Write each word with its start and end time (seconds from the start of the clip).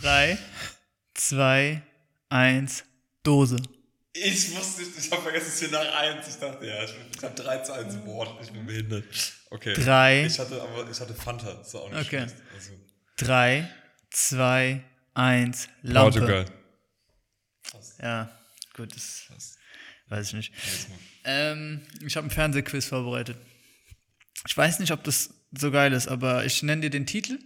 3, 0.00 0.36
2, 1.14 1.82
1, 2.28 2.84
Dose. 3.22 3.56
Ich 4.12 4.54
wusste 4.54 4.82
nicht, 4.82 4.98
ich 4.98 5.10
habe 5.10 5.22
vergessen, 5.22 5.48
es 5.48 5.58
hier 5.58 5.70
nach 5.70 5.94
1. 5.94 6.28
Ich 6.28 6.36
dachte, 6.36 6.66
ja, 6.66 6.84
ich, 6.84 6.94
ich 7.16 7.22
habe 7.22 7.34
3 7.34 7.58
zu 7.58 7.72
1 7.72 8.04
Wort, 8.06 8.42
ich 8.42 8.50
bin 8.52 8.66
behindert. 8.66 9.04
Okay. 9.50 9.72
Drei. 9.74 10.26
Ich 10.26 10.38
hatte 10.38 10.60
aber, 10.60 10.90
ich 10.90 11.00
hatte 11.00 11.14
Fanta, 11.14 11.52
das 11.54 11.72
war 11.74 11.82
auch 11.82 11.90
nicht 11.90 12.00
Okay. 12.06 12.20
schlecht. 12.28 12.36
Also, 12.54 12.70
3, 13.18 13.70
2, 14.10 14.84
1, 15.14 15.68
Lampe. 15.82 16.18
Portugal. 16.20 16.44
Ja, 18.00 18.30
gut, 18.74 18.94
das 18.94 19.24
Krass. 19.26 19.58
weiß 20.08 20.28
ich 20.28 20.32
nicht. 20.34 20.52
Ähm, 21.24 21.82
ich 22.06 22.16
habe 22.16 22.24
einen 22.24 22.30
Fernsehquiz 22.30 22.86
vorbereitet. 22.86 23.36
Ich 24.46 24.56
weiß 24.56 24.78
nicht, 24.78 24.92
ob 24.92 25.02
das 25.04 25.30
so 25.52 25.70
geil 25.70 25.92
ist, 25.92 26.08
aber 26.08 26.44
ich 26.44 26.62
nenne 26.62 26.82
dir 26.82 26.90
den 26.90 27.06
Titel 27.06 27.38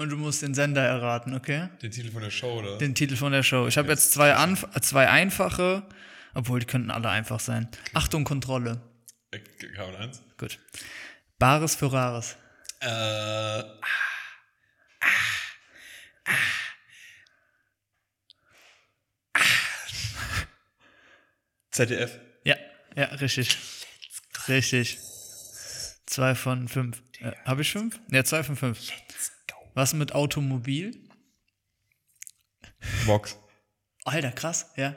und 0.00 0.08
du 0.08 0.16
musst 0.16 0.40
den 0.40 0.54
Sender 0.54 0.82
erraten, 0.82 1.34
okay? 1.34 1.68
Den 1.82 1.90
Titel 1.90 2.10
von 2.10 2.22
der 2.22 2.30
Show, 2.30 2.58
oder? 2.58 2.78
Den 2.78 2.94
Titel 2.94 3.16
von 3.16 3.32
der 3.32 3.42
Show. 3.42 3.66
Ich 3.66 3.76
habe 3.76 3.88
jetzt 3.88 4.12
zwei, 4.12 4.34
Anf 4.34 4.66
zwei 4.80 5.10
einfache, 5.10 5.86
obwohl 6.32 6.60
die 6.60 6.66
könnten 6.66 6.90
alle 6.90 7.10
einfach 7.10 7.38
sein. 7.38 7.68
Achtung, 7.92 8.24
Kontrolle. 8.24 8.80
Äh, 9.30 9.40
Kabel 9.74 9.96
1. 9.96 10.22
Gut. 10.38 10.58
Bares 11.38 11.76
für 11.76 11.92
Rares. 11.92 12.36
Äh, 12.80 12.86
ah, 12.86 13.64
ah, 19.34 19.42
ZDF. 21.72 22.18
Ja, 22.44 22.56
ja, 22.96 23.04
richtig. 23.06 23.58
Richtig. 24.48 24.98
Zwei 26.06 26.34
von 26.34 26.68
fünf. 26.68 27.02
Äh, 27.20 27.32
habe 27.44 27.60
ich 27.60 27.70
fünf? 27.70 28.00
Ja, 28.10 28.24
zwei 28.24 28.42
von 28.42 28.56
fünf. 28.56 28.80
Was 29.74 29.92
mit 29.94 30.12
Automobil? 30.14 30.98
Vox. 33.06 33.36
Alter, 34.04 34.32
krass, 34.32 34.70
ja. 34.76 34.96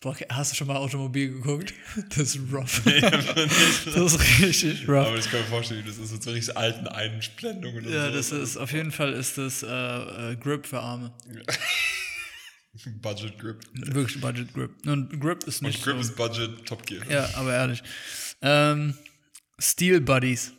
Boah, 0.00 0.16
hast 0.30 0.50
du 0.52 0.56
schon 0.56 0.66
mal 0.66 0.76
Automobil 0.76 1.30
geguckt? 1.32 1.72
Das 2.16 2.34
ist 2.34 2.40
rough. 2.52 2.84
Nee. 2.84 3.00
Das 3.00 4.14
ist 4.14 4.40
richtig 4.40 4.88
rough. 4.88 5.06
Aber 5.06 5.16
ich 5.16 5.30
kann 5.30 5.40
mir 5.40 5.46
vorstellen, 5.46 5.84
das 5.86 5.98
ist 5.98 6.10
mit 6.12 6.22
so 6.22 6.30
richtig 6.32 6.56
alten 6.56 6.88
Einblendungen. 6.88 7.86
und 7.86 7.92
Ja, 7.92 8.06
so. 8.08 8.12
das 8.14 8.32
ist, 8.32 8.56
auf 8.56 8.72
jeden 8.72 8.90
Fall 8.90 9.12
ist 9.12 9.38
das 9.38 9.62
äh, 9.62 9.68
äh, 10.32 10.36
Grip 10.36 10.66
für 10.66 10.80
Arme. 10.80 11.12
Budget 13.02 13.38
Grip. 13.38 13.60
Wirklich 13.74 14.20
Budget 14.20 14.52
Grip. 14.54 14.70
Und 14.86 15.20
Grip 15.20 15.44
ist 15.44 15.60
Und 15.60 15.68
nicht 15.68 15.84
Grip 15.84 15.94
so. 15.96 16.00
ist 16.00 16.16
Budget 16.16 16.66
Top 16.66 16.84
Gear. 16.86 17.04
Ja, 17.08 17.28
aber 17.34 17.52
ehrlich. 17.52 17.82
Ähm, 18.40 18.96
Steel 19.60 20.00
Buddies. 20.00 20.52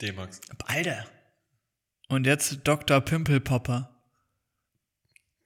D-Max. 0.00 0.40
Alter. 0.66 1.06
Und 2.08 2.26
jetzt 2.26 2.60
Dr. 2.64 3.00
Pimple 3.00 3.40
Popper. 3.40 3.90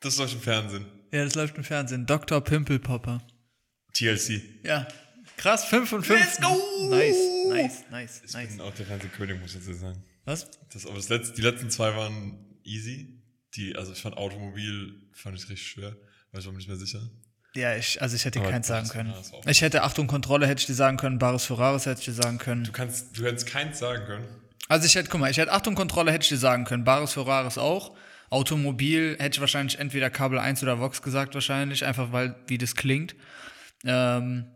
Das 0.00 0.16
doch 0.16 0.32
im 0.32 0.40
Fernsehen. 0.40 0.86
Ja, 1.12 1.24
das 1.24 1.34
läuft 1.34 1.56
im 1.56 1.64
Fernsehen. 1.64 2.06
Dr. 2.06 2.40
Pimple 2.40 2.78
Popper. 2.78 3.22
TLC. 3.94 4.42
Ja. 4.64 4.86
Krass, 5.36 5.64
5 5.64 5.88
von 5.88 6.02
5. 6.02 6.20
Let's 6.20 6.40
go! 6.40 6.88
Nice, 6.90 7.16
nice, 7.48 7.84
nice, 7.90 8.22
Ich 8.24 8.32
nice. 8.34 8.48
bin 8.50 8.60
auch 8.60 8.74
der 8.74 8.86
Fernsehkönig, 8.86 9.40
muss 9.40 9.54
ich 9.54 9.66
jetzt 9.66 9.80
sagen. 9.80 10.04
Was? 10.24 10.50
Das, 10.72 10.84
aber 10.86 10.96
das 10.96 11.08
letzte, 11.08 11.34
die 11.34 11.42
letzten 11.42 11.70
zwei 11.70 11.96
waren 11.96 12.38
easy. 12.62 13.22
Die, 13.54 13.74
also 13.74 13.92
ich 13.92 14.00
fand 14.00 14.16
Automobil, 14.16 15.08
fand 15.12 15.36
ich 15.36 15.48
richtig 15.48 15.66
schwer, 15.66 15.96
weil 16.30 16.40
ich 16.40 16.46
war 16.46 16.52
mir 16.52 16.58
nicht 16.58 16.68
mehr 16.68 16.76
sicher. 16.76 17.00
Ja, 17.54 17.74
ich, 17.74 18.00
also 18.00 18.14
ich 18.14 18.24
hätte 18.24 18.38
Aber 18.40 18.50
keins 18.50 18.68
sagen 18.68 18.88
können. 18.88 19.12
Ich 19.46 19.62
hätte 19.62 19.82
Achtung, 19.82 20.06
Kontrolle 20.06 20.46
hätte 20.46 20.60
ich 20.60 20.66
dir 20.66 20.74
sagen 20.74 20.98
können, 20.98 21.18
Bares 21.18 21.46
Ferraris 21.46 21.86
hätte 21.86 22.00
ich 22.00 22.04
dir 22.04 22.12
sagen 22.12 22.38
können. 22.38 22.64
Du 22.64 22.70
kannst, 22.72 23.18
du 23.18 23.24
hättest 23.24 23.46
keins 23.46 23.78
sagen 23.80 24.04
können. 24.04 24.28
Also 24.70 24.86
ich 24.86 24.94
hätte, 24.94 25.08
guck 25.08 25.20
mal, 25.20 25.28
ich 25.32 25.36
hätte 25.36 25.50
Achtung, 25.50 25.74
Kontrolle 25.74 26.12
hätte 26.12 26.22
ich 26.22 26.28
dir 26.28 26.36
sagen 26.36 26.64
können, 26.64 26.84
Bares 26.84 27.14
Ferraris 27.14 27.58
auch. 27.58 27.96
Automobil 28.30 29.16
hätte 29.18 29.34
ich 29.34 29.40
wahrscheinlich 29.40 29.80
entweder 29.80 30.10
Kabel 30.10 30.38
1 30.38 30.62
oder 30.62 30.78
Vox 30.78 31.02
gesagt 31.02 31.34
wahrscheinlich, 31.34 31.84
einfach 31.84 32.12
weil, 32.12 32.36
wie 32.46 32.56
das 32.56 32.76
klingt. 32.76 33.16
Ähm, 33.84 34.46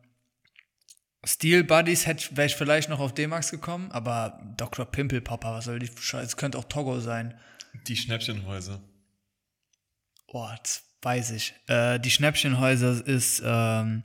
Steel 1.24 1.64
Buddies 1.64 2.06
hätte 2.06 2.36
wäre 2.36 2.46
ich 2.46 2.54
vielleicht 2.54 2.90
noch 2.90 3.00
auf 3.00 3.12
D-Max 3.12 3.50
gekommen, 3.50 3.90
aber 3.90 4.40
Dr. 4.56 4.86
Pimple 4.86 5.20
was 5.26 5.64
soll 5.64 5.80
die 5.80 5.90
Scheiße, 5.92 6.36
könnte 6.36 6.58
auch 6.58 6.68
Togo 6.68 7.00
sein. 7.00 7.34
Die 7.88 7.96
Schnäppchenhäuser. 7.96 8.80
Oh, 10.28 10.48
das 10.62 10.84
weiß 11.02 11.32
ich. 11.32 11.54
Äh, 11.66 11.98
die 11.98 12.12
Schnäppchenhäuser 12.12 13.04
ist, 13.04 13.42
ähm, 13.44 14.04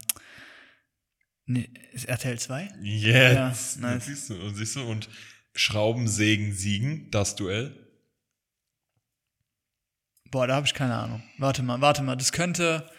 nee, 1.46 1.70
ist 1.94 2.06
RTL 2.06 2.40
2? 2.40 2.72
Jetzt. 2.82 3.76
Ja, 3.76 3.82
nice. 3.82 4.06
Siehst 4.06 4.32
du, 4.32 4.42
und 4.42 4.56
siehst 4.56 4.76
du, 4.76 4.90
und 4.90 5.08
Schrauben, 5.54 6.08
Sägen, 6.08 6.54
Siegen, 6.54 7.10
das 7.12 7.36
Duell. 7.36 7.76
Boah, 10.32 10.48
da 10.48 10.56
habe 10.56 10.68
ich 10.68 10.74
keine 10.74 10.96
Ahnung. 10.96 11.24
Warte 11.38 11.64
mal, 11.64 11.82
warte 11.82 12.04
mal, 12.04 12.16
das 12.16 12.32
könnte. 12.32 12.90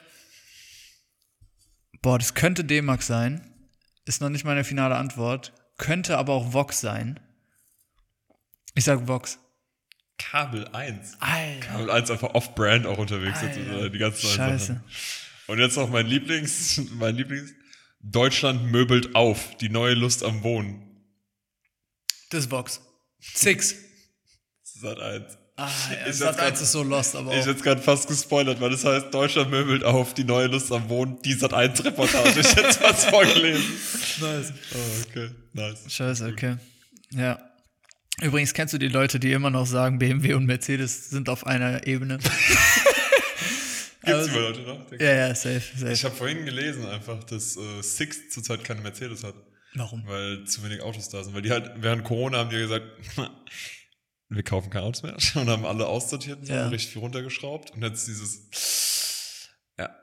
Boah, 2.03 2.19
das 2.19 2.35
könnte 2.35 2.65
D-Max 2.65 3.07
sein. 3.07 3.51
Ist 4.05 4.21
noch 4.21 4.31
nicht 4.31 4.45
meine 4.45 4.65
finale 4.65 4.97
Antwort. 4.97 5.53
Könnte 5.79 6.19
aber 6.19 6.33
auch 6.33 6.53
Vox 6.53 6.81
sein. 6.81 7.21
Ich 8.75 8.85
sag 8.85 9.07
Vox. 9.07 9.39
Kabel 10.19 10.67
1. 10.69 11.17
Alter. 11.21 11.61
Kabel 11.67 11.91
1 11.91 12.11
einfach 12.11 12.35
off-brand 12.35 12.87
auch 12.87 12.99
unterwegs. 12.99 13.41
jetzt, 13.43 13.59
Alter. 13.59 13.85
äh, 13.87 13.91
die 13.91 13.99
ganzen 13.99 14.27
neuen 14.27 14.37
Scheiße. 14.37 14.67
Sachen. 14.67 14.85
Und 15.47 15.59
jetzt 15.59 15.77
noch 15.77 15.89
mein 15.89 16.07
Lieblings, 16.07 16.81
mein 16.93 17.17
Lieblings. 17.17 17.53
Deutschland 18.01 18.71
möbelt 18.71 19.15
auf. 19.15 19.57
Die 19.59 19.69
neue 19.69 19.95
Lust 19.95 20.25
am 20.25 20.43
Wohnen. 20.43 20.90
Das 22.31 22.51
Vox. 22.51 22.81
Six. 23.21 23.75
Sat 24.63 24.99
1. 24.99 25.25
Ah, 25.57 25.69
ja, 25.91 26.09
Ich 26.11 26.23
hab's 26.23 26.37
grad- 26.39 26.55
ist 26.55 26.73
so 26.73 26.83
lost, 26.83 27.15
aber 27.15 27.35
Ich 27.37 27.43
auch. 27.43 27.47
jetzt 27.49 27.63
gerade 27.63 27.83
fast 27.83 28.09
gespoilert, 28.09 28.61
weil 28.63 28.71
das 28.71 28.83
heißt, 28.85 29.13
Deutschland 29.13 29.51
möbelt 29.51 29.85
auf, 29.85 30.15
die 30.15 30.25
neue 30.25 30.47
Lust 30.47 30.73
am 30.73 30.89
Wohnen, 30.89 31.21
die 31.23 31.35
Sat 31.35 31.53
1 31.53 31.85
Reportage. 31.85 32.41
Ich 32.41 32.57
hätte 32.57 32.79
was 32.83 33.05
vorgelesen. 33.05 33.63
Nice. 34.23 34.53
Oh, 34.75 34.79
okay. 35.11 35.31
Nice. 35.53 35.81
Scheiße, 35.93 36.27
okay. 36.33 36.57
Ja. 37.13 37.39
Übrigens 38.23 38.53
kennst 38.55 38.73
du 38.75 38.79
die 38.79 38.89
Leute, 38.89 39.19
die 39.21 39.33
immer 39.33 39.51
noch 39.51 39.67
sagen, 39.67 39.99
BMW 39.99 40.35
und 40.35 40.47
Mercedes 40.47 41.11
sind 41.11 41.29
auf 41.29 41.47
einer 41.47 41.87
Ebene. 41.87 42.19
Gibt's 44.03 44.05
Also- 44.05 44.31
die 44.31 44.39
Leute 44.39 44.61
noch? 44.63 44.93
ja, 44.99 45.13
ja, 45.15 45.35
safe, 45.35 45.61
safe. 45.77 45.93
Ich 45.93 46.05
habe 46.05 46.15
vorhin 46.15 46.45
gelesen 46.47 46.87
einfach, 46.87 47.23
dass 47.25 47.57
äh, 47.57 47.83
Six 47.83 48.31
zurzeit 48.31 48.65
keine 48.65 48.81
Mercedes 48.81 49.25
hat, 49.25 49.35
Warum? 49.75 50.07
weil 50.07 50.45
zu 50.45 50.63
wenig 50.65 50.83
Autos 50.83 51.09
da 51.11 51.23
sind. 51.23 51.35
Weil 51.35 51.43
die 51.43 51.51
halt, 51.51 51.71
während 51.77 52.05
Corona 52.05 52.39
haben 52.39 52.51
die 52.51 52.57
gesagt, 52.59 52.85
wir 54.29 54.43
kaufen 54.43 54.71
keine 54.71 54.87
Autos 54.87 55.03
mehr 55.03 55.17
und 55.43 55.49
haben 55.49 55.65
alle 55.65 55.87
aussortiert 55.87 56.41
und 56.41 56.49
Ja. 56.49 56.65
haben 56.65 56.71
richtig 56.71 56.93
viel 56.93 57.01
runtergeschraubt. 57.03 57.71
Und 57.73 57.83
jetzt 57.83 58.07
dieses, 58.09 59.49
ja, 59.79 59.95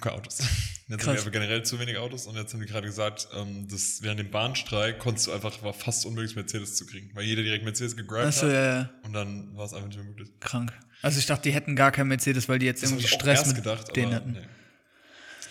keine 0.00 0.16
Autos. 0.16 0.38
Jetzt 0.88 1.06
haben 1.06 1.14
Krass. 1.14 1.14
wir 1.14 1.22
aber 1.22 1.30
generell 1.30 1.62
zu 1.64 1.78
wenig 1.80 1.96
Autos 1.96 2.26
und 2.26 2.36
jetzt 2.36 2.52
haben 2.52 2.60
die 2.60 2.66
gerade 2.66 2.86
gesagt, 2.86 3.28
ähm, 3.34 3.66
dass 3.68 4.02
während 4.02 4.20
dem 4.20 4.30
Bahnstreik 4.30 4.98
konntest 4.98 5.26
du 5.28 5.32
einfach, 5.32 5.62
war 5.62 5.72
fast 5.72 6.04
unmöglich 6.04 6.36
Mercedes 6.36 6.74
zu 6.76 6.84
kriegen, 6.84 7.08
weil 7.14 7.24
jeder 7.24 7.42
direkt 7.42 7.64
Mercedes 7.64 7.96
gegrabt 7.96 8.26
Achso, 8.26 8.46
hat 8.46 8.52
ja, 8.52 8.64
ja. 8.80 8.90
und 9.04 9.14
dann 9.14 9.56
war 9.56 9.64
es 9.64 9.72
einfach 9.72 9.86
nicht 9.88 9.96
mehr 9.96 10.04
möglich. 10.06 10.28
Krank. 10.40 10.70
Also 11.00 11.18
ich 11.18 11.24
dachte, 11.24 11.44
die 11.44 11.52
hätten 11.54 11.76
gar 11.76 11.92
kein 11.92 12.08
Mercedes, 12.08 12.46
weil 12.46 12.58
die 12.58 12.66
jetzt 12.66 12.82
Das 12.82 12.90
irgendwie 12.90 13.06
Stress 13.08 13.46
mit 13.46 13.56
gedacht, 13.56 13.96
denen 13.96 14.08
aber 14.08 14.16
hatten. 14.16 14.32
nee. 14.32 14.46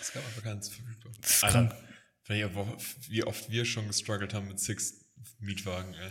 Es 0.00 0.12
gab 0.12 0.24
einfach 0.24 0.42
keins 0.44 0.68
verfügbar. 0.68 1.12
Das 1.20 1.30
ist 1.32 1.40
krank. 1.42 1.74
Wie 3.08 3.24
oft 3.24 3.50
wir 3.50 3.64
schon 3.64 3.86
gestruggelt 3.88 4.34
haben 4.34 4.48
mit 4.48 4.58
Six 4.60 5.04
Mietwagen, 5.40 5.94
ey. 5.94 6.10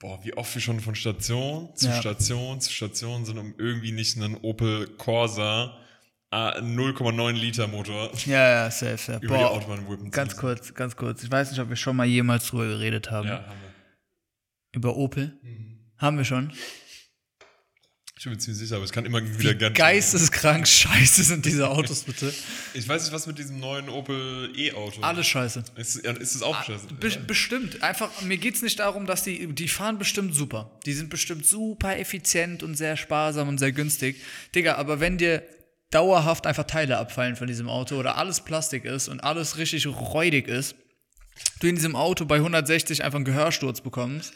Boah, 0.00 0.22
wie 0.24 0.32
oft 0.34 0.54
wir 0.54 0.62
schon 0.62 0.80
von 0.80 0.94
Station 0.94 1.74
zu 1.76 1.88
Ja. 1.88 2.00
Station 2.00 2.60
zu 2.60 2.72
Station 2.72 3.24
sind, 3.24 3.36
um 3.38 3.54
irgendwie 3.58 3.90
nicht 3.92 4.16
einen 4.16 4.36
Opel 4.36 4.86
Corsa 4.96 5.76
äh, 6.30 6.60
0,9 6.60 7.32
Liter 7.32 7.66
Motor 7.66 8.12
Ja, 8.26 8.48
ja, 8.64 8.70
safe, 8.70 8.96
safe. 8.98 9.24
über 9.24 9.36
die 9.38 9.42
Boah, 9.42 9.50
Autobahn 9.50 9.88
whippen 9.88 10.06
zu 10.06 10.10
ganz 10.12 10.32
müssen. 10.32 10.40
kurz, 10.40 10.74
ganz 10.74 10.94
kurz. 10.96 11.22
Ich 11.24 11.30
weiß 11.30 11.50
nicht, 11.50 11.60
ob 11.60 11.68
wir 11.68 11.76
schon 11.76 11.96
mal 11.96 12.06
jemals 12.06 12.46
drüber 12.46 12.66
geredet 12.66 13.10
haben. 13.10 13.26
Ja, 13.28 13.44
haben 13.46 13.60
wir. 13.62 13.74
Über 14.76 14.96
Opel. 14.96 15.38
Mhm. 15.42 15.78
Haben 15.96 16.18
wir 16.18 16.24
schon. 16.24 16.52
Ich 18.18 18.24
bin 18.24 18.32
mir 18.32 18.38
ziemlich 18.38 18.58
sicher, 18.58 18.74
aber 18.74 18.84
es 18.84 18.90
kann 18.90 19.06
immer 19.06 19.22
wieder 19.22 19.50
Wie 19.50 19.58
ganz. 19.58 19.76
geisteskrank 19.76 20.66
scheiße 20.68 21.22
sind 21.22 21.46
diese 21.46 21.70
Autos, 21.70 22.02
bitte. 22.02 22.34
Ich 22.74 22.88
weiß 22.88 23.04
nicht, 23.04 23.12
was 23.12 23.28
mit 23.28 23.38
diesem 23.38 23.60
neuen 23.60 23.88
Opel 23.88 24.50
E-Auto. 24.56 25.02
Alles 25.02 25.28
scheiße. 25.28 25.62
Ist, 25.76 25.96
ist 25.98 26.34
es 26.34 26.42
auch 26.42 26.60
scheiße? 26.64 26.88
Be 26.98 27.10
bestimmt. 27.28 27.80
Einfach, 27.80 28.10
mir 28.22 28.36
geht's 28.36 28.60
nicht 28.60 28.80
darum, 28.80 29.06
dass 29.06 29.22
die, 29.22 29.46
die 29.54 29.68
fahren 29.68 29.98
bestimmt 29.98 30.34
super. 30.34 30.80
Die 30.84 30.94
sind 30.94 31.10
bestimmt 31.10 31.46
super 31.46 31.96
effizient 31.96 32.64
und 32.64 32.74
sehr 32.74 32.96
sparsam 32.96 33.48
und 33.48 33.58
sehr 33.58 33.70
günstig. 33.70 34.16
Digga, 34.52 34.74
aber 34.74 34.98
wenn 34.98 35.16
dir 35.16 35.44
dauerhaft 35.92 36.48
einfach 36.48 36.64
Teile 36.64 36.98
abfallen 36.98 37.36
von 37.36 37.46
diesem 37.46 37.68
Auto 37.68 37.94
oder 37.94 38.18
alles 38.18 38.40
Plastik 38.40 38.84
ist 38.84 39.06
und 39.06 39.20
alles 39.20 39.58
richtig 39.58 39.86
räudig 39.86 40.48
ist, 40.48 40.74
du 41.60 41.68
in 41.68 41.76
diesem 41.76 41.94
Auto 41.94 42.24
bei 42.24 42.36
160 42.36 43.04
einfach 43.04 43.18
einen 43.18 43.24
Gehörsturz 43.24 43.80
bekommst, 43.80 44.34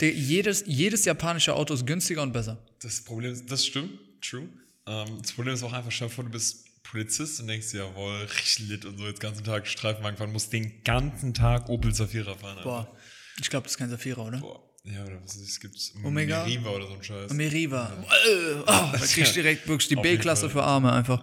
der, 0.00 0.12
jedes, 0.12 0.64
jedes 0.66 1.04
japanische 1.04 1.54
Auto 1.54 1.74
ist 1.74 1.86
günstiger 1.86 2.22
und 2.22 2.32
besser. 2.32 2.58
Das 2.82 3.02
Problem 3.02 3.32
ist, 3.32 3.50
das 3.50 3.66
stimmt, 3.66 3.98
true. 4.22 4.48
Ähm, 4.86 5.18
das 5.20 5.32
Problem 5.32 5.54
ist 5.54 5.62
auch 5.62 5.72
einfach, 5.72 5.90
stell 5.90 6.08
vor, 6.08 6.24
du 6.24 6.30
bist 6.30 6.66
Polizist 6.84 7.40
und 7.40 7.48
denkst 7.48 7.72
dir, 7.72 7.78
jawohl, 7.78 8.16
richtig 8.22 8.68
lit 8.68 8.84
und 8.84 8.98
so, 8.98 9.06
jetzt 9.06 9.22
den 9.22 9.28
ganzen 9.28 9.44
Tag 9.44 9.66
Streifenwagen 9.66 10.16
fahren, 10.16 10.32
musst 10.32 10.52
den 10.52 10.82
ganzen 10.84 11.34
Tag 11.34 11.68
Opel 11.68 11.94
Zafira 11.94 12.34
fahren. 12.34 12.58
Boah, 12.62 12.96
ich 13.40 13.50
glaube, 13.50 13.64
das 13.64 13.72
ist 13.72 13.78
kein 13.78 13.90
Safira, 13.90 14.22
oder? 14.22 14.38
Boah. 14.38 14.64
Ja, 14.84 15.04
oder 15.04 15.22
was 15.22 15.34
ist 15.36 15.50
es? 15.50 15.60
Gibt 15.60 15.76
Omega? 16.02 16.44
Meriva 16.44 16.70
oder 16.70 16.86
so 16.86 16.94
ein 16.94 17.02
Scheiß. 17.02 17.32
Meriva. 17.34 17.92
Äh, 18.26 18.54
oh, 18.60 18.64
da 18.66 18.98
krieg 18.98 19.24
ich 19.24 19.32
direkt 19.32 19.68
wirklich 19.68 19.88
die 19.88 19.96
B-Klasse 19.96 20.48
für 20.48 20.62
Arme 20.62 20.90
einfach. 20.92 21.22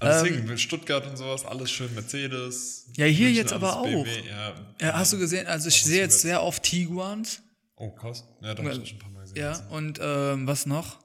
Also 0.00 0.26
Ähm, 0.26 0.34
deswegen, 0.34 0.58
Stuttgart 0.58 1.06
und 1.06 1.16
sowas, 1.16 1.46
alles 1.46 1.70
schön 1.70 1.94
Mercedes. 1.94 2.88
Ja, 2.96 3.06
hier 3.06 3.26
München 3.26 3.36
jetzt 3.36 3.52
aber 3.54 3.78
auch. 3.78 4.06
Ja. 4.06 4.54
ja, 4.80 4.92
hast 4.98 5.14
du 5.14 5.18
gesehen, 5.18 5.46
also 5.46 5.68
ich 5.68 5.82
sehe 5.82 5.96
du 5.96 6.02
jetzt? 6.02 6.20
sehr 6.20 6.42
oft 6.42 6.62
Tiguans. 6.62 7.42
Oh, 7.76 7.90
krass. 7.94 8.26
Ja, 8.40 8.54
da 8.54 8.62
hab 8.64 8.72
ich 8.72 8.88
schon 8.88 8.96
ein 8.96 9.00
paar 9.00 9.10
Mal 9.10 9.20
gesehen. 9.22 9.36
Ja, 9.38 9.58
und 9.68 9.98
ähm, 10.02 10.46
was 10.46 10.66
noch? 10.66 11.04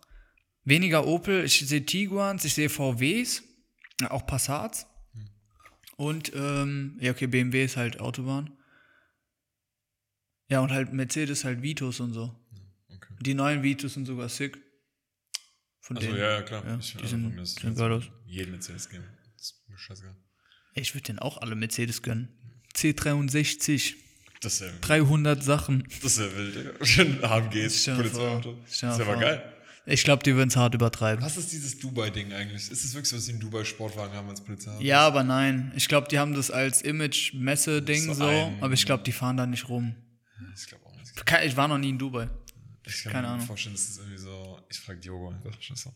Weniger 0.64 1.06
Opel, 1.08 1.44
ich 1.44 1.60
sehe 1.68 1.86
Tiguans, 1.86 2.46
ich 2.46 2.54
sehe 2.54 2.70
VWs, 2.70 3.44
auch 4.10 4.26
Passats. 4.26 4.88
Hm. 5.14 5.30
Und, 5.98 6.32
ähm, 6.36 6.98
ja, 7.02 7.12
okay, 7.12 7.28
BMW 7.28 7.66
ist 7.66 7.78
halt 7.78 8.00
Autobahn. 8.00 8.52
Ja, 10.48 10.60
und 10.62 10.72
halt 10.72 10.94
Mercedes 10.94 11.44
halt 11.46 11.62
Vitos 11.62 12.00
und 12.00 12.14
so. 12.14 12.36
Okay. 12.90 13.14
Die 13.22 13.34
neuen 13.34 13.64
Vitos 13.64 13.94
sind 13.94 14.06
sogar 14.06 14.30
sick. 14.30 14.58
Von 15.80 15.98
Also, 15.98 16.10
denen. 16.10 16.20
ja, 16.22 16.32
ja, 16.32 16.42
klar. 16.44 16.66
Ja, 16.66 16.78
ich, 16.78 16.92
die 16.94 16.98
also, 17.00 17.08
sind- 17.08 17.38
ist 17.40 17.60
sehen 17.60 17.76
geil 17.76 17.92
aus. 17.92 18.04
Jeden 18.26 18.52
Mercedes 18.52 18.88
geben. 18.90 19.04
Das 19.38 19.48
ist 19.52 19.70
mir 19.70 19.78
scheißegal. 19.78 20.16
Ich 20.74 20.94
würde 20.94 21.04
denen 21.06 21.20
auch 21.20 21.38
alle 21.40 21.56
Mercedes 21.56 22.02
gönnen. 22.02 22.30
C63, 22.76 23.96
Das 24.42 24.54
ist 24.56 24.62
ja, 24.62 24.68
300 24.82 25.44
Sachen. 25.44 25.84
das 26.02 26.18
ist 26.18 26.20
ja 26.20 26.36
wild. 26.36 26.88
Schön 26.88 27.24
dir 27.24 27.70
Polizeiauto. 27.96 28.58
Das 28.64 28.72
ist 28.72 28.82
ja 28.82 28.90
aber 28.94 29.06
vor. 29.06 29.16
geil. 29.18 29.44
Ich 29.86 30.04
glaube, 30.04 30.22
die 30.24 30.36
würden 30.36 30.50
es 30.50 30.56
hart 30.56 30.74
übertreiben. 30.76 31.24
Was 31.26 31.38
ist 31.38 31.52
dieses 31.52 31.78
Dubai-Ding 31.80 32.34
eigentlich? 32.34 32.70
Ist 32.70 32.84
es 32.84 32.94
wirklich 32.94 33.10
so, 33.10 33.16
dass 33.16 33.26
sie 33.26 33.32
einen 33.32 33.42
Dubai-Sportwagen 33.42 34.14
haben 34.16 34.30
als 34.30 34.42
Polizei? 34.42 34.76
Ja, 34.80 35.06
aber 35.08 35.24
nein. 35.24 35.72
Ich 35.76 35.88
glaube, 35.88 36.08
die 36.08 36.20
haben 36.20 36.34
das 36.36 36.52
als 36.52 36.82
Image-Messe-Ding 36.84 38.06
So 38.06 38.14
so, 38.14 38.54
aber 38.62 38.74
ich 38.74 38.86
glaube, 38.86 39.04
die 39.04 39.12
fahren 39.12 39.38
da 39.38 39.46
nicht 39.48 39.70
rum. 39.70 39.96
Ich 40.56 40.68
glaube 40.68 40.86
auch 40.86 40.96
nicht. 40.96 41.14
Ich 41.46 41.58
war 41.58 41.68
noch 41.68 41.78
nie 41.80 41.90
in 41.90 41.98
Dubai. 41.98 42.28
Ich 42.86 43.04
kann 43.04 43.12
Keine 43.14 43.28
mir 43.28 43.34
Ahnung. 43.34 43.46
vorstellen, 43.46 43.76
dass 43.76 43.88
das 43.88 43.98
irgendwie 44.00 44.18
so. 44.18 44.60
Ich 44.70 44.80
frage 44.80 45.00
Diogo 45.00 45.30
einfach. 45.30 45.60
Scheiße. 45.62 45.92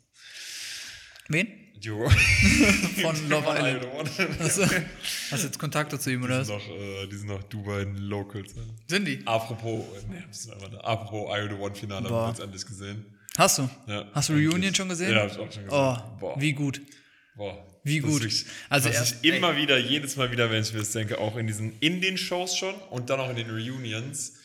Wen? 1.29 1.47
Diogo. 1.83 2.09
Von 3.01 3.29
Love 3.29 3.47
Island. 3.49 4.09
Hast 4.39 4.57
du, 4.57 4.63
hast 4.63 5.43
du 5.43 5.47
jetzt 5.47 5.59
Kontakte 5.59 5.99
zu 5.99 6.11
ihm 6.11 6.23
oder 6.23 6.41
Die 6.43 6.49
was? 6.49 6.63
sind 6.63 6.69
noch, 6.69 6.75
äh, 7.03 7.07
die 7.07 7.15
sind 7.17 7.27
noch 7.27 7.43
Dubai 7.43 7.83
Locals. 7.97 8.53
Sind 8.87 9.05
die? 9.05 9.21
Apropos, 9.25 9.83
äh, 9.97 10.13
nee, 10.13 10.23
das 10.27 10.39
ist 10.45 10.51
einfach 10.51 10.69
da. 10.69 10.77
Apropos 10.79 11.35
I 11.37 11.47
the 11.49 11.55
One 11.55 11.75
Finale 11.75 12.05
haben 12.09 12.13
wir 12.15 12.29
jetzt 12.29 12.39
endlich 12.39 12.65
gesehen. 12.65 13.05
Hast 13.37 13.57
du? 13.57 13.69
Ja, 13.87 14.05
Hast 14.13 14.29
du 14.29 14.33
endlich. 14.33 14.51
Reunion 14.53 14.73
schon 14.75 14.87
gesehen? 14.89 15.11
Ja, 15.11 15.21
hab 15.23 15.31
ich 15.31 15.37
auch 15.37 15.51
schon 15.51 15.65
gesehen. 15.65 15.69
Oh, 15.71 15.97
Boah. 16.19 16.39
wie 16.39 16.53
gut. 16.53 16.81
Boah. 17.35 17.65
wie 17.83 17.99
Das 17.99 18.09
gut. 18.09 18.23
ist 18.23 18.45
wirklich- 18.45 18.53
Also 18.69 18.89
was 18.89 18.95
erst- 18.95 19.17
ich 19.25 19.33
immer 19.33 19.57
wieder, 19.57 19.77
jedes 19.77 20.15
Mal 20.15 20.31
wieder, 20.31 20.49
wenn 20.49 20.61
ich 20.61 20.71
mir 20.71 20.79
das 20.79 20.91
denke, 20.91 21.17
auch 21.19 21.35
in 21.35 21.45
diesen, 21.47 21.77
in 21.81 21.99
den 22.01 22.17
Shows 22.17 22.55
schon 22.55 22.73
und 22.91 23.09
dann 23.09 23.19
auch 23.19 23.29
in 23.29 23.35
den 23.35 23.49
Reunions, 23.49 24.35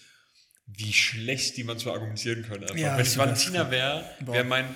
wie 0.76 0.92
schlecht 0.92 1.56
die 1.56 1.64
manchmal 1.64 1.94
argumentieren 1.94 2.42
können. 2.42 2.62
Einfach. 2.62 2.76
Ja, 2.76 2.96
wenn 2.96 3.04
ich 3.04 3.16
Valentina 3.18 3.70
wäre, 3.70 4.04
wäre 4.20 4.44
mein 4.44 4.66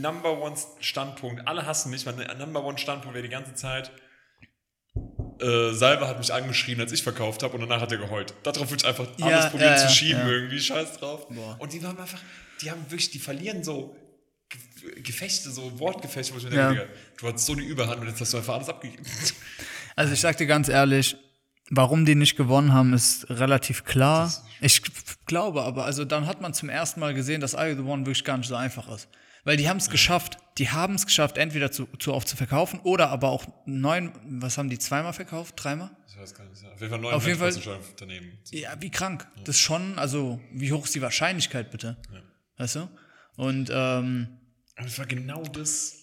Number 0.00 0.40
One 0.42 0.56
Standpunkt, 0.80 1.46
alle 1.46 1.64
hassen 1.66 1.90
mich, 1.90 2.04
mein 2.06 2.16
Number 2.38 2.64
One 2.64 2.76
Standpunkt 2.78 3.14
wäre 3.14 3.22
die 3.22 3.30
ganze 3.32 3.54
Zeit, 3.54 3.90
äh, 5.40 5.72
Salva 5.72 6.06
hat 6.08 6.18
mich 6.18 6.32
angeschrien, 6.32 6.80
als 6.80 6.92
ich 6.92 7.02
verkauft 7.02 7.42
habe 7.42 7.54
und 7.54 7.60
danach 7.60 7.80
hat 7.80 7.90
er 7.92 7.98
geheult. 7.98 8.34
Darauf 8.42 8.70
würde 8.70 8.82
ich 8.82 8.86
einfach 8.86 9.06
Ja, 9.18 9.26
alles 9.26 9.50
probieren 9.50 9.72
ja, 9.72 9.76
zu 9.88 9.92
schieben 9.92 10.20
ja. 10.20 10.28
irgendwie, 10.28 10.60
scheiß 10.60 10.98
drauf. 10.98 11.28
Boah. 11.28 11.56
Und 11.58 11.72
die 11.72 11.84
haben 11.84 11.98
einfach, 11.98 12.20
die 12.60 12.70
haben 12.70 12.82
wirklich, 12.90 13.10
die 13.10 13.18
verlieren 13.18 13.64
so 13.64 13.96
Ge- 14.48 15.00
Gefechte, 15.02 15.50
so 15.50 15.78
Wortgefechte, 15.80 16.34
wo 16.34 16.38
ich 16.38 16.44
mir 16.44 16.50
denke, 16.50 16.88
du 17.18 17.26
hattest 17.26 17.46
so 17.46 17.54
eine 17.54 17.62
Überhand 17.62 18.00
und 18.00 18.08
jetzt 18.08 18.20
hast 18.20 18.32
du 18.32 18.36
einfach 18.36 18.54
alles 18.54 18.68
abgegeben. 18.68 19.02
Also 19.96 20.12
ich 20.12 20.20
sag 20.20 20.36
dir 20.36 20.46
ganz 20.46 20.68
ehrlich, 20.68 21.16
warum 21.70 22.04
die 22.04 22.14
nicht 22.14 22.36
gewonnen 22.36 22.72
haben, 22.72 22.92
ist 22.92 23.28
relativ 23.30 23.84
klar. 23.84 24.32
Ich 24.60 24.82
g- 24.82 24.90
glaube 25.26 25.62
aber, 25.62 25.84
also 25.84 26.04
dann 26.04 26.26
hat 26.26 26.40
man 26.40 26.54
zum 26.54 26.68
ersten 26.68 27.00
Mal 27.00 27.14
gesehen, 27.14 27.40
dass 27.40 27.54
I 27.54 27.74
the 27.76 27.82
One 27.82 28.02
wirklich 28.06 28.24
gar 28.24 28.36
nicht 28.38 28.48
so 28.48 28.54
einfach 28.56 28.88
ist. 28.88 29.08
Weil 29.46 29.58
die 29.58 29.68
haben 29.68 29.76
es 29.76 29.90
geschafft, 29.90 30.38
die 30.56 30.70
haben 30.70 30.94
es 30.94 31.04
geschafft, 31.04 31.36
entweder 31.36 31.70
zu, 31.70 31.86
zu 31.98 32.14
oft 32.14 32.26
zu 32.26 32.34
verkaufen 32.36 32.80
oder 32.80 33.10
aber 33.10 33.28
auch 33.28 33.44
neun, 33.66 34.10
was 34.40 34.56
haben 34.56 34.70
die 34.70 34.78
zweimal 34.78 35.12
verkauft? 35.12 35.54
Dreimal? 35.58 35.90
Ich 36.08 36.16
weiß 36.18 36.34
gar 36.34 36.44
nicht. 36.48 36.62
Ja. 36.62 36.70
Auf 36.70 36.80
jeden 36.80 36.90
Fall 36.90 37.00
neun 37.00 37.12
Auf 37.14 37.26
jeden 37.26 37.38
Fall- 37.38 37.78
daneben. 37.98 38.38
Ja, 38.52 38.70
wie 38.80 38.90
krank. 38.90 39.26
Das 39.44 39.56
ist 39.56 39.60
schon, 39.60 39.98
also 39.98 40.40
wie 40.52 40.72
hoch 40.72 40.86
ist 40.86 40.94
die 40.94 41.02
Wahrscheinlichkeit 41.02 41.70
bitte? 41.70 41.98
Weißt 42.56 42.76
du? 42.76 42.88
Und 43.36 43.68
ähm, 43.70 44.28
Aber 44.76 44.86
es 44.86 44.98
war 44.98 45.06
genau 45.06 45.42
das. 45.42 45.96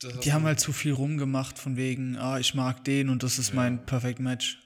das 0.00 0.20
die 0.20 0.32
haben 0.32 0.44
halt 0.44 0.60
zu 0.60 0.72
viel 0.72 0.92
rumgemacht 0.92 1.58
von 1.58 1.76
wegen, 1.76 2.16
ah, 2.18 2.38
ich 2.38 2.54
mag 2.54 2.84
den 2.84 3.08
und 3.08 3.24
das 3.24 3.38
ist 3.40 3.54
mein 3.54 3.84
Perfect 3.86 4.20
Match. 4.20 4.60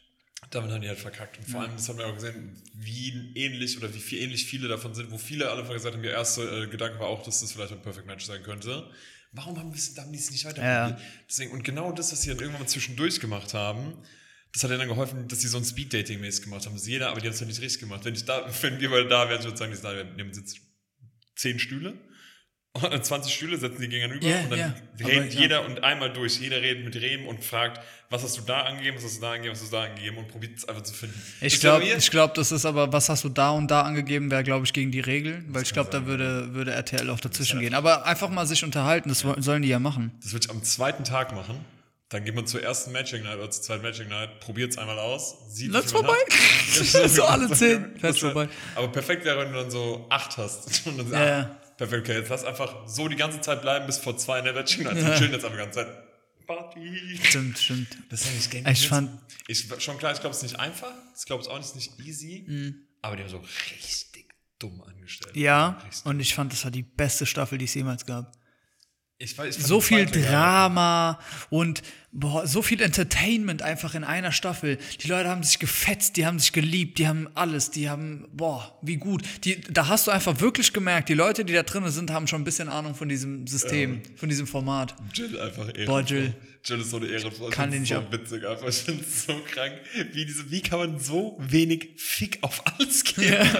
Damit 0.50 0.70
haben 0.70 0.80
die 0.80 0.88
halt 0.88 0.98
verkackt. 0.98 1.38
Und 1.38 1.48
vor 1.48 1.60
allem, 1.60 1.72
das 1.76 1.88
haben 1.88 1.98
wir 1.98 2.06
auch 2.06 2.14
gesehen, 2.14 2.60
wie 2.74 3.32
ähnlich 3.34 3.76
oder 3.76 3.92
wie 3.94 3.98
viel 4.00 4.18
ähnlich 4.20 4.46
viele 4.46 4.66
davon 4.68 4.94
sind, 4.94 5.10
wo 5.10 5.18
viele 5.18 5.50
alle 5.50 5.62
gesagt 5.62 5.94
haben, 5.94 6.02
ihr 6.04 6.12
erster 6.12 6.62
äh, 6.62 6.66
Gedanke 6.68 6.98
war 6.98 7.08
auch, 7.08 7.22
dass 7.22 7.40
das 7.40 7.52
vielleicht 7.52 7.72
ein 7.72 7.82
Perfect 7.82 8.06
Match 8.06 8.24
sein 8.24 8.42
könnte. 8.42 8.90
Warum 9.32 9.58
haben, 9.58 9.70
wir, 9.72 9.76
es- 9.78 9.94
haben 9.98 10.10
die 10.10 10.18
es 10.18 10.30
nicht 10.30 10.46
weiter 10.46 10.62
Ja. 10.62 10.98
Deswegen, 11.28 11.52
und 11.52 11.64
genau 11.64 11.92
das, 11.92 12.12
was 12.12 12.22
sie 12.22 12.30
dann 12.30 12.38
irgendwann 12.38 12.62
mal 12.62 12.68
zwischendurch 12.68 13.20
gemacht 13.20 13.52
haben, 13.52 13.92
das 14.54 14.64
hat 14.64 14.70
ja 14.70 14.78
dann 14.78 14.88
geholfen, 14.88 15.28
dass 15.28 15.40
sie 15.42 15.48
so 15.48 15.58
ein 15.58 15.64
Speed-Dating-mäßig 15.66 16.44
gemacht 16.44 16.64
haben. 16.64 16.74
Ist 16.76 16.86
jeder, 16.86 17.10
aber 17.10 17.20
die 17.20 17.26
haben 17.26 17.34
es 17.34 17.40
ja 17.40 17.46
nicht 17.46 17.60
richtig 17.60 17.80
gemacht. 17.80 18.06
Wenn, 18.06 18.14
ich 18.14 18.24
da, 18.24 18.50
wenn 18.62 18.80
wir 18.80 18.88
beide 18.88 19.06
da 19.08 19.28
wären, 19.28 19.40
ich 19.40 19.44
würde 19.44 19.58
sagen, 19.58 19.70
die 19.72 19.76
sind 19.76 19.84
da, 19.84 19.94
wir 19.94 20.04
nehmen 20.04 20.32
jetzt 20.32 20.56
zehn 21.36 21.58
Stühle. 21.58 21.92
Und 22.82 23.04
20 23.04 23.32
Stühle 23.34 23.56
setzen 23.58 23.80
die 23.80 23.88
gegenüber 23.88 24.24
Ja, 24.26 24.40
und 24.40 24.50
dann 24.50 24.58
ja. 24.58 24.74
redet 24.98 25.04
Aber 25.04 25.12
ja. 25.34 25.40
jeder 25.40 25.64
und 25.66 25.82
einmal 25.84 26.12
durch. 26.12 26.38
Jeder 26.40 26.60
redet 26.62 26.84
mit 26.84 26.96
Rehm 26.96 27.26
und 27.26 27.44
fragt, 27.44 27.80
was 28.10 28.22
hast 28.22 28.38
du 28.38 28.42
da 28.42 28.62
angegeben, 28.62 28.96
was 28.96 29.04
hast 29.04 29.16
du 29.18 29.20
da 29.20 29.32
angegeben, 29.32 29.52
was 29.54 29.62
hast 29.62 29.72
du 29.72 29.76
da 29.76 29.82
angegeben 29.84 30.16
und 30.18 30.28
probiert 30.28 30.56
es 30.56 30.66
einfach 30.68 30.82
zu 30.82 30.94
finden. 30.94 31.20
Ich 31.40 31.60
glaube, 31.60 31.84
ja 31.84 31.96
ich 31.96 32.10
das 32.34 32.52
ist 32.52 32.64
aber, 32.64 32.92
was 32.92 33.08
hast 33.08 33.24
du 33.24 33.28
da 33.28 33.50
und 33.50 33.70
da 33.70 33.82
angegeben, 33.82 34.30
wäre, 34.30 34.42
glaube 34.44 34.64
ich, 34.66 34.72
gegen 34.72 34.90
die 34.90 35.00
Regeln, 35.00 35.44
weil 35.48 35.62
ich 35.62 35.72
glaube, 35.72 35.90
da 35.90 36.06
würde, 36.06 36.54
würde 36.54 36.72
RTL 36.72 37.08
auch 37.10 37.20
dazwischen 37.20 37.60
gehen. 37.60 37.74
Aber 37.74 38.06
einfach 38.06 38.28
mal 38.30 38.46
sich 38.46 38.64
unterhalten, 38.64 39.08
das 39.08 39.24
wollen- 39.24 39.42
sollen 39.42 39.62
die 39.62 39.68
ja 39.68 39.78
machen. 39.78 40.12
Das 40.22 40.32
würde 40.32 40.46
ich 40.46 40.50
am 40.50 40.62
zweiten 40.62 41.04
Tag 41.04 41.34
machen. 41.34 41.64
Dann 42.10 42.24
geht 42.24 42.34
man 42.34 42.46
zur 42.46 42.62
ersten 42.62 42.92
Matching 42.92 43.22
Night 43.22 43.36
oder 43.36 43.50
zur 43.50 43.62
zweiten 43.62 43.82
Matching 43.82 44.08
Night, 44.08 44.40
probiert 44.40 44.70
es 44.70 44.78
einmal 44.78 44.98
aus, 44.98 45.36
sieht 45.50 45.70
man 45.70 45.82
vorbei. 45.82 46.16
so 47.06 47.24
alle 47.24 47.50
zehn. 47.52 47.84
Das 48.00 48.18
vorbei. 48.18 48.48
Aber 48.74 48.88
perfekt 48.88 49.26
wäre, 49.26 49.38
wenn 49.40 49.52
du 49.52 49.58
dann 49.58 49.70
so 49.70 50.06
acht 50.08 50.38
hast. 50.38 50.86
Und 50.86 50.96
dann 50.96 51.12
Ja, 51.12 51.18
ah, 51.18 51.26
ja. 51.26 51.56
Perfekt, 51.78 52.02
okay, 52.08 52.18
jetzt 52.18 52.28
lass 52.28 52.44
einfach 52.44 52.86
so 52.86 53.08
die 53.08 53.16
ganze 53.16 53.40
Zeit 53.40 53.62
bleiben 53.62 53.86
bis 53.86 53.96
vor 53.98 54.16
zwei 54.18 54.40
in 54.40 54.44
der 54.44 54.52
Matching 54.52 54.84
Night. 54.84 54.96
Wir 54.96 55.14
chillen 55.14 55.32
jetzt 55.32 55.44
einfach 55.44 55.56
die 55.58 55.64
ganze 55.64 55.78
Zeit. 55.84 56.04
Party. 56.46 57.18
Stimmt, 57.22 57.58
stimmt. 57.58 57.88
Das 58.10 58.22
ist 58.22 58.28
eigentlich 58.28 58.50
genial. 58.50 58.72
Ich 58.72 58.88
fand- 58.88 59.20
Ich, 59.48 59.68
schon 59.82 59.98
klar, 59.98 60.12
ich 60.12 60.20
glaube, 60.20 60.34
es 60.34 60.38
ist 60.42 60.50
nicht 60.52 60.58
einfach. 60.60 60.92
Ich 61.18 61.24
glaube, 61.26 61.42
es 61.42 61.46
ist 61.46 61.52
auch 61.52 61.58
nicht, 61.58 61.74
nicht 61.74 62.00
easy. 62.06 62.44
Mhm. 62.46 62.74
Aber 63.02 63.16
die 63.16 63.22
haben 63.22 63.30
so 63.30 63.38
richtig 63.38 64.26
dumm 64.58 64.82
angestellt. 64.82 65.36
Ja, 65.36 65.80
und 66.04 66.20
ich 66.20 66.34
fand, 66.34 66.52
das 66.52 66.64
war 66.64 66.70
die 66.70 66.82
beste 66.82 67.26
Staffel, 67.26 67.58
die 67.58 67.66
es 67.66 67.74
jemals 67.74 68.04
gab. 68.06 68.32
Ich, 69.20 69.32
weiß- 69.32 69.58
ich 69.58 69.64
So 69.64 69.80
viel. 69.80 70.06
Drama 70.06 71.18
und 71.50 71.82
boah, 72.12 72.46
so 72.46 72.62
viel 72.62 72.80
Entertainment 72.80 73.62
einfach 73.62 73.96
in 73.96 74.04
einer 74.04 74.30
Staffel. 74.30 74.78
Die 75.02 75.08
Leute 75.08 75.28
haben 75.28 75.42
sich 75.42 75.58
gefetzt, 75.58 76.16
die 76.16 76.24
haben 76.24 76.38
sich 76.38 76.52
geliebt, 76.52 76.98
die 76.98 77.08
haben 77.08 77.28
alles, 77.34 77.72
die 77.72 77.88
haben, 77.90 78.28
boah, 78.32 78.78
wie 78.80 78.96
gut. 78.96 79.22
Die, 79.44 79.60
da 79.62 79.88
hast 79.88 80.06
du 80.06 80.12
einfach 80.12 80.38
wirklich 80.40 80.72
gemerkt, 80.72 81.08
die 81.08 81.14
Leute, 81.14 81.44
die 81.44 81.52
da 81.52 81.64
drin 81.64 81.88
sind, 81.90 82.12
haben 82.12 82.28
schon 82.28 82.42
ein 82.42 82.44
bisschen 82.44 82.68
Ahnung 82.68 82.94
von 82.94 83.08
diesem 83.08 83.44
System, 83.48 84.02
von 84.14 84.28
diesem 84.28 84.46
Format. 84.46 84.94
Jill 85.12 85.38
einfach 85.40 85.66
Ehrenfrau. 85.66 85.86
Boah, 85.86 86.00
Jill. 86.02 86.34
Jill 86.64 86.80
ist 86.80 86.90
so 86.90 86.98
eine 86.98 87.06
Ehrenfrau. 87.06 87.48
Ich 87.48 87.54
Kann 87.54 87.72
find's 87.72 87.88
die 87.88 87.94
so 87.94 88.00
nicht 88.00 88.14
ab- 88.14 88.20
witzig 88.20 88.46
einfach. 88.46 88.68
Ich 88.68 88.76
finde 88.76 89.04
so 89.04 89.34
krank. 89.52 89.72
Wie, 90.12 90.26
diese, 90.26 90.48
wie 90.52 90.60
kann 90.60 90.78
man 90.78 91.00
so 91.00 91.36
wenig 91.40 91.88
Fick 91.96 92.38
auf 92.42 92.62
alles 92.66 93.02
geben? 93.02 93.32
Ja. 93.32 93.42
Das 93.44 93.52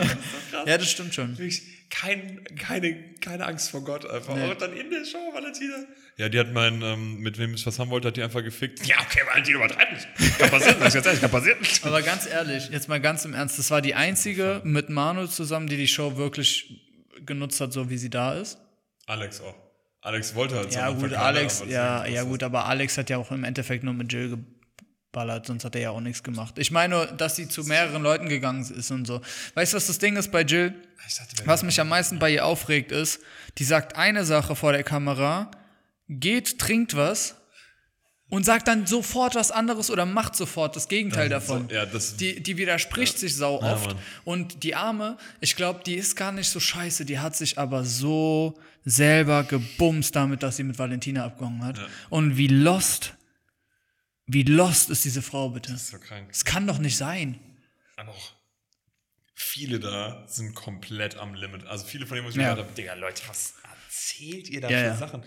so. 0.52 0.66
Ja, 0.66 0.78
das 0.78 0.90
stimmt 0.90 1.14
schon. 1.14 1.36
Wirklich 1.36 1.62
kein, 1.90 2.45
keine, 2.57 3.14
keine 3.21 3.47
Angst 3.47 3.71
vor 3.71 3.83
Gott 3.83 4.09
einfach. 4.09 4.35
Nee. 4.35 4.50
Und 4.50 4.61
dann 4.61 4.73
in 4.75 4.90
der 4.90 5.04
Show, 5.04 5.33
Valentina. 5.33 5.76
Ja, 6.16 6.28
die 6.28 6.38
hat 6.38 6.52
meinen, 6.52 6.83
ähm, 6.83 7.21
mit 7.21 7.38
wem 7.38 7.54
ich 7.54 7.64
was 7.66 7.78
haben 7.78 7.90
wollte, 7.90 8.09
hat 8.09 8.16
die 8.16 8.23
einfach 8.23 8.42
gefickt. 8.42 8.87
Ja, 8.87 8.97
okay, 9.00 9.21
Valentina, 9.26 9.59
übertreib 9.59 9.92
nicht. 9.92 10.38
Kann 10.38 10.50
passieren, 10.50 10.76
sag 10.78 10.88
ich 10.88 10.95
ganz 10.95 11.07
ehrlich, 11.07 11.21
kann 11.21 11.30
passieren. 11.30 11.59
Aber 11.83 12.02
ganz 12.02 12.26
ehrlich, 12.26 12.68
jetzt 12.71 12.88
mal 12.88 13.00
ganz 13.00 13.25
im 13.25 13.35
Ernst, 13.35 13.59
das 13.59 13.71
war 13.71 13.80
die 13.80 13.95
einzige 13.95 14.61
mit 14.64 14.90
Manu 14.90 15.26
zusammen, 15.26 15.68
die 15.68 15.76
die 15.76 15.88
Show 15.88 16.16
wirklich 16.16 16.85
genutzt 17.25 17.61
hat, 17.61 17.73
so 17.73 17.88
wie 17.88 17.99
sie 17.99 18.11
da 18.11 18.35
ist. 18.35 18.59
Alex 19.07 19.40
auch. 19.40 19.54
Alex 20.00 20.35
wollte 20.35 20.57
halt 20.57 20.73
so 20.73 20.78
Ja 20.78 20.90
gut, 20.90 21.12
Alex, 21.12 21.64
ja, 21.68 22.07
ja 22.07 22.23
ist 22.23 22.28
gut, 22.28 22.42
aber 22.42 22.66
Alex 22.66 22.99
hat 22.99 23.11
ja 23.11 23.18
auch 23.18 23.30
im 23.30 23.45
Endeffekt 23.45 23.85
nur 23.85 23.95
mit 23.95 24.12
Jill 24.12 24.38
geballert, 25.18 25.46
sonst 25.46 25.64
hat 25.64 25.75
er 25.75 25.80
ja 25.82 25.90
auch 25.90 26.00
nichts 26.00 26.22
gemacht. 26.22 26.54
Ich 26.58 26.70
meine, 26.70 26.94
nur, 26.94 27.06
dass 27.06 27.37
sie 27.37 27.48
zu 27.48 27.64
mehreren 27.64 28.02
Leuten 28.02 28.28
gegangen 28.28 28.62
ist 28.62 28.90
und 28.90 29.06
so. 29.06 29.20
Weißt 29.54 29.72
du, 29.72 29.76
was 29.76 29.87
das 29.88 29.98
Ding 29.98 30.16
ist 30.16 30.30
bei 30.30 30.42
Jill? 30.42 30.75
Was 31.44 31.62
mich 31.62 31.80
am 31.80 31.88
meisten 31.88 32.18
bei 32.18 32.30
ihr 32.30 32.44
aufregt 32.44 32.92
ist, 32.92 33.20
die 33.58 33.64
sagt 33.64 33.96
eine 33.96 34.25
Sache 34.25 34.54
vor 34.54 34.72
der 34.72 34.82
Kamera, 34.84 35.50
geht, 36.08 36.58
trinkt 36.58 36.94
was 36.96 37.34
und 38.28 38.44
sagt 38.44 38.68
dann 38.68 38.87
sofort 38.87 39.34
was 39.34 39.50
anderes 39.50 39.90
oder 39.90 40.04
macht 40.04 40.37
sofort 40.37 40.76
das 40.76 40.88
Gegenteil 40.88 41.28
Das 41.30 41.46
davon. 41.46 41.68
so- 41.68 41.75
ja, 41.75 41.87
das- 41.87 42.16
die, 42.16 42.42
die 42.42 42.58
widerspricht 42.58 43.18
sich 43.18 43.34
sau 43.34 43.60
Ja, 43.62 43.72
oft. 43.72 43.87
Mann. 43.88 43.96
und 44.25 44.62
die 44.64 44.75
Arme, 44.75 45.16
ich 45.40 45.56
glaube, 45.56 45.80
die 45.84 45.94
ist 45.94 46.14
gar 46.14 46.30
nicht 46.32 46.48
so 46.50 46.60
scheiße. 46.60 47.04
Die 47.06 47.18
hat 47.18 47.34
sich 47.37 47.58
aber 47.58 47.84
so 47.84 48.58
selber 48.84 49.44
gebumst 49.44 50.14
damit, 50.14 50.42
dass 50.42 50.56
sie 50.56 50.62
mit 50.64 50.78
Valentina 50.78 51.25
abgehangen 51.25 51.64
hat. 51.64 51.80
Und 52.10 52.37
wie 52.37 52.48
lost, 52.48 53.14
wie 54.28 54.42
lost 54.44 54.90
ist 54.90 55.04
diese 55.04 55.23
Frau 55.23 55.49
bitte? 55.50 55.73
Das 55.73 55.82
ist 55.82 55.90
so 55.90 55.99
krank. 55.99 56.28
Das 56.28 56.44
kann 56.44 56.66
doch 56.66 56.78
nicht 56.78 56.97
sein. 56.97 57.40
Aber 57.97 58.11
auch 58.12 58.32
viele 59.35 59.80
da 59.80 60.25
sind 60.28 60.54
komplett 60.54 61.16
am 61.16 61.35
Limit. 61.35 61.64
Also 61.66 61.85
viele 61.87 62.06
von 62.06 62.16
denen, 62.16 62.26
wo 62.26 62.30
ich 62.30 62.37
Ja. 62.37 62.42
mir 62.42 62.49
gedacht 62.50 62.66
habe, 62.66 62.75
Digga, 62.75 62.94
Leute, 62.94 63.23
was 63.28 63.54
erzählt 63.87 64.49
ihr 64.49 64.61
da 64.61 64.68
Ja, 64.70 64.78
für 64.78 64.85
ja. 64.87 64.97
Sachen? 64.97 65.23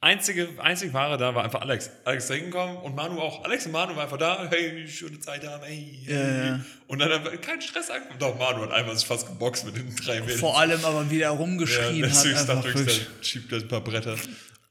Einzige, 0.00 0.48
einzig 0.58 0.92
Wahre 0.92 1.16
da 1.16 1.34
war 1.34 1.42
einfach 1.44 1.62
Alex. 1.62 1.90
Alex 2.04 2.24
ist 2.24 2.30
da 2.30 2.34
hingekommen 2.34 2.76
und 2.76 2.94
Manu 2.94 3.18
auch. 3.18 3.42
Alex 3.44 3.64
und 3.66 3.72
Manu 3.72 3.96
waren 3.96 4.04
einfach 4.04 4.18
da. 4.18 4.46
Hey, 4.50 4.86
schöne 4.86 5.18
Zeit 5.20 5.44
haben. 5.46 5.64
Hey. 5.64 6.04
Ja. 6.06 6.60
Und 6.86 6.98
dann 6.98 7.10
einfach 7.10 7.40
kein 7.40 7.60
Stress 7.62 7.90
angekommen. 7.90 8.18
Doch, 8.20 8.38
Manu 8.38 8.62
hat 8.62 8.72
einmal 8.72 8.94
sich 8.96 9.06
fast 9.06 9.26
geboxt 9.26 9.64
mit 9.64 9.76
den 9.76 9.96
drei 9.96 10.20
Mädels. 10.20 10.38
Vor 10.40 10.58
allem 10.60 10.84
aber 10.84 11.10
wieder 11.10 11.30
rumgeschrien 11.30 11.96
Ja, 12.04 12.10
hat. 12.10 12.26
Einfach 12.26 12.62
dachte 12.62 12.84
ich, 12.90 13.06
schiebt 13.26 13.48
gleich 13.48 13.62
ein 13.62 13.68
paar 13.68 13.80
Bretter. 13.82 14.16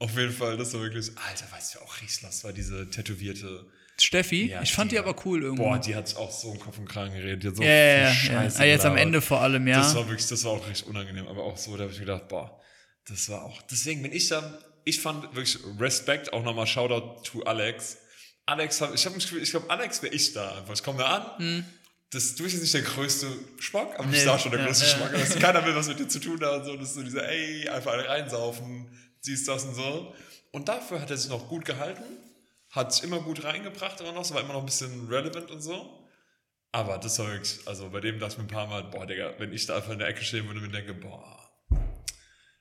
Auf 0.05 0.17
jeden 0.17 0.31
Fall, 0.31 0.55
das 0.57 0.73
war 0.73 0.81
wirklich. 0.81 1.11
Alter, 1.27 1.45
weißt 1.51 1.75
du, 1.75 1.79
auch 1.79 2.01
Rieslas 2.01 2.43
war 2.43 2.53
diese 2.53 2.89
tätowierte. 2.89 3.65
Steffi, 3.97 4.47
Ja, 4.49 4.61
ich 4.61 4.73
fand 4.73 4.91
die 4.91 4.95
die- 4.95 4.99
aber 4.99 5.15
cool 5.25 5.41
irgendwo. 5.43 5.63
Boah, 5.63 5.79
die 5.79 5.95
hat 5.95 6.13
auch 6.17 6.29
so 6.31 6.51
im 6.53 6.59
Kopf 6.59 6.77
und 6.77 6.85
Kragen 6.89 7.13
geredet. 7.13 7.43
Die 7.43 7.47
hat 7.47 7.55
so 7.55 7.63
ja, 7.63 7.69
ja, 7.69 8.09
viel 8.11 8.29
ja. 8.33 8.41
Scheiße 8.41 8.59
Ah, 8.59 8.65
Jetzt 8.65 8.85
am. 8.85 8.97
Ende 8.97 9.21
vor 9.21 9.39
allem, 9.39 9.65
ja. 9.67 9.77
Das 9.79 9.95
war 9.95 10.05
wirklich, 10.09 10.27
das 10.27 10.43
war 10.43 10.51
auch 10.51 10.67
richtig 10.67 10.85
unangenehm. 10.87 11.27
Aber 11.27 11.43
auch 11.43 11.55
so, 11.57 11.75
da 11.77 11.83
habe 11.83 11.93
ich 11.93 11.99
gedacht, 11.99 12.27
boah, 12.27 12.59
das 13.07 13.29
war 13.29 13.43
auch. 13.45 13.61
Deswegen 13.63 14.01
bin 14.01 14.11
ich 14.11 14.27
da, 14.27 14.59
ich 14.83 14.99
fand 14.99 15.23
wirklich 15.33 15.57
Respekt, 15.79 16.33
auch 16.33 16.43
nochmal 16.43 16.67
Shoutout 16.67 17.21
to 17.23 17.43
Alex. 17.43 17.97
Alex, 18.45 18.81
hab, 18.81 18.93
ich 18.93 19.05
habe 19.05 19.15
Gefühl, 19.15 19.41
ich 19.41 19.49
glaube, 19.51 19.69
Alex 19.69 20.03
wäre 20.03 20.13
ich 20.13 20.33
da 20.33 20.57
einfach. 20.57 20.73
Ich 20.73 20.83
komme 20.83 20.99
da 20.99 21.05
an. 21.37 21.65
Das, 22.11 22.35
du 22.35 22.43
bist 22.43 22.53
jetzt 22.55 22.61
nicht 22.63 22.73
der 22.73 22.81
größte 22.81 23.27
Schmock, 23.59 23.93
aber 23.95 24.03
Hm. 24.03 24.11
Nee, 24.11 24.25
da 24.25 24.37
schon 24.37 24.51
der 24.51 24.59
ja, 24.59 24.65
größte 24.67 24.85
ja. 24.85 24.91
Schmock. 24.91 25.11
Das, 25.13 25.35
keiner 25.39 25.65
will 25.65 25.73
was 25.75 25.87
mit 25.87 25.99
dir 25.99 26.07
zu 26.09 26.19
tun 26.19 26.39
haben 26.43 26.59
und 26.59 26.65
so. 26.65 26.75
Das 26.75 26.89
ist 26.89 26.95
so 26.95 27.01
dieser, 27.03 27.27
ey, 27.29 27.67
einfach 27.69 27.93
alle 27.93 28.07
reinsaufen, 28.07 28.89
siehst 29.25 29.47
das 29.47 29.65
und 29.65 29.75
so. 29.75 30.13
Und 30.51 30.69
dafür 30.69 31.01
hat 31.01 31.11
er 31.11 31.17
sich 31.17 31.29
noch 31.29 31.49
gut 31.49 31.65
gehalten, 31.65 32.03
hat 32.69 32.93
sich 32.93 33.03
immer 33.03 33.19
gut 33.19 33.43
reingebracht, 33.43 33.99
immer 34.01 34.13
noch, 34.13 34.23
so 34.23 34.35
war 34.35 34.41
immer 34.41 34.53
noch 34.53 34.61
ein 34.61 34.65
bisschen 34.65 35.07
relevant 35.09 35.51
und 35.51 35.61
so. 35.61 36.05
Aber 36.71 36.97
das 36.97 37.19
war 37.19 37.27
wirklich, 37.27 37.59
also 37.65 37.89
bei 37.89 38.01
dem 38.01 38.19
dachte 38.19 38.33
ich 38.33 38.37
mir 38.37 38.43
ein 38.43 38.47
paar 38.47 38.67
Mal, 38.67 38.83
boah, 38.83 39.05
Digga, 39.05 39.33
wenn 39.37 39.53
ich 39.53 39.65
da 39.65 39.77
einfach 39.77 39.91
in 39.91 39.99
der 39.99 40.07
Ecke 40.09 40.23
stehen 40.23 40.45
würde 40.45 40.59
und 40.59 40.67
mir 40.67 40.71
denke, 40.71 40.93
boah. 40.93 41.45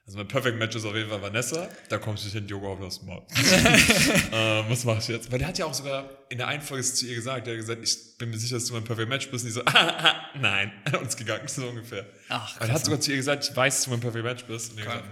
Also 0.06 0.18
mein 0.18 0.28
Perfect 0.28 0.59
Match 0.59 0.76
ist 0.76 0.85
auf 0.85 0.94
jeden 0.94 1.09
Fall 1.09 1.23
Vanessa. 1.23 1.66
Da 1.88 1.97
kommst 1.97 2.23
du 2.23 2.26
nicht 2.26 2.35
hin, 2.35 2.47
Yoga 2.47 2.68
auf 2.68 2.80
das 2.80 3.02
Maul. 3.02 3.23
ähm, 4.33 4.66
was 4.68 4.85
mach 4.85 4.99
ich 4.99 5.09
jetzt? 5.09 5.33
Weil 5.33 5.38
der 5.38 5.49
hat 5.49 5.56
ja 5.56 5.64
auch 5.64 5.73
sogar 5.73 6.11
in 6.28 6.37
der 6.37 6.47
einen 6.47 6.62
Folge 6.62 6.85
zu 6.85 7.06
ihr 7.06 7.14
gesagt, 7.14 7.47
der 7.47 7.54
hat 7.54 7.61
gesagt, 7.61 7.83
ich 7.83 8.18
bin 8.18 8.28
mir 8.28 8.37
sicher, 8.37 8.56
dass 8.56 8.66
du 8.66 8.75
mein 8.75 8.85
Perfect 8.85 9.09
Match 9.09 9.30
bist. 9.30 9.44
Und 9.44 9.49
die 9.49 9.54
so, 9.54 9.62
ah, 9.66 9.73
ah, 9.73 10.38
nein. 10.38 10.73
Und 11.00 11.09
ist 11.09 11.16
gegangen, 11.16 11.49
so 11.49 11.66
ungefähr. 11.66 12.06
Ach, 12.28 12.56
Aber 12.56 12.66
er 12.66 12.75
hat 12.75 12.85
sogar 12.85 13.00
zu 13.00 13.12
ihr 13.12 13.16
gesagt, 13.16 13.49
ich 13.49 13.56
weiß, 13.56 13.76
dass 13.76 13.85
du 13.85 13.90
mein 13.90 14.00
Perfect 14.00 14.25
Match 14.25 14.44
bist. 14.44 14.73
Und 14.73 14.78
die 14.78 14.83
gesagt. 14.83 15.04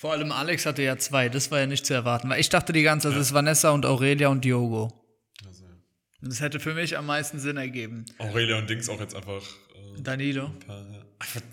Vor 0.00 0.12
allem 0.12 0.32
Alex 0.32 0.64
hatte 0.64 0.80
ja 0.80 0.96
zwei, 0.96 1.28
das 1.28 1.50
war 1.50 1.60
ja 1.60 1.66
nicht 1.66 1.84
zu 1.84 1.92
erwarten. 1.92 2.30
Weil 2.30 2.40
ich 2.40 2.48
dachte 2.48 2.72
die 2.72 2.82
ganze 2.82 3.08
Zeit, 3.08 3.18
das 3.18 3.26
ist 3.26 3.34
Vanessa 3.34 3.68
und 3.68 3.84
Aurelia 3.84 4.28
und 4.28 4.42
Diogo. 4.46 4.90
Also, 5.46 5.64
ja. 5.64 5.68
Das 6.22 6.40
hätte 6.40 6.58
für 6.58 6.72
mich 6.72 6.96
am 6.96 7.04
meisten 7.04 7.38
Sinn 7.38 7.58
ergeben. 7.58 8.06
Aurelia 8.16 8.56
und 8.56 8.70
Dings 8.70 8.88
auch 8.88 8.98
jetzt 8.98 9.14
einfach. 9.14 9.42
Äh, 9.42 10.00
Danilo. 10.00 10.46
ein 10.46 10.58
paar, 10.60 10.86
ja. 10.90 11.02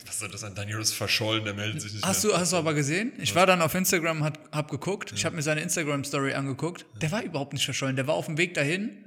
Was 0.05 0.19
soll 0.19 0.29
das 0.29 0.39
sein? 0.39 0.55
Danilo 0.55 0.79
ist 0.79 0.93
verschollen, 0.93 1.43
der 1.43 1.55
meldet 1.55 1.81
sich 1.81 1.91
nicht 1.91 2.05
Hast 2.05 2.23
mehr. 2.23 2.35
du, 2.35 2.39
hast 2.39 2.53
du 2.53 2.55
aber 2.55 2.73
gesehen? 2.73 3.11
Ich 3.17 3.35
war 3.35 3.45
dann 3.45 3.61
auf 3.61 3.75
Instagram, 3.75 4.23
hat, 4.23 4.39
hab 4.53 4.71
geguckt. 4.71 5.11
Ich 5.13 5.25
habe 5.25 5.35
mir 5.35 5.41
seine 5.41 5.59
Instagram-Story 5.59 6.33
angeguckt. 6.33 6.85
Der 7.01 7.11
war 7.11 7.23
überhaupt 7.23 7.51
nicht 7.51 7.65
verschollen. 7.65 7.97
Der 7.97 8.07
war 8.07 8.15
auf 8.15 8.27
dem 8.27 8.37
Weg 8.37 8.53
dahin, 8.53 9.03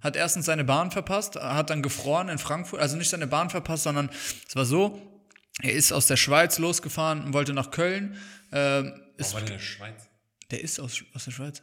hat 0.00 0.16
erstens 0.16 0.46
seine 0.46 0.64
Bahn 0.64 0.90
verpasst, 0.90 1.36
hat 1.36 1.70
dann 1.70 1.82
gefroren 1.82 2.28
in 2.28 2.38
Frankfurt. 2.38 2.80
Also 2.80 2.96
nicht 2.96 3.10
seine 3.10 3.28
Bahn 3.28 3.50
verpasst, 3.50 3.84
sondern 3.84 4.10
es 4.48 4.56
war 4.56 4.64
so, 4.64 5.00
er 5.62 5.72
ist 5.72 5.92
aus 5.92 6.06
der 6.06 6.16
Schweiz 6.16 6.58
losgefahren 6.58 7.22
und 7.24 7.32
wollte 7.32 7.52
nach 7.52 7.70
Köln. 7.70 8.16
Ähm, 8.52 9.00
Warum 9.18 9.34
war 9.34 9.42
der 9.42 9.58
Schweiz? 9.58 10.08
der 10.50 10.60
ist 10.62 10.80
aus, 10.80 11.04
aus 11.14 11.24
der 11.24 11.30
Schweiz. 11.30 11.62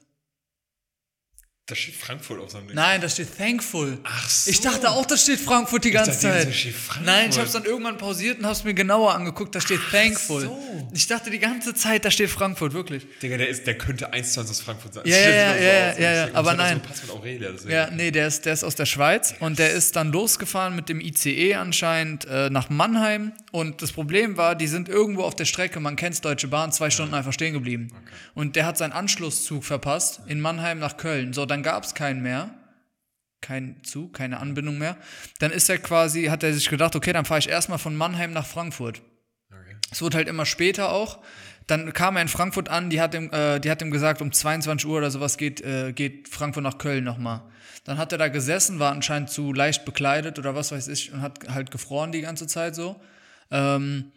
Da 1.70 1.76
steht 1.76 1.96
Frankfurt 1.96 2.40
auf 2.40 2.50
seinem 2.50 2.68
Ding. 2.68 2.78
Nein, 2.78 3.02
da 3.02 3.10
steht 3.10 3.38
Thankful. 3.38 3.98
Ach 4.06 4.30
so. 4.30 4.50
Ich 4.50 4.62
dachte 4.62 4.90
auch, 4.90 5.06
da 5.06 5.18
steht 5.18 5.38
Frankfurt 5.38 5.84
die 5.84 5.92
ganze 5.92 6.12
dachte, 6.12 6.28
da 6.30 6.34
Zeit. 6.46 6.56
steht 6.56 6.74
Frankfurt. 6.74 7.06
Nein, 7.06 7.30
ich 7.30 7.36
habe 7.36 7.46
es 7.46 7.52
dann 7.52 7.66
irgendwann 7.66 7.98
pausiert 7.98 8.40
und 8.40 8.46
habe 8.46 8.54
es 8.56 8.64
mir 8.64 8.74
genauer 8.74 9.14
angeguckt. 9.14 9.54
Da 9.54 9.60
steht 9.60 9.82
Thankful. 9.92 10.44
so. 10.44 10.88
Ich 10.94 11.08
dachte 11.08 11.30
die 11.30 11.40
ganze 11.40 11.74
Zeit, 11.74 12.06
da 12.06 12.10
steht 12.10 12.30
Frankfurt, 12.30 12.72
wirklich. 12.72 13.06
Digga, 13.22 13.36
der, 13.36 13.50
ist, 13.50 13.68
der 13.68 13.78
könnte 13.78 14.14
eins 14.14 14.32
zu 14.32 14.40
eins 14.40 14.50
aus 14.50 14.62
Frankfurt 14.62 14.94
sein. 14.94 15.04
Ja, 15.08 15.18
ja, 15.18 15.28
ja, 15.28 15.48
so 15.50 15.56
aus. 15.56 15.60
ja, 15.62 15.68
ja, 16.00 16.14
ja, 16.16 16.28
ich- 16.30 16.36
aber 16.38 16.54
nein. 16.54 16.82
So 17.06 17.14
Aurelia. 17.14 17.50
Ja, 17.68 17.90
nee, 17.92 18.12
der 18.12 18.28
ist, 18.28 18.46
der 18.46 18.54
ist 18.54 18.64
aus 18.64 18.76
der 18.76 18.86
Schweiz 18.86 19.36
und 19.42 19.60
der 19.60 19.72
ist 19.74 19.98
dann 19.98 20.14
losgefahren 20.14 20.74
mit 20.74 20.88
dem 20.88 21.02
ICE 21.02 21.56
anscheinend 21.56 22.24
äh, 22.28 22.50
nach 22.50 22.70
Mannheim. 22.70 23.34
Und 23.52 23.82
das 23.82 23.92
Problem 23.92 24.38
war, 24.38 24.56
die 24.56 24.68
sind 24.68 24.88
irgendwo 24.88 25.24
auf 25.24 25.36
der 25.36 25.44
Strecke, 25.46 25.82
man 25.82 25.98
kennt's 25.98 26.22
Deutsche 26.22 26.48
Bahn, 26.48 26.72
zwei 26.72 26.90
Stunden 26.92 27.14
einfach 27.14 27.34
stehen 27.34 27.52
geblieben. 27.52 27.90
Und 28.36 28.56
der 28.56 28.66
hat 28.66 28.78
seinen 28.78 28.94
Anschlusszug 28.94 29.66
verpasst 29.66 30.22
in 30.28 30.40
Mannheim 30.40 30.80
nach 30.80 30.96
Köln. 30.96 31.34
So, 31.34 31.46
dann 31.46 31.57
gab's 31.64 31.94
keinen 31.96 32.22
mehr. 32.22 32.54
Kein 33.42 33.84
Zug, 33.84 34.14
keine 34.14 34.40
Anbindung 34.40 34.78
mehr. 34.78 34.98
Dann 35.40 35.52
ist 35.52 35.70
er 35.70 35.78
quasi, 35.78 36.26
hat 36.26 36.44
er 36.44 36.54
sich 36.54 36.70
gedacht, 36.70 36.96
okay, 36.96 37.14
dann 37.14 37.26
fahre 37.26 37.40
ich 37.40 37.50
erstmal 37.50 37.78
von 37.78 37.96
Mannheim 37.96 38.34
nach 38.34 38.48
Frankfurt. 38.48 39.02
Okay. 39.52 39.76
Es 39.92 40.02
wurde 40.02 40.18
halt 40.18 40.28
immer 40.28 40.46
später 40.46 40.92
auch. 40.92 41.20
Dann 41.68 41.94
kam 41.94 42.16
er 42.16 42.22
in 42.22 42.30
Frankfurt 42.30 42.70
an, 42.70 42.90
die 42.90 43.02
hat 43.02 43.14
ihm, 43.14 43.30
äh, 43.32 43.60
die 43.60 43.70
hat 43.70 43.82
ihm 43.82 43.92
gesagt, 43.92 44.22
um 44.22 44.32
22 44.32 44.88
Uhr 44.88 44.98
oder 44.98 45.12
sowas 45.12 45.38
geht, 45.38 45.62
äh, 45.62 45.92
geht 45.94 46.30
Frankfurt 46.30 46.64
nach 46.64 46.78
Köln 46.78 47.04
nochmal. 47.04 47.44
Dann 47.84 47.98
hat 47.98 48.12
er 48.12 48.18
da 48.18 48.30
gesessen, 48.30 48.80
war 48.80 48.92
anscheinend 48.92 49.30
zu 49.30 49.54
leicht 49.54 49.86
bekleidet 49.86 50.40
oder 50.40 50.56
was 50.56 50.72
weiß 50.72 50.88
ich 50.88 51.14
und 51.14 51.22
hat 51.22 51.48
halt 51.50 51.72
gefroren 51.72 52.12
die 52.12 52.22
ganze 52.22 52.48
Zeit 52.48 52.74
so. 52.74 53.00
Ähm, 53.52 54.12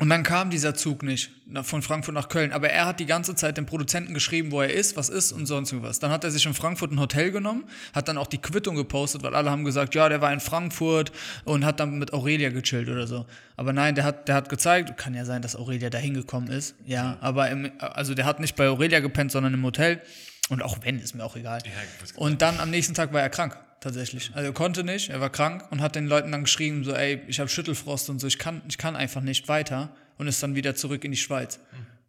und 0.00 0.08
dann 0.08 0.22
kam 0.22 0.50
dieser 0.50 0.74
Zug 0.74 1.02
nicht 1.02 1.30
von 1.62 1.82
Frankfurt 1.82 2.14
nach 2.14 2.28
Köln. 2.28 2.52
Aber 2.52 2.70
er 2.70 2.86
hat 2.86 3.00
die 3.00 3.06
ganze 3.06 3.34
Zeit 3.34 3.56
dem 3.56 3.66
Produzenten 3.66 4.14
geschrieben, 4.14 4.52
wo 4.52 4.60
er 4.60 4.72
ist, 4.72 4.96
was 4.96 5.08
ist 5.08 5.32
und 5.32 5.46
sonst 5.46 5.74
was. 5.82 5.98
Dann 5.98 6.10
hat 6.10 6.24
er 6.24 6.30
sich 6.30 6.44
in 6.46 6.54
Frankfurt 6.54 6.92
ein 6.92 7.00
Hotel 7.00 7.30
genommen, 7.30 7.64
hat 7.94 8.08
dann 8.08 8.18
auch 8.18 8.26
die 8.26 8.38
Quittung 8.38 8.76
gepostet, 8.76 9.22
weil 9.22 9.34
alle 9.34 9.50
haben 9.50 9.64
gesagt, 9.64 9.94
ja, 9.94 10.08
der 10.08 10.20
war 10.20 10.32
in 10.32 10.40
Frankfurt 10.40 11.12
und 11.44 11.64
hat 11.64 11.80
dann 11.80 11.98
mit 11.98 12.12
Aurelia 12.12 12.50
gechillt 12.50 12.88
oder 12.88 13.06
so. 13.06 13.26
Aber 13.56 13.72
nein, 13.72 13.94
der 13.94 14.04
hat, 14.04 14.28
der 14.28 14.34
hat 14.34 14.48
gezeigt, 14.48 14.96
kann 14.96 15.14
ja 15.14 15.24
sein, 15.24 15.42
dass 15.42 15.56
Aurelia 15.56 15.90
da 15.90 15.98
hingekommen 15.98 16.50
ist. 16.50 16.74
Ja, 16.86 17.16
aber 17.20 17.50
im, 17.50 17.70
also 17.78 18.14
der 18.14 18.24
hat 18.24 18.40
nicht 18.40 18.56
bei 18.56 18.68
Aurelia 18.68 19.00
gepennt, 19.00 19.32
sondern 19.32 19.54
im 19.54 19.64
Hotel. 19.64 20.00
Und 20.48 20.62
auch 20.62 20.78
wenn, 20.82 20.98
ist 20.98 21.14
mir 21.14 21.24
auch 21.24 21.36
egal. 21.36 21.60
Ja, 21.64 21.72
Und 22.16 22.42
dann 22.42 22.58
am 22.60 22.70
nächsten 22.70 22.94
Tag 22.94 23.12
war 23.12 23.20
er 23.20 23.28
krank, 23.30 23.56
tatsächlich. 23.80 24.30
Also 24.34 24.48
er 24.48 24.54
konnte 24.54 24.82
nicht, 24.84 25.10
er 25.10 25.20
war 25.20 25.30
krank 25.30 25.64
und 25.70 25.80
hat 25.80 25.94
den 25.94 26.06
Leuten 26.06 26.32
dann 26.32 26.44
geschrieben, 26.44 26.84
so, 26.84 26.94
ey, 26.94 27.20
ich 27.28 27.38
habe 27.40 27.48
Schüttelfrost 27.48 28.08
und 28.10 28.18
so, 28.18 28.26
ich 28.26 28.38
kann, 28.38 28.62
ich 28.68 28.78
kann 28.78 28.96
einfach 28.96 29.20
nicht 29.20 29.48
weiter 29.48 29.90
und 30.16 30.26
ist 30.26 30.42
dann 30.42 30.54
wieder 30.54 30.74
zurück 30.74 31.04
in 31.04 31.10
die 31.10 31.18
Schweiz. 31.18 31.60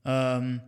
Ähm, 0.06 0.62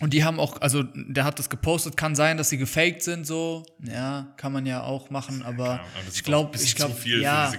und 0.00 0.14
die 0.14 0.24
haben 0.24 0.40
auch, 0.40 0.62
also 0.62 0.82
der 0.94 1.24
hat 1.24 1.38
das 1.38 1.50
gepostet, 1.50 1.94
kann 1.94 2.14
sein, 2.14 2.38
dass 2.38 2.48
sie 2.48 2.56
gefaked 2.56 3.02
sind, 3.02 3.26
so, 3.26 3.66
ja, 3.84 4.32
kann 4.38 4.50
man 4.50 4.64
ja 4.64 4.82
auch 4.82 5.10
machen, 5.10 5.42
aber 5.42 5.72
Ahnung, 5.72 5.86
aber 5.94 6.08
ich 6.10 6.24
glaube, 6.24 6.56
ich 6.56 6.74
glaube, 6.74 6.94
ja, 7.04 7.52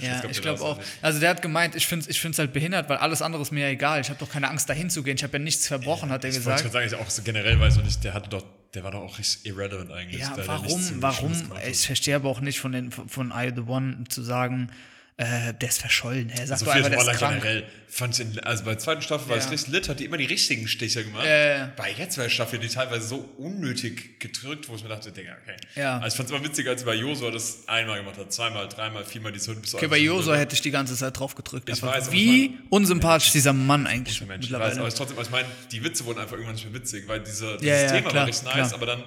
ja, 0.00 0.24
ich 0.30 0.40
glaube 0.40 0.62
auch. 0.62 0.80
Also 1.02 1.20
der 1.20 1.28
hat 1.28 1.42
gemeint, 1.42 1.74
ich 1.74 1.86
finde 1.86 2.04
es 2.04 2.08
ich 2.10 2.18
find's 2.18 2.38
halt 2.38 2.54
behindert, 2.54 2.88
weil 2.88 2.96
alles 2.96 3.20
andere 3.20 3.42
ist 3.42 3.52
mir 3.52 3.66
ja 3.66 3.68
egal. 3.68 4.00
Ich 4.00 4.08
habe 4.08 4.18
doch 4.18 4.30
keine 4.30 4.48
Angst, 4.48 4.70
dahin 4.70 4.88
zu 4.88 5.02
gehen. 5.02 5.16
Ich 5.16 5.22
habe 5.22 5.34
ja 5.34 5.44
nichts 5.44 5.66
verbrochen, 5.68 6.08
hat 6.08 6.24
er 6.24 6.30
Ich 6.30 6.36
wollte 6.46 6.62
gesagt. 6.62 6.72
sagen, 6.72 6.86
ich 6.86 6.94
auch 6.94 7.10
so 7.10 7.22
generell 7.22 7.60
weiß 7.60 7.76
ich 7.76 7.84
nicht, 7.84 8.02
der 8.04 8.14
hatte 8.14 8.30
doch, 8.30 8.44
der 8.74 8.84
war 8.84 8.90
doch 8.90 9.02
auch 9.02 9.18
irrelevant 9.44 9.90
eigentlich. 9.90 10.20
Ja, 10.20 10.34
warum, 10.46 11.02
warum? 11.02 11.32
Ich 11.68 11.86
verstehe 11.86 12.16
aber 12.16 12.28
auch 12.28 12.40
nicht 12.40 12.58
von, 12.58 12.72
den, 12.72 12.90
von 12.90 13.32
I 13.34 13.52
The 13.54 13.62
One 13.62 14.04
zu 14.08 14.22
sagen, 14.22 14.70
äh, 15.18 15.52
der 15.54 15.68
ist 15.68 15.78
verschollen. 15.80 16.30
Er 16.30 16.46
sagt 16.46 16.50
Also 16.52 16.64
doch 16.64 16.72
einfach, 16.74 16.90
der 17.04 17.12
ist 17.12 17.18
generell, 17.20 17.64
fand 17.86 18.14
ich 18.18 18.20
in, 18.26 18.40
also 18.40 18.64
bei 18.64 18.70
der 18.70 18.78
zweiten 18.78 19.02
Staffel 19.02 19.28
war 19.28 19.36
Ja. 19.36 19.44
es 19.44 19.50
richtig 19.50 19.72
lit, 19.72 19.88
hat 19.88 20.00
die 20.00 20.06
immer 20.06 20.16
die 20.16 20.24
richtigen 20.24 20.66
Stiche 20.66 21.04
gemacht. 21.04 21.26
Ja. 21.26 21.70
Bei 21.76 21.92
jetzt 21.92 22.16
war 22.18 22.28
Staffel 22.30 22.58
die 22.58 22.68
teilweise 22.68 23.06
so 23.06 23.18
unnötig 23.38 24.18
gedrückt, 24.20 24.68
wo 24.68 24.74
ich 24.76 24.82
mir 24.82 24.88
dachte, 24.88 25.12
Digga, 25.12 25.36
okay. 25.42 25.56
Ja. 25.76 25.98
Also 25.98 26.08
ich 26.08 26.14
fand 26.16 26.30
es 26.30 26.34
immer 26.36 26.44
witziger, 26.44 26.70
als 26.70 26.84
bei 26.84 26.94
Josua 26.94 27.30
das 27.30 27.68
einmal 27.68 27.98
gemacht 27.98 28.16
hat, 28.18 28.32
zweimal, 28.32 28.66
dreimal, 28.68 29.04
viermal 29.04 29.32
die 29.32 29.38
Hütte. 29.40 29.76
Okay, 29.76 29.86
bei 29.86 29.98
Josua 29.98 30.34
hätte 30.36 30.54
ich 30.54 30.62
die 30.62 30.70
ganze 30.70 30.96
Zeit 30.96 31.18
drauf 31.18 31.34
gedrückt. 31.34 31.68
Ich 31.68 31.74
einfach. 31.82 31.94
weiß, 31.96 32.10
Wie 32.10 32.46
ich 32.46 32.50
unsympathisch 32.70 33.32
dieser 33.32 33.52
Mann 33.52 33.86
eigentlich 33.86 34.20
Mensch, 34.26 34.46
ich 34.46 34.52
weiß, 34.52 34.78
aber 34.78 34.88
trotzdem, 34.88 35.16
aber 35.18 35.26
ich 35.26 35.30
meine, 35.30 35.48
die 35.70 35.84
Witze 35.84 36.04
wurden 36.06 36.20
einfach 36.20 36.32
irgendwann 36.32 36.54
nicht 36.54 36.64
mehr 36.64 36.74
witzig, 36.80 37.06
weil 37.06 37.20
diese, 37.20 37.58
dieses 37.58 37.66
Ja, 37.66 37.82
ja, 37.82 37.86
Thema 37.88 38.08
klar, 38.08 38.14
war 38.22 38.26
richtig 38.28 38.44
nice, 38.46 38.54
klar. 38.68 38.74
aber 38.74 38.86
dann 38.86 39.04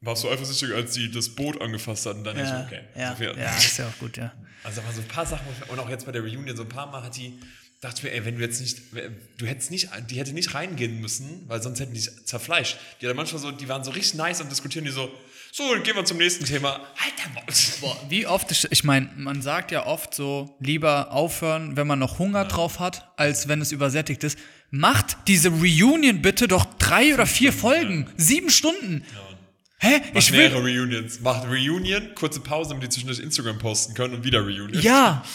warst 0.00 0.24
du 0.24 0.30
eifersüchtig, 0.30 0.74
als 0.74 0.94
sie 0.94 1.10
das 1.10 1.28
Boot 1.30 1.60
angefasst 1.60 2.06
hat 2.06 2.16
und 2.16 2.24
dann 2.24 2.38
ja, 2.38 2.64
okay. 2.66 2.80
ja, 2.96 3.16
so 3.16 3.24
ja, 3.24 3.56
ist 3.56 3.78
ja 3.78 3.86
auch 3.88 3.98
gut, 3.98 4.16
ja. 4.16 4.32
Also 4.62 4.82
waren 4.82 4.94
so 4.94 5.00
ein 5.00 5.08
paar 5.08 5.26
Sachen, 5.26 5.46
ich- 5.62 5.70
und 5.70 5.78
auch 5.78 5.88
jetzt 5.88 6.06
bei 6.06 6.12
der 6.12 6.22
Reunion, 6.22 6.56
so 6.56 6.62
ein 6.62 6.68
paar 6.68 6.90
Mal 6.90 7.02
hat 7.04 7.16
die, 7.16 7.38
dachte 7.80 7.98
ich 7.98 8.02
mir, 8.02 8.12
ey, 8.12 8.24
wenn 8.24 8.34
du 8.36 8.40
jetzt 8.40 8.60
nicht, 8.60 8.80
du 9.38 9.46
hättest 9.46 9.70
nicht, 9.70 9.90
die 10.10 10.18
hätte 10.18 10.32
nicht 10.32 10.54
reingehen 10.54 11.00
müssen, 11.00 11.44
weil 11.46 11.62
sonst 11.62 11.78
hätten 11.78 11.94
die 11.94 12.00
zerfleischt. 12.00 12.76
Die 13.00 13.06
hatten 13.06 13.16
manchmal 13.16 13.40
so, 13.40 13.52
die 13.52 13.68
waren 13.68 13.84
so 13.84 13.92
richtig 13.92 14.14
nice 14.14 14.40
und 14.40 14.50
diskutieren 14.50 14.84
die 14.84 14.90
so, 14.90 15.08
so, 15.52 15.72
dann 15.72 15.82
gehen 15.84 15.94
wir 15.94 16.04
zum 16.04 16.18
nächsten 16.18 16.44
Thema. 16.44 16.80
Der 17.24 17.32
Maul. 17.32 17.44
Boah, 17.80 17.96
wie 18.10 18.26
oft, 18.26 18.50
ich, 18.50 18.66
ich 18.70 18.84
meine, 18.84 19.08
man 19.16 19.40
sagt 19.40 19.70
ja 19.70 19.86
oft 19.86 20.14
so, 20.14 20.56
lieber 20.60 21.12
aufhören, 21.12 21.76
wenn 21.76 21.86
man 21.86 21.98
noch 21.98 22.18
Hunger 22.18 22.44
drauf 22.44 22.78
hat, 22.80 23.08
als 23.16 23.48
wenn 23.48 23.60
es 23.60 23.72
übersättigt 23.72 24.24
ist. 24.24 24.36
Macht 24.70 25.16
diese 25.28 25.48
Reunion 25.50 26.20
bitte 26.22 26.48
doch 26.48 26.64
drei 26.78 27.14
oder 27.14 27.26
vier 27.26 27.52
Folgen. 27.52 28.10
Sieben 28.16 28.50
Stunden. 28.50 29.04
Hä? 29.78 29.98
Macht 29.98 30.16
Ich 30.16 30.32
will. 30.32 30.38
mehrere 30.38 30.62
Reunions. 30.62 31.20
Macht 31.20 31.46
Reunion, 31.46 32.14
kurze 32.14 32.40
Pause, 32.40 32.70
damit 32.70 32.84
die 32.84 32.88
zwischendurch 32.88 33.20
Instagram 33.20 33.58
posten 33.58 33.94
können 33.94 34.14
und 34.14 34.24
wieder 34.24 34.40
Reunion. 34.40 34.80
Ja. 34.80 35.24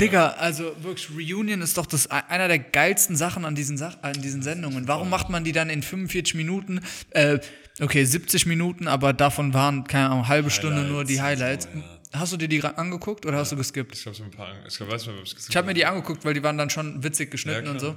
Digga, 0.00 0.30
also 0.30 0.74
wirklich, 0.82 1.10
Reunion 1.10 1.60
ist 1.60 1.76
doch 1.76 1.86
das 1.86 2.06
einer 2.10 2.48
der 2.48 2.58
geilsten 2.58 3.14
Sachen 3.14 3.44
an 3.44 3.54
diesen, 3.54 3.76
Sach 3.76 3.98
an 4.02 4.14
diesen 4.14 4.42
Sendungen. 4.42 4.88
Warum 4.88 5.10
macht 5.10 5.28
man 5.28 5.44
die 5.44 5.52
dann 5.52 5.70
in 5.70 5.82
45 5.82 6.34
Minuten? 6.34 6.80
Äh, 7.10 7.38
okay, 7.78 8.04
70 8.04 8.46
Minuten, 8.46 8.88
aber 8.88 9.12
davon 9.12 9.54
waren, 9.54 9.84
keine 9.84 10.06
Ahnung, 10.06 10.28
halbe 10.28 10.50
Stunde 10.50 10.82
nur 10.82 11.04
die 11.04 11.20
Highlights. 11.20 11.68
So, 11.72 11.78
ja. 11.78 11.98
Hast 12.14 12.32
du 12.32 12.36
dir 12.36 12.48
die 12.48 12.62
angeguckt 12.62 13.24
oder 13.26 13.38
hast 13.38 13.52
du 13.52 13.56
geskippt? 13.56 13.96
Ich 13.96 14.02
glaube, 14.02 14.36
paar. 14.36 14.66
Ich 14.66 14.76
glaub, 14.76 14.90
weiß 14.90 15.06
nicht 15.06 15.18
ob 15.18 15.24
ich 15.24 15.34
Ich 15.48 15.56
habe 15.56 15.66
mir 15.66 15.74
die 15.74 15.86
angeguckt, 15.86 16.24
weil 16.24 16.34
die 16.34 16.42
waren 16.42 16.58
dann 16.58 16.68
schon 16.68 17.02
witzig 17.02 17.30
geschnitten 17.30 17.66
Ja, 17.66 17.72
und 17.72 17.80
so. 17.80 17.96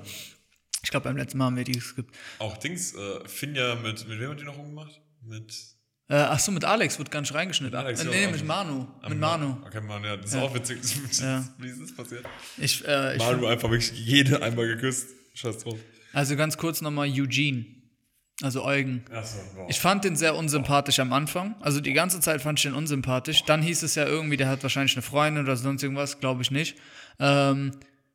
Ich 0.84 0.92
glaube, 0.92 1.06
beim 1.06 1.18
letzten 1.18 1.38
Mal 1.38 1.46
haben 1.46 1.58
wir 1.58 1.64
die 1.64 1.74
geskippt. 1.74 2.16
Auch 2.40 2.58
Dings, 2.58 2.94
äh, 2.94 3.28
Finja 3.28 3.76
mit, 3.76 4.08
mit 4.08 4.20
wem 4.20 4.32
hat 4.32 4.40
die 4.40 4.44
noch 4.44 4.58
rumgemacht? 4.58 5.02
Mit. 5.24 5.54
Äh, 6.08 6.16
ach 6.16 6.40
so, 6.40 6.52
mit 6.52 6.64
Alex 6.66 7.00
wird 7.00 7.10
gar 7.10 7.22
nicht 7.22 7.34
reingeschnitten. 7.34 7.76
Mit 7.78 7.86
Alex, 7.86 8.04
äh, 8.04 8.10
nee, 8.10 8.28
mit 8.28 8.46
Manu. 8.46 8.86
Ah, 9.02 9.10
mit 9.10 9.20
Manu. 9.20 9.58
Okay, 9.66 9.82
Manu, 9.82 10.06
ja, 10.06 10.18
das 10.18 10.28
ist 10.28 10.36
Ja. 10.36 10.42
auch 10.44 10.54
witzig. 10.54 10.78
Ja. 11.22 11.44
Wie 11.58 11.68
ist 11.68 11.82
das 11.82 11.96
passiert? 11.96 12.26
Ich, 12.58 12.88
äh, 12.88 13.16
ich 13.16 13.20
Manu 13.20 13.48
einfach 13.48 13.70
wirklich 13.72 13.92
jede 13.94 14.42
einmal 14.42 14.68
geküsst. 14.68 15.08
Scheiß 15.34 15.58
drauf. 15.60 15.78
also 16.14 16.36
ganz 16.36 16.58
kurz 16.58 16.82
nochmal 16.82 17.10
Eugene. 17.10 17.66
Also 18.42 18.64
Eugen. 18.66 19.04
Achso, 19.12 19.38
wow. 19.56 19.66
Ich 19.70 19.80
fand 19.80 20.04
den 20.04 20.16
sehr 20.18 20.36
unsympathisch 20.36 21.00
am 21.00 21.12
Anfang. 21.14 21.56
Also 21.62 21.80
die 21.82 21.94
ganze 21.94 22.20
Zeit 22.20 22.42
fand 22.42 22.60
ich 22.60 22.64
den 22.64 22.74
unsympathisch. 22.74 23.44
Dann 23.46 23.62
hieß 23.62 23.82
es 23.84 23.96
ja 23.96 24.06
irgendwie, 24.06 24.36
der 24.38 24.50
hat 24.50 24.62
wahrscheinlich 24.62 24.94
eine 24.96 25.02
Freundin 25.04 25.44
oder 25.46 25.56
sonst 25.56 25.82
irgendwas. 25.82 26.20
Glaube 26.20 26.42
ich 26.42 26.52
nicht. 26.52 26.78
Ähm, 27.20 27.72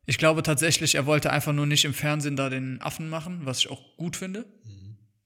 ich 0.06 0.18
glaube 0.18 0.42
tatsächlich, 0.42 0.94
er 0.94 1.06
wollte 1.06 1.30
einfach 1.30 1.52
nur 1.54 1.66
nicht 1.66 1.84
im 1.86 1.94
Fernsehen 1.94 2.36
da 2.36 2.50
den 2.50 2.80
Affen 2.82 3.08
machen, 3.08 3.40
was 3.44 3.60
ich 3.60 3.70
auch 3.70 3.80
gut 3.96 4.14
finde. 4.16 4.44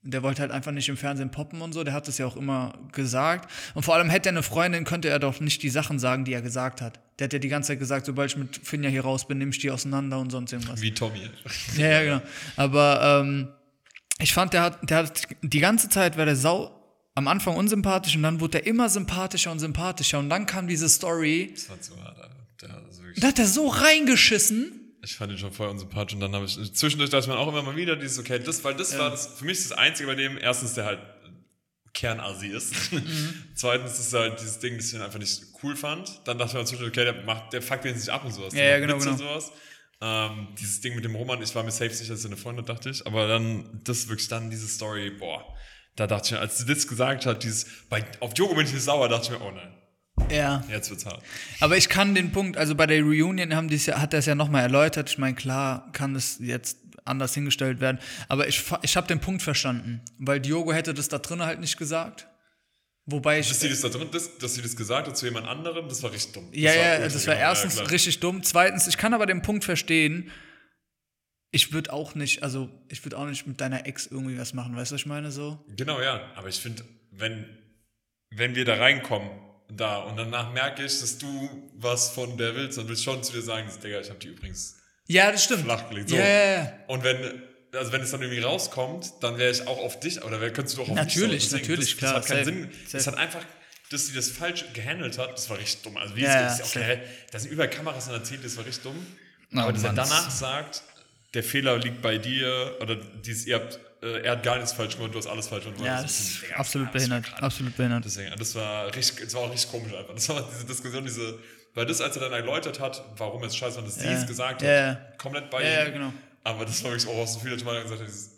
Der 0.07 0.23
wollte 0.23 0.43
halt 0.43 0.51
einfach 0.51 0.71
nicht 0.71 0.89
im 0.89 0.97
Fernsehen 0.97 1.31
poppen 1.31 1.63
und 1.63 1.73
so. 1.73 1.83
Der 1.83 1.95
hat 1.95 2.07
das 2.07 2.19
ja 2.19 2.27
auch 2.27 2.37
immer 2.37 2.75
gesagt. 2.93 3.51
Und 3.75 3.85
vor 3.85 3.95
allem 3.95 4.11
hätte 4.11 4.29
er 4.29 4.33
eine 4.33 4.43
Freundin, 4.43 4.85
könnte 4.85 5.09
er 5.09 5.19
doch 5.19 5.41
nicht 5.41 5.63
die 5.63 5.71
Sachen 5.71 5.99
sagen, 5.99 6.25
die 6.25 6.33
er 6.35 6.43
gesagt 6.43 6.81
hat. 6.81 7.01
Der 7.19 7.27
hat 7.27 7.33
ja 7.33 7.39
die 7.39 7.49
ganze 7.49 7.69
Zeit 7.69 7.79
gesagt, 7.79 8.07
sobald 8.07 8.31
ich 8.31 8.37
mit 8.37 8.61
Finja 8.63 8.91
hier 8.91 9.03
raus 9.03 9.27
bin, 9.27 9.39
nehme 9.39 9.51
ich 9.51 9.59
die 9.59 9.71
auseinander 9.71 10.19
und 10.19 10.31
sonst 10.31 10.53
irgendwas. 10.53 10.81
Wie 10.83 10.93
Tommy. 10.93 11.31
Ja, 11.77 11.89
ja, 11.89 12.03
genau. 12.03 12.23
Aber 12.57 13.23
ähm, 13.23 13.49
ich 14.19 14.33
fand, 14.35 14.53
der 14.53 14.63
hat, 14.63 14.91
der 14.91 14.99
hat 14.99 15.23
die 15.43 15.61
ganze 15.61 15.89
Zeit 15.89 16.17
war 16.17 16.27
der 16.27 16.37
sau 16.37 16.71
am 17.15 17.29
Anfang 17.29 17.57
unsympathisch 17.57 18.17
und 18.17 18.23
dann 18.23 18.41
wurde 18.41 18.59
er 18.59 18.67
immer 18.67 18.89
sympathischer 18.89 19.53
und 19.53 19.61
sympathischer 19.61 20.19
und 20.19 20.29
dann 20.29 20.47
kam 20.47 20.67
diese 20.67 20.89
Story. 20.89 21.53
Das 21.55 21.71
war 21.71 21.81
zu 21.81 22.03
hart, 22.03 22.19
Alter. 22.19 22.35
Da 23.17 23.29
hat 23.29 23.39
er 23.39 23.47
so 23.47 23.69
reingeschissen. 23.69 24.84
Ich 25.05 25.17
fand 25.17 25.31
ihn 25.33 25.39
schon 25.39 25.53
voll 25.53 25.69
unsympathisch 25.69 26.15
und 26.15 26.21
dann 26.21 26.35
habe 26.35 26.47
ich 26.47 26.75
zwischendurch 26.75 27.11
dachte 27.11 27.29
man 27.29 27.39
auch 27.39 27.49
immer 27.49 27.63
mal 27.63 27.77
wieder 27.77 27.97
dieses, 27.97 28.19
okay, 28.19 28.39
das, 28.39 28.65
weil 28.65 28.75
das 28.75 28.99
war 28.99 29.11
das, 29.11 29.39
für 29.39 29.45
mich 29.45 29.59
ist 29.59 29.71
das 29.71 29.79
Einzige 29.79 30.09
bei 30.09 30.15
dem, 30.15 30.39
erstens, 30.39 30.75
der 30.75 30.87
halt 30.87 31.01
Kernasi 31.93 32.49
ist. 32.49 32.93
Mhm. 32.93 33.45
Zweitens 33.55 33.99
ist 33.99 34.13
halt 34.13 34.41
dieses 34.41 34.59
Ding, 34.59 34.77
das 34.77 34.93
ich 34.93 35.01
einfach 35.01 35.19
nicht 35.19 35.43
cool 35.63 35.77
fand. 35.77 36.21
Dann 36.25 36.39
dachte 36.39 36.57
man 36.57 36.67
zwischendurch, 36.67 36.91
okay, 36.91 37.05
der 37.05 37.25
macht, 37.25 37.53
der 37.53 37.63
fuckt 37.63 37.85
den 37.85 37.97
sich 37.97 38.13
ab 38.13 38.25
und 38.25 38.33
sowas. 38.33 38.53
Ja, 38.53 38.65
ja, 38.65 38.79
genau, 38.81 38.97
Witze 38.97 39.11
und 39.11 39.19
genau. 39.19 39.31
sowas. 39.31 39.53
Ähm, 40.01 40.49
dieses 40.59 40.81
Ding 40.81 40.97
mit 40.97 41.05
dem 41.05 41.15
Roman, 41.15 41.41
ich 41.41 41.55
war 41.55 41.63
mir 41.63 41.71
safe 41.71 41.95
sicher, 41.95 42.15
dass 42.15 42.25
er 42.25 42.31
eine 42.31 42.37
Freundin, 42.37 42.65
dachte 42.65 42.91
ich. 42.91 43.07
Aber 43.07 43.29
dann, 43.29 43.81
das 43.85 44.09
wirklich 44.09 44.29
dann 44.29 44.51
diese 44.51 44.67
Story, 44.67 45.11
boah. 45.11 45.55
Da 45.95 46.09
dachte 46.09 46.27
ich 46.27 46.33
mir, 46.33 46.41
als 46.41 46.59
sie 46.59 46.67
das 46.67 46.89
gesagt 46.89 47.27
hat, 47.27 47.45
dieses, 47.45 47.67
bei, 47.89 48.05
auf 48.19 48.35
Diogo 48.35 48.55
bin 48.57 48.67
ich 48.67 48.73
nicht 48.73 48.83
sauer, 48.83 49.09
dachte 49.09 49.33
ich 49.33 49.39
mir, 49.39 49.45
oh 49.45 49.53
nein, 49.53 49.73
Ja. 50.31 50.65
jetzt 50.69 50.91
wird's 50.91 51.07
hart. 51.07 51.23
Aber 51.61 51.77
ich 51.77 51.89
kann 51.89 52.15
den 52.15 52.33
Punkt, 52.33 52.57
also 52.57 52.75
bei 52.75 52.87
der 52.87 53.03
Reunion 53.03 53.55
haben 53.55 53.69
die's 53.69 53.87
ja, 53.87 54.01
hat 54.01 54.13
er 54.13 54.21
es 54.21 54.27
ja 54.27 54.35
nochmal 54.35 54.63
erläutert. 54.63 55.11
Ich 55.11 55.19
meine, 55.19 55.35
klar 55.35 55.91
kann 55.93 56.15
es 56.15 56.39
jetzt 56.41 56.79
anders 57.05 57.35
hingestellt 57.35 57.81
werden. 57.81 57.99
Aber 58.29 58.49
ich, 58.49 58.65
ich 58.83 58.97
habe 58.97 59.07
den 59.07 59.21
Punkt 59.21 59.43
verstanden. 59.43 60.01
Weil 60.19 60.41
Diogo 60.41 60.73
hätte 60.73 60.95
das 60.95 61.09
da 61.09 61.19
drin 61.19 61.43
halt 61.43 61.61
nicht 61.61 61.77
gesagt. 61.77 62.29
Wobei 63.07 63.41
ich. 63.41 63.49
Dass 63.49 63.61
sie 63.61 63.69
das 63.69 63.83
da 63.83 63.89
drin, 63.91 64.09
das, 64.13 64.39
dass 64.39 64.55
sie 64.55 64.63
das 64.63 64.77
gesagt 64.77 65.09
hat 65.09 65.17
zu 65.17 65.27
jemand 65.27 65.47
anderem, 65.47 65.89
das 65.89 66.03
war 66.03 66.13
richtig 66.13 66.33
dumm. 66.33 66.49
Ja, 66.53 66.73
das 66.73 66.77
ja, 66.77 66.99
das 67.01 67.27
war 67.27 67.35
genau, 67.35 67.47
erstens 67.47 67.77
ja, 67.77 67.85
richtig 67.85 68.21
dumm. 68.21 68.43
Zweitens, 68.43 68.87
ich 68.87 68.97
kann 68.97 69.13
aber 69.13 69.27
den 69.27 69.43
Punkt 69.43 69.65
verstehen. 69.65 70.31
Ich 71.51 71.73
würde 71.73 71.93
auch 71.93 72.15
nicht, 72.15 72.43
also 72.43 72.69
ich 72.89 73.05
würde 73.05 73.19
auch 73.19 73.27
nicht 73.27 73.47
mit 73.47 73.61
deiner 73.61 73.87
Ex 73.87 74.07
irgendwie 74.07 74.39
was 74.39 74.55
machen, 74.55 74.75
weißt 74.75 74.91
du, 74.91 74.95
was 74.95 75.03
ich 75.03 75.07
meine 75.07 75.31
so? 75.31 75.65
Genau, 75.77 76.01
ja. 76.01 76.33
Aber 76.35 76.49
ich 76.49 76.57
finde, 76.57 76.83
wenn, 77.13 77.47
wenn 78.31 78.57
wir 78.57 78.65
da 78.65 78.75
reinkommen, 78.75 79.31
da, 79.77 79.99
und 79.99 80.17
danach 80.17 80.53
merke 80.53 80.85
ich, 80.85 81.01
dass 81.01 81.19
du 81.19 81.71
was 81.77 82.11
von 82.11 82.37
der 82.37 82.55
willst, 82.55 82.79
dann 82.79 82.87
will 82.89 82.95
ich 82.95 83.03
schon 83.03 83.23
zu 83.23 83.33
dir 83.33 83.43
sagen, 83.43 83.69
Digga, 83.83 84.01
ich 84.01 84.09
habe 84.11 84.19
die 84.19 84.29
übrigens 84.29 84.77
Ja, 85.07 85.31
das 85.33 85.45
stimmt. 85.45 85.65
flachgelegt. 85.65 86.09
So. 86.11 86.17
Ja. 86.17 86.73
Und 86.89 87.03
wenn, 87.05 87.43
also 87.73 87.93
wenn 87.93 88.01
es 88.03 88.11
dann 88.11 88.23
irgendwie 88.23 88.43
rauskommt, 88.43 89.13
dann 89.21 89.39
wäre 89.39 89.51
ich 89.51 89.67
auch 89.67 89.79
auf 89.79 90.01
dich, 90.01 90.23
oder 90.23 90.39
könntest 90.51 90.77
du 90.77 90.83
auch 90.83 90.89
auf 90.89 90.95
Natürlich, 90.95 91.43
mich 91.43 91.51
sauer. 91.51 91.61
natürlich, 91.61 91.91
das, 91.91 91.99
klar, 91.99 92.15
Das 92.15 92.23
hat 92.23 92.37
keinen 92.37 92.45
safe, 92.45 92.57
Sinn. 92.57 92.71
safe. 92.87 92.97
Es 92.99 93.07
hat 93.07 93.17
einfach, 93.19 93.45
dass 93.91 94.07
sie 94.07 94.15
das 94.15 94.29
falsch 94.31 94.65
gehandelt 94.73 95.19
hat, 95.19 95.33
das 95.33 95.49
war 95.51 95.59
richtig 95.59 95.83
dumm. 95.83 95.97
Also 95.97 96.17
wie 96.17 96.23
es 96.25 96.29
ja, 96.33 96.47
ist, 96.55 96.65
okay, 96.77 97.01
da 97.31 97.39
sind 97.39 97.51
überall 97.51 97.71
Kameras 97.71 98.09
und 98.09 98.15
erzählt, 98.15 98.45
das 98.45 98.57
war 98.57 98.65
richtig 98.65 98.83
dumm. 98.85 99.07
Oh, 99.55 99.59
Aber 99.59 99.73
dass 99.73 99.85
er 99.85 99.93
danach 99.93 100.31
sagt, 100.31 100.83
der 101.35 101.43
Fehler 101.45 101.79
liegt 101.79 102.01
bei 102.01 102.17
dir, 102.19 102.77
oder 102.81 102.97
dieses, 102.97 103.47
ihr 103.47 103.57
habt, 103.57 103.79
er 104.07 104.33
hat 104.33 104.43
gar 104.43 104.57
nichts 104.57 104.73
falsch 104.73 104.97
gemacht, 104.97 105.15
du 105.15 105.19
hast 105.19 105.27
alles 105.27 105.49
falsch 105.49 105.65
gemacht. 105.65 105.81
Ja, 105.83 106.03
Das 106.03 106.03
das 106.03 106.21
ist- 106.21 106.53
absolut 106.55 106.89
das 106.89 106.93
behindert. 106.95 107.43
Absolut 107.43 107.77
behindert. 107.77 108.05
Deswegen, 108.05 108.33
das 108.37 108.55
war 108.55 108.87
richtig, 108.95 109.25
das 109.25 109.35
war 109.35 109.43
auch 109.43 109.53
richtig 109.53 109.71
komisch 109.71 109.93
einfach. 109.95 110.15
Das 110.15 110.29
war 110.29 110.49
diese 110.53 110.65
Diskussion, 110.67 111.05
diese, 111.05 111.39
weil 111.75 111.87
das, 111.87 112.01
als 112.01 112.17
er 112.17 112.23
dann 112.29 112.33
erläutert 112.33 112.81
hat, 112.81 113.03
warum 113.17 113.43
es 113.45 113.57
scheiße 113.57 113.77
war, 113.77 113.85
dass 113.85 113.97
sie 113.97 114.05
Ja. 114.07 114.13
es 114.13 114.27
gesagt 114.27 114.63
hat, 114.63 114.69
ja. 114.69 114.95
komplett 115.19 115.51
bei 115.51 115.63
Ja, 115.63 115.69
ihm. 115.83 115.87
ja, 115.87 115.91
genau. 115.91 116.13
Aber 116.45 116.65
das 116.65 116.83
war 116.85 116.91
wirklich 116.93 117.09
auch 117.09 117.27
so 117.27 117.39
viele 117.41 117.57
Mal 117.65 117.83
gesagt, 117.83 118.01
hat, 118.01 118.07
dieses, 118.09 118.31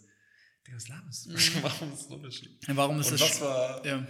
Digga, 0.67 0.77
was 0.77 0.89
laberst 0.89 1.27
du? 1.27 1.31
Warum 1.63 1.93
ist 1.93 2.03
das 2.07 2.13
Unterschied? 2.17 2.51
Warum 2.69 3.01
ist 3.01 3.11
Und 3.13 3.21
das? 3.21 3.31
was 3.31 3.41
war, 3.41 3.87
ja. 3.87 4.07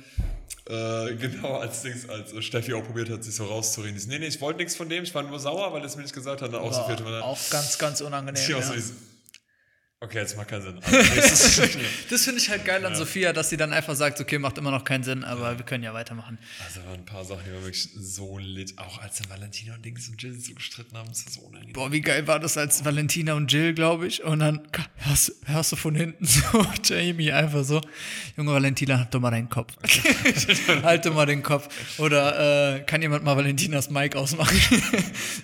äh, 1.09 1.14
genau 1.16 1.59
als 1.59 1.83
Dings, 1.83 2.09
als 2.09 2.33
äh, 2.33 2.42
Steffi 2.42 2.73
auch 2.75 2.85
probiert 2.85 3.11
hat, 3.11 3.23
sich 3.25 3.35
so 3.35 3.45
rauszureden. 3.47 3.95
Die 3.95 4.01
so, 4.01 4.09
nee, 4.09 4.19
nee, 4.19 4.27
ich 4.27 4.40
wollte 4.40 4.59
nichts 4.59 4.75
von 4.77 4.88
dem, 4.88 5.05
ich 5.05 5.14
war 5.14 5.23
nur 5.23 5.38
sauer, 5.38 5.73
weil 5.73 5.81
er 5.81 5.87
es 5.87 5.97
mir 5.97 6.03
nicht 6.03 6.14
gesagt 6.14 6.42
hat. 6.42 6.53
Dann 6.53 6.61
auch 6.61 6.73
so 6.73 6.85
vierte 6.85 7.03
Mal. 7.03 7.21
auch 7.23 7.38
ganz, 7.51 7.77
ganz 7.79 8.01
unangenehm. 8.01 8.42
Ich 8.42 8.55
auch 8.55 8.61
Ja. 8.61 8.66
so 8.66 8.73
dieses, 8.75 8.92
okay, 10.01 10.19
jetzt 10.19 10.37
macht 10.37 10.49
keinen 10.49 10.63
Sinn. 10.63 10.81
Also, 10.87 11.63
Das 12.11 12.25
finde 12.25 12.41
ich 12.41 12.49
halt 12.51 12.65
geil 12.65 12.85
an 12.85 12.95
Sophia, 12.95 13.33
dass 13.33 13.49
sie 13.51 13.57
dann 13.57 13.73
einfach 13.73 13.95
sagt, 13.95 14.21
okay, 14.21 14.39
macht 14.39 14.59
immer 14.59 14.71
noch 14.71 14.85
keinen 14.85 15.03
Sinn, 15.05 15.25
aber 15.25 15.57
wir 15.59 15.65
können 15.65 15.83
ja 15.83 15.93
weitermachen. 15.95 16.39
also 16.65 16.81
waren 16.87 16.95
ein 17.01 17.05
paar 17.05 17.25
Sachen, 17.25 17.43
die 17.47 17.53
waren 17.53 17.63
wirklich 17.63 17.89
so 17.97 18.39
lit. 18.39 18.75
Auch 18.79 18.99
als 19.03 19.19
dann 19.19 19.31
Valentina 19.31 19.75
und 19.75 19.85
Dings 19.85 20.09
und 20.09 20.23
Jill 20.23 20.39
so 20.39 20.55
gestritten 20.55 20.97
haben, 20.97 21.09
das 21.09 21.25
war 21.27 21.33
so 21.33 21.41
unangenehm. 21.43 21.73
Boah, 21.73 21.91
wie 21.93 22.01
geil 22.01 22.27
war 22.27 22.39
das 22.39 22.57
als 22.59 22.85
Valentina 22.85 23.35
und 23.35 23.51
Jill, 23.51 23.75
glaube 23.75 24.07
ich. 24.07 24.23
Und 24.23 24.41
dann 24.41 24.69
hörst, 24.97 25.33
hörst 25.47 25.73
du 25.73 25.77
von 25.77 25.95
hinten 25.95 26.25
so 26.27 26.67
Jamie 26.85 27.33
einfach 27.33 27.65
so, 27.65 27.81
Junge 28.37 28.53
Valentina, 28.53 28.99
halt 28.99 29.15
doch 29.15 29.21
mal 29.21 29.31
deinen 29.31 29.49
Kopf. 29.49 29.73
halt 30.83 31.07
doch 31.07 31.15
mal 31.15 31.27
den 31.27 31.43
Kopf. 31.43 31.69
Oder 31.99 32.77
äh, 32.77 32.81
kann 32.85 33.03
jemand 33.03 33.25
mal 33.25 33.37
Valentinas 33.37 33.91
Mic 33.91 34.17
ausmachen? 34.17 34.57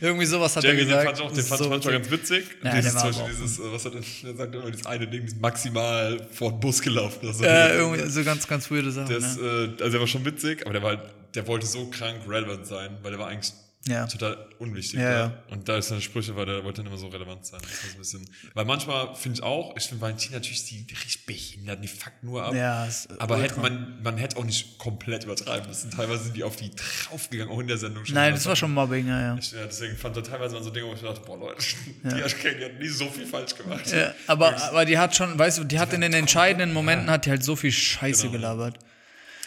Irgendwie 0.01 0.27
sowas 0.27 0.55
hat 0.57 0.65
Jamie, 0.65 0.81
er 0.81 0.85
den 0.85 0.89
gesagt. 0.89 1.07
fand 1.07 1.19
ich 1.19 1.25
auch, 1.25 1.29
den 1.29 1.37
Das 1.37 1.45
ist 1.45 1.49
fand 1.49 1.61
ich 1.61 1.65
so 1.65 1.71
manchmal 1.71 2.11
witzig. 2.11 2.11
ganz 2.11 2.21
witzig. 2.21 2.65
Ja, 2.65 2.75
dieses, 2.77 2.93
der 2.95 3.15
war 3.15 3.29
dieses, 3.29 3.59
äh, 3.59 3.63
was 3.73 3.85
hat 3.85 3.95
er, 3.95 4.35
der 4.43 4.53
sagt 4.53 4.55
immer, 4.55 4.71
dieses 4.71 4.87
eine 4.87 5.07
Ding, 5.07 5.23
dieses 5.23 5.39
maximal 5.41 6.27
vor 6.31 6.51
den 6.51 6.61
Bus 6.61 6.81
gelaufen. 6.83 7.19
oder 7.23 7.33
so. 7.33 7.45
Äh, 7.45 7.77
irgendwie 7.77 8.09
so 8.09 8.25
ganz, 8.25 8.47
ganz 8.47 8.71
weirde 8.71 8.91
Sachen. 8.91 9.13
Das, 9.13 9.37
ne? 9.37 9.43
äh, 9.79 9.83
also 9.83 9.91
der 9.93 10.01
war 10.01 10.07
schon 10.07 10.25
witzig, 10.25 10.63
aber 10.65 10.73
der 10.73 10.83
war 10.83 10.91
halt, 10.91 11.01
der 11.35 11.47
wollte 11.47 11.67
so 11.67 11.87
krank 11.87 12.21
relevant 12.29 12.67
sein, 12.67 12.91
weil 13.03 13.13
der 13.13 13.21
war 13.21 13.29
eigentlich 13.29 13.53
Ja. 13.85 14.07
total 14.07 14.37
unwichtig. 14.61 15.01
Ja, 15.01 15.11
Ja. 15.11 15.33
Und 15.51 15.69
da 15.69 15.77
ist 15.77 15.89
seine 15.89 16.01
Sprüche, 16.01 16.37
weil 16.37 16.47
der 16.47 16.63
wollte 16.63 16.83
dann 16.83 16.87
immer 16.93 16.99
so 17.01 17.09
relevant 17.09 17.45
sein. 17.45 17.61
So 17.93 17.99
bisschen, 17.99 18.29
weil 18.55 18.65
manchmal 18.65 19.15
finde 19.17 19.39
ich 19.39 19.43
auch, 19.43 19.77
ich 19.77 19.85
finde 19.89 20.03
Valentina 20.03 20.37
natürlich 20.37 20.65
die 20.67 20.87
richtig 20.89 21.27
behindert, 21.27 21.83
die 21.83 21.89
fuckt 21.89 22.23
nur 22.23 22.45
ab. 22.45 22.55
Ja, 22.55 22.89
aber 23.19 23.43
hätte 23.43 23.59
man, 23.59 24.01
man 24.03 24.19
hätte 24.19 24.37
auch 24.37 24.45
nicht 24.45 24.79
komplett 24.79 25.25
übertreiben 25.25 25.69
müssen. 25.69 25.91
Teilweise 25.91 26.25
sind 26.25 26.37
die 26.37 26.45
auf 26.45 26.55
die 26.55 26.71
draufgegangen, 27.09 27.53
auch 27.53 27.59
in 27.59 27.67
der 27.67 27.77
Sendung 27.79 28.05
schon. 28.05 28.15
Nein, 28.15 28.35
das 28.35 28.47
war 28.47 28.55
schon 28.55 28.73
Mobbing, 28.73 29.09
ja, 29.09 29.21
ja. 29.21 29.37
Ich, 29.37 29.51
ja, 29.51 29.65
deswegen 29.67 29.97
fand 29.97 30.17
er 30.17 30.23
teilweise 30.23 30.57
an 30.57 30.63
so 30.63 30.71
Dinge, 30.71 30.87
wo 30.87 30.93
ich 30.95 31.01
dachte, 31.01 31.21
boah 31.27 31.39
Leute, 31.39 31.65
die, 32.05 32.23
hat, 32.23 32.35
die 32.61 32.65
hat 32.65 32.79
nie 32.79 32.89
so 32.89 33.09
viel 33.09 33.27
falsch 33.27 33.57
gemacht. 33.57 33.91
Ja, 33.91 34.15
aber, 34.29 34.63
aber 34.63 34.85
die 34.85 34.97
hat 34.97 35.17
schon, 35.17 35.37
weißt 35.37 35.59
du, 35.59 35.65
die 35.65 35.81
hat 35.81 35.93
in 35.93 36.03
den 36.03 36.13
entscheidenden 36.13 36.73
Momenten 36.73 37.11
hat 37.11 37.27
die 37.27 37.31
halt 37.31 37.43
so 37.43 37.57
viel 37.57 37.73
Scheiße 37.73 38.23
Genau. 38.23 38.33
gelabert. 38.33 38.79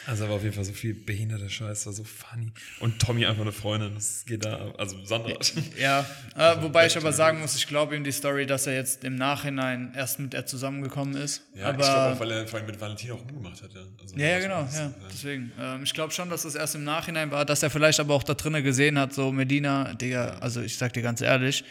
Also 0.08 0.28
war 0.28 0.36
auf 0.36 0.44
jeden 0.44 0.54
Fall 0.54 0.64
so 0.64 0.74
viel 0.74 0.94
behinderte 0.94 1.50
Scheiße, 1.50 1.88
war 1.88 1.94
so 1.94 2.04
funny. 2.04 2.52
Und 2.80 3.00
Tommy 3.00 3.26
einfach 3.26 3.42
eine 3.42 3.52
Freundin, 3.52 3.96
das 3.96 4.24
geht 4.26 4.46
da, 4.46 4.72
also 4.78 5.04
Sandra. 5.06 5.34
Ja, 5.80 6.06
äh, 6.38 6.62
wobei 6.62 6.88
ich 6.88 6.98
aber 6.98 7.12
sagen 7.12 7.42
muss, 7.42 7.56
ich 7.56 7.68
glaube 7.68 7.96
ihm 7.96 8.04
die 8.04 8.12
Story, 8.12 8.46
dass 8.46 8.68
er 8.68 8.76
jetzt 8.76 9.04
im 9.04 9.16
Nachhinein 9.16 9.94
erst 9.96 10.20
mit 10.20 10.34
er 10.34 10.46
zusammengekommen 10.46 11.16
ist. 11.16 11.42
Ja, 11.56 11.70
aber 11.70 11.80
ich 11.80 11.86
glaube 11.86 12.16
auch, 12.16 12.20
weil 12.20 12.32
er 12.32 12.48
vor 12.48 12.60
allem 12.60 12.68
mit 12.68 12.80
Valentin 12.80 13.12
auch 13.12 13.20
rumgemacht 13.20 13.62
hat, 13.62 13.74
ja. 13.74 13.82
Also, 14.02 14.16
Ja, 14.16 14.28
ja, 14.28 14.36
also, 14.36 14.48
genau, 14.48 14.68
ja. 14.74 14.94
Deswegen. 15.12 15.52
Ähm, 15.60 15.84
ich 15.84 15.94
glaube 15.94 16.14
schon, 16.14 16.30
dass 16.30 16.44
das 16.44 16.56
erst 16.56 16.76
im 16.76 16.84
Nachhinein 16.84 17.32
war, 17.32 17.46
dass 17.46 17.64
er 17.64 17.70
vielleicht 17.70 18.00
aber 18.00 18.14
auch 18.14 18.24
da 18.24 18.34
drinnen 18.34 18.64
gesehen 18.64 19.00
hat, 19.00 19.14
so 19.14 19.32
Medina, 19.32 19.94
Digga, 19.94 20.38
also 20.40 20.62
ich 20.62 20.78
sag 20.78 20.94
dir 20.94 21.02
ganz 21.02 21.22
ehrlich, 21.22 21.64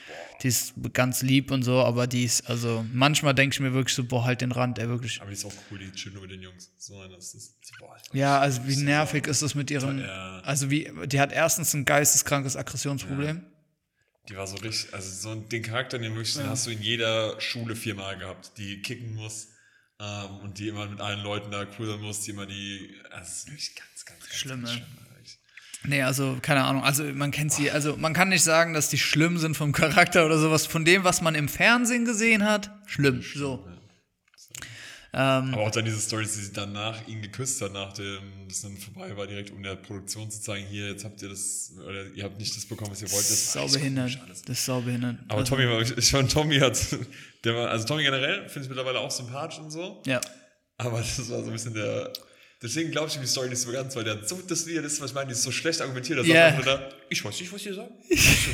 die 0.42 0.49
ist 0.49 0.75
ganz 0.92 1.23
lieb 1.23 1.51
und 1.51 1.62
so, 1.62 1.81
aber 1.81 2.07
die 2.07 2.25
ist, 2.25 2.49
also 2.51 2.85
manchmal 2.92 3.35
denke 3.35 3.55
ich 3.55 3.61
mir 3.61 3.73
wirklich 3.73 3.94
so, 3.94 4.05
boah, 4.05 4.25
halt 4.25 4.40
den 4.40 4.53
Rand, 4.53 4.79
ey, 4.79 4.88
wirklich. 4.88 5.20
Aber 5.20 5.31
die 5.31 5.35
ist 5.37 5.44
auch 5.44 5.53
cool, 5.70 5.79
die 5.79 5.90
chillt 5.92 6.14
nur 6.14 6.23
mit 6.23 6.33
den 6.33 6.42
Jungs. 6.42 6.70
So 6.77 6.99
einer 7.01 7.16
ist 7.16 7.35
das. 7.35 7.55
Boah, 7.79 7.97
Ja, 8.12 8.38
also 8.40 8.66
wie 8.66 8.77
nervig 8.77 9.27
ist 9.27 9.42
das 9.42 9.55
mit 9.55 9.70
ihrem, 9.70 10.01
Ja. 10.01 10.40
also 10.40 10.70
wie, 10.70 10.90
die 11.07 11.20
hat 11.20 11.33
erstens 11.33 11.73
ein 11.75 11.85
geisteskrankes 11.85 12.57
Aggressionsproblem. 12.57 13.42
Die 14.29 14.37
war 14.37 14.47
so 14.47 14.57
richtig, 14.57 14.92
also 14.94 15.11
so 15.35 15.40
den 15.40 15.62
Charakter, 15.62 15.99
den 15.99 16.14
wirklich, 16.14 16.35
den 16.35 16.49
hast 16.49 16.66
du 16.66 16.70
in 16.70 16.81
jeder 16.83 17.38
Schule 17.40 17.77
viermal 17.77 18.18
gehabt, 18.18 18.53
die 18.57 18.81
kicken 18.81 19.14
muss 19.14 19.49
ähm, 20.01 20.37
und 20.42 20.59
die 20.59 20.68
immer 20.68 20.87
mit 20.87 21.01
allen 21.01 21.20
Leuten 21.23 21.51
da 21.51 21.64
cruisen 21.66 22.01
muss, 22.01 22.23
die 22.23 22.31
immer 22.31 22.47
die, 22.47 22.94
also 23.11 23.18
das 23.20 23.35
ist 23.37 23.47
wirklich 23.49 23.75
ganz, 23.77 24.05
ganz, 24.07 24.20
ganz 24.20 24.35
Schlimm, 24.35 24.61
ganz 24.62 24.73
schlimm. 24.73 24.87
Nee, 25.87 26.03
also 26.03 26.38
keine 26.40 26.64
Ahnung. 26.64 26.83
Also 26.83 27.05
man 27.05 27.31
kennt 27.31 27.53
sie, 27.53 27.70
also 27.70 27.97
man 27.97 28.14
kann 28.14 28.31
nicht 28.31 28.42
sagen, 28.42 28.73
dass 28.73 28.88
die 28.88 28.99
schlimm 28.99 29.38
sind 29.38 29.57
vom 29.57 29.73
Charakter 29.73 30.25
oder 30.25 30.38
sowas. 30.38 30.66
Von 30.66 30.85
dem, 30.85 31.05
was 31.05 31.20
man 31.20 31.35
im 31.35 31.49
Fernsehen 31.49 32.05
gesehen 32.05 32.44
hat, 32.44 32.70
schlimm. 32.87 33.23
So. 33.35 33.66
Ähm, 35.16 35.55
Aber 35.55 35.62
auch 35.62 35.70
dann 35.70 35.85
diese 35.85 36.01
Story, 36.01 36.25
dass 36.25 36.35
sie 36.35 36.53
danach 36.53 37.07
ihn 37.07 37.23
geküsst 37.23 37.61
hat, 37.62 37.73
nachdem 37.73 38.18
das 38.49 38.62
dann 38.62 38.77
vorbei 38.77 39.16
war, 39.16 39.29
direkt 39.29 39.53
um 39.53 39.62
der 39.62 39.77
Produktion 39.77 40.29
zu 40.29 40.40
zeigen, 40.40 40.66
hier, 40.66 40.88
jetzt 40.88 41.05
habt 41.05 41.23
ihr 41.23 41.29
das, 41.29 41.73
oder 41.87 42.07
ihr 42.14 42.25
habt 42.25 42.37
nicht 42.40 42.57
das 42.57 42.66
bekommen, 42.66 42.90
was 42.90 43.01
ihr 43.01 43.12
wollt. 43.12 43.20
das 43.20 43.31
ist 43.31 43.53
saubehindert. 43.53 44.18
Das 44.29 44.40
ist 44.40 44.64
saubehindert. 44.64 45.18
Aber 45.29 45.40
Also, 45.40 45.55
Tommy 45.55 45.83
ich, 45.83 45.97
ich 45.97 46.11
fand, 46.11 46.33
Tommy 46.33 46.59
hat, 46.59 46.79
der 47.44 47.55
war, 47.55 47.70
also 47.70 47.87
Tommy 47.87 48.03
generell 48.03 48.49
finde 48.49 48.62
ich 48.62 48.68
mittlerweile 48.68 48.99
auch 48.99 49.11
sympathisch 49.12 49.61
und 49.61 49.70
so. 49.70 50.03
Ja. 50.05 50.20
Aber 50.79 50.99
das 50.99 51.18
war 51.31 51.40
so 51.40 51.47
ein 51.47 51.53
bisschen 51.53 51.75
der. 51.75 52.12
Deswegen 52.64 52.90
glaube 52.90 53.09
ich 53.09 53.18
die 53.18 53.27
Story 53.27 53.50
nicht 53.50 53.61
so 53.61 53.70
ganz, 53.70 53.94
weil 53.94 54.05
der 54.05 54.24
so 54.24 54.40
das 54.48 54.66
Video, 54.66 54.81
das, 54.81 54.98
was 54.98 55.11
ich 55.11 55.14
meine, 55.14 55.27
die 55.27 55.33
ist 55.33 55.42
so 55.42 55.53
schlecht 55.53 55.83
argumentiert. 55.83 56.24
Ja. 56.24 56.46
einfach 56.46 56.64
nur 56.64 56.77
da, 56.79 56.88
ich 57.11 57.22
weiß 57.22 57.38
nicht, 57.38 57.53
was 57.53 57.66
ihr 57.66 57.74
sagt. 57.74 57.90
Ich, 58.09 58.48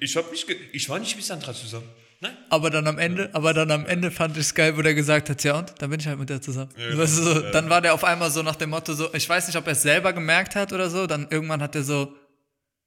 ich, 0.00 0.16
hab 0.16 0.32
nicht, 0.32 0.46
ich 0.72 0.88
war 0.88 0.98
nicht 0.98 1.14
mit 1.14 1.24
Sandra 1.24 1.54
zusammen. 1.54 1.88
Nein. 2.20 2.36
Aber 2.50 2.70
dann 2.70 2.88
am 2.88 2.98
Ende, 2.98 3.30
aber 3.32 3.54
dann 3.54 3.70
am 3.70 3.86
Ende 3.86 4.10
fand 4.10 4.36
ich 4.36 4.42
es 4.42 4.54
geil, 4.54 4.76
wo 4.76 4.82
der 4.82 4.94
gesagt 4.94 5.30
hat, 5.30 5.44
ja 5.44 5.60
und, 5.60 5.74
dann 5.78 5.90
bin 5.90 6.00
ich 6.00 6.08
halt 6.08 6.18
mit 6.18 6.28
der 6.28 6.42
zusammen. 6.42 6.70
Ja, 6.76 6.98
weißt 6.98 7.18
du, 7.18 7.22
so, 7.22 7.40
ja. 7.40 7.50
Dann 7.52 7.70
war 7.70 7.80
der 7.80 7.94
auf 7.94 8.02
einmal 8.02 8.32
so 8.32 8.42
nach 8.42 8.56
dem 8.56 8.70
Motto 8.70 8.94
so, 8.94 9.14
ich 9.14 9.28
weiß 9.28 9.46
nicht, 9.46 9.56
ob 9.56 9.66
er 9.66 9.74
es 9.74 9.82
selber 9.82 10.12
gemerkt 10.12 10.56
hat 10.56 10.72
oder 10.72 10.90
so, 10.90 11.06
dann 11.06 11.28
irgendwann 11.30 11.62
hat 11.62 11.76
er 11.76 11.84
so, 11.84 12.16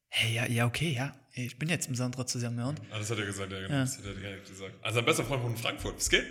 hey, 0.10 0.36
ja, 0.36 0.46
ja, 0.46 0.66
okay, 0.66 0.94
ja, 0.94 1.16
ich 1.32 1.58
bin 1.58 1.70
jetzt 1.70 1.88
mit 1.88 1.98
Sandra 1.98 2.26
zusammen, 2.26 2.60
ja 2.60 2.68
und? 2.68 2.82
Ah, 2.92 3.00
das 3.00 3.10
hat 3.10 3.18
er 3.18 3.26
gesagt, 3.26 3.50
ja, 3.50 3.60
genau. 3.60 3.74
Ja. 3.74 3.82
Das 3.82 3.98
hat 3.98 4.06
er 4.06 4.14
direkt 4.14 4.50
gesagt. 4.50 4.74
Also 4.82 4.96
sein 4.96 5.06
bester 5.06 5.24
Freund 5.24 5.46
in 5.46 5.58
Frankfurt. 5.58 5.96
Was 5.96 6.10
geht? 6.10 6.26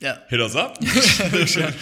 Ja. 0.00 0.22
Hit 0.28 0.40
us 0.40 0.56
up. 0.56 0.78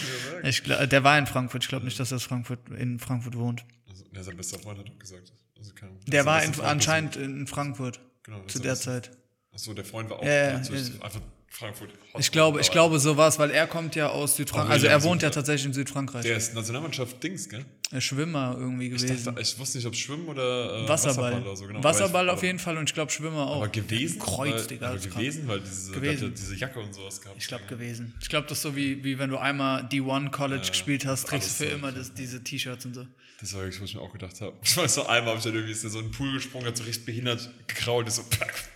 Ich, 0.46 0.62
glaub, 0.62 0.90
der 0.90 1.02
war 1.04 1.18
in 1.18 1.26
Frankfurt, 1.26 1.62
ich 1.62 1.70
glaube 1.70 1.86
nicht, 1.86 1.98
dass 1.98 2.12
er 2.12 2.20
Frankfurt, 2.20 2.68
in 2.68 2.98
Frankfurt 2.98 3.34
wohnt. 3.34 3.64
Also, 3.88 4.04
ja, 4.12 4.22
sein 4.22 4.36
bester 4.36 4.58
Freund 4.58 4.78
hat 4.78 4.86
doch 4.86 4.98
gesagt. 4.98 5.32
Also 5.56 5.72
kein, 5.72 5.98
Der 6.06 6.22
sein 6.22 6.26
war 6.26 6.44
in, 6.44 6.60
anscheinend 6.60 7.16
in 7.16 7.46
Frankfurt 7.46 7.98
Genau, 8.24 8.40
zu 8.46 8.58
der 8.58 8.74
Zeit. 8.74 9.10
Achso, 9.52 9.74
der 9.74 9.84
Freund 9.84 10.10
war 10.10 10.18
auch. 10.18 10.24
Ja, 10.24 10.50
ja, 10.50 10.56
also 10.56 10.74
ja. 10.74 11.02
einfach 11.02 11.20
Frankfurt. 11.54 11.90
Ich 12.18 12.32
glaube, 12.32 12.60
ich 12.60 12.70
glaube, 12.72 12.98
so 12.98 13.16
war 13.16 13.28
es, 13.28 13.38
weil 13.38 13.50
er 13.52 13.68
kommt 13.68 13.94
ja 13.94 14.08
aus 14.08 14.34
Südfrankreich. 14.36 14.72
Also 14.72 14.86
er 14.88 15.02
wohnt 15.04 15.22
ja 15.22 15.28
ja. 15.28 15.34
tatsächlich 15.34 15.66
in 15.66 15.72
Südfrankreich. 15.72 16.22
Der 16.22 16.36
ist 16.36 16.52
Nationalmannschaft 16.52 17.22
Dings, 17.22 17.48
gell? 17.48 17.64
Er 17.92 17.98
ist 17.98 18.04
Schwimmer 18.04 18.56
irgendwie 18.58 18.88
Ich, 18.88 19.02
gewesen. 19.02 19.24
dachte, 19.26 19.40
ich 19.40 19.56
wusste 19.56 19.78
nicht, 19.78 19.86
ob 19.86 19.94
Schwimmen 19.94 20.26
oder 20.26 20.82
äh, 20.84 20.88
Wasserball. 20.88 21.40
oder 21.40 21.54
so. 21.54 21.66
Genau. 21.68 21.84
Wasserball 21.84 22.26
ich- 22.26 22.32
auf 22.32 22.42
jeden 22.42 22.58
Fall 22.58 22.76
und 22.76 22.88
ich 22.90 22.94
glaube 22.94 23.12
Schwimmer 23.12 23.46
auch. 23.46 23.56
Aber 23.58 23.68
gewesen? 23.68 24.18
Kreuz, 24.18 24.66
Digga. 24.66 24.88
Aber 24.90 24.98
gewesen, 24.98 25.46
weil 25.46 25.60
diese, 25.60 25.92
Gewesen. 25.92 26.20
der 26.20 26.28
hat 26.30 26.38
diese 26.38 26.56
Jacke 26.56 26.80
und 26.80 26.92
sowas 26.92 27.20
gehabt. 27.20 27.36
Ich 27.40 27.46
glaube 27.46 27.64
gewesen. 27.66 28.14
Ich 28.20 28.28
glaube, 28.28 28.48
das 28.48 28.58
ist 28.58 28.62
so 28.62 28.74
wie, 28.74 29.04
wie 29.04 29.18
wenn 29.20 29.30
du 29.30 29.38
einmal 29.38 29.84
D1 29.84 30.30
College 30.30 30.66
gespielt 30.68 31.06
hast, 31.06 31.28
trägst 31.28 31.60
du 31.60 31.64
für 31.66 31.70
immer 31.70 31.92
das, 31.92 32.12
diese 32.12 32.42
T-Shirts 32.42 32.84
und 32.86 32.94
so. 32.94 33.06
Das 33.44 33.52
war 33.52 33.60
wirklich, 33.60 33.82
was 33.82 33.90
ich 33.90 33.94
mir 33.96 34.00
auch 34.00 34.12
gedacht 34.12 34.40
habe. 34.40 34.56
Ich 34.62 34.74
weiß 34.76 34.94
so, 34.94 35.06
einmal 35.06 35.34
habe 35.34 35.38
ich 35.38 35.44
dann 35.44 35.54
irgendwie 35.54 35.74
so 35.74 35.98
in 35.98 36.06
den 36.06 36.10
Pool 36.12 36.32
gesprungen, 36.32 36.66
hat 36.66 36.78
so 36.78 36.84
richtig 36.84 37.04
behindert 37.04 37.50
gekrault, 37.66 38.08
ist 38.08 38.16
so, 38.16 38.24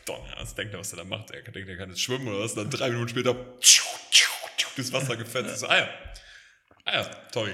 Donner, 0.04 0.35
was 0.38 0.54
denkt 0.54 0.74
er, 0.74 0.81
was 0.81 0.92
er 0.92 0.98
da 0.98 1.04
macht? 1.04 1.31
Er 1.31 1.40
denkt, 1.40 1.70
er 1.70 1.76
kann 1.78 1.88
jetzt 1.88 2.02
schwimmen 2.02 2.28
oder 2.28 2.40
was? 2.40 2.52
Und 2.52 2.64
dann 2.64 2.70
drei 2.70 2.90
Minuten 2.90 3.09
später, 3.09 3.35
das 4.76 4.92
Wasser 4.92 5.16
gefetzt. 5.16 5.50
Ich 5.54 5.57
so, 5.61 5.68
ah 5.68 5.78
ja. 5.78 5.88
Ah 6.85 6.94
ja, 6.96 7.11
sorry. 7.33 7.52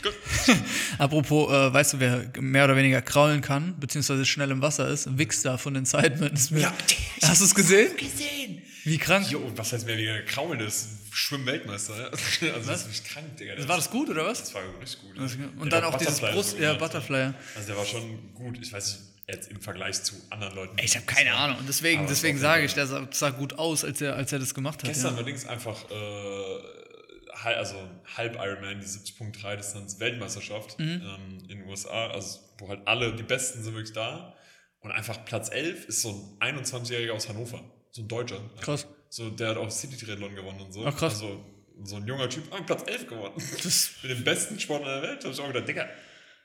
Gut. 0.00 0.14
Apropos, 0.98 1.50
äh, 1.52 1.72
weißt 1.74 1.94
du, 1.94 2.00
wer 2.00 2.30
mehr 2.40 2.64
oder 2.66 2.76
weniger 2.76 3.02
kraulen 3.02 3.40
kann, 3.40 3.78
beziehungsweise 3.80 4.24
schnell 4.24 4.52
im 4.52 4.62
Wasser 4.62 4.88
ist? 4.88 5.18
Wixter 5.18 5.58
von 5.58 5.74
den 5.74 5.84
Sidemen. 5.86 6.32
Ist 6.32 6.52
mir, 6.52 6.60
Ja, 6.60 6.74
Hast 7.22 7.40
du 7.40 7.46
es 7.46 7.54
gesehen? 7.54 7.96
gesehen. 7.96 8.62
Wie 8.84 8.98
krank? 8.98 9.30
Jo, 9.30 9.38
und 9.40 9.56
was 9.58 9.72
heißt 9.72 9.86
mehr 9.86 9.96
weniger 9.96 10.20
kraulen? 10.22 10.58
Das 10.58 10.74
ist 10.82 10.88
Schwimm-Weltmeister. 11.12 11.96
ja? 11.98 12.04
Also 12.54 12.70
das 12.70 12.80
ist 12.82 12.86
wirklich 12.88 13.04
krank, 13.04 13.36
Digga. 13.36 13.54
Das 13.56 13.66
War 13.68 13.76
das 13.76 13.90
gut 13.90 14.08
oder 14.10 14.26
was? 14.26 14.40
Das 14.40 14.54
war 14.54 14.62
richtig 14.80 15.00
gut. 15.00 15.18
Und 15.60 15.72
Der 15.72 15.80
dann 15.80 15.92
auch 15.92 15.98
dieses 15.98 16.20
Brust, 16.20 16.58
ja, 16.58 16.74
Butterfly. 16.74 17.18
ja. 17.18 17.34
Also 17.56 17.68
der 17.68 17.76
war 17.76 17.86
schon 17.86 18.34
gut. 18.34 18.58
Ich 18.60 18.72
weiß 18.72 18.86
nicht, 18.98 19.00
jetzt 19.28 19.50
im 19.50 19.60
Vergleich 19.60 20.02
zu 20.02 20.14
anderen 20.30 20.54
Leuten. 20.54 20.76
Ich 20.82 20.94
habe 20.96 21.06
keine 21.06 21.34
Ahnung. 21.34 21.58
Und 21.58 21.68
deswegen, 21.68 22.00
Aber 22.00 22.08
deswegen 22.08 22.38
sage 22.38 22.64
ich, 22.64 22.74
der 22.74 22.86
sah, 22.86 23.08
sah 23.10 23.30
gut 23.30 23.54
aus, 23.54 23.84
als 23.84 24.00
er, 24.02 24.16
als 24.16 24.32
er 24.32 24.38
das 24.38 24.54
gemacht 24.54 24.82
hat. 24.82 24.90
Gestern 24.90 25.12
Ja. 25.12 25.16
war 25.16 25.24
Dings 25.24 25.46
einfach, 25.46 25.90
äh, 25.90 27.34
halb, 27.42 27.56
also 27.58 27.76
halb 28.16 28.36
Ironman, 28.36 28.80
die 28.80 28.86
70.3 28.86 29.56
Distanz 29.56 29.98
Weltmeisterschaft 30.00 30.78
Mhm. 30.78 30.84
ähm, 31.02 31.38
in 31.48 31.58
den 31.60 31.66
USA, 31.68 32.08
also 32.08 32.38
wo 32.58 32.68
halt 32.68 32.86
alle, 32.86 33.14
die 33.16 33.22
Besten 33.22 33.62
sind 33.62 33.74
wirklich 33.74 33.92
da. 33.94 34.34
Und 34.80 34.90
einfach 34.92 35.24
Platz 35.24 35.48
11 35.50 35.86
ist 35.86 36.02
so 36.02 36.36
ein 36.40 36.56
21-Jähriger 36.58 37.12
aus 37.12 37.28
Hannover, 37.28 37.60
so 37.94 38.02
ein 38.02 38.08
Deutscher. 38.08 38.40
Krass. 38.60 38.86
So, 39.08 39.30
der 39.30 39.50
hat 39.50 39.56
auch 39.56 39.70
City 39.70 39.96
Triathlon 39.96 40.34
gewonnen 40.34 40.60
und 40.60 40.72
so. 40.72 40.84
Ach, 40.84 40.96
krass. 40.96 41.14
Also 41.14 41.44
so 41.84 41.96
ein 41.96 42.06
junger 42.06 42.28
Typ, 42.28 42.42
ah, 42.50 42.60
Platz 42.62 42.82
11 42.86 43.06
gewonnen. 43.06 43.34
Das- 43.62 43.90
Mit 44.02 44.10
dem 44.10 44.24
besten 44.24 44.58
Sportler 44.58 45.00
der 45.00 45.10
Welt. 45.10 45.22
Da 45.22 45.28
hab 45.28 45.34
ich 45.34 45.40
auch 45.40 45.46
gedacht, 45.46 45.68
Digga, 45.68 45.88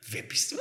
wer 0.09 0.21
bist 0.23 0.51
du? 0.51 0.57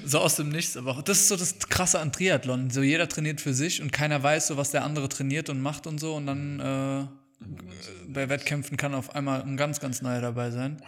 so 0.04 0.18
aus 0.18 0.36
dem 0.36 0.50
Nichts. 0.50 0.76
Aber 0.76 0.90
auch, 0.98 1.02
das 1.02 1.20
ist 1.20 1.28
so 1.28 1.36
das 1.36 1.58
Krasse 1.58 1.98
an 2.00 2.12
Triathlon. 2.12 2.68
So 2.68 2.82
jeder 2.82 3.08
trainiert 3.08 3.40
für 3.40 3.54
sich 3.54 3.80
und 3.80 3.90
keiner 3.90 4.22
weiß 4.22 4.48
so, 4.48 4.58
was 4.58 4.70
der 4.70 4.84
andere 4.84 5.08
trainiert 5.08 5.48
und 5.48 5.60
macht 5.62 5.86
und 5.86 5.98
so. 5.98 6.14
Und 6.16 6.26
dann 6.26 6.60
äh, 6.60 7.06
bei 8.08 8.28
Wettkämpfen 8.28 8.76
kann 8.76 8.94
auf 8.94 9.14
einmal 9.14 9.40
ein 9.42 9.56
ganz, 9.56 9.80
ganz 9.80 10.02
neuer 10.02 10.20
dabei 10.20 10.50
sein. 10.50 10.82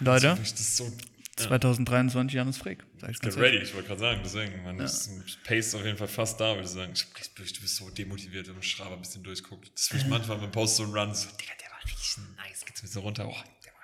Leute? 0.00 0.36
Das 0.40 0.50
ist 0.60 0.76
so, 0.76 0.90
2023 1.36 2.34
Janis 2.34 2.56
Frick. 2.56 2.84
Sag 2.98 3.10
ich 3.10 3.20
Get 3.20 3.36
ready, 3.36 3.58
ich 3.58 3.74
wollte 3.74 3.88
gerade 3.88 4.00
sagen, 4.00 4.20
deswegen, 4.24 4.62
man 4.62 4.80
ist 4.80 5.08
ein 5.08 5.24
Pace 5.44 5.74
auf 5.74 5.84
jeden 5.84 5.98
Fall 5.98 6.08
fast 6.08 6.40
da, 6.40 6.54
würde 6.54 6.62
ich 6.62 6.70
sagen. 6.70 6.92
Ich 6.94 7.34
du 7.34 7.60
bist 7.60 7.76
so 7.76 7.90
demotiviert, 7.90 8.46
wenn 8.46 8.54
man 8.54 8.62
Strava 8.62 8.94
ein 8.94 9.00
bisschen 9.00 9.22
durchguckt. 9.22 9.70
Das 9.74 9.92
will 9.92 10.00
ich 10.00 10.06
manchmal 10.06 10.38
beim 10.38 10.50
Post 10.50 10.76
so 10.76 10.84
einen 10.84 10.94
Run, 10.94 11.14
so, 11.14 11.28
Digga, 11.38 11.52
der 11.60 11.70
war 11.70 11.84
richtig 11.84 12.16
nice, 12.36 12.64
geht's 12.64 12.82
mir 12.82 12.88
so 12.88 13.00
runter. 13.00 13.28
Oh, 13.28 13.36
der 13.64 13.72
war, 13.72 13.80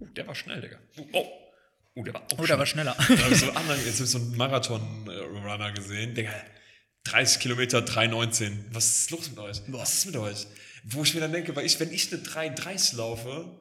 oh, 0.00 0.06
der 0.06 0.26
war 0.26 0.34
schnell, 0.34 0.60
Digga. 0.60 0.78
Oh, 0.96 1.06
oh, 1.12 1.26
oh 1.96 2.04
der 2.04 2.14
war 2.14 2.22
auch 2.22 2.38
Oh, 2.38 2.46
der 2.46 2.58
war 2.58 2.66
schneller. 2.66 2.96
Dann 2.96 3.18
hab 3.18 3.30
ich 3.32 3.38
so, 3.38 3.48
einen 3.48 3.56
anderen, 3.56 3.84
jetzt 3.84 3.94
habe 3.94 4.04
ich 4.04 4.10
so 4.10 4.18
einen 4.18 4.36
Marathon-Runner 4.36 5.72
gesehen, 5.72 6.14
Digga, 6.14 6.32
30 7.04 7.40
Kilometer, 7.40 7.80
3,19. 7.80 8.66
Was 8.70 8.98
ist 8.98 9.10
los 9.10 9.30
mit 9.30 9.38
euch? 9.40 9.60
Was 9.66 9.94
ist 9.94 10.06
mit 10.06 10.16
euch? 10.16 10.46
Wo 10.84 11.02
ich 11.02 11.14
mir 11.14 11.20
dann 11.20 11.32
denke, 11.32 11.56
weil 11.56 11.66
ich, 11.66 11.80
wenn 11.80 11.92
ich 11.92 12.12
eine 12.12 12.22
3,30 12.22 12.96
laufe, 12.96 13.60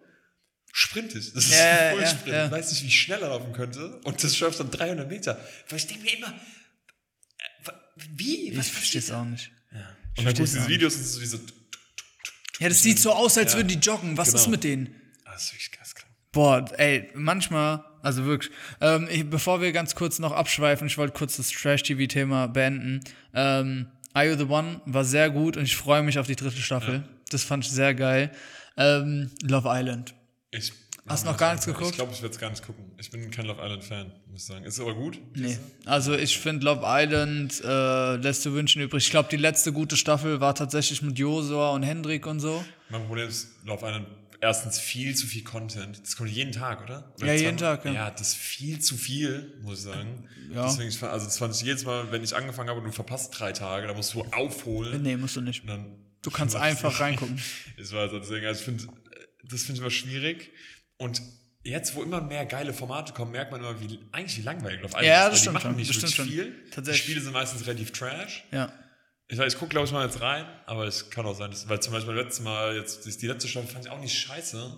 sprint 0.75 1.13
ich. 1.15 1.31
Das 1.33 1.45
ist 1.45 1.51
Ja, 1.51 1.57
ein 1.59 1.85
ja, 1.85 1.91
Vollsprint. 1.91 2.27
ja. 2.35 2.45
Ich 2.47 2.51
weiß 2.51 2.71
nicht, 2.71 2.83
wie 2.83 2.87
ich 2.87 2.99
schneller 2.99 3.29
laufen 3.29 3.53
könnte. 3.53 3.99
Und 4.03 4.21
das 4.23 4.35
schafft 4.35 4.59
dann 4.59 4.69
300 4.71 5.07
Meter. 5.07 5.39
Weil 5.69 5.77
ich 5.77 5.87
denke 5.87 6.03
mir 6.03 6.17
immer, 6.17 6.33
wie? 8.15 8.49
Ich 8.51 8.71
verstehe 8.71 8.99
es 8.99 9.11
auch 9.11 9.23
nicht. 9.25 9.51
Und 10.17 10.25
dann 10.25 10.33
guckst 10.35 10.53
du 10.53 10.57
diese 10.59 10.67
Videos 10.67 10.95
und 10.95 11.03
so 11.05 11.19
diese. 11.19 11.39
Ja, 12.59 12.69
das 12.69 12.81
sieht 12.81 12.99
so 12.99 13.11
aus, 13.13 13.37
als 13.37 13.53
Ja. 13.53 13.59
würden 13.59 13.67
die 13.69 13.75
joggen. 13.75 14.17
Was 14.17 14.29
Genau. 14.29 14.39
ist 14.41 14.47
mit 14.47 14.63
denen? 14.63 14.93
Ah, 15.25 15.31
das 15.33 15.43
ist 15.45 15.53
wirklich 15.53 15.71
ganz 15.71 15.95
klar. 15.95 16.09
Boah, 16.31 16.65
ey, 16.79 17.09
manchmal, 17.13 17.83
also 18.01 18.25
wirklich, 18.25 18.51
ähm, 18.81 19.07
ich, 19.11 19.29
bevor 19.29 19.61
wir 19.61 19.71
ganz 19.71 19.93
kurz 19.95 20.19
noch 20.19 20.31
abschweifen, 20.31 20.87
ich 20.87 20.97
wollte 20.97 21.13
kurz 21.13 21.37
das 21.37 21.49
Trash-TV-Thema 21.49 22.47
beenden. 22.47 23.01
Ähm, 23.33 23.87
Are 24.13 24.27
You 24.27 24.37
The 24.37 24.43
One 24.45 24.81
war 24.85 25.05
sehr 25.05 25.29
gut 25.29 25.57
und 25.57 25.63
ich 25.63 25.75
freue 25.75 26.03
mich 26.03 26.19
auf 26.19 26.27
die 26.27 26.35
dritte 26.35 26.61
Staffel. 26.61 27.03
Das 27.29 27.43
fand 27.43 27.65
ich 27.65 27.71
sehr 27.71 27.93
geil. 27.95 28.31
Ähm, 28.77 29.31
Love 29.43 29.69
Island. 29.71 30.13
Ich, 30.53 30.71
Hast 31.05 31.25
du 31.25 31.31
noch 31.31 31.37
gar 31.37 31.51
nichts 31.51 31.65
geguckt? 31.65 31.89
Ich 31.89 31.95
glaube, 31.95 32.13
ich 32.13 32.21
werde 32.21 32.33
es 32.33 32.39
gar 32.39 32.49
nicht 32.49 32.65
gucken. 32.65 32.85
Ich 32.97 33.11
bin 33.11 33.29
kein 33.29 33.45
Love 33.45 33.61
Island-Fan, 33.61 34.11
muss 34.31 34.41
ich 34.41 34.47
sagen. 34.47 34.63
Ist 34.63 34.79
aber 34.79 34.95
gut. 34.95 35.19
Nee. 35.35 35.57
Also 35.85 36.13
ich 36.13 36.39
finde 36.39 36.65
Love 36.65 36.81
Island 36.85 37.61
äh, 37.61 38.15
lässt 38.15 38.43
zu 38.43 38.53
wünschen 38.53 38.81
übrig. 38.81 39.03
Ich 39.03 39.11
glaube, 39.11 39.27
die 39.29 39.37
letzte 39.37 39.73
gute 39.73 39.97
Staffel 39.97 40.39
war 40.39 40.55
tatsächlich 40.55 41.01
mit 41.01 41.19
Josua 41.19 41.71
und 41.71 41.83
Hendrik 41.83 42.25
und 42.25 42.39
so. 42.39 42.63
Mein 42.89 43.05
Problem 43.05 43.27
ist, 43.27 43.49
Love 43.65 43.85
Island, 43.85 44.07
erstens 44.39 44.79
viel 44.79 45.13
zu 45.13 45.27
viel 45.27 45.43
Content. 45.43 46.01
Das 46.01 46.15
kommt 46.15 46.29
jeden 46.29 46.53
Tag, 46.53 46.83
oder? 46.83 47.11
oder 47.17 47.27
Ja, 47.27 47.33
jeden 47.33 47.57
Tag, 47.57 47.83
ja. 47.83 47.91
Ja, 47.91 48.11
das 48.11 48.29
ist 48.29 48.35
viel 48.35 48.79
zu 48.79 48.95
viel, 48.95 49.59
muss 49.61 49.79
ich 49.79 49.83
sagen. 49.83 50.29
Ja. 50.53 50.67
Deswegen, 50.67 50.87
ich 50.87 51.03
also 51.03 51.25
das 51.25 51.37
fand 51.37 51.53
ich 51.53 51.63
jedes 51.63 51.83
Mal, 51.83 52.13
wenn 52.13 52.23
ich 52.23 52.33
angefangen 52.33 52.69
habe 52.69 52.79
und 52.79 52.85
du 52.85 52.91
verpasst 52.93 53.37
drei 53.37 53.51
Tage, 53.51 53.87
da 53.87 53.93
musst 53.93 54.13
du 54.13 54.23
aufholen. 54.31 55.01
Nee, 55.01 55.17
musst 55.17 55.35
du 55.35 55.41
nicht. 55.41 55.67
Dann 55.67 55.97
Du 56.23 56.31
kannst 56.31 56.55
einfach 56.55 56.99
reingucken. 56.99 57.39
Ich 57.77 57.91
weiß, 57.91 58.11
deswegen, 58.13 58.45
also 58.45 58.59
ich 58.59 58.65
finde, 58.65 58.85
das 59.43 59.61
finde 59.63 59.73
ich 59.73 59.79
immer 59.79 59.91
schwierig. 59.91 60.51
Und 60.97 61.21
jetzt, 61.63 61.95
wo 61.95 62.03
immer 62.03 62.21
mehr 62.21 62.45
geile 62.45 62.73
Formate 62.73 63.13
kommen, 63.13 63.31
merkt 63.31 63.51
man 63.51 63.61
immer, 63.61 63.79
wie 63.81 63.99
eigentlich 64.11 64.37
wie 64.37 64.41
langweilig 64.41 64.81
Love 64.81 64.89
Island 64.93 65.05
Ja, 65.07 65.27
ist. 65.27 65.31
das 65.31 65.31
weil 65.33 65.37
stimmt 65.37 65.59
die 65.63 65.67
machen 65.67 65.75
nicht 65.77 65.89
das 65.89 65.95
wirklich 65.97 66.13
stimmt 66.13 66.29
viel. 66.29 66.63
Die 66.65 66.69
Tatsächlich. 66.71 67.03
Spiele 67.03 67.21
sind 67.21 67.33
meistens 67.33 67.65
relativ 67.67 67.91
trash. 67.91 68.43
Ja. 68.51 68.71
Ich 69.29 69.39
ich 69.39 69.55
gucke, 69.57 69.69
glaube 69.69 69.87
ich, 69.87 69.93
mal 69.93 70.05
jetzt 70.05 70.19
rein, 70.21 70.45
aber 70.65 70.85
es 70.85 71.09
kann 71.09 71.25
auch 71.25 71.35
sein, 71.35 71.49
dass, 71.49 71.67
weil 71.67 71.79
zum 71.81 71.93
Beispiel 71.93 72.13
letztes 72.13 72.43
Mal, 72.43 72.75
jetzt 72.75 73.05
die 73.21 73.27
letzte 73.27 73.47
Staffel 73.47 73.69
fand 73.69 73.85
ich 73.85 73.91
auch 73.91 73.99
nicht 73.99 74.17
scheiße. 74.19 74.77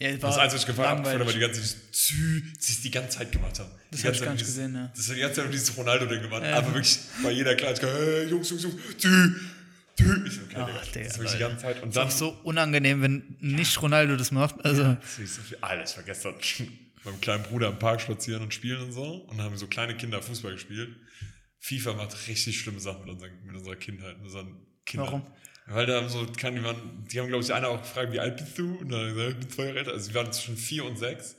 ja 0.00 0.10
das 0.10 0.20
Das 0.20 0.36
Einzige, 0.38 0.54
was 0.56 0.60
ich 0.62 0.66
gefallen 0.66 0.98
habe, 1.06 1.24
weil 1.24 1.32
die 1.32 1.38
ganze 1.38 1.62
Zeit 1.62 1.78
Zü, 1.94 2.42
sie 2.58 2.72
es 2.72 2.82
die 2.82 2.90
ganze 2.90 3.18
Zeit 3.18 3.30
gemacht 3.32 3.58
haben. 3.60 3.70
Das 3.92 4.00
Die 4.00 4.06
hab 4.08 4.14
ich 4.14 4.20
gar 4.20 4.32
nicht 4.32 4.40
dieses- 4.40 4.56
gesehen, 4.56 4.74
ja. 4.74 4.92
Das 4.94 5.08
hat 5.08 5.16
die 5.16 5.20
ganze 5.20 5.40
Zeit 5.42 5.52
dieses 5.54 5.76
Ronaldo-Ding 5.76 6.20
gemacht. 6.22 6.42
Aber 6.42 6.66
wirklich 6.74 6.98
bei 7.22 7.30
jeder 7.30 7.54
Kleinigkeit, 7.54 7.90
hey, 7.92 8.24
Jungs, 8.28 8.50
Jungs, 8.50 8.64
Jungs, 8.64 8.74
Zü, 8.98 9.34
Zü. 9.96 10.26
Ich 10.26 10.34
so, 10.34 10.42
okay, 10.42 10.56
Ach, 10.58 10.66
Digga, 10.66 10.82
Digga, 10.92 11.04
das 11.06 11.18
ist 11.18 11.34
die 11.34 11.38
ganze 11.38 11.58
Zeit. 11.58 11.82
Und 11.82 11.88
ist 11.90 11.96
dann, 11.96 12.08
auch 12.08 12.10
so 12.10 12.30
unangenehm, 12.42 13.02
wenn 13.02 13.36
nicht 13.40 13.80
Ronaldo 13.80 14.16
das 14.16 14.30
macht. 14.30 14.64
Also, 14.64 14.94
das 14.94 15.18
ist 15.18 15.36
so 15.36 15.42
viel, 15.42 15.58
gestern 16.04 16.34
mit 16.58 17.04
meinem 17.04 17.20
kleinen 17.20 17.44
Bruder 17.44 17.68
im 17.68 17.78
Park 17.78 18.00
spazieren 18.00 18.42
und 18.42 18.54
spielen 18.54 18.82
und 18.82 18.92
so. 18.92 19.02
Und 19.04 19.38
dann 19.38 19.46
haben 19.46 19.56
so 19.56 19.66
kleine 19.66 19.96
Kinder 19.96 20.22
Fußball 20.22 20.52
gespielt. 20.52 20.96
FIFA 21.60 21.94
macht 21.94 22.28
richtig 22.28 22.60
schlimme 22.60 22.80
Sachen 22.80 23.04
mit, 23.04 23.10
unseren, 23.10 23.30
mit 23.44 23.56
unserer 23.56 23.76
Kindheit, 23.76 24.16
mit 24.16 24.26
unseren 24.26 24.56
Kindern. 24.84 25.06
Warum? 25.06 25.26
Weil 25.66 25.86
da 25.86 25.96
haben 25.96 26.10
so, 26.10 26.26
kann, 26.36 26.54
die, 26.54 26.62
waren, 26.62 27.06
die 27.10 27.18
haben, 27.18 27.28
glaube 27.28 27.42
ich, 27.42 27.52
einer 27.54 27.68
auch 27.68 27.80
gefragt, 27.80 28.12
wie 28.12 28.20
alt 28.20 28.36
bist 28.36 28.58
du? 28.58 28.76
Und 28.76 28.90
dann 28.90 29.00
hat 29.00 29.06
er 29.06 29.14
gesagt, 29.14 29.30
ich 29.30 29.38
bin 29.38 29.50
zwei 29.50 29.64
Jahre 29.64 29.78
älter. 29.78 29.92
Also, 29.92 30.08
die 30.10 30.14
waren 30.14 30.32
zwischen 30.32 30.56
vier 30.56 30.84
und 30.84 30.98
sechs. 30.98 31.36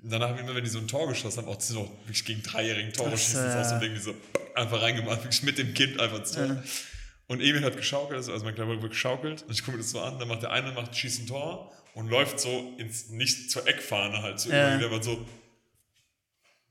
Und 0.00 0.12
danach 0.12 0.28
haben 0.28 0.38
immer, 0.38 0.54
wenn 0.54 0.62
die 0.62 0.70
so 0.70 0.78
ein 0.78 0.86
Tor 0.86 1.08
geschossen 1.08 1.38
haben, 1.38 1.48
auch, 1.48 1.56
auch 1.56 1.90
wirklich 2.04 2.24
gegen 2.24 2.42
dreijährigen 2.42 2.92
Tore 2.92 3.10
Das, 3.10 3.24
schießen, 3.24 3.42
das 3.42 3.54
ist 3.54 3.60
auch 3.60 3.64
so 3.64 3.74
ein 3.74 3.82
äh, 3.82 3.84
Ding, 3.86 3.94
die 3.94 4.00
so 4.00 4.14
einfach 4.54 4.82
reingemacht, 4.82 5.24
wirklich 5.24 5.42
mit 5.42 5.58
dem 5.58 5.74
Kind 5.74 5.98
einfach 5.98 6.22
zu. 6.22 6.62
Und 7.26 7.40
Emil 7.40 7.64
hat 7.64 7.76
geschaukelt, 7.76 8.18
also 8.28 8.44
mein 8.44 8.54
kleiner 8.54 8.70
Bruder 8.70 8.82
wird 8.82 8.92
geschaukelt. 8.92 9.42
Und 9.44 9.52
ich 9.52 9.60
gucke 9.64 9.72
mir 9.78 9.82
das 9.82 9.90
so 9.90 10.00
an, 10.00 10.18
dann 10.18 10.28
macht 10.28 10.42
der 10.42 10.52
eine, 10.52 10.72
macht, 10.72 10.94
schießt 10.96 11.22
ein 11.22 11.26
Tor. 11.26 11.72
und 11.94 12.08
läuft 12.08 12.40
so 12.40 12.74
ins, 12.76 13.08
nicht 13.10 13.50
zur 13.52 13.66
Eckfahne 13.68 14.20
halt 14.20 14.40
so, 14.40 14.50
Ja. 14.50 14.68
irgendwie, 14.70 14.86
aber 14.86 15.00
so 15.02 15.24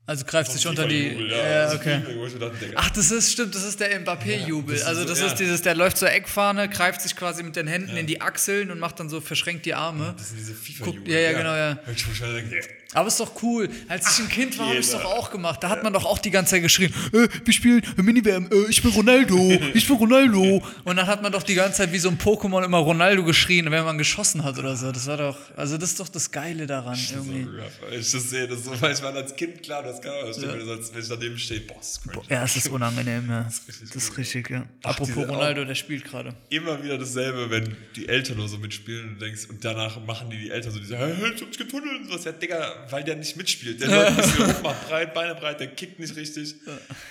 Also 0.06 0.26
greift 0.26 0.52
sich 0.52 0.66
unter 0.66 0.86
die. 0.86 1.10
FIFA-Jubel, 1.12 1.30
Ja, 1.30 1.70
so 1.70 1.76
okay. 1.76 1.98
Mir 2.00 2.38
dachte, 2.38 2.72
Ach, 2.74 2.90
das 2.90 3.10
ist, 3.10 3.32
stimmt, 3.32 3.54
das 3.54 3.64
ist 3.64 3.80
der 3.80 3.98
Mbappé-Jubel. 4.02 4.74
ist 4.74 4.82
also 4.84 5.00
so- 5.00 5.08
das 5.08 5.20
ja. 5.20 5.26
ist 5.28 5.36
dieses, 5.36 5.62
der 5.62 5.74
läuft 5.74 5.96
zur 5.96 6.10
Eckfahne, 6.12 6.68
greift 6.68 7.00
sich 7.00 7.16
quasi 7.16 7.42
mit 7.42 7.56
den 7.56 7.66
Händen 7.66 7.96
in 7.96 8.06
die 8.06 8.20
Achseln 8.20 8.70
und 8.70 8.78
macht 8.80 9.00
dann 9.00 9.08
so 9.08 9.22
verschränkt 9.22 9.64
die 9.64 9.72
Arme. 9.74 10.14
das 10.18 10.28
sind 10.28 10.38
diese 10.40 10.52
FIFA 10.54 10.84
Guck- 10.84 11.08
ja, 11.08 11.18
ja, 11.20 11.32
genau, 11.32 11.54
ja. 11.56 11.78
Ich 11.90 12.04
denke, 12.04 12.60
Aber 12.94 13.08
ist 13.08 13.20
doch 13.20 13.42
cool. 13.42 13.68
Als 13.88 14.18
ich 14.18 14.24
ein 14.24 14.30
Kind 14.30 14.58
war, 14.58 14.66
habe 14.66 14.78
ich 14.78 14.86
es 14.86 14.92
doch 14.92 15.04
auch 15.04 15.30
gemacht. 15.30 15.62
Da 15.62 15.68
hat 15.68 15.82
man 15.82 15.92
doch 15.92 16.04
auch 16.04 16.18
die 16.18 16.30
ganze 16.30 16.52
Zeit 16.52 16.62
geschrien, 16.62 16.92
äh, 17.12 17.28
wir 17.44 17.52
spielen 17.52 17.82
Mini-WM, 17.96 18.48
äh, 18.50 18.70
ich 18.70 18.82
bin 18.82 18.92
Ronaldo, 18.92 19.36
ich 19.74 19.86
bin 19.86 19.96
Ronaldo. 19.96 20.62
Und 20.84 20.96
dann 20.96 21.06
hat 21.06 21.22
man 21.22 21.32
doch 21.32 21.42
die 21.42 21.54
ganze 21.54 21.78
Zeit 21.78 21.92
wie 21.92 21.98
so 21.98 22.08
ein 22.08 22.18
Pokémon 22.18 22.64
immer 22.64 22.78
Ronaldo 22.78 23.24
geschrien, 23.24 23.70
wenn 23.70 23.84
man 23.84 23.98
geschossen 23.98 24.44
hat 24.44 24.58
oder 24.58 24.76
so. 24.76 24.92
Das 24.92 25.06
war 25.06 25.16
doch, 25.16 25.36
also 25.56 25.76
das 25.76 25.90
ist 25.90 26.00
doch 26.00 26.08
das 26.08 26.30
Geile 26.30 26.66
daran 26.66 26.98
irgendwie. 27.12 27.44
So 27.44 27.86
ich 27.90 28.12
das 28.12 28.30
sehe, 28.30 28.46
das 28.46 28.60
ist 28.60 28.64
so, 28.66 28.80
weil 28.80 28.94
ich 28.94 29.02
war 29.02 29.14
als 29.14 29.34
Kind 29.34 29.62
klar, 29.62 29.82
das 29.82 30.00
kann 30.00 30.12
man 30.12 30.32
verstehen, 30.32 30.50
wenn, 30.94 31.02
ich 31.02 31.08
daneben 31.08 31.38
stehe, 31.38 31.60
boah, 31.60 31.76
das 31.78 31.90
ist 31.90 32.02
cringe. 32.02 32.24
Ja, 32.28 32.44
es 32.44 32.56
ist 32.56 32.68
unangenehm, 32.68 33.28
ja. 33.28 33.42
Das 33.42 33.66
richtig 33.66 33.94
ist 33.94 34.08
gut. 34.08 34.18
richtig, 34.18 34.50
ja. 34.50 34.66
Ach, 34.82 34.90
Apropos 34.90 35.28
Ronaldo, 35.28 35.64
der 35.64 35.74
spielt 35.74 36.04
gerade. 36.04 36.34
Immer 36.48 36.82
wieder 36.82 36.96
dasselbe, 36.96 37.50
wenn 37.50 37.76
die 37.96 38.08
Eltern 38.08 38.36
nur 38.36 38.48
so 38.48 38.58
mitspielen 38.58 39.14
und 39.14 39.20
denkst, 39.20 39.46
und 39.48 39.64
danach 39.64 40.04
machen 40.06 40.30
die 40.30 40.38
die 40.38 40.50
Eltern 40.50 40.72
so 40.72 40.78
diese, 40.78 40.96
hey, 40.96 41.12
ich 41.34 41.42
hab 41.42 41.50
dich 41.50 41.58
getunnelt 41.58 42.02
und 42.02 42.08
sowas. 42.08 42.24
Ja, 42.24 42.32
Digga, 42.32 42.83
weil 42.90 43.04
der 43.04 43.16
nicht 43.16 43.36
mitspielt. 43.36 43.80
Der 43.80 43.88
läuft 43.88 44.10
ein 44.10 44.16
bisschen 44.16 44.50
rum, 44.50 44.62
macht 44.62 44.88
breit, 44.88 45.14
Beine 45.14 45.34
breit, 45.34 45.60
der 45.60 45.68
kickt 45.68 45.98
nicht 45.98 46.14
richtig. 46.16 46.54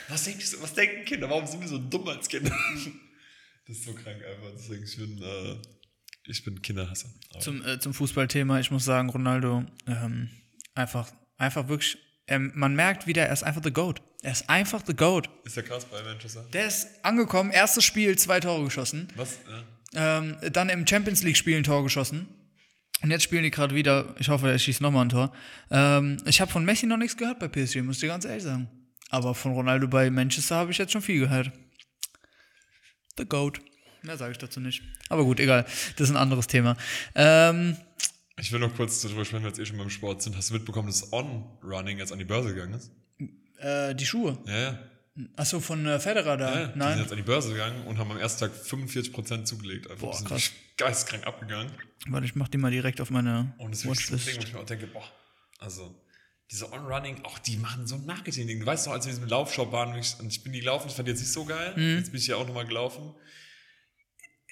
Was, 0.07 0.23
denkt, 0.25 0.61
was 0.61 0.73
denken 0.73 1.05
Kinder? 1.05 1.29
Warum 1.29 1.45
sind 1.45 1.61
wir 1.61 1.67
so 1.67 1.77
dumm 1.77 2.07
als 2.07 2.27
Kinder? 2.27 2.51
Das 3.65 3.77
ist 3.77 3.85
so 3.85 3.93
krank 3.93 4.17
einfach. 4.17 4.51
Deswegen, 4.57 4.83
ich 4.83 4.97
bin, 4.97 5.21
äh, 5.23 5.55
ich 6.25 6.43
bin 6.43 6.61
Kinderhasser. 6.61 7.07
Aber 7.31 7.39
Zum, 7.39 7.65
äh, 7.65 7.79
zum 7.79 7.93
Fußballthema, 7.93 8.59
ich 8.59 8.71
muss 8.71 8.83
sagen, 8.83 9.09
Ronaldo, 9.09 9.63
ähm, 9.87 10.29
einfach, 10.75 11.09
einfach 11.37 11.69
wirklich, 11.69 11.97
ähm, 12.27 12.51
man 12.55 12.75
merkt 12.75 13.07
wieder, 13.07 13.25
er 13.25 13.31
ist 13.31 13.43
einfach 13.43 13.63
the 13.63 13.71
GOAT. 13.71 14.01
Er 14.21 14.33
ist 14.33 14.49
einfach 14.49 14.83
the 14.85 14.93
GOAT. 14.93 15.29
ist 15.45 15.55
ja 15.55 15.61
krass 15.61 15.85
bei 15.85 16.01
Manchester. 16.03 16.45
Der 16.51 16.67
ist 16.67 16.87
angekommen, 17.03 17.51
erstes 17.51 17.85
Spiel, 17.85 18.17
zwei 18.17 18.41
Tore 18.41 18.65
geschossen. 18.65 19.07
Was? 19.15 19.39
Ja. 19.93 20.17
Ähm, 20.19 20.35
dann 20.51 20.67
im 20.67 20.85
Champions 20.85 21.23
League-Spiel 21.23 21.55
ein 21.55 21.63
Tor 21.63 21.83
geschossen. 21.83 22.27
Und 23.03 23.11
jetzt 23.11 23.23
spielen 23.23 23.43
die 23.43 23.51
gerade 23.51 23.75
wieder. 23.75 24.15
Ich 24.17 24.29
hoffe, 24.29 24.49
er 24.49 24.57
schießt 24.57 24.81
nochmal 24.81 25.05
ein 25.05 25.09
Tor. 25.09 25.31
Ähm, 25.69 26.17
ich 26.25 26.39
habe 26.41 26.49
von 26.51 26.63
Messi 26.65 26.85
noch 26.87 26.97
nichts 26.97 27.17
gehört 27.17 27.37
bei 27.39 27.47
PSG, 27.49 27.81
muss 27.81 27.97
ich 27.97 28.01
dir 28.01 28.07
ganz 28.07 28.25
ehrlich 28.25 28.43
sagen. 28.43 28.69
Aber 29.09 29.35
von 29.35 29.51
Ronaldo 29.51 29.87
bei 29.87 30.09
Manchester 30.09 30.55
habe 30.55 30.71
ich 30.71 30.77
jetzt 30.77 30.93
schon 30.93 31.01
viel 31.01 31.19
gehört. 31.19 31.51
The 33.17 33.25
GOAT. 33.25 33.59
Mehr 34.01 34.17
sage 34.17 34.31
ich 34.31 34.37
dazu 34.37 34.59
nicht. 34.59 34.81
Aber 35.09 35.23
gut, 35.23 35.39
egal. 35.39 35.63
Das 35.97 36.09
ist 36.09 36.11
ein 36.11 36.17
anderes 36.17 36.47
Thema. 36.47 36.75
Ähm, 37.13 37.77
Ich 38.37 38.51
will 38.51 38.59
noch 38.59 38.75
kurz 38.75 39.01
darüber 39.01 39.23
sprechen, 39.23 39.43
wenn 39.43 39.43
wir 39.43 39.49
jetzt 39.49 39.59
eh 39.59 39.65
schon 39.65 39.77
beim 39.77 39.89
Sport 39.89 40.21
sind. 40.23 40.35
Hast 40.35 40.49
du 40.49 40.53
mitbekommen, 40.55 40.87
dass 40.87 41.13
On-Running 41.13 41.99
jetzt 41.99 42.11
an 42.11 42.19
die 42.19 42.25
Börse 42.25 42.53
gegangen 42.53 42.73
ist? 42.73 42.91
äh, 43.59 43.93
die 43.95 44.05
Schuhe. 44.05 44.37
Ja, 44.47 44.57
ja. 44.59 44.79
Achso, 45.35 45.59
von 45.59 45.85
äh, 45.85 45.99
Federer 45.99 46.37
da. 46.37 46.49
ja 46.49 46.59
die 46.59 46.65
sind 46.65 46.77
Nein. 46.77 46.99
jetzt 46.99 47.11
an 47.11 47.17
die 47.17 47.23
Börse 47.23 47.51
gegangen 47.51 47.85
und 47.85 47.99
haben 47.99 48.09
am 48.11 48.17
ersten 48.17 48.39
Tag 48.41 48.51
45% 48.53 49.43
zugelegt. 49.45 49.89
Einfach 49.89 50.01
Boah, 50.01 50.11
die 50.11 50.17
sind 50.17 50.27
krass. 50.27 50.51
geistkrank 50.77 51.27
abgegangen. 51.27 51.71
Warte, 52.07 52.25
ich 52.25 52.35
mach 52.35 52.47
die 52.47 52.57
mal 52.57 52.71
direkt 52.71 52.99
auf 52.99 53.11
meine 53.11 53.53
Und 53.59 53.71
das 53.71 53.85
ist 53.85 54.09
Ding, 54.27 54.37
wo 54.37 54.43
ich 54.43 54.53
mir 54.53 54.59
auch 54.59 54.65
denke, 54.65 54.87
boah, 54.87 55.07
also 55.59 55.95
diese 56.49 56.71
On-Running, 56.71 57.23
auch 57.25 57.39
die 57.39 57.57
machen 57.57 57.85
so 57.87 57.95
ein 57.95 58.05
Marketing-Ding. 58.05 58.59
Du 58.59 58.65
weißt 58.65 58.87
noch, 58.87 58.93
als 58.93 59.05
wir 59.05 59.11
in 59.11 59.17
diesem 59.17 59.29
Laufshop 59.29 59.71
waren, 59.71 59.93
wirklich- 59.93 60.19
und 60.19 60.27
ich 60.27 60.43
bin 60.43 60.51
die 60.51 60.59
gelaufen, 60.59 60.87
ich 60.87 60.95
fand 60.95 61.07
die 61.07 61.11
jetzt 61.11 61.21
nicht 61.21 61.31
so 61.31 61.45
geil. 61.45 61.73
Mhm. 61.75 61.97
Jetzt 61.97 62.11
bin 62.11 62.19
ich 62.19 62.27
ja 62.27 62.35
auch 62.35 62.47
nochmal 62.47 62.65
gelaufen. 62.65 63.13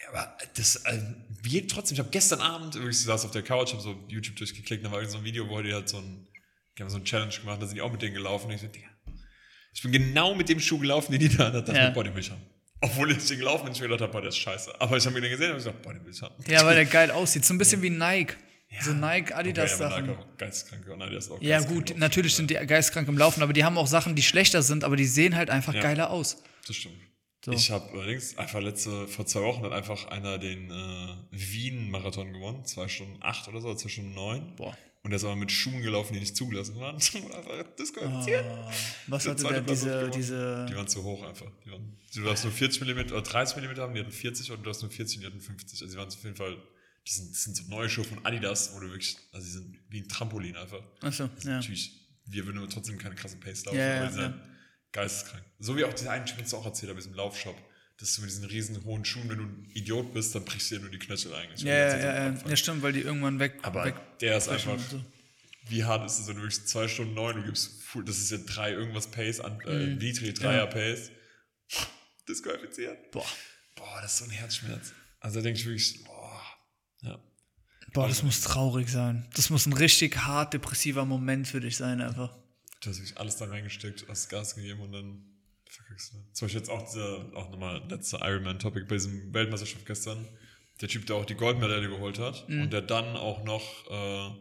Aber 0.10 0.36
das 0.56 0.78
äh, 0.78 1.00
wird 1.44 1.72
trotzdem, 1.72 1.96
ich 1.96 2.00
habe 2.00 2.10
gestern 2.10 2.42
Abend, 2.42 2.76
wirklich, 2.76 2.98
ich 2.98 3.04
saß 3.04 3.26
auf 3.26 3.32
der 3.32 3.44
Couch, 3.44 3.72
habe 3.72 3.82
so 3.82 3.96
YouTube 4.08 4.36
durchgeklickt, 4.36 4.86
da 4.86 4.92
war 4.92 5.04
so 5.06 5.20
ein 5.20 5.24
Video, 5.24 5.48
wo 5.48 5.62
die 5.62 5.74
halt 5.74 5.90
so 5.90 5.98
ein, 5.98 6.28
die 6.78 6.84
haben 6.84 6.90
so 6.90 6.98
ein 6.98 7.06
Challenge 7.06 7.34
gemacht, 7.34 7.62
da 7.62 7.68
sind 7.68 7.76
die 7.76 7.82
auch 7.82 7.92
mit 7.92 8.02
denen 8.02 8.16
gelaufen. 8.16 8.48
Und 8.48 8.54
ich 8.54 8.62
so, 8.62 8.68
Digga, 8.68 8.88
ich 9.74 9.82
bin 9.84 9.92
genau 9.92 10.36
mit 10.36 10.50
dem 10.50 10.60
Schuh 10.60 10.80
gelaufen, 10.80 11.12
den 11.12 11.20
die 11.22 11.30
da 11.36 11.52
hat, 11.52 11.68
das 11.68 11.76
Ja. 11.76 11.90
mit 11.90 12.30
haben. 12.30 12.42
Obwohl 12.84 13.12
ich 13.12 13.26
den 13.28 13.38
gelaufen 13.40 13.66
bin, 13.66 13.74
ich 13.74 13.80
mir 13.80 13.88
gedacht 13.88 14.02
habe, 14.02 14.12
boah, 14.12 14.22
der 14.22 14.30
ist 14.30 14.38
scheiße. 14.38 14.74
Aber 14.82 14.98
ich 14.98 15.06
habe 15.06 15.14
mir 15.14 15.22
den 15.22 15.30
gesehen 15.32 15.52
und 15.52 15.58
ich 15.58 15.64
gesagt, 15.66 15.82
boah, 15.84 15.94
den 15.94 16.04
will 16.04 16.12
ich 16.14 16.22
haben. 16.22 16.34
Ja, 16.48 16.66
weil 16.66 16.76
der 16.76 16.86
geil 16.86 17.12
aussieht. 17.12 17.46
So 17.46 17.54
ein 17.54 17.58
bisschen 17.60 17.82
wie 17.82 17.90
Nike. 17.92 18.36
So 18.80 18.94
Nike, 18.94 19.32
Okay, 19.32 19.34
Adidas-Sachen. 19.34 20.10
aber 20.10 20.26
Nike 20.40 20.88
ja, 20.88 20.96
Nein, 20.96 21.10
der 21.10 21.18
ist 21.20 21.30
auch 21.30 21.42
Ja, 21.42 21.60
gut, 21.60 21.94
natürlich 21.98 22.36
sind 22.36 22.50
die 22.50 22.56
geistkrank 22.56 23.08
im 23.08 23.18
Laufen, 23.18 23.44
aber 23.44 23.52
die 23.54 23.64
haben 23.66 23.78
auch 23.78 23.86
Sachen, 23.88 24.16
die 24.16 24.24
schlechter 24.24 24.62
sind, 24.64 24.84
aber 24.86 24.96
die 24.96 25.06
sehen 25.06 25.36
halt 25.36 25.50
einfach 25.50 25.74
Ja. 25.74 25.82
geiler 25.82 26.10
aus. 26.10 26.42
Das 26.66 26.76
stimmt. 26.78 26.96
So. 27.44 27.52
Ich 27.52 27.70
habe 27.72 27.92
allerdings 27.94 28.38
einfach 28.38 28.62
letzte, 28.62 29.08
vor 29.08 29.26
zwei 29.26 29.42
Wochen 29.42 29.64
hat 29.64 29.72
einfach 29.74 30.06
einer 30.08 30.38
den 30.38 30.70
äh, 30.72 31.08
Wien-Marathon 31.32 32.32
gewonnen. 32.34 32.66
Zwei 32.66 32.88
Stunden 32.88 33.18
acht 33.22 33.48
oder 33.48 33.62
so, 33.62 33.74
zwei 33.76 33.90
Stunden 33.90 34.14
neun. 34.14 34.56
Boah. 34.56 34.78
Und 35.04 35.10
der 35.10 35.18
ist 35.18 35.24
aber 35.24 35.36
mit 35.36 35.52
Schuhen 35.52 35.82
gelaufen, 35.82 36.14
die 36.14 36.20
nicht 36.20 36.36
zugelassen 36.38 36.76
waren. 36.80 36.96
Und 37.16 37.34
einfach 37.34 37.76
disqualifiziert. 37.76 38.46
Was 39.08 39.24
Der 39.24 39.32
hatte 39.34 39.44
der, 39.44 39.62
diese, 39.62 40.10
diese, 40.12 40.66
Die 40.70 40.76
waren 40.76 40.88
zu 40.88 41.04
hoch 41.04 41.24
einfach. 41.24 41.52
Die 41.66 41.72
waren, 41.72 41.98
du 42.14 42.24
darfst 42.24 42.44
nur 42.44 42.54
40 42.54 42.82
mm 42.82 43.00
oder 43.12 43.22
30 43.24 43.58
mm 43.58 43.80
haben, 43.80 43.94
die 43.96 44.00
hatten 44.02 44.12
40 44.12 44.52
und 44.52 44.58
du 44.60 44.64
darfst 44.64 44.84
nur 44.84 44.92
40 44.92 45.18
und 45.18 45.22
die 45.22 45.28
hatten 45.28 45.42
50. 45.42 45.82
Also 45.82 45.92
die 45.92 45.98
waren 45.98 46.08
auf 46.08 46.24
jeden 46.24 46.36
Fall, 46.36 46.56
die 47.08 47.12
sind, 47.12 47.32
das 47.32 47.44
sind 47.44 47.56
so 47.58 47.64
neue 47.68 47.90
Schuhe 47.90 48.04
von 48.04 48.24
Adidas, 48.26 48.76
wo 48.76 48.80
du 48.80 48.90
wirklich, 48.90 49.18
also 49.32 49.44
die 49.46 49.52
sind 49.54 49.80
wie 49.90 50.02
ein 50.02 50.08
Trampolin 50.08 50.56
einfach. 50.56 50.82
achso, 51.02 51.24
ja. 51.24 51.30
Natürlich, 51.56 51.94
wir 52.28 52.46
würden 52.46 52.60
aber 52.60 52.70
trotzdem 52.70 53.00
keine 53.00 53.16
krasse 53.16 53.38
Pace 53.38 53.66
laufen, 53.66 53.80
Ja, 53.80 53.98
aber 53.98 54.06
die 54.08 54.14
sind 54.14 54.22
ja. 54.22 54.28
halt 54.30 54.42
geisteskrank. 54.92 55.44
So 55.58 55.76
wie 55.78 55.84
auch 55.84 55.94
dieser 55.94 56.12
einen 56.12 56.28
Typ, 56.28 56.38
den 56.38 56.48
du 56.48 56.58
auch 56.58 56.66
erzählt 56.66 56.90
hast, 56.92 56.96
bei 56.96 57.02
diesem 57.02 57.16
Laufshop, 57.16 57.56
dass 58.02 58.16
du 58.16 58.22
mit 58.22 58.30
diesen 58.32 58.46
riesen 58.46 58.84
hohen 58.84 59.06
Schuhen, 59.06 59.30
wenn 59.30 59.38
du 59.38 59.44
ein 59.44 59.70
Idiot 59.74 60.14
bist, 60.14 60.36
dann 60.36 60.44
brichst 60.44 60.72
du 60.72 60.76
dir 60.76 60.82
nur 60.82 60.90
die 60.92 61.00
Knöchel 61.00 61.34
eigentlich. 61.34 61.62
Ja, 61.62 61.74
ja, 61.74 61.98
ja, 61.98 62.30
ja, 62.34 62.50
ja, 62.50 62.56
stimmt, 62.56 62.82
weil 62.82 62.94
die 62.94 63.02
irgendwann 63.02 63.40
weg, 63.40 63.60
Aber 63.62 63.86
weg 63.86 63.96
der 64.20 64.36
ist 64.38 64.50
einfach, 64.50 64.78
so. 64.80 65.04
wie 65.70 65.84
hart 65.84 66.06
ist 66.06 66.20
es, 66.20 66.28
wenn 66.28 66.36
du 66.36 66.42
wirklich 66.42 66.66
zwei 66.66 66.88
Stunden 66.88 67.14
neun, 67.14 67.38
du 67.38 67.44
gibst, 67.44 67.72
das 68.06 68.18
ist 68.18 68.32
ja 68.32 68.38
drei 68.40 68.72
irgendwas 68.72 69.10
Pace, 69.12 69.40
an, 69.40 69.60
äh, 69.62 69.88
Mhm. 69.88 69.98
niedrige 70.00 70.34
Dreier 70.34 70.68
Pace, 70.68 71.12
disqualifiziert. 72.28 73.12
Boah. 73.12 73.26
Boah, 73.76 74.00
das 74.02 74.14
ist 74.14 74.18
so 74.20 74.26
ein 74.26 74.32
Herzschmerz. 74.32 74.94
Also 75.20 75.40
da 75.40 75.44
denke 75.44 75.60
ich 75.60 75.66
wirklich, 75.66 76.04
boah, 76.04 76.42
ja. 77.02 77.20
Boah, 77.94 78.08
das 78.08 78.24
muss 78.24 78.42
traurig 78.42 78.90
sein. 78.90 79.28
Das 79.36 79.50
muss 79.50 79.66
ein 79.66 79.74
richtig 79.74 80.18
hart 80.18 80.54
depressiver 80.54 81.06
Moment 81.06 81.48
für 81.48 81.60
dich 81.60 81.78
sein, 81.78 82.02
einfach. 82.02 82.36
Du 82.82 82.90
hast 82.90 82.98
wirklich 83.00 83.18
alles 83.18 83.36
da 83.38 83.46
reingesteckt, 83.46 84.06
hast 84.08 84.30
Gas 84.30 84.56
gegeben 84.56 84.80
und 84.82 84.92
dann 84.94 85.24
verkackst 85.76 86.14
du. 86.14 86.18
Zum 86.34 86.46
Beispiel 86.46 86.60
jetzt 86.62 86.70
auch 86.70 86.82
dieser, 86.84 87.32
auch 87.36 87.50
nochmal 87.52 87.82
letzter 87.90 88.20
Ironman-Topic 88.28 88.86
bei 88.88 88.96
diesem 88.96 89.34
Weltmeisterschaft 89.34 89.86
gestern. 89.86 90.28
Der 90.82 90.90
Typ, 90.90 91.06
der 91.06 91.16
auch 91.18 91.26
die 91.26 91.36
Goldmedaille 91.36 91.90
geholt 91.90 92.18
hat 92.20 92.48
Mhm. 92.50 92.64
und 92.64 92.74
der 92.74 92.82
dann 92.82 93.16
auch 93.16 93.44
noch 93.44 93.90
äh, 93.92 94.32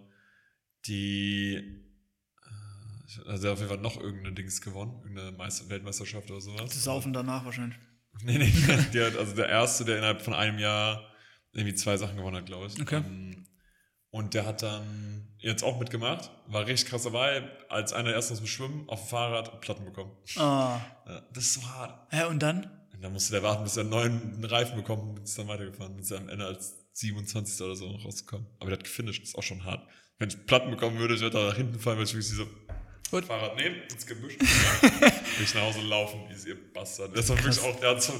die, 0.86 1.54
äh, 1.56 3.28
also 3.28 3.42
der 3.42 3.50
hat 3.50 3.54
auf 3.54 3.58
jeden 3.58 3.68
Fall 3.68 3.78
noch 3.78 3.96
irgendeine 4.00 4.34
Dings 4.34 4.60
gewonnen, 4.60 5.00
irgendeine 5.02 5.32
Meister 5.32 5.68
Weltmeisterschaft 5.68 6.30
oder 6.30 6.40
sowas. 6.40 6.62
Das 6.70 6.84
Saufen 6.84 7.12
danach 7.12 7.44
wahrscheinlich. 7.44 7.78
Nee, 8.24 8.38
nee, 8.38 8.52
der 8.92 9.06
hat, 9.06 9.16
also 9.16 9.34
der 9.36 9.48
erste, 9.48 9.84
der 9.84 9.98
innerhalb 9.98 10.20
von 10.20 10.34
einem 10.34 10.58
Jahr 10.58 11.10
irgendwie 11.52 11.74
zwei 11.76 11.96
Sachen 11.96 12.16
gewonnen 12.16 12.36
hat, 12.36 12.44
glaube 12.46 12.66
ich. 12.66 12.78
Okay. 12.80 12.96
Ähm, 12.96 13.46
Und 14.10 14.34
der 14.34 14.44
hat 14.44 14.62
dann 14.62 15.28
jetzt 15.38 15.62
auch 15.62 15.78
mitgemacht, 15.78 16.30
war 16.48 16.66
richtig 16.66 16.90
krass 16.90 17.04
dabei, 17.04 17.48
als 17.68 17.92
einer 17.92 18.12
erst 18.12 18.32
aus 18.32 18.38
dem 18.38 18.48
Schwimmen 18.48 18.88
auf 18.88 19.00
dem 19.00 19.08
Fahrrad 19.08 19.60
Platten 19.60 19.84
bekommen. 19.84 20.10
Ah. 20.36 20.80
Ja, 21.06 21.22
das 21.32 21.44
ist 21.44 21.54
so 21.54 21.62
hart. 21.68 22.12
Hä, 22.12 22.24
und 22.24 22.40
dann? 22.40 22.64
Und 22.92 23.02
dann 23.02 23.12
musste 23.12 23.32
der 23.32 23.42
warten, 23.42 23.62
bis 23.62 23.76
er 23.76 23.82
einen 23.82 23.90
neuen 23.90 24.44
Reifen 24.44 24.76
bekommt 24.76 25.18
und 25.18 25.24
ist 25.24 25.38
dann 25.38 25.48
weitergefahren. 25.48 25.94
Und 25.94 26.00
ist 26.00 26.12
am 26.12 26.28
Ende 26.28 26.44
als 26.44 26.76
27. 26.94 27.60
oder 27.64 27.76
so 27.76 27.90
noch 27.90 28.04
rausgekommen. 28.04 28.46
Aber 28.58 28.70
der 28.70 28.78
hat 28.78 28.84
gefinisht, 28.84 29.22
ist 29.22 29.38
auch 29.38 29.42
schon 29.42 29.64
hart. 29.64 29.88
Wenn 30.18 30.28
ich 30.28 30.44
Platten 30.44 30.70
bekommen 30.70 30.98
würde, 30.98 31.14
ich 31.14 31.20
würde 31.20 31.38
da 31.38 31.46
nach 31.46 31.56
hinten 31.56 31.78
fallen, 31.78 31.96
weil 31.98 32.04
ich 32.04 32.12
wirklich 32.12 32.28
so 32.28 32.46
Gut. 33.10 33.24
Fahrrad 33.24 33.56
nehmen, 33.56 33.76
ins 33.90 34.06
Gebüsch, 34.06 34.36
durch 35.38 35.54
nach 35.54 35.62
Hause 35.62 35.80
laufen, 35.80 36.20
wie 36.28 36.48
ihr 36.48 36.72
Bastard. 36.72 37.16
Das 37.16 37.28
war 37.28 37.36
wirklich 37.38 37.58
auch, 37.60 37.80
der 37.80 37.90
hat 37.90 38.02
so 38.02 38.12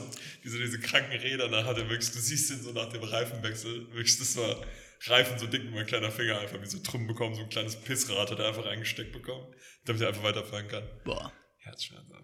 diese, 0.43 0.59
diese 0.59 0.81
kranken 0.81 1.17
Räder, 1.17 1.49
da 1.49 1.65
hat 1.65 1.79
er 1.79 1.89
wirklich, 1.89 2.11
du 2.11 2.19
siehst 2.19 2.51
ihn 2.51 2.61
so 2.61 2.73
nach 2.73 2.89
dem 2.89 3.05
Reifenwechsel, 3.05 3.87
wirklich, 3.93 4.19
das 4.19 4.37
war 4.37 4.57
Reifen 5.07 5.39
so 5.39 5.47
dick 5.47 5.63
wie 5.63 5.71
mein 5.71 5.87
kleiner 5.87 6.11
Finger, 6.11 6.39
einfach 6.41 6.61
wie 6.61 6.67
so 6.67 6.79
Trümmen 6.79 7.07
bekommen, 7.07 7.35
so 7.35 7.43
ein 7.43 7.49
kleines 7.49 7.77
Pissrad 7.77 8.31
hat 8.31 8.39
er 8.39 8.49
einfach 8.49 8.67
reingesteckt 8.67 9.13
bekommen, 9.13 9.47
damit 9.85 10.03
er 10.03 10.09
einfach 10.09 10.23
weiterfahren 10.23 10.69
kann. 10.69 10.83
Boah. 11.05 11.33
Herzschmerz, 11.59 12.03
aber. 12.11 12.19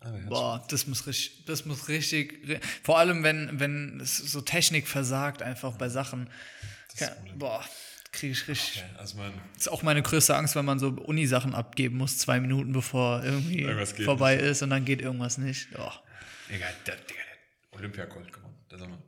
aber 0.00 0.10
Herzschmerz. 0.12 0.28
Boah, 0.30 0.66
das 0.70 0.86
muss 0.86 1.06
richtig, 1.06 1.44
das 1.44 1.64
muss 1.66 1.88
richtig, 1.88 2.32
ri- 2.46 2.60
vor 2.82 2.98
allem 2.98 3.22
wenn, 3.24 3.60
wenn 3.60 4.00
es 4.00 4.16
so 4.16 4.40
Technik 4.40 4.88
versagt 4.88 5.42
einfach 5.42 5.76
bei 5.76 5.88
Sachen. 5.90 6.30
das 6.98 7.14
Problem. 7.14 7.38
Boah, 7.38 7.64
kriege 8.12 8.32
ich 8.32 8.48
richtig. 8.48 8.76
Ja, 8.76 8.98
also 8.98 9.18
ist 9.56 9.68
auch 9.70 9.82
meine 9.82 10.00
größte 10.00 10.34
Angst, 10.36 10.54
wenn 10.56 10.64
man 10.64 10.78
so 10.78 10.88
Uni-Sachen 10.88 11.54
abgeben 11.54 11.98
muss, 11.98 12.16
zwei 12.18 12.40
Minuten 12.40 12.72
bevor 12.72 13.22
irgendwie 13.22 13.64
vorbei 14.04 14.36
nicht. 14.36 14.44
ist 14.46 14.62
und 14.62 14.70
dann 14.70 14.84
geht 14.86 15.02
irgendwas 15.02 15.36
nicht. 15.36 15.68
Oh. 15.76 15.90
Egal, 16.48 16.72
der, 16.86 16.94
der, 16.96 17.04
der 17.04 17.78
Olympiagold 17.78 18.32
gewonnen. 18.32 18.54
Soll 18.70 18.78
man, 18.88 19.02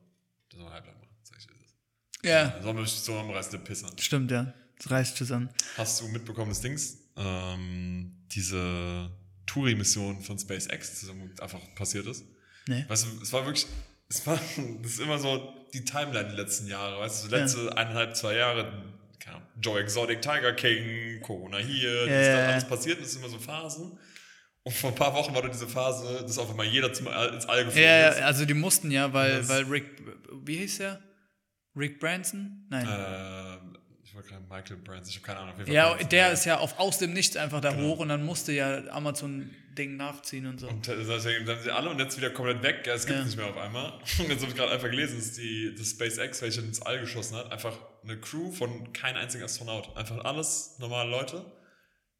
der 0.52 0.57
soll 0.59 0.64
man 0.64 0.72
halblang 0.74 0.98
machen, 0.98 1.16
sag 1.22 1.38
ich 1.38 1.46
dir 1.46 1.55
das. 1.55 2.15
Ja, 2.26 2.48
Der 2.48 2.62
soll 2.62 2.74
man 2.74 2.84
sich 2.84 2.94
so 2.94 3.16
am 3.18 3.30
Rest 3.30 3.52
der 3.52 3.58
Pisser. 3.58 3.88
stimmt, 3.98 4.30
ja. 4.30 4.52
Das 4.78 4.90
reißt 4.90 5.16
zusammen. 5.16 5.48
Hast 5.78 6.00
du 6.00 6.08
mitbekommen, 6.08 6.50
das 6.50 6.60
Dings? 6.60 6.98
Ähm, 7.16 8.12
diese 8.32 9.10
Touri-Mission 9.46 10.20
von 10.22 10.38
SpaceX, 10.38 11.00
die 11.00 11.40
einfach 11.42 11.60
passiert 11.74 12.06
ist. 12.06 12.24
Nee. 12.68 12.84
Weißt 12.88 13.06
du, 13.06 13.22
es 13.22 13.32
war 13.32 13.44
wirklich, 13.46 13.66
es 14.08 14.26
war, 14.26 14.38
das 14.82 14.92
ist 14.92 15.00
immer 15.00 15.18
so 15.18 15.54
die 15.72 15.84
Timeline 15.84 16.28
die 16.28 16.36
letzten 16.36 16.66
Jahre, 16.66 16.98
weißt 17.00 17.24
du, 17.24 17.28
so 17.30 17.36
letzte 17.36 17.76
eineinhalb, 17.76 18.14
zwei 18.16 18.34
Jahre, 18.36 18.84
keine 19.18 19.36
Ahnung, 19.36 19.48
Joe 19.62 19.80
Exotic, 19.80 20.20
Tiger 20.20 20.52
King, 20.52 21.20
Corona 21.22 21.58
hier, 21.58 22.06
Ja, 22.06 22.06
das 22.06 22.20
ist 22.20 22.26
ja, 22.26 22.32
dann 22.36 22.44
ja. 22.44 22.50
alles 22.52 22.64
passiert, 22.68 23.00
das 23.00 23.12
sind 23.12 23.20
immer 23.22 23.30
so 23.30 23.38
Phasen. 23.38 23.98
Und 24.62 24.74
vor 24.74 24.90
ein 24.90 24.96
paar 24.96 25.14
Wochen 25.14 25.32
war 25.32 25.42
dann 25.42 25.52
diese 25.52 25.68
Phase, 25.68 26.22
dass 26.22 26.38
auf 26.38 26.50
einmal 26.50 26.66
jeder 26.66 26.92
zum, 26.92 27.06
ins 27.06 27.46
All 27.46 27.64
geflogen 27.64 27.82
Ja, 27.82 28.08
ist. 28.08 28.18
ja, 28.18 28.26
also 28.26 28.44
die 28.44 28.54
mussten 28.54 28.90
ja, 28.90 29.12
weil, 29.12 29.48
weil 29.48 29.62
Rick, 29.64 29.86
wie 30.44 30.56
hieß 30.58 30.78
der? 30.78 31.00
Rick 31.76 32.00
Branson? 32.00 32.66
Nein. 32.70 32.86
Ähm, 32.88 33.78
ich 34.04 34.14
wollte 34.14 34.28
gerade 34.30 34.44
Michael 34.48 34.76
Brands, 34.78 35.08
ich 35.10 35.16
habe 35.16 35.26
keine 35.26 35.38
Ahnung. 35.40 35.52
Auf 35.52 35.58
jeden 35.58 35.66
Fall 35.66 35.74
ja, 35.74 35.88
Branson. 35.90 36.08
der 36.10 36.32
ist 36.32 36.44
ja 36.44 36.58
auf, 36.58 36.78
aus 36.78 36.98
dem 36.98 37.12
Nichts 37.12 37.36
einfach 37.36 37.60
da 37.60 37.72
Genau. 37.72 37.88
hoch 37.88 37.98
und 37.98 38.08
dann 38.08 38.24
musste 38.24 38.52
ja 38.52 38.82
Amazon 38.90 39.50
Ding 39.76 39.96
nachziehen 39.98 40.46
und 40.46 40.58
so. 40.58 40.68
Und 40.68 40.86
deswegen 40.86 41.44
sind 41.44 41.60
sie 41.62 41.70
alle 41.70 41.90
und 41.90 41.98
jetzt 41.98 42.16
wieder 42.16 42.30
komplett 42.30 42.62
weg. 42.62 42.86
Ja, 42.86 42.94
es 42.94 43.04
gibt 43.04 43.18
Ja. 43.18 43.24
nicht 43.24 43.36
mehr 43.36 43.46
auf 43.46 43.58
einmal. 43.58 43.92
Und 44.18 44.28
jetzt 44.30 44.40
habe 44.40 44.50
ich 44.50 44.54
gerade 44.56 44.72
einfach 44.72 44.88
gelesen, 44.88 45.18
dass 45.18 45.32
die 45.32 45.74
das 45.76 45.90
SpaceX, 45.90 46.40
welche 46.40 46.62
ins 46.62 46.80
All 46.80 46.98
geschossen 46.98 47.36
hat, 47.36 47.52
einfach 47.52 47.76
eine 48.02 48.18
Crew 48.18 48.50
von 48.52 48.94
kein 48.94 49.16
einziger 49.18 49.44
Astronaut. 49.44 49.94
Einfach 49.94 50.24
alles 50.24 50.78
normale 50.78 51.10
Leute, 51.10 51.44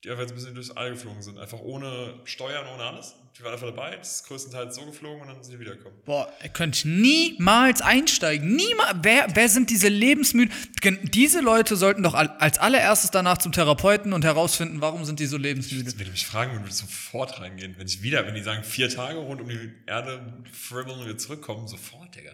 die 0.05 0.11
einfach 0.11 0.21
jetzt 0.25 0.33
ein 0.33 0.35
bisschen 0.37 0.55
durchs 0.55 0.71
All 0.73 0.91
geflogen 0.91 1.23
sind. 1.23 1.39
Einfach 1.39 1.61
ohne 1.61 2.21
Steuern, 2.25 2.67
ohne 2.75 2.83
alles. 2.83 3.15
Die 3.39 3.45
waren 3.45 3.53
einfach 3.53 3.67
dabei, 3.67 3.97
das 3.97 4.17
ist 4.17 4.27
größtenteils 4.29 4.75
so 4.77 4.87
geflogen 4.87 5.21
und 5.21 5.29
dann 5.29 5.43
sind 5.43 5.53
die 5.53 5.61
wiedergekommen. 5.61 5.99
Boah, 6.07 6.33
könnte 6.55 6.79
ich 6.79 6.85
niemals 6.87 7.83
einsteigen. 7.83 8.57
Niemals. 8.57 8.95
Wer, 9.03 9.27
wer 9.35 9.49
sind 9.51 9.69
diese 9.69 9.89
lebensmüden? 9.89 10.55
Diese 11.03 11.41
Leute 11.41 11.77
sollten 11.77 12.03
doch 12.03 12.15
al- 12.15 12.35
als 12.39 12.59
allererstes 12.59 13.11
danach 13.11 13.37
zum 13.37 13.53
Therapeuten 13.53 14.15
und 14.15 14.25
herausfinden, 14.25 14.81
warum 14.81 15.05
sind 15.05 15.21
die 15.21 15.27
so 15.27 15.37
lebensmüde. 15.37 15.85
Wenn 15.99 16.05
die 16.07 16.11
mich 16.13 16.27
fragen, 16.27 16.53
würde 16.53 16.69
ich 16.69 16.75
sofort 16.75 17.39
reingehen. 17.41 17.75
Wenn 17.77 17.87
ich 17.87 18.01
wieder, 18.03 18.27
wenn 18.27 18.35
die 18.35 18.43
sagen, 18.43 18.65
vier 18.65 18.89
Tage 18.89 19.19
rund 19.19 19.43
um 19.43 19.49
die 19.49 19.71
Erde 19.87 20.43
fribbeln 20.53 21.01
und 21.01 21.07
wir 21.07 21.19
zurückkommen, 21.19 21.69
sofort, 21.69 22.15
Digga. 22.17 22.33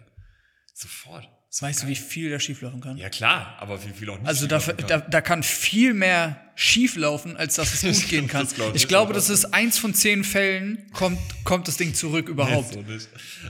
Sofort. 0.72 1.28
Weißt 1.60 1.82
du, 1.82 1.86
wie 1.88 1.96
viel 1.96 2.30
da 2.30 2.40
schieflaufen 2.40 2.80
kann? 2.80 2.96
Ja 2.96 3.10
klar, 3.10 3.56
aber 3.58 3.84
wie 3.84 3.90
viel 3.90 4.08
auch 4.08 4.18
nicht. 4.18 4.26
Also 4.26 4.46
da, 4.46 4.58
da, 4.58 4.98
da 4.98 5.20
kann 5.20 5.42
viel 5.42 5.92
mehr 5.94 6.41
schief 6.62 6.96
laufen, 6.96 7.36
als 7.36 7.56
dass 7.56 7.74
es 7.74 7.82
gut 8.00 8.08
gehen 8.08 8.28
kann. 8.28 8.46
Glaub 8.48 8.74
ich 8.74 8.82
ich 8.82 8.88
glaube, 8.88 9.12
das 9.12 9.28
ist 9.28 9.46
eins 9.46 9.78
von 9.78 9.94
zehn 9.94 10.22
Fällen, 10.22 10.86
kommt, 10.92 11.18
kommt 11.44 11.66
das 11.66 11.76
Ding 11.76 11.92
zurück 11.92 12.28
überhaupt. 12.28 12.74
Nee, 12.74 12.82
so 12.82 12.92
nicht. 12.92 13.08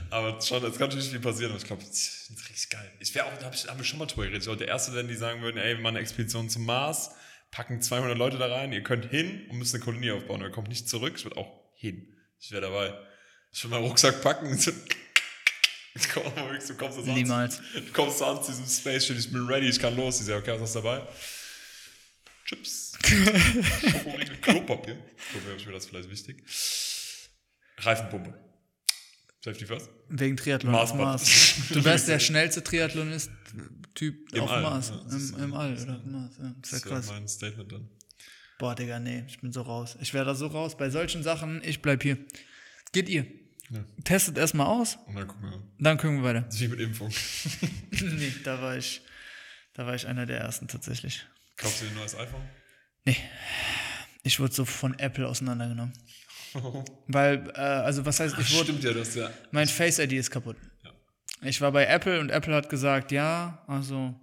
Aber 0.09 0.41
schon, 0.41 0.63
es 0.65 0.77
kann 0.77 0.89
natürlich 0.89 1.09
viel 1.09 1.19
passieren, 1.19 1.51
aber 1.51 1.61
ich 1.61 1.67
glaube, 1.67 1.83
das 1.83 2.29
ist 2.29 2.49
richtig 2.49 2.69
geil. 2.69 2.91
Ich 2.99 3.13
wäre 3.13 3.25
auch, 3.25 3.37
da 3.37 3.45
habe 3.45 3.55
ich, 3.55 3.67
hab 3.67 3.79
ich 3.79 3.87
schon 3.87 3.99
mal 3.99 4.07
drüber 4.07 4.23
geredet. 4.23 4.43
Ich 4.43 4.49
war 4.49 4.55
der 4.55 4.67
Erste, 4.67 4.91
denn 4.91 5.07
die 5.07 5.15
sagen 5.15 5.41
würden, 5.41 5.57
ey, 5.57 5.75
wir 5.75 5.83
machen 5.83 5.95
eine 5.95 5.99
Expedition 5.99 6.49
zum 6.49 6.65
Mars, 6.65 7.11
packen 7.51 7.81
200 7.81 8.17
Leute 8.17 8.37
da 8.37 8.47
rein, 8.47 8.73
ihr 8.73 8.81
könnt 8.81 9.05
hin 9.05 9.45
und 9.49 9.59
müsst 9.59 9.75
eine 9.75 9.83
Kolonie 9.83 10.11
aufbauen. 10.11 10.41
Ihr 10.41 10.49
kommt 10.49 10.69
nicht 10.69 10.89
zurück, 10.89 11.13
ich 11.15 11.23
würde 11.23 11.37
auch 11.37 11.51
hin. 11.75 12.07
Ich 12.39 12.51
wäre 12.51 12.63
dabei. 12.63 12.93
Ich 13.51 13.63
würde 13.63 13.75
meinen 13.75 13.85
Rucksack 13.85 14.21
packen 14.23 14.47
und 14.47 14.59
so, 14.59 14.71
ich 15.93 16.09
komm, 16.09 16.23
du 16.23 16.73
kommst 16.75 16.97
du 16.97 17.93
kommst 17.93 18.17
so 18.17 18.25
an 18.25 18.41
zu 18.43 18.51
diesem 18.51 18.65
Space, 18.65 19.07
ich 19.11 19.31
bin 19.31 19.45
ready, 19.45 19.69
ich 19.69 19.79
kann 19.79 19.95
los. 19.95 20.19
Ich 20.19 20.25
sage, 20.25 20.39
okay, 20.39 20.53
was 20.53 20.61
hast 20.61 20.75
du 20.75 20.81
dabei? 20.81 21.03
Chips. 22.53 22.93
Schokoriegel, 23.03 24.37
Klopapier. 24.41 24.97
Klopapier 25.31 25.55
ist 25.55 25.65
mir 25.65 25.73
das 25.73 25.85
vielleicht 25.87 26.09
wichtig. 26.09 26.43
Reifenpumpe. 27.77 28.33
Safety 29.43 29.65
first. 29.65 29.89
Wegen 30.09 30.37
Triathlon 30.37 30.73
auf 30.73 30.93
Marsbad. 30.93 30.99
Mars. 30.99 31.55
Du 31.69 31.83
wärst 31.85 32.07
der 32.07 32.19
schnellste 32.19 32.63
Triathlonist-Typ 32.63 34.39
auf 34.39 34.51
All. 34.51 34.61
Mars. 34.61 34.89
Ja, 34.89 35.17
Im, 35.37 35.43
Im 35.43 35.53
All, 35.53 35.73
oder? 35.73 35.99
Mars, 36.05 36.33
ja. 36.37 36.55
Das 36.61 36.73
ist 36.73 36.85
ja 36.85 36.91
krass. 36.91 37.07
mein 37.07 37.27
Statement 37.27 37.71
dann. 37.71 37.89
Boah, 38.59 38.75
Digga, 38.75 38.99
nee, 38.99 39.25
ich 39.27 39.41
bin 39.41 39.51
so 39.51 39.63
raus. 39.63 39.97
Ich 39.99 40.13
wäre 40.13 40.25
da 40.25 40.35
so 40.35 40.47
raus. 40.47 40.77
Bei 40.77 40.89
solchen 40.89 41.23
Sachen, 41.23 41.61
ich 41.65 41.81
bleib 41.81 42.03
hier. 42.03 42.17
Geht 42.93 43.09
ihr. 43.09 43.25
Ja. 43.69 43.83
Testet 44.03 44.37
erstmal 44.37 44.67
aus, 44.67 44.97
Und 45.07 45.15
dann 45.15 45.27
gucken 45.27 45.49
wir. 45.49 45.63
dann 45.79 45.97
gucken 45.97 46.17
wir 46.17 46.23
weiter. 46.23 46.47
Wie 46.51 46.67
mit 46.67 46.79
Impfung. 46.79 47.09
nee, 47.91 48.33
da 48.43 48.61
war 48.61 48.77
ich, 48.77 49.01
da 49.73 49.85
war 49.85 49.95
ich 49.95 50.05
einer 50.05 50.25
der 50.25 50.39
ersten 50.39 50.67
tatsächlich. 50.67 51.25
Kaufst 51.63 51.81
du 51.81 51.85
dir 51.85 51.91
ein 51.91 51.97
neues 51.97 52.15
iPhone? 52.15 52.41
Nee. 53.05 53.17
Ich 54.23 54.39
wurde 54.39 54.53
so 54.53 54.65
von 54.65 54.97
Apple 54.99 55.27
auseinandergenommen. 55.27 55.93
Weil, 57.07 57.49
äh, 57.55 57.59
also 57.59 58.05
was 58.05 58.19
heißt, 58.19 58.37
ich 58.37 58.53
wurde, 58.53 58.65
Stimmt 58.65 58.83
ja, 58.83 58.93
das 58.93 59.15
ja. 59.15 59.31
mein 59.51 59.67
Face 59.67 59.99
ID 59.99 60.13
ist 60.13 60.29
kaputt. 60.29 60.55
Ja. 60.83 60.91
Ich 61.41 61.61
war 61.61 61.71
bei 61.71 61.85
Apple 61.85 62.19
und 62.19 62.29
Apple 62.29 62.53
hat 62.53 62.69
gesagt, 62.69 63.11
ja, 63.11 63.63
also 63.67 64.13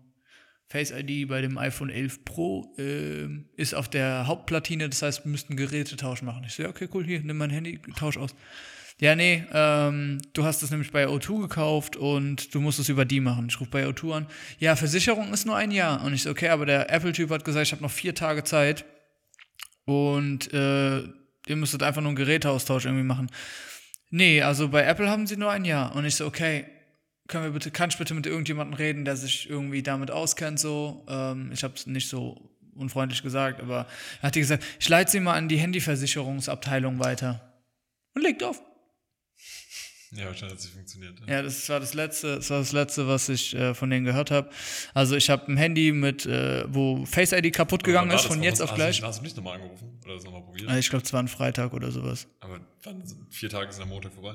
Face 0.69 0.93
ID 0.93 1.29
bei 1.29 1.41
dem 1.41 1.59
iPhone 1.59 1.91
11 1.91 2.25
Pro 2.25 2.73
ähm, 2.79 3.49
ist 3.57 3.75
auf 3.75 3.89
der 3.89 4.29
Hauptplatine, 4.29 4.89
das 4.89 5.03
heißt, 5.03 5.25
wir 5.25 5.31
müssten 5.31 5.57
Gerätetausch 5.57 6.23
machen. 6.23 6.45
Ich 6.47 6.55
so, 6.55 6.63
ja, 6.63 6.69
okay, 6.69 6.89
cool, 6.95 7.05
hier, 7.05 7.21
nimm 7.21 7.39
mein 7.39 7.51
Handy, 7.51 7.81
tausch 7.97 8.17
aus. 8.17 8.35
Ja, 9.01 9.17
nee, 9.17 9.45
ähm, 9.51 10.21
du 10.35 10.45
hast 10.45 10.63
es 10.63 10.71
nämlich 10.71 10.93
bei 10.93 11.07
O2 11.07 11.41
gekauft 11.41 11.97
und 11.97 12.55
du 12.55 12.61
musst 12.61 12.79
es 12.79 12.91
über 12.91 13.07
die 13.07 13.21
machen. 13.21 13.47
Ich 13.49 13.59
rufe 13.59 13.71
bei 13.71 13.87
O2 13.87 14.13
an. 14.13 14.27
Ja, 14.59 14.77
Versicherung 14.77 15.33
ist 15.33 15.47
nur 15.47 15.57
ein 15.57 15.71
Jahr. 15.71 16.05
Und 16.05 16.13
ich 16.13 16.25
so, 16.25 16.31
okay, 16.31 16.51
aber 16.51 16.67
der 16.67 16.91
Apple-Typ 16.91 17.31
hat 17.31 17.47
gesagt, 17.47 17.67
ich 17.67 17.73
habe 17.73 17.83
noch 17.83 17.91
vier 17.91 18.15
Tage 18.15 18.45
Zeit 18.45 18.85
und 19.87 20.53
äh, 20.53 20.99
ihr 20.99 21.57
müsstet 21.57 21.83
einfach 21.83 22.03
nur 22.03 22.11
einen 22.11 22.17
Geräteaustausch 22.17 22.85
irgendwie 22.85 23.05
machen. 23.05 23.31
Nee, 24.11 24.43
also 24.43 24.69
bei 24.69 24.85
Apple 24.85 25.09
haben 25.09 25.27
sie 25.27 25.39
nur 25.39 25.51
ein 25.51 25.65
Jahr. 25.65 25.97
Und 25.97 26.05
ich 26.05 26.17
so, 26.17 26.27
okay, 26.27 26.67
können 27.27 27.45
wir 27.45 27.53
bitte, 27.53 27.71
kann 27.71 27.89
ich 27.89 27.97
bitte 27.97 28.13
mit 28.13 28.27
irgendjemandem 28.27 28.75
reden, 28.75 29.07
der 29.07 29.17
sich 29.17 29.49
irgendwie 29.49 29.83
damit 29.83 30.11
auskennt, 30.11 30.61
so. 30.61 31.07
Ähm, 31.09 31.51
ich 31.55 31.65
habe 31.65 31.73
es 31.75 31.87
nicht 31.87 32.09
so 32.11 32.51
unfreundlich 32.75 33.23
gesagt, 33.23 33.63
aber 33.63 33.87
er 34.21 34.25
hat 34.25 34.35
die 34.35 34.41
gesagt, 34.41 34.63
ich 34.79 34.89
leite 34.91 35.11
sie 35.11 35.21
mal 35.21 35.35
an 35.35 35.49
die 35.49 35.57
Handyversicherungsabteilung 35.57 36.99
weiter. 36.99 37.63
Und 38.15 38.23
legt 38.23 38.43
auf. 38.43 38.61
Ja, 40.13 40.27
wahrscheinlich 40.27 40.59
hat 40.59 40.65
es 40.65 40.67
funktioniert. 40.67 41.21
Ja. 41.21 41.35
Ja, 41.37 41.43
das 41.43 41.69
war 41.69 41.79
das 41.79 41.95
letzte, 41.95 42.37
das 42.37 42.51
war 42.51 42.59
das 42.59 42.73
letzte, 42.73 43.07
was 43.07 43.29
ich 43.29 43.55
äh, 43.55 43.75
von 43.75 43.91
denen 43.91 44.05
gehört 44.05 44.31
habe. 44.33 44.51
Also 44.93 45.15
ich 45.15 45.31
habe 45.31 45.51
ein 45.53 45.57
Handy 45.57 45.93
mit, 45.93 46.27
äh, 46.27 46.65
wo 46.67 47.07
Face 47.07 47.31
ID 47.33 47.53
kaputt 47.55 47.85
gegangen 47.85 48.11
ist, 48.11 48.25
von 48.25 48.43
jetzt 48.43 48.61
auf 48.61 48.75
gleich. 48.75 48.97
Hast 48.97 49.03
du, 49.03 49.07
hast 49.07 49.19
du 49.21 49.23
nicht 49.23 49.37
nochmal 49.37 49.55
angerufen? 49.55 50.01
Oder 50.05 50.15
das 50.15 50.25
nochmal 50.25 50.43
probiert? 50.43 50.69
Äh, 50.69 50.79
Ich 50.81 50.91
glaube, 50.91 51.05
es 51.05 51.13
war 51.13 51.23
ein 51.23 51.29
Freitag 51.29 51.73
oder 51.73 51.93
sowas. 51.93 52.27
Aber 52.41 52.61
wann 52.83 53.07
sind 53.07 53.33
vier 53.33 53.51
Tage 53.51 53.73
sind 53.73 53.83
am 53.85 53.89
Montag 53.91 54.13
vorbei? 54.13 54.35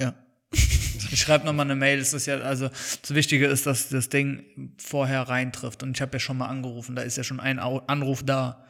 Ja. 0.00 0.14
Ich 1.12 1.20
schreibe 1.20 1.46
nochmal 1.46 1.64
eine 1.64 1.76
Mail. 1.76 1.98
Das 2.00 2.12
ist 2.12 2.26
ja, 2.26 2.38
also 2.40 2.68
das 2.68 3.14
Wichtige 3.14 3.46
ist, 3.46 3.66
dass 3.66 3.88
das 3.88 4.08
Ding 4.08 4.74
vorher 4.78 5.22
reintrifft. 5.22 5.82
Und 5.82 5.96
ich 5.96 6.02
habe 6.02 6.14
ja 6.14 6.18
schon 6.18 6.36
mal 6.36 6.48
angerufen, 6.48 6.96
da 6.96 7.02
ist 7.02 7.16
ja 7.16 7.22
schon 7.24 7.38
ein 7.40 7.58
Anruf 7.58 8.24
da. 8.24 8.66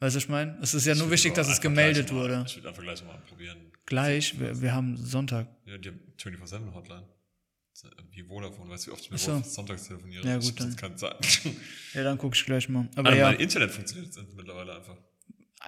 Weißt 0.00 0.14
du, 0.14 0.16
was 0.16 0.24
ich 0.24 0.28
meine? 0.30 0.58
Es 0.62 0.74
ist 0.74 0.86
ja 0.86 0.94
nur 0.94 1.06
Ich 1.06 1.12
wichtig, 1.12 1.34
dass 1.34 1.48
es 1.48 1.60
gemeldet 1.60 2.10
mal- 2.10 2.20
wurde. 2.22 2.44
Ich 2.46 2.56
würde 2.56 2.68
einfach 2.70 2.82
gleich 2.82 3.04
mal 3.04 3.18
probieren. 3.28 3.58
Gleich, 3.86 4.38
wir, 4.40 4.60
wir 4.60 4.72
haben 4.74 4.96
Sonntag. 4.96 5.46
Ja, 5.66 5.76
die 5.78 5.88
haben 5.88 6.00
24-7 6.18 6.74
Hotline. 6.74 7.06
Das 7.72 7.84
ist 7.84 7.92
Wie 8.10 8.22
Vodafone, 8.22 8.70
weißt 8.70 8.86
du, 8.86 8.90
wie 8.90 8.94
oft 8.94 9.02
ich 9.04 9.10
mit 9.10 9.20
Ach 9.20 9.24
so. 9.24 9.42
Sonntags 9.42 9.86
telefoniere? 9.88 10.26
Ja, 10.26 10.36
gut, 10.38 10.58
sonst 10.58 10.76
keine 10.78 10.96
Zeit. 10.96 11.16
Ja, 11.94 12.02
dann 12.04 12.18
gucke 12.18 12.34
ich 12.36 12.44
gleich 12.44 12.68
mal. 12.68 12.88
Aber 12.96 13.08
Aber 13.10 13.16
ja, 13.16 13.26
mein 13.30 13.40
Internet 13.40 13.70
funktioniert 13.72 14.14
jetzt 14.14 14.34
mittlerweile 14.36 14.76
einfach. 14.76 14.96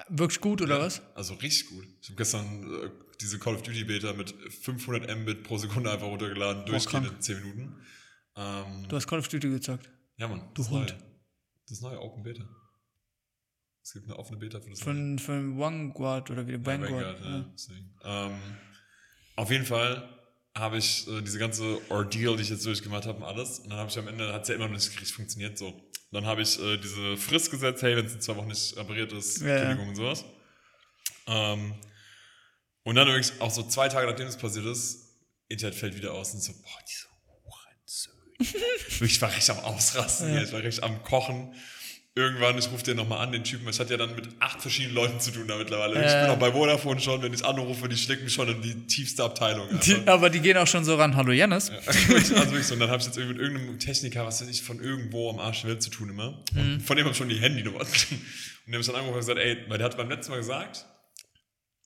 wirklich 0.09 0.41
gut, 0.41 0.63
oder 0.63 0.81
was? 0.81 1.03
Also 1.15 1.35
richtig 1.35 1.69
gut. 1.69 1.87
Ich 2.01 2.09
habe 2.09 2.17
gestern 2.17 2.63
äh, 2.85 2.91
diese 3.21 3.39
Call 3.39 3.55
of 3.55 3.63
Duty 3.63 3.85
Beta 3.85 4.13
mit 4.15 4.31
500 4.63 5.15
Mbit 5.19 5.43
pro 5.43 5.59
Sekunde 5.59 5.91
einfach 5.91 6.07
runtergeladen, 6.07 6.65
durchgehend 6.67 7.07
in 7.09 7.21
10 7.21 7.41
Minuten. 7.41 7.77
Ähm, 8.37 8.87
Du 8.89 8.97
hast 8.97 9.07
Call 9.07 9.19
of 9.19 9.29
Duty 9.29 9.49
gezockt. 9.51 9.91
ja, 10.17 10.27
Mann. 10.29 10.41
Du 10.55 10.63
das 10.63 10.71
Hund. 10.71 10.89
Neue. 10.91 10.99
Das 11.69 11.81
neue 11.83 12.01
Open 12.01 12.23
Beta. 12.23 12.45
Es 13.83 13.93
gibt 13.95 14.07
eine 14.07 14.17
offene 14.19 14.39
Beta 14.39 14.61
für 14.61 14.71
das. 14.71 14.81
Von, 14.81 15.19
von 15.19 15.59
Vanguard 15.59 16.31
oder 16.31 16.47
wie 16.47 16.53
Ja, 16.53 16.65
Vanguard. 16.65 17.23
Vanguard, 17.23 17.25
ja, 17.25 17.75
ja. 18.05 18.27
Ähm, 18.27 18.39
auf 19.37 19.51
jeden 19.51 19.67
Fall 19.67 20.09
habe 20.55 20.79
ich 20.79 21.09
äh, 21.09 21.23
diese 21.23 21.39
ganze 21.39 21.81
Ordeal, 21.91 22.37
die 22.37 22.43
ich 22.43 22.51
jetzt 22.51 22.65
durchgemacht 22.65 23.07
habe 23.07 23.19
und 23.19 23.25
alles. 23.25 23.59
Und 23.61 23.71
dann 23.71 23.79
habe 23.79 23.91
ich 23.91 23.99
am 23.99 24.07
Ende, 24.07 24.33
hat 24.33 24.43
es 24.43 24.49
ja 24.49 24.55
immer 24.55 24.67
noch 24.69 24.75
nicht 24.75 24.89
richtig 24.91 25.13
funktioniert 25.13 25.59
so. 25.59 25.81
Dann 26.13 26.27
habe 26.27 26.43
ich 26.43 26.61
äh, 26.61 26.77
diese 26.77 27.17
Frist 27.17 27.51
gesetzt, 27.51 27.83
hey, 27.83 27.97
wenn 27.97 28.05
es 28.05 28.13
in 28.13 28.21
zwei 28.21 28.37
Wochen 28.37 28.49
nicht 28.49 28.77
repariert 28.77 29.13
ist, 29.13 29.41
Ja, 29.41 29.49
ja. 29.49 29.63
Kündigung 29.65 29.89
und 29.89 29.97
sowas. 29.97 30.25
Ähm, 31.27 31.75
und 32.85 32.95
dann 32.97 33.09
übrigens 33.09 33.41
auch 33.41 33.51
so 33.51 33.63
zwei 33.63 33.89
Tage 33.89 34.07
nachdem 34.07 34.27
es 34.27 34.37
passiert 34.37 34.67
ist, 34.67 35.17
Internet 35.49 35.75
fällt 35.75 35.97
wieder 35.97 36.13
aus 36.13 36.35
und 36.35 36.43
so, 36.43 36.53
boah, 36.53 36.79
diese 36.87 37.07
Hurensöhne. 37.27 38.23
Wirklich, 38.91 39.13
ich 39.13 39.23
war 39.23 39.33
recht 39.35 39.49
am 39.51 39.59
Ausrasten, 39.61 40.31
hier, 40.31 40.43
ich 40.43 40.53
war 40.53 40.61
recht 40.63 40.83
am 40.83 41.03
Kochen. 41.03 41.55
Irgendwann, 42.15 42.59
ich 42.59 42.71
rufe 42.71 42.85
den 42.85 42.99
nochmal 42.99 43.21
an, 43.27 43.33
den 43.33 43.43
Typen. 43.43 43.67
Ich 43.71 43.81
hatte 43.81 43.93
ja 43.93 43.97
dann 43.97 44.15
mit 44.15 44.29
acht 44.39 44.61
verschiedenen 44.61 44.95
Leuten 44.95 45.19
zu 45.19 45.31
tun 45.31 45.49
da 45.49 45.57
mittlerweile. 45.57 45.95
Ich 46.05 46.13
Äh. 46.13 46.21
bin 46.27 46.31
auch 46.31 46.39
bei 46.39 46.53
Vodafone 46.53 47.01
schon, 47.01 47.23
wenn 47.23 47.33
ich 47.33 47.43
anrufe, 47.43 47.89
die 47.89 47.97
stecken 47.97 48.25
mich 48.25 48.35
schon 48.35 48.49
in 48.51 48.61
die 48.61 48.87
tiefste 48.87 49.25
Abteilung. 49.25 49.67
Die, 49.81 49.95
einfach. 49.95 50.13
aber 50.13 50.29
die 50.29 50.41
gehen 50.41 50.59
auch 50.59 50.67
schon 50.67 50.85
so 50.85 50.97
ran. 50.97 51.17
Hallo 51.17 51.33
Janis. 51.33 51.71
also 51.87 52.09
wirklich 52.37 52.67
so. 52.67 52.75
Und 52.75 52.81
dann 52.81 52.91
habe 52.91 53.01
ich 53.01 53.07
jetzt 53.07 53.17
irgendwie 53.17 53.39
mit 53.39 53.43
irgendeinem 53.43 53.79
Techniker, 53.79 54.27
was 54.27 54.43
weiß 54.43 54.49
ich, 54.51 54.61
von 54.63 54.79
irgendwo 54.83 55.31
am 55.31 55.39
Arsch 55.39 55.63
der 55.63 55.71
Welt 55.71 55.83
zu 55.83 55.89
tun 55.89 56.11
immer. 56.11 56.45
Und 56.55 56.83
von 56.83 56.99
dem 56.99 57.05
habe 57.07 57.13
ich 57.13 57.17
schon 57.17 57.31
die 57.31 57.39
Handynummer. 57.41 57.81
Und 58.67 58.71
der 58.73 58.79
ich 58.81 58.87
dann 58.87 58.95
angerufen 58.95 59.15
und 59.15 59.21
gesagt, 59.21 59.39
ey, 59.41 59.59
weil 59.69 59.79
der 59.79 59.87
hat 59.87 59.97
beim 59.97 60.09
letzten 60.09 60.31
Mal 60.31 60.37
gesagt, 60.39 60.87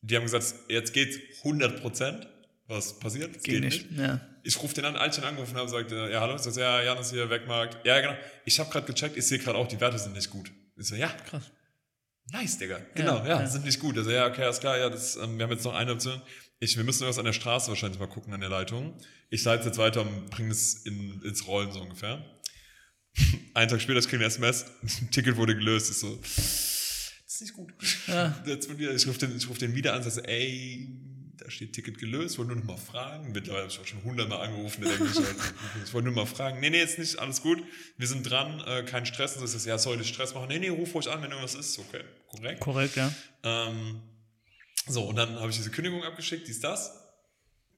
die 0.02 0.14
haben 0.14 0.24
gesagt, 0.24 0.44
jetzt 0.68 0.92
geht's 0.92 1.16
100 1.44 1.80
Prozent. 1.80 2.26
Was 2.68 2.98
passiert? 2.98 3.34
Es 3.36 3.42
Geht 3.44 3.62
nicht. 3.62 3.86
Ja. 3.96 4.20
Ich 4.46 4.62
rufe 4.62 4.74
den 4.74 4.84
an, 4.84 4.96
als 4.96 5.16
ich 5.18 5.22
ihn 5.24 5.28
angerufen 5.28 5.56
habe, 5.56 5.68
sagt 5.68 5.90
er, 5.92 6.08
ja, 6.10 6.20
hallo, 6.20 6.36
ich 6.36 6.42
sag, 6.42 6.56
ja, 6.56 6.82
Janis 6.82 7.10
hier, 7.10 7.28
Wegmarkt. 7.28 7.84
Ja, 7.86 8.00
genau. 8.00 8.16
Ich 8.44 8.58
habe 8.60 8.70
gerade 8.70 8.86
gecheckt, 8.86 9.16
ich 9.16 9.26
sehe 9.26 9.38
gerade 9.38 9.58
auch, 9.58 9.66
die 9.68 9.80
Werte 9.80 9.98
sind 9.98 10.14
nicht 10.14 10.30
gut. 10.30 10.50
Ich 10.76 10.86
so, 10.86 10.94
ja, 10.94 11.08
Krass. 11.08 11.50
nice, 12.32 12.58
Digga. 12.58 12.80
Genau, 12.94 13.18
ja, 13.18 13.40
ja. 13.40 13.46
sind 13.46 13.64
nicht 13.64 13.80
gut. 13.80 13.96
Also, 13.98 14.10
ja, 14.10 14.26
okay, 14.26 14.44
alles 14.44 14.60
klar, 14.60 14.78
ja, 14.78 14.88
das, 14.88 15.16
ähm, 15.16 15.36
wir 15.38 15.44
haben 15.44 15.52
jetzt 15.52 15.64
noch 15.64 15.74
eine 15.74 15.92
Option. 15.92 16.20
Ich, 16.58 16.76
wir 16.76 16.84
müssen 16.84 17.02
irgendwas 17.02 17.18
an 17.18 17.24
der 17.26 17.32
Straße 17.34 17.68
wahrscheinlich 17.68 17.98
mal 17.98 18.06
gucken, 18.08 18.32
an 18.32 18.40
der 18.40 18.48
Leitung. 18.48 18.94
Ich 19.28 19.44
leite 19.44 19.66
jetzt 19.66 19.78
weiter 19.78 20.00
und 20.02 20.30
bringe 20.30 20.50
es 20.52 20.74
in, 20.86 21.20
ins 21.22 21.46
Rollen 21.46 21.70
so 21.72 21.80
ungefähr. 21.80 22.24
Einen 23.54 23.68
Tag 23.70 23.80
später, 23.80 23.98
ich 23.98 24.06
kriege 24.08 24.18
eine 24.18 24.26
SMS, 24.26 24.66
ein 24.82 25.10
Ticket 25.10 25.36
wurde 25.36 25.54
gelöst. 25.54 25.90
Ich 25.90 25.98
so, 25.98 26.16
das 26.16 27.12
ist 27.26 27.40
nicht 27.42 27.52
gut. 27.54 27.72
Jetzt 28.46 28.68
wird 28.68 28.78
wieder- 28.78 28.94
Ich 28.94 29.06
rufe 29.06 29.18
den, 29.18 29.36
ich 29.36 29.48
ruf 29.48 29.58
den 29.58 29.74
wieder 29.74 29.94
an 29.94 30.02
so, 30.02 30.20
ey, 30.22 30.88
da 31.38 31.50
steht 31.50 31.72
Ticket 31.72 31.98
gelöst, 31.98 32.38
wollte 32.38 32.52
nur 32.52 32.60
noch 32.60 32.64
mal 32.64 32.76
fragen. 32.76 33.32
Mittlerweile 33.32 33.62
habe 33.62 33.72
ich 33.72 33.78
auch 33.78 33.86
schon 33.86 34.02
hundertmal 34.04 34.46
angerufen, 34.46 34.82
der 34.82 34.96
denkt 34.96 35.16
ich 35.84 35.92
wollte 35.92 36.06
nur 36.06 36.14
mal 36.14 36.26
fragen. 36.26 36.60
Nee, 36.60 36.70
nee, 36.70 36.78
jetzt 36.78 36.98
nicht, 36.98 37.18
alles 37.18 37.42
gut. 37.42 37.62
Wir 37.96 38.06
sind 38.06 38.28
dran, 38.28 38.60
äh, 38.66 38.82
kein 38.84 39.06
Stress. 39.06 39.34
Und 39.34 39.40
so 39.40 39.44
ist 39.44 39.54
das, 39.54 39.64
ja, 39.64 39.78
soll 39.78 40.00
ich 40.00 40.08
Stress 40.08 40.34
machen? 40.34 40.48
Nee, 40.48 40.58
nee, 40.58 40.68
ruf 40.68 40.94
ruhig 40.94 41.08
an, 41.10 41.22
wenn 41.22 41.30
irgendwas 41.30 41.54
ist. 41.54 41.78
Okay, 41.78 42.02
korrekt. 42.28 42.60
Korrekt, 42.60 42.96
ja. 42.96 43.12
Ähm, 43.42 44.00
so, 44.86 45.04
und 45.04 45.16
dann 45.16 45.38
habe 45.40 45.50
ich 45.50 45.56
diese 45.56 45.70
Kündigung 45.70 46.02
abgeschickt, 46.04 46.46
dies, 46.48 46.60
das. 46.60 46.92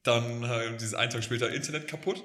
Dann 0.03 0.43
äh, 0.45 0.77
dieses 0.77 0.95
einen 0.95 1.11
Tag 1.11 1.25
später 1.25 1.51
Internet 1.51 1.89
kaputt. 1.89 2.23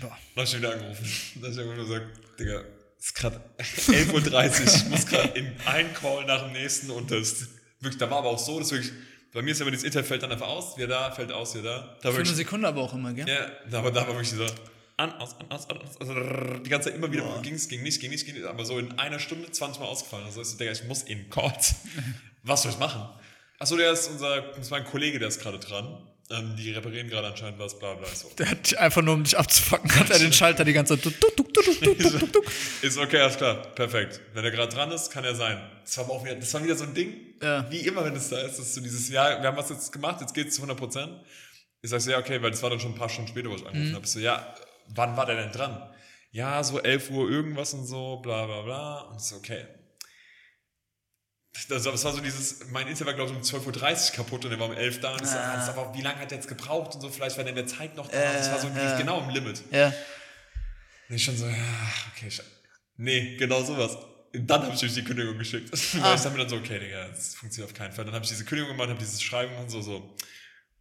Boah. 0.00 0.16
Dann 0.34 0.44
habe 0.44 0.44
ich 0.44 0.56
wieder 0.56 0.72
angerufen. 0.72 1.06
Dann 1.36 1.56
habe 1.56 1.62
ich 1.62 1.76
nur 1.76 1.86
gesagt, 1.86 2.40
Digga, 2.40 2.64
es 2.98 3.06
ist 3.06 3.14
gerade 3.14 3.40
11.30 3.58 4.12
Uhr, 4.14 4.74
ich 4.74 4.84
muss 4.86 5.06
gerade 5.06 5.38
in 5.38 5.52
einen 5.66 5.92
Call 5.92 6.24
nach 6.24 6.44
dem 6.44 6.52
nächsten 6.52 6.90
und 6.90 7.10
das 7.10 7.48
wirklich, 7.80 7.98
da 7.98 8.10
war 8.10 8.18
aber 8.18 8.30
auch 8.30 8.38
so, 8.38 8.58
dass 8.58 8.72
wirklich, 8.72 8.92
bei 9.34 9.42
mir 9.42 9.50
ist 9.50 9.60
aber 9.60 9.70
dieses 9.70 9.84
Internet 9.84 10.06
fällt 10.08 10.22
dann 10.22 10.32
einfach 10.32 10.46
aus, 10.48 10.76
wieder 10.78 10.86
da, 10.88 11.10
fällt 11.10 11.30
aus, 11.32 11.54
wieder 11.54 11.64
da. 11.80 11.96
da 12.02 12.10
Für 12.12 12.20
eine 12.20 12.26
Sekunde 12.26 12.66
aber 12.68 12.80
auch 12.80 12.94
immer, 12.94 13.12
gell? 13.12 13.28
ja, 13.28 13.50
da- 13.70 13.80
aber 13.80 13.90
da 13.90 14.00
war 14.06 14.14
wirklich 14.14 14.30
so, 14.30 14.46
an, 14.96 15.12
aus, 15.16 15.34
an, 15.40 15.50
aus, 15.50 15.68
an, 15.68 15.78
aus, 15.78 16.00
also 16.00 16.14
die 16.14 16.70
ganze 16.70 16.88
Zeit 16.88 16.96
immer 16.98 17.10
wieder, 17.12 17.24
ging 17.42 17.54
es, 17.54 17.68
ging 17.68 17.82
nicht, 17.82 18.00
ging 18.00 18.10
nicht, 18.10 18.24
ging 18.24 18.34
nicht, 18.36 18.46
aber 18.46 18.64
so 18.64 18.78
in 18.78 18.96
einer 18.98 19.18
Stunde 19.18 19.50
20 19.50 19.80
Mal 19.80 19.86
ausgefallen. 19.88 20.24
Also 20.24 20.40
ich 20.40 20.56
Digga, 20.56 20.70
ich 20.72 20.84
muss 20.84 21.02
in 21.02 21.28
Calls. 21.30 21.74
Was 22.44 22.62
soll 22.62 22.72
ich 22.72 22.78
machen? 22.78 23.08
Achso, 23.58 23.76
der 23.76 23.90
ist 23.92 24.08
unser, 24.08 24.40
das 24.52 24.70
war 24.70 24.78
ein 24.78 24.84
Kollege, 24.84 25.18
der 25.18 25.28
ist 25.28 25.40
gerade 25.40 25.58
dran. 25.58 25.98
Ähm, 26.30 26.56
die 26.56 26.70
reparieren 26.72 27.08
gerade 27.08 27.26
anscheinend 27.28 27.58
was, 27.58 27.78
bla 27.78 27.94
bla. 27.94 28.08
So. 28.08 28.30
Der 28.38 28.50
hat 28.50 28.76
einfach 28.78 29.02
nur, 29.02 29.14
um 29.14 29.24
dich 29.24 29.36
abzufacken, 29.36 29.94
hat 29.98 30.08
er 30.10 30.18
den 30.18 30.32
Schalter 30.32 30.64
die 30.64 30.72
ganze 30.72 30.98
Zeit. 30.98 31.12
Ist 32.82 32.98
okay, 32.98 33.20
alles 33.20 33.36
klar, 33.36 33.56
perfekt. 33.74 34.20
Wenn 34.32 34.44
er 34.44 34.50
gerade 34.50 34.74
dran 34.74 34.90
ist, 34.90 35.10
kann 35.10 35.24
er 35.24 35.34
sein. 35.34 35.60
Das 35.84 35.98
war 35.98 36.08
auch 36.10 36.24
wieder, 36.24 36.34
das 36.36 36.52
war 36.54 36.64
wieder 36.64 36.76
so 36.76 36.84
ein 36.84 36.94
Ding, 36.94 37.14
Ja. 37.42 37.70
wie 37.70 37.80
immer, 37.80 38.04
wenn 38.04 38.16
es 38.16 38.28
da 38.30 38.38
ist, 38.40 38.58
das 38.58 38.66
ist 38.66 38.74
so 38.74 38.80
dieses, 38.80 39.08
ja, 39.10 39.40
wir 39.42 39.48
haben 39.48 39.56
was 39.56 39.68
jetzt 39.70 39.92
gemacht, 39.92 40.20
jetzt 40.20 40.32
geht's 40.34 40.54
zu 40.56 40.62
100 40.62 40.78
Prozent. 40.78 41.12
Ich 41.82 41.90
sag 41.90 42.00
so, 42.00 42.10
ja, 42.10 42.18
okay, 42.18 42.40
weil 42.42 42.50
das 42.50 42.62
war 42.62 42.70
dann 42.70 42.80
schon 42.80 42.92
ein 42.92 42.98
paar 42.98 43.08
Stunden 43.10 43.28
später, 43.28 43.50
wo 43.50 43.56
ich 43.56 43.66
angerufen 43.66 43.90
Mhm. 43.90 43.94
habe. 43.94 44.06
So, 44.06 44.18
ja, 44.18 44.54
wann 44.94 45.16
war 45.16 45.26
der 45.26 45.36
denn 45.36 45.52
dran? 45.52 45.90
Ja, 46.30 46.64
so 46.64 46.80
11 46.80 47.10
Uhr 47.10 47.30
irgendwas 47.30 47.74
und 47.74 47.84
so, 47.86 48.16
bla 48.16 48.46
bla 48.46 48.62
bla. 48.62 49.00
Und 49.10 49.16
ich 49.18 49.24
so, 49.24 49.36
okay. 49.36 49.66
Das, 51.68 51.82
das 51.84 52.04
war 52.04 52.12
so 52.12 52.20
dieses, 52.20 52.66
mein 52.70 52.88
Internet 52.88 53.06
war 53.06 53.14
glaube 53.26 53.30
ich 53.30 53.52
um 53.54 53.60
12.30 53.60 54.10
Uhr 54.10 54.16
kaputt 54.16 54.44
und 54.44 54.50
er 54.52 54.58
war 54.58 54.66
um 54.68 54.72
11 54.76 55.00
da 55.00 55.12
und 55.12 55.26
so, 55.26 55.36
ah, 55.36 55.56
das 55.56 55.68
aber, 55.68 55.94
wie 55.94 56.02
lange 56.02 56.18
hat 56.18 56.32
er 56.32 56.38
jetzt 56.38 56.48
gebraucht 56.48 56.94
und 56.96 57.00
so, 57.00 57.08
vielleicht 57.08 57.36
war 57.36 57.44
der 57.44 57.50
in 57.52 57.56
der 57.56 57.66
Zeit 57.68 57.94
noch 57.96 58.08
da. 58.10 58.32
das 58.32 58.50
war 58.50 58.58
so 58.60 58.66
Äh, 58.68 58.98
genau 58.98 59.20
im 59.22 59.30
Limit. 59.30 59.62
Ja. 59.70 59.92
Und 61.08 61.14
ich 61.16 61.22
schon 61.24 61.36
so, 61.36 61.46
ja, 61.46 61.54
okay, 62.16 62.28
nee, 62.96 63.36
genau 63.36 63.62
sowas. 63.62 63.96
Und 64.34 64.48
dann 64.48 64.62
habe 64.64 64.74
ich 64.74 64.82
euch 64.82 64.94
die 64.94 65.04
Kündigung 65.04 65.38
geschickt. 65.38 65.70
Weil 65.94 66.02
Ah. 66.02 66.14
ich 66.16 66.20
dann 66.22 66.32
mir 66.32 66.40
dann 66.40 66.48
so, 66.48 66.56
okay, 66.56 66.80
Digga, 66.80 67.06
das 67.08 67.36
funktioniert 67.36 67.70
auf 67.70 67.78
keinen 67.78 67.92
Fall. 67.92 68.04
Dann 68.04 68.14
habe 68.14 68.24
ich 68.24 68.30
diese 68.30 68.44
Kündigung 68.44 68.72
gemacht, 68.72 68.88
habe 68.88 68.98
dieses 68.98 69.22
Schreiben 69.22 69.54
und 69.56 69.70
so, 69.70 69.80
so. 69.80 70.16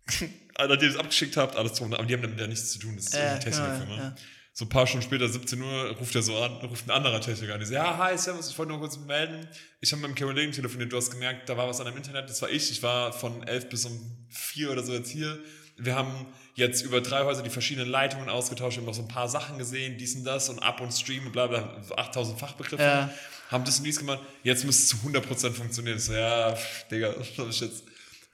Alter, 0.56 0.78
die 0.78 0.88
das 0.88 0.96
abgeschickt 0.98 1.38
habt, 1.38 1.56
alles 1.56 1.74
drum. 1.74 1.94
Aber 1.94 2.04
die 2.06 2.14
haben 2.16 2.22
damit 2.24 2.40
ja 2.40 2.48
nichts 2.48 2.72
zu 2.72 2.80
tun, 2.80 2.96
das 2.96 3.06
ist 3.08 3.14
Ja, 3.14 3.32
eine 3.32 3.40
Technikfirma. 3.40 3.80
genau, 3.86 3.96
ja. 3.98 4.16
So 4.56 4.66
ein 4.66 4.70
paar 4.70 4.86
Stunden 4.86 5.04
später, 5.04 5.28
17 5.28 5.60
Uhr, 5.60 5.96
ruft 6.00 6.14
er 6.14 6.22
so 6.22 6.38
an, 6.38 6.52
ruft 6.58 6.88
ein 6.88 6.92
anderer 6.92 7.20
Techniker 7.20 7.56
an. 7.56 7.60
Die 7.60 7.66
so, 7.66 7.74
ja, 7.74 7.98
hi, 7.98 8.16
servus, 8.16 8.52
ich 8.52 8.58
wollte 8.58 8.72
nur 8.72 8.80
kurz 8.80 9.00
melden. 9.00 9.48
Ich 9.82 9.92
habe 9.92 10.08
mit 10.08 10.12
dem 10.12 10.28
Kollegen 10.28 10.52
telefoniert, 10.52 10.92
du 10.92 10.98
hast 10.98 11.10
gemerkt, 11.10 11.50
da 11.50 11.58
war 11.58 11.68
was 11.68 11.80
an 11.80 11.88
dem 11.88 11.98
Internet, 11.98 12.30
das 12.30 12.40
war 12.44 12.52
ich. 12.52 12.70
Ich 12.70 12.84
war 12.84 13.12
von 13.14 13.42
11 13.42 13.70
bis 13.70 13.86
um 13.86 14.00
4 14.30 14.72
oder 14.72 14.84
so 14.84 14.94
jetzt 14.94 15.10
hier. 15.10 15.40
Wir 15.78 15.96
haben 15.96 16.28
jetzt 16.54 16.84
über 16.84 17.02
drei 17.02 17.24
Häuser 17.24 17.42
die 17.42 17.50
verschiedenen 17.50 17.90
Leitungen 17.90 18.30
ausgetauscht, 18.30 18.78
wir 18.78 18.82
haben 18.82 18.88
noch 18.88 18.94
so 18.94 19.02
ein 19.02 19.08
paar 19.08 19.28
Sachen 19.28 19.58
gesehen, 19.58 19.98
dies 19.98 20.16
und 20.16 20.24
das 20.24 20.50
und 20.50 20.60
Up 20.60 20.82
und 20.82 20.92
Stream 20.92 21.26
und 21.26 21.32
bla 21.32 21.48
bla, 21.48 21.82
so 21.82 21.96
8000 21.96 22.40
Fachbegriffe. 22.40 22.84
Ja. 22.84 23.10
Haben 23.50 23.66
das 23.66 23.80
und 23.80 23.86
dies 23.86 23.98
gemacht, 23.98 24.20
jetzt 24.44 24.66
müsste 24.66 24.96
es 24.96 25.02
zu 25.02 25.08
100% 25.08 25.52
funktionieren. 25.52 25.98
Ich 25.98 26.04
so, 26.04 26.14
ja, 26.14 26.56
pff, 26.56 26.88
Digga, 26.90 27.12
das 27.18 27.38
habe 27.40 27.50
ich 27.50 27.60
jetzt 27.60 27.86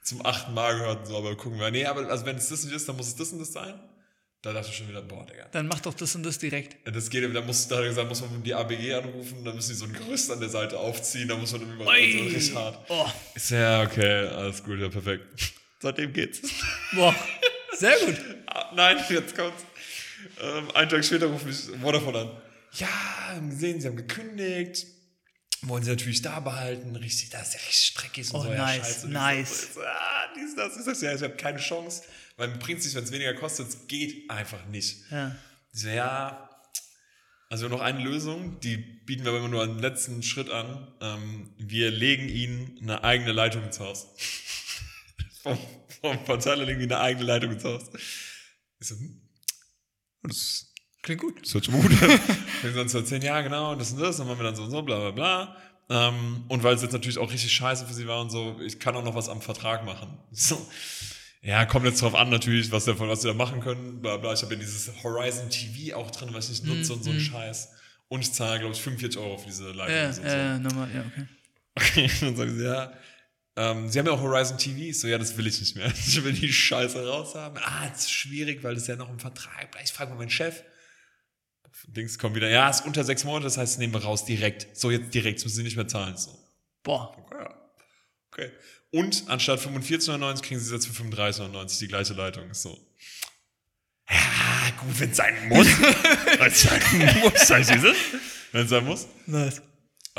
zum 0.04 0.26
achten 0.26 0.54
Mal 0.54 0.78
gehört 0.78 1.00
und 1.00 1.06
so, 1.06 1.18
aber 1.18 1.38
gucken 1.38 1.60
wir. 1.60 1.72
Nee, 1.72 1.86
aber 1.86 2.10
also 2.10 2.26
wenn 2.26 2.36
es 2.36 2.50
das 2.50 2.66
nicht 2.66 2.76
ist, 2.76 2.90
dann 2.90 2.98
muss 2.98 3.08
es 3.08 3.16
das 3.16 3.32
und 3.32 3.40
das 3.40 3.54
sein. 3.54 3.80
Da 4.42 4.54
dachte 4.54 4.70
ich 4.70 4.78
schon 4.78 4.88
wieder, 4.88 5.02
boah, 5.02 5.26
Digga. 5.26 5.48
Dann 5.52 5.68
mach 5.68 5.82
doch 5.82 5.94
das 5.94 6.16
und 6.16 6.24
das 6.24 6.40
direkt. 6.40 6.78
Das 6.86 7.10
geht, 7.10 7.36
da 7.36 7.42
muss, 7.42 7.68
da 7.68 7.76
hat 7.76 7.84
er 7.84 7.90
gesagt, 7.90 8.08
muss 8.08 8.22
man 8.22 8.42
die 8.42 8.54
ABG 8.54 8.94
anrufen, 8.94 9.44
dann 9.44 9.54
müssen 9.54 9.70
die 9.72 9.76
so 9.76 9.84
ein 9.86 9.92
Gerüst 9.92 10.32
an 10.32 10.40
der 10.40 10.48
Seite 10.48 10.78
aufziehen, 10.80 11.28
da 11.28 11.36
muss 11.36 11.52
man 11.52 11.62
dann 11.62 11.74
überall 11.74 11.98
so 12.12 12.20
richtig 12.20 12.56
hart. 12.56 12.80
Oh. 12.90 13.06
Ist 13.36 13.52
ja, 13.52 13.84
okay, 13.84 14.28
alles 14.28 14.64
gut, 14.64 14.80
ja, 14.80 14.88
perfekt. 14.88 15.26
Seitdem 15.82 16.14
geht's. 16.14 16.42
Boah. 16.94 17.14
Sehr 17.78 17.98
gut. 18.06 18.16
Ah, 18.52 18.72
Nein, 18.74 18.98
jetzt 19.10 19.36
kommt's. 19.38 19.64
Ähm, 20.42 20.72
einen 20.74 20.90
Tag 20.90 21.06
später 21.06 21.28
ruft 21.28 21.46
mich 21.46 21.56
Vodafone 21.80 22.18
an. 22.18 22.32
Ja, 22.74 22.88
haben 23.36 23.52
gesehen, 23.52 23.80
sie 23.80 23.88
haben 23.88 23.96
gekündigt. 23.96 24.88
Wollen 25.64 25.84
sie 25.84 25.90
natürlich 25.90 26.22
da 26.22 26.40
behalten. 26.40 26.96
Richtig, 26.96 27.30
das 27.30 27.50
ist 27.50 27.54
ja 27.56 27.60
richtig 27.60 27.86
streckig 27.86 28.34
und 28.34 28.40
Oh, 28.40 28.44
so. 28.44 28.50
Ja, 28.50 28.58
nice, 28.66 28.78
scheiße. 28.88 29.06
Und 29.08 29.12
nice. 29.14 29.64
Ich 29.64 29.74
so, 29.74 29.82
ah, 29.82 30.34
dies, 30.36 30.56
das. 30.56 30.86
Sag 30.86 30.96
so, 30.96 31.06
ja, 31.06 31.16
ich 31.16 31.22
habe 31.22 31.36
keine 31.36 31.60
Chance. 31.60 32.04
Weil 32.38 32.52
im 32.52 32.60
Prinzip, 32.60 32.94
wenn 32.96 33.04
es 33.04 33.12
weniger 33.12 33.34
kostet, 33.34 33.68
es 33.68 33.88
geht 33.88 34.30
einfach 34.30 34.66
nicht. 34.68 34.98
Ja. 35.12 35.36
Ich 35.74 35.82
so, 35.82 35.90
ja, 35.90 36.50
also 37.50 37.64
wir 37.64 37.72
haben 37.72 37.78
noch 37.78 37.84
eine 37.84 38.04
Lösung, 38.04 38.60
die 38.60 38.78
bieten 38.78 39.24
wir 39.24 39.32
aber 39.32 39.40
immer 39.40 39.48
nur 39.50 39.64
einen 39.64 39.80
letzten 39.80 40.22
Schritt 40.22 40.50
an. 40.52 40.88
Ähm, 41.02 41.50
wir 41.58 41.90
legen 41.90 42.30
ihnen 42.30 42.78
eine 42.82 43.04
eigene 43.04 43.32
Leitung 43.32 43.64
ins 43.64 43.80
Haus. 43.80 44.08
vom, 45.44 45.58
vom 46.02 46.26
Verteiler 46.26 46.66
legen 46.66 46.80
die 46.80 46.86
eine 46.86 47.00
eigene 47.00 47.26
Leitung 47.26 47.52
ins 47.52 47.64
Haus. 47.64 47.84
Ich 48.80 48.88
so, 48.88 48.96
hm, 48.96 49.20
das, 50.24 50.68
Klingt 51.02 51.22
gut. 51.22 51.42
das 51.44 51.54
hört 51.56 51.66
schon 51.66 51.82
gut 51.82 51.92
an. 52.04 52.20
Wir 52.62 52.74
sind 52.74 52.90
so 52.90 53.00
erzählen, 53.00 53.22
ja 53.22 53.42
genau, 53.42 53.76
das 53.76 53.92
und 53.92 54.02
das, 54.02 54.18
dann 54.18 54.28
machen 54.28 54.40
wir 54.40 54.46
dann 54.46 54.56
so 54.56 54.64
und 54.64 54.72
so, 54.72 54.82
bla 54.82 55.00
bla 55.00 55.12
bla. 55.12 55.56
Ähm, 55.90 56.44
und 56.48 56.64
weil 56.64 56.76
es 56.76 56.82
jetzt 56.82 56.92
natürlich 56.92 57.18
auch 57.18 57.32
richtig 57.32 57.52
scheiße 57.52 57.88
für 57.88 57.94
sie 57.94 58.08
war 58.08 58.22
und 58.22 58.30
so, 58.30 58.60
ich 58.64 58.80
kann 58.80 58.96
auch 58.96 59.04
noch 59.04 59.16
was 59.16 59.28
am 59.30 59.42
Vertrag 59.42 59.86
machen. 59.86 60.18
So. 60.32 60.68
Ja, 61.42 61.66
kommt 61.66 61.86
jetzt 61.86 62.02
drauf 62.02 62.16
an 62.16 62.30
natürlich, 62.30 62.70
was, 62.72 62.84
davon, 62.84 63.08
was 63.08 63.22
sie 63.22 63.30
da 63.30 63.34
machen 63.34 63.62
können. 63.62 64.02
Bla 64.02 64.18
bla. 64.18 64.34
Ich 64.34 64.42
habe 64.42 64.56
ja 64.56 64.60
dieses 64.60 64.92
Horizon 65.04 65.50
TV 65.50 65.96
auch 65.96 66.12
drin, 66.12 66.30
was 66.34 66.50
ich 66.50 66.64
nicht 66.64 66.76
nutze 66.76 66.94
und 66.94 67.04
so 67.04 67.12
ein 67.12 67.20
Scheiß. 67.20 67.70
Und 68.10 68.22
ich 68.22 68.34
zahle, 68.34 68.60
glaube 68.60 68.74
ich, 68.74 68.82
45 68.82 69.22
Euro 69.22 69.38
für 69.38 69.48
diese 69.48 69.72
Leitung. 69.72 69.96
Ja, 69.96 70.08
und 70.08 70.16
so. 70.16 70.22
äh, 70.22 70.60
nochmal, 70.60 70.90
ja, 70.94 71.06
okay. 71.08 71.28
Okay, 71.76 72.12
dann 72.20 72.36
sagen 72.36 72.58
sie, 72.58 72.66
ja. 72.66 72.92
Ähm, 73.56 73.90
sie 73.90 74.00
haben 74.00 74.06
ja 74.06 74.12
auch 74.12 74.22
Horizon 74.22 74.58
TV. 74.58 74.80
Ich 74.80 75.00
so, 75.00 75.08
ja, 75.08 75.18
das 75.18 75.38
will 75.38 75.48
ich 75.48 75.60
nicht 75.60 75.76
mehr. 75.76 75.92
Ich 76.08 76.22
will 76.24 76.34
die 76.34 76.52
Scheiße 76.52 77.08
raushaben. 77.08 77.58
Ah, 77.64 77.86
ist 77.88 78.12
schwierig, 78.12 78.64
weil 78.64 78.76
das 78.76 78.88
ja 78.88 78.98
noch 78.98 79.10
im 79.10 79.20
Vertrag 79.20 79.72
bleibt. 79.72 79.88
Ich 79.88 79.94
frage 79.94 80.12
mal 80.12 80.18
meinen 80.18 80.30
Chef. 80.30 80.64
Dings 81.94 82.20
kommt 82.20 82.36
wieder, 82.36 82.50
ja, 82.50 82.70
ist 82.70 82.86
unter 82.86 83.04
sechs 83.04 83.24
Monate, 83.24 83.46
das 83.46 83.58
heißt, 83.58 83.80
nehmen 83.80 83.94
wir 83.94 84.04
raus 84.04 84.26
direkt. 84.26 84.68
So, 84.78 84.92
jetzt 84.92 85.14
direkt, 85.14 85.40
das 85.40 85.46
müssen 85.46 85.58
sie 85.58 85.64
nicht 85.64 85.76
mehr 85.76 85.88
zahlen. 85.88 86.18
So. 86.18 86.38
Boah. 86.84 87.16
Ja. 87.32 87.54
Okay. 88.32 88.52
Und 88.92 89.24
anstatt 89.28 89.60
45,99 89.60 90.42
kriegen 90.42 90.60
sie 90.60 90.74
jetzt 90.74 90.88
für 90.88 91.04
35,99 91.04 91.80
die 91.80 91.88
gleiche 91.88 92.14
Leitung. 92.14 92.54
So. 92.54 92.78
Ja, 94.10 94.72
gut, 94.80 95.00
wenn 95.00 95.12
es 95.12 95.18
sein 95.18 95.48
muss. 95.50 95.68
wenn 96.40 96.48
es 96.48 96.62
sein 96.62 97.22
muss, 97.22 97.48
sag 97.48 97.62
ich 97.62 97.68
diese. 97.68 97.94
Wenn 98.52 98.64
es 98.64 98.70
sein 98.70 98.86
muss. 98.86 99.08
Nice. 99.28 99.62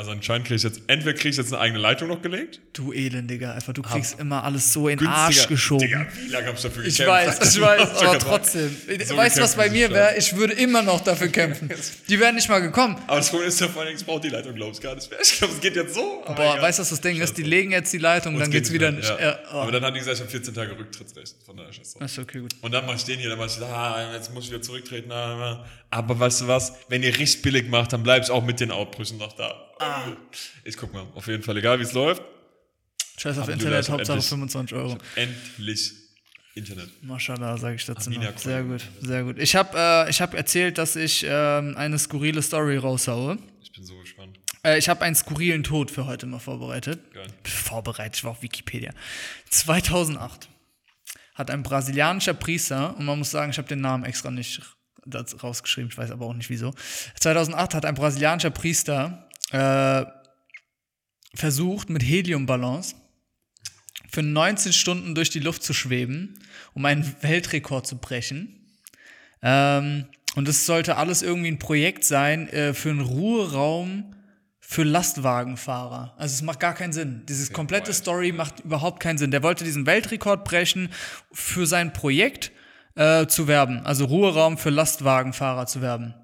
Also 0.00 0.12
anscheinend 0.12 0.46
kriege 0.46 0.56
ich 0.56 0.62
jetzt, 0.62 0.80
entweder 0.86 1.12
kriege 1.12 1.28
ich 1.28 1.36
jetzt 1.36 1.52
eine 1.52 1.60
eigene 1.60 1.78
Leitung 1.78 2.08
noch 2.08 2.22
gelegt. 2.22 2.58
Du 2.72 2.90
Elendiger, 2.90 3.54
einfach, 3.54 3.74
du 3.74 3.82
kriegst 3.82 4.18
immer 4.18 4.42
alles 4.44 4.72
so 4.72 4.88
in 4.88 4.96
den 4.98 5.06
Arsch 5.06 5.46
geschoben. 5.46 5.86
Digga, 5.86 6.06
wie 6.24 6.30
lange 6.30 6.46
habe 6.46 6.56
ich 6.56 6.62
dafür 6.62 6.84
Ich 6.86 6.96
gekämpft? 6.96 7.40
weiß, 7.40 7.54
ich 7.54 7.60
weiß, 7.60 7.88
aber 8.02 8.18
trotzdem. 8.18 8.74
So 9.04 9.14
weißt 9.14 9.36
du, 9.36 9.42
was 9.42 9.56
bei 9.56 9.68
mir 9.68 9.90
wäre? 9.90 10.16
Ich 10.16 10.34
würde 10.34 10.54
immer 10.54 10.82
noch 10.82 11.02
dafür 11.02 11.28
kämpfen. 11.40 11.68
Die 12.08 12.18
wären 12.18 12.34
nicht 12.34 12.48
mal 12.48 12.60
gekommen. 12.60 12.96
Aber 13.06 13.18
das 13.18 13.28
Problem 13.28 13.48
ist 13.48 13.60
ja 13.60 13.68
vor 13.68 13.82
allem, 13.82 13.94
ich 13.94 14.06
brauche 14.06 14.22
die 14.22 14.30
Leitung, 14.30 14.54
glaube 14.54 14.72
ich, 14.72 14.80
gar 14.80 14.94
nicht 14.94 15.10
mehr. 15.10 15.20
Ich 15.22 15.36
glaube, 15.36 15.52
es 15.52 15.60
geht 15.60 15.76
jetzt 15.76 15.92
so. 15.92 16.22
Boah, 16.24 16.32
egal. 16.32 16.62
weißt 16.62 16.78
du, 16.78 16.80
was 16.82 16.88
das 16.88 17.00
Ding 17.02 17.20
ist? 17.20 17.36
Die 17.36 17.42
legen 17.42 17.72
jetzt 17.72 17.92
die 17.92 17.98
Leitung, 17.98 18.36
Und 18.36 18.40
dann 18.40 18.50
geht's 18.50 18.72
wieder 18.72 18.90
nicht 18.92 19.06
Ja. 19.06 19.20
ja. 19.20 19.38
oh. 19.52 19.56
Aber 19.58 19.72
dann 19.72 19.84
hat 19.84 19.94
die 19.94 19.98
gesagt, 19.98 20.16
ich 20.16 20.22
habe 20.22 20.30
14 20.30 20.54
Tage 20.54 20.78
Rücktrittsrecht. 20.78 21.34
Von 21.44 21.58
daher 21.58 21.68
ist 21.68 21.78
das 21.80 21.92
so. 21.92 22.00
Achso, 22.00 22.22
okay, 22.22 22.40
gut. 22.40 22.54
Und 22.62 22.72
dann 22.72 22.86
mach 22.86 22.94
ich 22.96 23.04
den 23.04 23.18
hier, 23.20 23.28
dann 23.28 23.38
mach 23.38 23.54
ich, 23.54 23.62
ah, 23.62 24.14
jetzt 24.14 24.32
muss 24.32 24.44
ich 24.44 24.50
wieder 24.50 24.62
zurücktreten. 24.62 25.12
ah, 25.12 25.60
ah. 25.60 25.64
Aber 25.90 26.18
weißt 26.18 26.40
du 26.40 26.46
was, 26.48 26.72
wenn 26.88 27.02
ihr 27.02 27.14
richtig 27.18 27.42
billig 27.42 27.68
macht, 27.68 27.92
dann 27.92 28.02
bleib 28.02 28.22
ich 28.22 28.30
auch 28.30 28.42
mit 28.42 28.60
den 28.60 28.70
Ausbrüchen 28.70 29.18
noch 29.18 29.34
da. 29.34 29.66
Ich 30.64 30.76
guck 30.76 30.92
mal, 30.92 31.06
auf 31.14 31.26
jeden 31.26 31.42
Fall, 31.42 31.56
egal 31.56 31.78
wie 31.78 31.84
es 31.84 31.92
läuft, 31.92 32.22
Scheiß 33.18 33.38
auf 33.38 33.48
Internet, 33.48 33.88
Hauptsache 33.90 34.12
endlich- 34.16 34.28
25 34.28 34.76
Euro. 34.76 34.98
endlich 35.14 35.92
Internet. 36.54 36.88
Maschallah, 37.02 37.56
sage 37.58 37.76
ich 37.76 37.84
dazu 37.84 38.10
noch. 38.10 38.38
Sehr 38.38 38.62
gut, 38.62 38.82
sehr 39.00 39.24
gut. 39.24 39.38
Ich 39.38 39.54
habe 39.54 39.76
äh, 39.78 40.10
ich 40.10 40.20
hab 40.20 40.34
erzählt, 40.34 40.78
dass 40.78 40.96
ich 40.96 41.24
ähm, 41.28 41.76
eine 41.76 41.98
skurrile 41.98 42.42
Story 42.42 42.76
raushaue. 42.76 43.38
Ich 43.62 43.72
bin 43.72 43.84
so 43.84 43.96
gespannt. 43.98 44.38
Äh, 44.64 44.78
ich 44.78 44.88
habe 44.88 45.02
einen 45.02 45.14
skurrilen 45.14 45.62
Tod 45.62 45.90
für 45.90 46.06
heute 46.06 46.26
mal 46.26 46.38
vorbereitet. 46.40 47.12
Geil. 47.12 47.26
Vorbereitet, 47.44 48.16
ich 48.16 48.24
war 48.24 48.32
auf 48.32 48.42
Wikipedia. 48.42 48.92
2008 49.50 50.48
hat 51.34 51.50
ein 51.50 51.62
brasilianischer 51.62 52.34
Priester, 52.34 52.96
und 52.96 53.04
man 53.06 53.18
muss 53.18 53.30
sagen, 53.30 53.50
ich 53.52 53.58
habe 53.58 53.68
den 53.68 53.80
Namen 53.80 54.04
extra 54.04 54.30
nicht 54.30 54.60
rausgeschrieben, 55.42 55.90
ich 55.90 55.96
weiß 55.96 56.10
aber 56.10 56.26
auch 56.26 56.34
nicht 56.34 56.50
wieso. 56.50 56.74
2008 57.20 57.74
hat 57.74 57.84
ein 57.86 57.94
brasilianischer 57.94 58.50
Priester 58.50 59.29
äh, 59.50 60.04
versucht, 61.34 61.90
mit 61.90 62.02
Heliumballons 62.02 62.96
für 64.10 64.22
19 64.22 64.72
Stunden 64.72 65.14
durch 65.14 65.30
die 65.30 65.40
Luft 65.40 65.62
zu 65.62 65.72
schweben, 65.72 66.38
um 66.74 66.84
einen 66.84 67.14
Weltrekord 67.22 67.86
zu 67.86 67.98
brechen. 67.98 68.66
Ähm, 69.42 70.06
Und 70.36 70.48
es 70.48 70.66
sollte 70.66 70.96
alles 70.96 71.22
irgendwie 71.22 71.50
ein 71.50 71.58
Projekt 71.58 72.04
sein 72.04 72.48
äh, 72.48 72.74
für 72.74 72.90
einen 72.90 73.00
Ruheraum 73.00 74.14
für 74.60 74.84
Lastwagenfahrer. 74.84 76.14
Also 76.16 76.34
es 76.34 76.42
macht 76.42 76.60
gar 76.60 76.74
keinen 76.74 76.92
Sinn. 76.92 77.22
Diese 77.28 77.52
komplette. 77.52 77.92
Story 77.92 78.30
macht 78.30 78.60
überhaupt 78.60 79.00
keinen 79.00 79.18
Sinn. 79.18 79.32
Der 79.32 79.42
wollte 79.42 79.64
diesen 79.64 79.86
Weltrekord 79.86 80.44
brechen, 80.44 80.90
für 81.32 81.66
sein 81.66 81.92
Projekt 81.92 82.52
äh, 82.94 83.26
zu 83.26 83.48
werben. 83.48 83.84
Also 83.84 84.04
Ruheraum 84.04 84.58
für 84.58 84.70
Lastwagenfahrer 84.70 85.66
zu 85.66 85.80
werben. 85.80 86.14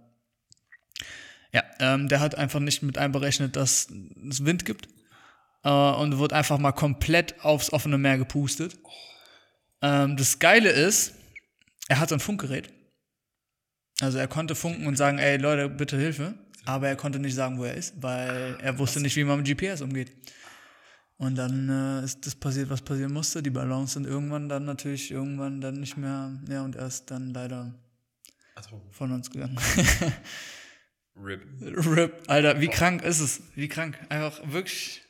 Ja, 1.56 1.64
ähm, 1.80 2.08
der 2.08 2.20
hat 2.20 2.34
einfach 2.34 2.60
nicht 2.60 2.82
mit 2.82 2.98
einberechnet, 2.98 3.56
dass 3.56 3.88
es 4.28 4.44
Wind 4.44 4.66
gibt. 4.66 4.90
Äh, 5.64 5.70
und 5.70 6.18
wird 6.18 6.34
einfach 6.34 6.58
mal 6.58 6.72
komplett 6.72 7.42
aufs 7.42 7.72
offene 7.72 7.96
Meer 7.96 8.18
gepustet. 8.18 8.76
Ähm, 9.80 10.18
das 10.18 10.38
Geile 10.38 10.68
ist, 10.68 11.14
er 11.88 11.98
hat 11.98 12.10
so 12.10 12.14
ein 12.14 12.20
Funkgerät. 12.20 12.68
Also 14.02 14.18
er 14.18 14.28
konnte 14.28 14.54
funken 14.54 14.86
und 14.86 14.96
sagen, 14.96 15.16
ey 15.16 15.38
Leute, 15.38 15.70
bitte 15.70 15.96
Hilfe. 15.96 16.34
Aber 16.66 16.88
er 16.88 16.96
konnte 16.96 17.18
nicht 17.18 17.34
sagen, 17.34 17.56
wo 17.56 17.64
er 17.64 17.72
ist, 17.72 17.94
weil 18.02 18.58
er 18.60 18.78
wusste 18.78 19.00
nicht, 19.00 19.16
wie 19.16 19.24
man 19.24 19.42
mit 19.42 19.46
GPS 19.46 19.80
umgeht. 19.80 20.12
Und 21.16 21.36
dann 21.36 21.70
äh, 21.70 22.04
ist 22.04 22.26
das 22.26 22.34
passiert, 22.34 22.68
was 22.68 22.82
passieren 22.82 23.14
musste. 23.14 23.42
Die 23.42 23.48
Ballons 23.48 23.94
sind 23.94 24.06
irgendwann 24.06 24.50
dann 24.50 24.66
natürlich 24.66 25.10
irgendwann 25.10 25.62
dann 25.62 25.80
nicht 25.80 25.96
mehr, 25.96 26.38
ja, 26.50 26.62
und 26.62 26.76
er 26.76 26.88
ist 26.88 27.10
dann 27.10 27.32
leider 27.32 27.72
von 28.90 29.10
uns 29.10 29.30
gegangen. 29.30 29.58
RIP. 31.18 31.42
RIP, 31.62 32.22
Alter, 32.26 32.60
wie 32.60 32.68
krank 32.68 33.02
ist 33.02 33.20
es? 33.20 33.42
Wie 33.54 33.68
krank. 33.68 33.98
Einfach 34.08 34.40
wirklich. 34.52 35.02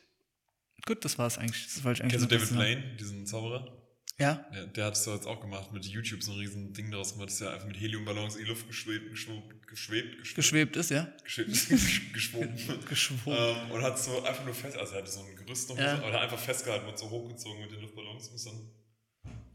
Gut, 0.85 1.03
das 1.03 1.17
war's 1.17 1.37
eigentlich. 1.37 1.65
Das 1.65 1.83
wollte 1.83 1.97
ich 1.97 2.03
eigentlich 2.03 2.29
Kennst 2.29 2.51
du 2.51 2.55
David. 2.55 2.79
Blaine, 2.81 2.95
diesen 2.97 3.25
Zauberer? 3.25 3.73
Ja? 4.19 4.45
Der, 4.53 4.65
der 4.67 4.85
hat 4.85 4.93
es 4.95 5.03
doch 5.03 5.13
jetzt 5.13 5.27
auch 5.27 5.39
gemacht, 5.41 5.71
mit 5.73 5.85
YouTube 5.85 6.23
so 6.23 6.31
ein 6.31 6.39
riesen 6.39 6.73
Ding 6.73 6.89
daraus 6.89 7.13
gemacht, 7.13 7.29
dass 7.29 7.41
er 7.41 7.53
einfach 7.53 7.67
mit 7.67 7.79
Heliumballons 7.79 8.35
in 8.35 8.45
die 8.45 8.49
Luft 8.49 8.65
geschwebt, 8.67 9.11
geschwebt, 9.11 9.67
geschwebt, 9.67 10.17
geschwebt, 10.17 10.35
Geschwebt 10.35 10.75
ist, 10.77 10.89
ja? 10.89 11.07
geschwebt 11.23 11.51
geschwoben. 12.13 12.57
Geschwoben. 12.89 13.37
ähm, 13.37 13.71
und 13.71 13.81
hat 13.83 13.99
so 13.99 14.23
einfach 14.23 14.43
nur 14.43 14.55
fest, 14.55 14.75
also 14.75 14.93
er 14.93 15.01
hatte 15.01 15.11
so 15.11 15.19
ein 15.23 15.35
Gerüst 15.35 15.69
noch, 15.69 15.77
Ja. 15.77 15.97
so, 15.97 16.03
aber 16.05 16.19
einfach 16.21 16.39
festgehalten 16.39 16.87
und 16.87 16.97
so 16.97 17.07
hochgezogen 17.11 17.61
mit 17.61 17.71
den 17.71 17.81
Luftballons 17.81 18.29
und 18.29 18.35
ist 18.35 18.47
dann 18.47 18.71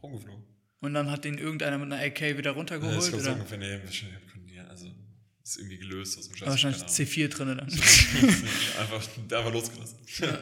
rumgeflogen. 0.01 0.45
Und 0.81 0.95
dann 0.95 1.11
hat 1.11 1.25
ihn 1.25 1.39
irgendeiner 1.39 1.79
mit 1.79 1.93
einer 1.93 2.05
AK 2.05 2.21
wieder 2.39 2.51
Ja, 2.51 2.57
runtergeholt, 2.57 3.03
ich 3.03 3.09
glaube 3.09 3.25
so 3.25 3.33
ungefähr, 3.33 3.59
nee, 3.59 3.69
ja, 3.69 3.81
also 3.81 3.93
ist 5.53 5.59
irgendwie 5.59 5.79
gelöst 5.79 6.19
aus 6.19 6.29
dem 6.29 6.37
Scheiß. 6.37 6.49
Wahrscheinlich 6.49 6.81
keine 6.81 6.93
Ahnung. 6.93 7.07
C4 7.09 7.29
drinne 7.29 7.57
dann. 7.57 7.69
einfach, 8.81 9.09
der 9.31 9.39
einfach 9.39 9.53
losgelassen. 9.53 9.97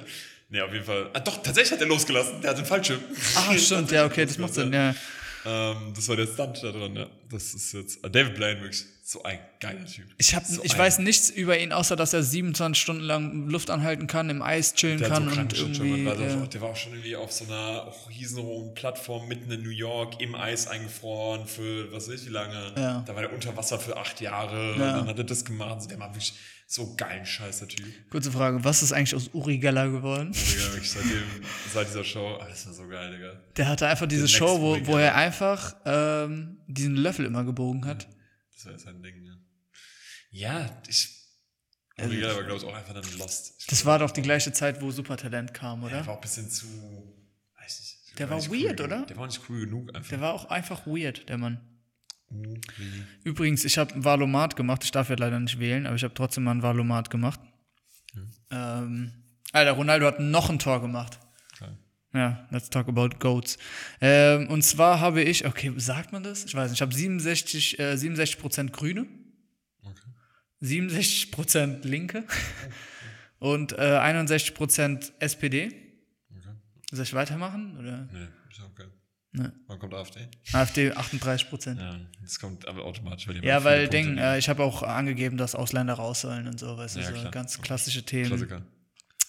nee, 0.48 0.60
auf 0.60 0.72
jeden 0.72 0.84
Fall. 0.84 1.10
Ah, 1.12 1.20
doch, 1.20 1.42
tatsächlich 1.42 1.72
hat 1.72 1.80
er 1.80 1.86
losgelassen. 1.86 2.40
Der 2.40 2.50
hat 2.50 2.58
den 2.58 2.66
Fallschirm. 2.66 3.00
Ah, 3.34 3.56
stimmt, 3.58 3.90
ja, 3.90 4.06
okay, 4.06 4.24
das 4.24 4.38
macht 4.38 4.54
Sinn, 4.54 4.72
ja. 4.72 4.94
Ähm, 5.44 5.92
das 5.94 6.08
war 6.08 6.16
der 6.16 6.26
Stunt 6.26 6.62
da 6.62 6.70
dran, 6.70 6.94
ja. 6.94 7.06
Das 7.30 7.54
ist 7.54 7.72
jetzt. 7.72 8.04
äh, 8.04 8.10
David 8.10 8.34
Blaine, 8.34 8.60
wirklich 8.60 8.84
so 9.10 9.24
ein 9.24 9.40
geiler 9.58 9.84
Typ. 9.86 10.04
Ich, 10.18 10.36
hab, 10.36 10.44
so 10.46 10.62
ich 10.62 10.78
weiß 10.78 11.00
nichts 11.00 11.30
über 11.30 11.58
ihn, 11.58 11.72
außer 11.72 11.96
dass 11.96 12.12
er 12.12 12.22
27 12.22 12.80
Stunden 12.80 13.02
lang 13.02 13.48
Luft 13.48 13.68
anhalten 13.68 14.06
kann, 14.06 14.30
im 14.30 14.40
Eis 14.40 14.74
chillen 14.74 14.98
Der, 14.98 15.08
kann 15.08 15.28
so 15.28 15.40
und 15.40 15.52
irgendwie. 15.80 16.04
war 16.06 16.14
ja. 16.16 16.36
doch- 16.36 16.46
der 16.46 16.60
war 16.60 16.68
auch 16.68 16.76
schon 16.76 16.92
irgendwie 16.92 17.16
auf 17.16 17.32
so 17.32 17.44
einer 17.46 17.92
riesenhohen 18.08 18.72
Plattform 18.74 19.26
mitten 19.26 19.50
in 19.50 19.64
New 19.64 19.70
York 19.70 20.20
im 20.20 20.36
Eis 20.36 20.68
eingefroren 20.68 21.48
für 21.48 21.90
was 21.90 22.08
weiß 22.08 22.20
ich 22.20 22.26
wie 22.28 22.30
lange. 22.32 22.72
Ja. 22.76 23.02
Da 23.04 23.14
war 23.16 23.22
der 23.22 23.32
unter 23.32 23.56
Wasser 23.56 23.80
für 23.80 23.96
acht 23.96 24.20
Jahre. 24.20 24.56
Ja. 24.56 24.72
Und 24.74 24.78
dann 24.80 25.06
hat 25.08 25.18
er 25.18 25.24
das 25.24 25.44
gemacht. 25.44 25.74
Also 25.74 25.88
der 25.88 25.98
war 25.98 26.10
wirklich 26.10 26.34
so 26.68 26.94
geilen 26.94 27.26
Scheiß, 27.26 27.58
der 27.58 27.66
Typ. 27.68 27.86
Kurze 28.10 28.30
Frage, 28.30 28.62
was 28.62 28.80
ist 28.84 28.92
eigentlich 28.92 29.16
aus 29.16 29.30
Uri 29.32 29.58
Geller 29.58 29.90
geworden? 29.90 30.32
Wirklich 30.32 30.88
seitdem, 30.88 31.24
seit 31.74 31.88
dieser 31.88 32.04
Show, 32.04 32.38
ah, 32.40 32.46
das 32.48 32.64
war 32.64 32.74
so 32.74 32.86
geil, 32.86 33.10
Digga. 33.10 33.32
Der 33.56 33.66
hatte 33.66 33.88
einfach 33.88 34.06
diese 34.06 34.28
Show, 34.28 34.60
wo, 34.60 34.70
Uri 34.70 34.86
wo 34.86 34.92
Geller. 34.92 35.06
er 35.06 35.16
einfach 35.16 35.74
ähm, 35.84 36.58
diesen 36.68 36.94
Löffel 36.94 37.26
immer 37.26 37.42
gebogen 37.42 37.84
hat. 37.86 38.06
Das 38.60 38.66
war 38.66 38.72
jetzt 38.72 38.84
sein 38.84 39.02
Ding, 39.02 39.24
ja. 39.24 39.32
Ja, 40.32 40.82
ich. 40.86 41.16
Uri 41.98 42.16
Geller 42.16 42.36
war, 42.36 42.44
glaube 42.44 42.58
ich, 42.58 42.64
auch 42.64 42.74
einfach 42.74 42.94
dann 42.94 43.18
lost. 43.18 43.54
Ich 43.58 43.66
Das 43.66 43.80
glaub, 43.80 43.86
war 43.92 43.98
doch 44.00 44.10
die 44.10 44.22
gleiche 44.22 44.52
Zeit, 44.52 44.80
wo 44.82 44.90
Supertalent 44.90 45.54
kam, 45.54 45.80
Der 45.80 45.88
oder? 45.90 46.06
war 46.06 46.14
auch 46.14 46.18
ein 46.18 46.20
bisschen 46.22 46.50
zu. 46.50 46.66
Weiß 47.58 47.80
nicht. 47.80 48.18
Der 48.18 48.28
war 48.28 48.36
nicht 48.36 48.50
weird, 48.50 48.80
cool, 48.80 48.86
oder? 48.86 49.06
Der 49.06 49.16
war 49.16 49.26
nicht 49.26 49.40
cool 49.48 49.60
genug 49.60 49.94
einfach. 49.94 50.10
Der 50.10 50.20
war 50.20 50.34
auch 50.34 50.44
einfach 50.46 50.86
weird, 50.86 51.28
der 51.28 51.38
Mann. 51.38 51.60
Uri. 52.28 52.60
Übrigens, 53.24 53.64
ich 53.64 53.76
habe 53.78 53.94
ein 53.94 54.04
Valomat 54.04 54.56
gemacht. 54.56 54.84
Ich 54.84 54.90
darf 54.92 55.08
ja 55.08 55.16
leider 55.16 55.40
nicht 55.40 55.58
wählen, 55.58 55.86
aber 55.86 55.96
ich 55.96 56.04
habe 56.04 56.14
trotzdem 56.14 56.44
mal 56.44 56.52
ein 56.52 56.62
Valomat 56.62 57.10
gemacht. 57.10 57.40
Ähm, 58.50 59.12
Alter, 59.52 59.72
Ronaldo 59.72 60.06
hat 60.06 60.20
noch 60.20 60.50
ein 60.50 60.58
Tor 60.58 60.80
gemacht. 60.80 61.18
Ja, 62.12 62.46
let's 62.50 62.68
talk 62.70 62.88
about 62.88 63.10
Goats. 63.20 63.56
Ähm, 64.00 64.48
und 64.48 64.62
zwar 64.62 64.98
habe 65.00 65.22
ich, 65.22 65.46
okay, 65.46 65.72
sagt 65.76 66.12
man 66.12 66.22
das? 66.24 66.44
Ich 66.44 66.54
weiß 66.54 66.70
nicht, 66.70 66.78
ich 66.78 66.82
habe 66.82 66.92
67, 66.94 67.78
äh, 67.78 67.92
67% 67.94 68.70
Grüne, 68.72 69.06
Okay. 69.82 70.10
67% 70.60 71.86
Linke 71.86 72.24
und 73.38 73.72
äh, 73.72 73.76
61% 73.76 75.12
SPD. 75.20 75.66
Okay. 76.36 76.48
Soll 76.90 77.04
ich 77.04 77.14
weitermachen? 77.14 77.76
Oder? 77.78 78.08
Nee, 78.12 78.26
ist 78.50 78.60
okay. 78.60 78.88
Ne. 79.32 79.52
Wann 79.68 79.78
kommt 79.78 79.94
AfD? 79.94 80.26
AfD 80.52 80.90
38%. 80.92 81.76
Ja, 81.78 81.92
Ja, 81.92 82.00
das 82.20 82.40
kommt 82.40 82.66
aber 82.66 82.84
automatisch, 82.84 83.28
weil 83.28 83.40
die 83.40 83.46
ja 83.46 83.62
weil 83.62 83.86
Ding, 83.86 84.18
äh, 84.18 84.38
ich 84.38 84.48
habe 84.48 84.64
auch 84.64 84.82
angegeben, 84.82 85.36
dass 85.36 85.54
Ausländer 85.54 85.94
raus 85.94 86.22
sollen 86.22 86.48
und 86.48 86.58
so, 86.58 86.76
weißt 86.76 86.96
du, 86.96 87.00
Ja, 87.00 87.06
so 87.06 87.12
klar. 87.12 87.30
ganz 87.30 87.60
klassische 87.62 88.02
Themen. 88.04 88.26
Klassiker. 88.30 88.62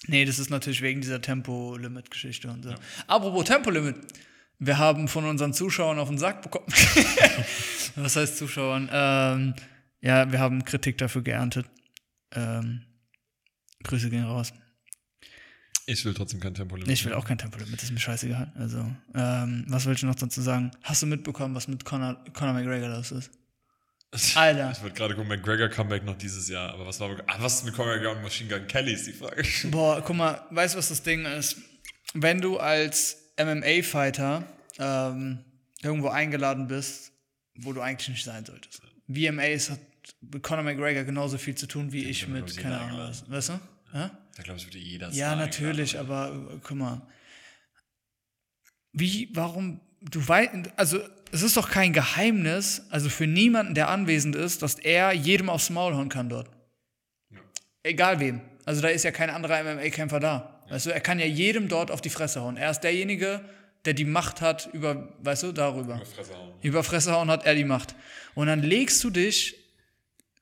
Nee, 0.08 0.26
das 0.26 0.40
ist 0.40 0.50
natürlich 0.50 0.82
wegen 0.82 1.02
dieser 1.02 1.22
Tempolimit-Geschichte 1.22 2.50
und 2.50 2.64
so. 2.64 2.74
Apropos 3.08 3.46
Tempolimit. 3.46 3.96
Wir 4.60 4.78
haben 4.78 5.08
von 5.08 5.26
unseren 5.26 5.54
Zuschauern 5.54 5.98
auf 6.00 6.10
den 6.10 6.18
Sack 6.18 6.42
bekommen. 6.44 6.68
Was 7.96 8.16
heißt 8.16 8.38
Zuschauern? 8.38 8.90
Ähm, 8.92 9.56
ja, 10.02 10.32
wir 10.32 10.40
haben 10.40 10.64
Kritik 10.66 10.98
dafür 10.98 11.24
geerntet. 11.24 11.66
Ähm, 12.34 12.84
Grüße 13.84 14.10
gehen 14.10 14.24
raus. 14.24 14.54
Ich 15.88 16.06
will 16.06 16.14
trotzdem 16.14 16.40
kein 16.40 16.54
Tempolimit. 16.54 16.92
Ich 16.92 17.04
will 17.06 17.14
auch 17.14 17.26
kein 17.26 17.38
Tempolimit, 17.38 17.74
das 17.74 17.84
ist 17.86 17.92
mir 17.92 18.00
scheißegal. 18.00 18.52
Also, 18.56 18.86
ähm, 19.16 19.66
was 19.68 19.86
will 19.86 19.96
ich 19.96 20.04
noch 20.04 20.16
dazu 20.16 20.42
sagen? 20.42 20.72
Hast 20.84 21.02
du 21.02 21.08
mitbekommen, 21.08 21.56
was 21.56 21.68
mit 21.68 21.84
Conor, 21.84 22.24
Conor 22.34 22.54
McGregor 22.54 22.90
los 22.90 23.12
ist? 23.12 23.32
Alter. 24.36 24.72
Ich 24.72 24.82
wollte 24.82 24.96
gerade 24.96 25.16
gucken, 25.16 25.30
McGregor 25.30 25.70
Comeback 25.70 26.04
noch 26.04 26.18
dieses 26.18 26.50
Jahr, 26.50 26.74
aber 26.74 26.86
was 26.86 27.00
war 27.00 27.16
ah, 27.28 27.36
was 27.40 27.56
ist 27.56 27.66
mit 27.66 27.74
Conor 27.74 27.94
McGregor 27.94 28.16
und 28.18 28.24
Machine 28.24 28.50
Gun 28.50 28.68
Kelly 28.68 28.94
ist 28.94 29.08
die 29.08 29.14
Frage. 29.14 29.44
Boah, 29.70 30.02
guck 30.06 30.16
mal, 30.16 30.46
weißt 30.50 30.74
du, 30.74 30.80
was 30.80 30.90
das 30.90 31.02
Ding 31.02 31.26
ist? 31.26 31.58
Wenn 32.14 32.42
du 32.42 32.58
als 32.58 33.34
MMA-Fighter 33.40 34.44
ähm, 34.80 35.46
irgendwo 35.82 36.10
eingeladen 36.10 36.68
bist, 36.68 37.14
wo 37.56 37.72
du 37.72 37.82
eigentlich 37.82 38.10
nicht 38.10 38.26
sein 38.26 38.46
solltest. 38.46 38.82
VMAs 39.08 39.70
hat 39.72 39.80
mit 40.22 40.44
Conor 40.44 40.64
McGregor 40.64 41.04
genauso 41.04 41.38
viel 41.38 41.56
zu 41.56 41.68
tun 41.68 41.92
wie 41.92 42.06
ich 42.06 42.22
wird, 42.22 42.34
glaub 42.34 42.48
mit, 42.48 42.52
ich, 42.52 42.62
keine 42.62 42.80
Ahnung 42.80 43.00
was. 43.00 43.30
Weißt 43.30 43.50
du? 43.50 43.60
Ja, 43.94 44.12
Da 44.36 44.44
glaube 44.44 44.60
ich, 44.60 44.66
würde 44.66 44.78
jeder 44.78 45.10
ja 45.12 45.36
natürlich, 45.36 45.98
aber 46.00 46.50
äh, 46.54 46.60
guck 46.62 46.78
mal. 46.78 47.08
Wie, 48.94 49.30
warum, 49.34 49.80
du 50.02 50.26
weißt, 50.26 50.52
also 50.76 51.00
es 51.32 51.42
ist 51.42 51.58
doch 51.58 51.70
kein 51.70 51.94
Geheimnis, 51.94 52.84
also 52.90 53.10
für 53.10 53.28
niemanden, 53.28 53.74
der 53.74 53.90
anwesend 53.90 54.36
ist, 54.36 54.62
dass 54.62 54.76
er 54.76 55.14
jedem 55.14 55.50
aufs 55.50 55.70
Maul 55.70 55.96
hauen 55.96 56.10
kann 56.10 56.30
dort. 56.30 56.50
Egal 57.84 58.20
wem. 58.20 58.42
Also 58.66 58.82
da 58.82 58.90
ist 58.90 59.04
ja 59.04 59.12
kein 59.12 59.30
anderer 59.30 59.64
MMA-Kämpfer 59.64 60.20
da. 60.20 60.64
Weißt 60.70 60.86
du, 60.86 60.92
er 60.92 61.02
kann 61.02 61.20
ja 61.20 61.26
jedem 61.26 61.68
dort 61.68 61.92
auf 61.92 62.02
die 62.02 62.10
Fresse 62.10 62.42
hauen. 62.42 62.58
Er 62.58 62.72
ist 62.72 62.82
derjenige, 62.82 63.42
der 63.86 63.94
die 63.94 64.06
Macht 64.06 64.42
hat 64.42 64.70
über, 64.74 65.14
weißt 65.20 65.44
du, 65.44 65.52
darüber. 65.52 65.96
Über 65.96 66.06
Fresse 66.06 66.38
hauen. 66.38 66.54
Über 66.62 66.84
Fresse 66.84 67.12
hauen 67.14 67.30
hat 67.32 67.46
er 67.46 67.56
die 67.56 67.64
Macht. 67.64 67.96
Und 68.36 68.48
dann 68.48 68.62
legst 68.62 69.04
du 69.04 69.10
dich 69.10 69.56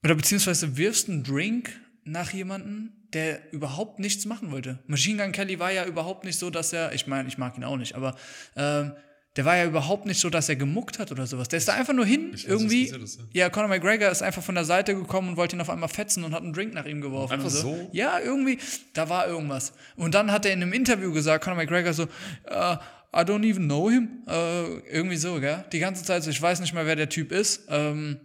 oder 0.04 0.16
beziehungsweise 0.16 0.78
wirfst 0.78 1.10
einen 1.10 1.24
Drink 1.24 1.72
nach 2.04 2.32
jemanden, 2.32 3.08
der 3.14 3.54
überhaupt 3.54 4.00
nichts 4.00 4.26
machen 4.26 4.52
wollte. 4.52 4.80
Machine 4.88 5.24
Gun 5.24 5.32
Kelly 5.32 5.60
war 5.60 5.72
ja 5.72 5.86
überhaupt 5.86 6.24
nicht 6.24 6.38
so, 6.38 6.50
dass 6.50 6.74
er, 6.74 6.94
ich 6.94 7.08
meine, 7.08 7.28
ich 7.28 7.38
mag 7.38 7.58
ihn 7.58 7.64
auch 7.64 7.78
nicht, 7.78 7.96
aber 7.96 8.16
ähm, 8.56 8.94
der 9.36 9.46
war 9.46 9.56
ja 9.56 9.66
überhaupt 9.66 10.06
nicht 10.06 10.20
so, 10.20 10.30
dass 10.30 10.50
er 10.50 10.56
gemuckt 10.56 10.98
hat 11.00 11.12
oder 11.12 11.28
sowas. 11.28 11.48
Der 11.48 11.58
ist 11.58 11.68
da 11.68 11.74
einfach 11.74 11.94
nur 11.94 12.06
hin, 12.06 12.34
weiß, 12.34 12.46
irgendwie. 12.46 12.86
passiert 12.86 13.04
ist, 13.04 13.20
ja, 13.32 13.50
Conor 13.50 13.70
McGregor 13.70 14.10
ist 14.10 14.24
einfach 14.24 14.42
von 14.42 14.56
der 14.56 14.66
Seite 14.66 14.96
gekommen 14.96 15.30
und 15.30 15.38
wollte 15.38 15.56
ihn 15.56 15.62
auf 15.62 15.70
einmal 15.70 15.90
fetzen 15.90 16.24
und 16.24 16.34
hat 16.34 16.42
einen 16.42 16.54
Drink 16.54 16.74
nach 16.74 16.86
ihm 16.86 17.00
geworfen. 17.00 17.34
Einfach 17.34 17.50
so. 17.50 17.62
so? 17.62 17.90
Ja, 17.94 18.20
irgendwie, 18.20 18.58
da 18.94 19.08
war 19.08 19.28
irgendwas. 19.28 19.74
Und 19.96 20.16
dann 20.16 20.32
hat 20.32 20.46
er 20.46 20.54
in 20.54 20.62
einem 20.62 20.74
Interview 20.74 21.14
gesagt, 21.14 21.44
Conor 21.44 21.58
McGregor 21.58 21.94
so, 21.94 22.04
äh, 22.46 22.78
I 23.12 23.22
don't 23.22 23.48
even 23.48 23.66
know 23.66 23.90
him. 23.90 24.24
Äh, 24.28 24.80
irgendwie 24.92 25.18
so, 25.18 25.40
gell? 25.40 25.64
Die 25.72 25.80
ganze 25.80 26.04
Zeit 26.04 26.24
so, 26.24 26.30
ich 26.30 26.42
weiß 26.42 26.60
nicht 26.60 26.74
mal, 26.74 26.86
wer 26.86 26.96
der 26.96 27.10
Typ 27.10 27.32
ist. 27.32 27.68
Ähm, 27.70 28.20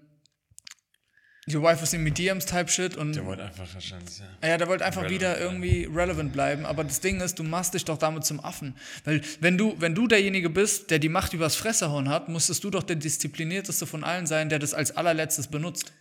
Your 1.47 1.63
wife 1.63 1.83
is 1.83 1.93
in 1.93 2.03
me 2.03 2.11
DMs 2.11 2.47
Type 2.47 2.69
Shit 2.69 2.97
und 2.97 3.15
Der 3.15 3.27
wollte 3.27 3.45
einfach 3.45 3.67
wahrscheinlich, 3.75 4.19
ja. 4.19 4.49
ja, 4.49 4.57
der 4.57 4.67
wollte 4.67 4.85
einfach 4.85 5.03
Relevant 5.03 5.23
wieder 5.23 5.41
irgendwie 5.41 5.85
relevant 5.85 6.33
bleiben. 6.33 6.65
Aber 6.65 6.85
das 6.85 7.01
Ding 7.01 7.21
ist, 7.21 7.39
du 7.39 7.43
machst 7.43 7.75
dich 7.75 7.85
doch 7.85 7.99
damit 7.99 8.25
zum 8.25 8.41
Affen. 8.41 8.75
Weil 9.05 9.21
wenn 9.41 9.59
du, 9.59 9.75
wenn 9.79 9.95
du 9.95 10.07
derjenige 10.07 10.49
bist, 10.49 10.91
der 10.91 10.99
die 10.99 11.11
Macht 11.11 11.35
übers 11.35 11.55
Fresserhauen 11.57 12.09
hat, 12.09 12.29
musstest 12.29 12.65
du 12.65 12.71
doch 12.71 12.83
der 12.83 12.97
disziplinierteste 12.97 13.87
von 13.87 14.05
allen 14.05 14.27
sein, 14.27 14.49
der 14.49 14.59
das 14.59 14.73
als 14.73 14.97
allerletztes 14.97 15.49
benutzt. 15.49 15.93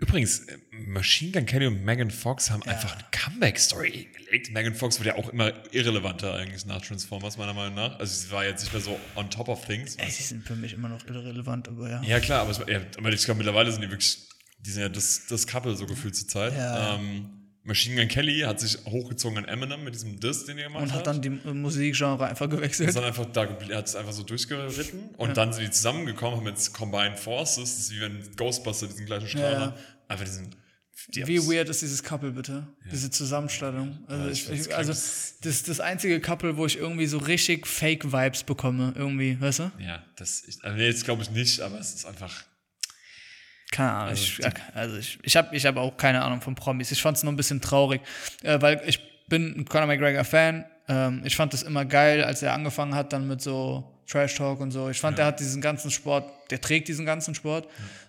Übrigens, 0.00 0.40
äh, 0.40 0.56
Machine 0.72 1.30
Gun 1.30 1.46
Kelly 1.46 1.66
und 1.66 1.84
Megan 1.84 2.10
Fox 2.10 2.50
haben 2.50 2.62
einfach 2.62 2.94
eine 2.94 3.04
Comeback-Story 3.10 3.90
hingelegt. 3.92 4.50
Megan 4.50 4.74
Fox 4.74 4.98
wird 4.98 5.08
ja 5.08 5.22
auch 5.22 5.28
immer 5.28 5.52
irrelevanter 5.72 6.34
eigentlich 6.34 6.64
nach 6.64 6.80
Transformers, 6.80 7.36
meiner 7.36 7.52
Meinung 7.52 7.74
nach. 7.74 7.98
Also 7.98 8.26
sie 8.26 8.32
war 8.32 8.44
jetzt 8.44 8.62
nicht 8.62 8.72
mehr 8.72 8.80
so 8.80 8.98
on 9.14 9.28
top 9.28 9.48
of 9.48 9.64
things. 9.66 9.96
Ey, 9.96 10.06
die 10.06 10.22
sind 10.22 10.42
für 10.42 10.56
mich 10.56 10.72
immer 10.72 10.88
noch 10.88 11.06
irrelevant, 11.06 11.68
aber 11.68 11.90
ja. 11.90 12.02
Ja, 12.02 12.18
klar, 12.18 12.40
aber, 12.40 12.50
es, 12.50 12.58
ja, 12.66 12.80
aber 12.96 13.10
ich 13.10 13.24
glaube, 13.24 13.38
mittlerweile 13.38 13.70
sind 13.70 13.82
die 13.82 13.90
wirklich 13.90 14.29
Die 14.66 14.70
sind 14.70 14.82
ja 14.82 14.88
das, 14.88 15.22
das 15.28 15.46
Couple 15.46 15.74
so 15.76 15.86
gefühlt 15.86 16.14
zur 16.16 16.28
Zeit. 16.28 16.52
Ja. 16.56 16.94
Ähm, 16.96 17.30
Machine 17.62 17.96
Gun 18.00 18.08
Kelly 18.08 18.40
hat 18.40 18.58
sich 18.58 18.78
hochgezogen 18.86 19.36
an 19.38 19.44
Eminem 19.44 19.84
mit 19.84 19.94
diesem 19.94 20.18
Diss, 20.18 20.46
den 20.46 20.56
er 20.58 20.64
gemacht 20.68 20.82
Und 20.82 20.92
hat. 20.92 21.00
hat 21.00 21.06
dann 21.06 21.20
die 21.22 21.28
Musikgenre 21.30 22.26
einfach 22.26 22.48
gewechselt. 22.48 22.88
ist 22.88 22.94
dann 22.94 23.04
einfach 23.04 23.26
da 23.26 23.44
er 23.44 23.76
hat 23.76 23.86
es 23.86 23.94
einfach 23.96 24.12
so 24.12 24.22
durchgeritten 24.22 25.10
und 25.18 25.36
dann 25.36 25.52
sind 25.52 25.64
die 25.66 25.70
zusammengekommen, 25.70 26.38
haben 26.40 26.46
jetzt 26.46 26.72
Combined 26.72 27.18
Forces, 27.18 27.56
das 27.76 27.78
ist 27.80 27.90
wie 27.92 28.00
wenn 28.00 28.18
Ghostbuster 28.36 28.86
diesen 28.86 29.04
gleichen 29.06 29.28
Strahl 29.28 29.52
Ja. 29.52 29.60
haben. 29.60 29.74
Einfach 30.08 30.24
diesen. 30.24 30.54
die 31.08 31.26
Wie 31.26 31.38
weird 31.38 31.68
ist 31.68 31.82
dieses 31.82 32.02
Couple 32.02 32.30
bitte? 32.32 32.66
Diese 32.90 33.10
Zusammenstellung. 33.10 33.98
Also, 34.08 34.24
Ja, 34.24 34.30
ich 34.30 34.50
ich, 34.50 34.74
also 34.74 34.92
das 34.92 35.62
das 35.62 35.80
einzige 35.80 36.18
Couple, 36.20 36.56
wo 36.56 36.64
ich 36.66 36.78
irgendwie 36.78 37.06
so 37.06 37.18
richtig 37.18 37.66
Fake-Vibes 37.66 38.44
bekomme. 38.44 38.94
Irgendwie, 38.96 39.38
weißt 39.40 39.58
du? 39.60 39.72
Ja, 39.78 40.02
das, 40.16 40.44
ich, 40.46 40.64
also 40.64 40.76
jetzt 40.78 41.04
glaube 41.04 41.22
ich 41.22 41.30
nicht, 41.30 41.60
aber 41.60 41.78
es 41.78 41.94
ist 41.94 42.06
einfach. 42.06 42.44
Keine 43.72 43.92
Ahnung. 43.92 44.14
ich, 44.14 44.40
also 44.74 44.96
ich, 44.96 45.18
ich 45.22 45.36
habe 45.36 45.54
ich 45.56 45.64
hab 45.66 45.76
auch 45.76 45.96
keine 45.96 46.22
Ahnung 46.22 46.40
von 46.40 46.54
Promis. 46.54 46.90
Ich 46.90 47.00
fand 47.00 47.16
es 47.16 47.22
nur 47.22 47.32
ein 47.32 47.36
bisschen 47.36 47.60
traurig, 47.60 48.00
äh, 48.42 48.60
weil 48.60 48.82
ich 48.86 49.00
bin 49.28 49.54
ein 49.56 49.64
Conor 49.64 49.86
McGregor-Fan. 49.86 50.64
Ähm, 50.88 51.22
ich 51.24 51.36
fand 51.36 51.54
es 51.54 51.62
immer 51.62 51.84
geil, 51.84 52.24
als 52.24 52.42
er 52.42 52.52
angefangen 52.52 52.94
hat 52.94 53.12
dann 53.12 53.28
mit 53.28 53.40
so 53.40 53.84
Trash 54.08 54.34
Talk 54.34 54.58
und 54.60 54.72
so. 54.72 54.88
Ich 54.90 54.98
fand, 55.00 55.18
der 55.18 55.26
hat 55.26 55.38
diesen 55.38 55.60
ganzen 55.62 55.90
Sport, 55.92 56.28
der 56.50 56.60
trägt 56.60 56.88
diesen 56.88 57.06
ganzen 57.06 57.34
Sport 57.36 57.68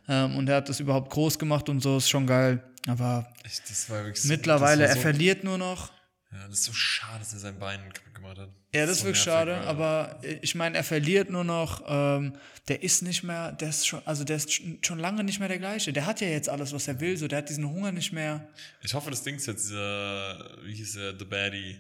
ähm, 0.09 0.35
und 0.35 0.49
er 0.49 0.55
hat 0.57 0.69
das 0.69 0.79
überhaupt 0.79 1.11
groß 1.11 1.37
gemacht 1.37 1.69
und 1.69 1.79
so, 1.79 1.97
ist 1.97 2.09
schon 2.09 2.25
geil. 2.25 2.59
Aber 2.87 3.27
Ich, 3.45 3.59
das 3.61 3.85
so- 3.85 4.27
mittlerweile, 4.27 4.81
das 4.81 4.91
er 4.91 4.95
so, 4.95 5.01
verliert 5.01 5.43
nur 5.43 5.59
noch. 5.59 5.91
Ja, 6.33 6.47
das 6.47 6.59
ist 6.59 6.63
so 6.65 6.73
schade, 6.73 7.19
dass 7.19 7.33
er 7.33 7.39
sein 7.39 7.59
Bein 7.59 7.81
kaputt 7.93 8.15
gemacht 8.15 8.37
hat. 8.37 8.49
Ja, 8.73 8.85
das 8.85 8.91
ist 8.91 8.99
so 8.99 9.05
wirklich 9.07 9.21
schade, 9.21 9.51
weil- 9.51 9.67
aber 9.67 10.19
äh, 10.23 10.39
ich 10.41 10.55
meine, 10.55 10.77
er 10.77 10.83
verliert 10.85 11.29
nur 11.29 11.43
noch, 11.43 11.83
ähm, 11.87 12.33
der 12.69 12.83
ist 12.83 13.01
nicht 13.01 13.23
mehr, 13.23 13.51
der 13.51 13.67
ist 13.69 13.85
schon, 13.85 14.01
also 14.05 14.23
der 14.23 14.37
ist 14.37 14.49
schon- 14.53 14.99
lange 14.99 15.23
nicht 15.25 15.39
mehr 15.39 15.49
der 15.49 15.57
gleiche. 15.59 15.91
Der 15.91 16.05
hat 16.05 16.21
ja 16.21 16.27
jetzt 16.29 16.47
alles, 16.47 16.71
was 16.71 16.87
er 16.87 16.99
will, 17.01 17.17
so, 17.17 17.27
der 17.27 17.39
hat 17.39 17.49
diesen 17.49 17.67
Hunger 17.69 17.91
nicht 17.91 18.13
mehr. 18.13 18.47
Ich 18.81 18.93
hoffe, 18.93 19.09
das 19.09 19.23
Ding 19.23 19.35
ist 19.35 19.45
jetzt, 19.47 19.71
äh, 19.71 19.75
wie 19.75 20.73
hieß 20.73 20.93
der, 20.93 21.19
The 21.19 21.25
Baddie. 21.25 21.79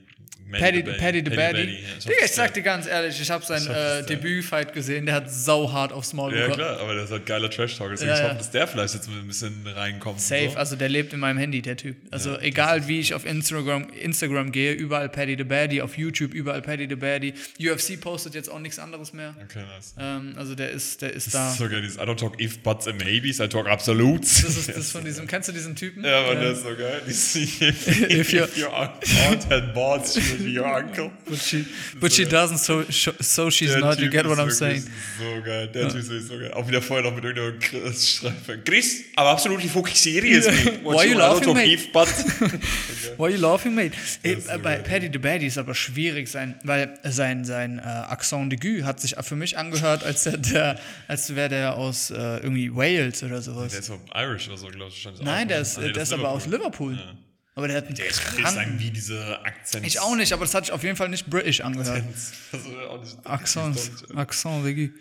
Paddy, 0.51 0.83
Paddy 0.83 1.21
the. 1.25 1.31
Ja, 1.33 1.53
hoffe, 1.53 1.63
Digga, 2.09 2.25
ich 2.25 2.31
sag 2.33 2.53
dir 2.53 2.61
ganz 2.61 2.85
ehrlich, 2.85 3.21
ich 3.21 3.31
habe 3.31 3.45
sein 3.45 3.61
äh, 3.63 3.67
der. 3.69 4.01
Debütfight 4.03 4.73
gesehen, 4.73 5.05
der 5.05 5.15
hat 5.15 5.31
sauhart 5.31 5.93
aufs 5.93 6.11
Maul 6.11 6.31
der- 6.31 6.39
Ja, 6.41 6.45
bekommen. 6.47 6.65
klar, 6.67 6.79
aber 6.81 6.93
das 6.95 7.05
ist 7.05 7.11
halt 7.11 7.25
geiler 7.25 7.49
Trash-Talk. 7.49 7.91
Deswegen 7.91 8.09
Ja, 8.09 8.15
ich 8.15 8.19
ja. 8.21 8.25
hoffe, 8.27 8.37
dass 8.37 8.51
der 8.51 8.67
vielleicht 8.67 8.93
jetzt 8.95 9.07
ein 9.07 9.27
bisschen 9.27 9.65
reinkommt. 9.65 10.19
Safe, 10.19 10.49
So. 10.51 10.57
also 10.57 10.75
der 10.75 10.89
lebt 10.89 11.13
in 11.13 11.21
meinem 11.21 11.37
Handy, 11.37 11.61
der 11.61 11.77
Typ. 11.77 11.95
Also 12.11 12.37
egal 12.39 12.85
wie 12.89 12.99
ich 12.99 13.13
auf 13.13 13.25
Instagram, 13.25 13.87
Instagram 13.91 14.51
gehe, 14.51 14.73
überall 14.73 15.07
Paddy 15.07 15.35
the 15.37 15.45
Baddie, 15.45 15.81
auf 15.81 15.97
YouTube 15.97 16.33
überall 16.33 16.61
Paddy 16.61 16.85
the 16.89 16.95
Baddie. 16.95 17.33
UFC 17.57 17.97
postet 18.01 18.35
jetzt 18.35 18.49
auch 18.51 18.59
nichts 18.59 18.77
anderes 18.77 19.13
mehr. 19.13 19.33
Okay, 19.45 19.63
nice. 19.73 19.95
Ähm, 19.97 20.33
also 20.35 20.53
der 20.55 20.71
ist, 20.71 21.01
der 21.01 21.13
ist 21.13 21.27
Das 21.27 21.33
da. 21.33 21.51
ist 21.53 21.59
so 21.59 21.69
geil, 21.69 21.81
dieses 21.81 21.95
I 21.95 22.01
don't 22.01 22.17
talk 22.17 22.41
if, 22.41 22.59
buts 22.59 22.87
and 22.89 23.01
maybes, 23.01 23.39
I 23.39 23.47
talk 23.47 23.67
absolutes. 23.67 24.41
Das 24.41 24.57
ist 24.57 24.67
das 24.75 24.91
von 24.91 25.05
diesem, 25.05 25.27
kennst 25.27 25.47
du 25.47 25.53
diesen 25.53 25.77
Typen? 25.77 26.03
ja, 26.03 26.19
aber 26.25 26.33
Äh, 26.37 26.43
das 26.43 26.57
ist 26.57 26.63
so 26.65 26.75
geil. 26.75 27.01
If, 27.07 27.35
If 28.11 28.33
your- 28.33 28.43
if 28.49 28.57
your 28.57 28.73
aunt 28.75 29.49
had 29.49 29.73
balls, 29.73 30.13
she 30.15 30.20
be 30.43 30.51
your 30.51 30.65
uncle. 30.65 31.11
But 31.27 31.39
she, 31.39 31.65
but 31.99 32.11
she 32.11 32.25
doesn't, 32.25 32.59
so, 32.59 32.83
so 32.89 33.49
she's 33.49 33.75
not, 33.75 33.99
you 33.99 34.09
get 34.09 34.25
what 34.25 34.39
I'm 34.39 34.51
saying. 34.51 34.81
So 35.19 35.41
geil, 35.43 35.67
der 35.67 35.89
Typ 35.89 35.99
ist 36.11 36.27
so 36.27 36.37
geil. 36.37 36.51
Auch 36.53 36.67
wieder 36.67 36.81
vorher 36.81 37.09
noch 37.09 37.15
mit 37.15 37.23
irgendeinem 37.23 37.59
Chris 37.59 38.09
schreiben. 38.09 38.63
Chris, 38.65 39.03
aber 39.15 39.29
absolut 39.31 39.61
fucking 39.61 39.95
serious. 39.95 40.45
mate. 40.47 40.79
Why 40.83 41.05
you 41.09 41.17
laughing, 41.17 41.53
mate? 41.53 41.73
if, 41.73 41.91
but. 41.91 42.07
Why 43.17 43.29
you 43.29 43.37
laughing, 43.37 43.75
mate? 43.75 43.95
Ey, 44.23 44.39
so 44.39 44.57
bei 44.59 44.75
geil. 44.75 44.83
Paddy 44.83 45.09
the 45.11 45.17
Baddy 45.19 45.47
ist 45.47 45.57
aber 45.57 45.75
schwierig 45.75 46.27
sein, 46.29 46.55
weil 46.63 46.97
sein, 47.03 47.43
sein 47.45 47.79
äh, 47.79 47.81
Accent 47.81 48.53
d'aigu 48.53 48.83
hat 48.83 48.99
sich 48.99 49.15
für 49.21 49.35
mich 49.35 49.57
angehört, 49.57 50.03
als 50.03 50.23
der, 50.23 50.37
der 50.37 50.79
als 51.07 51.35
wäre 51.35 51.49
der 51.49 51.75
aus 51.75 52.11
äh, 52.11 52.37
irgendwie 52.37 52.73
Wales 52.73 53.23
oder 53.23 53.41
sowas. 53.41 53.71
Der 53.71 53.79
ist 53.79 53.87
so 53.87 53.99
Irish 54.15 54.47
oder 54.47 54.57
so, 54.57 54.67
glaube 54.67 54.91
ich. 54.91 55.07
Nein, 55.21 55.47
der 55.47 55.61
ist, 55.61 55.77
Ah, 55.77 55.81
nee, 55.81 55.91
der 55.93 56.03
ist 56.03 56.13
aber 56.13 56.29
aus 56.29 56.45
Liverpool. 56.47 56.93
Ja. 56.95 57.15
Aber 57.55 57.67
der 57.67 57.77
hat 57.77 57.87
einen 57.87 57.95
Der 57.95 58.05
ist 58.07 58.19
nicht 58.19 58.43
kranken- 58.43 58.53
sagen, 58.53 58.79
wie 58.79 58.91
diese 58.91 59.43
Akzente. 59.43 59.85
Ich 59.87 59.99
auch 59.99 60.15
nicht, 60.15 60.31
aber 60.31 60.45
das 60.45 60.53
hat 60.53 60.65
sich 60.65 60.71
auf 60.73 60.83
jeden 60.83 60.95
Fall 60.95 61.09
nicht 61.09 61.29
british 61.29 61.61
angehört. 61.61 62.03
Nicht. 62.05 62.65
Deutsch. 62.65 63.09
Accent 63.25 64.65
d'aigu. 64.65 64.91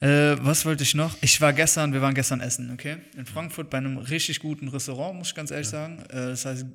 Äh, 0.00 0.36
was 0.44 0.64
wollte 0.64 0.82
ich 0.82 0.94
noch? 0.94 1.16
Ich 1.20 1.40
war 1.40 1.52
gestern, 1.52 1.92
wir 1.92 2.02
waren 2.02 2.14
gestern 2.14 2.40
essen, 2.40 2.70
okay? 2.72 2.96
In 3.16 3.26
Frankfurt 3.26 3.70
bei 3.70 3.78
einem 3.78 3.96
richtig 3.98 4.40
guten 4.40 4.68
Restaurant, 4.68 5.16
muss 5.18 5.28
ich 5.28 5.34
ganz 5.34 5.50
ehrlich 5.50 5.68
sagen. 5.68 6.00
Äh, 6.08 6.14
das 6.30 6.44
heißt 6.44 6.66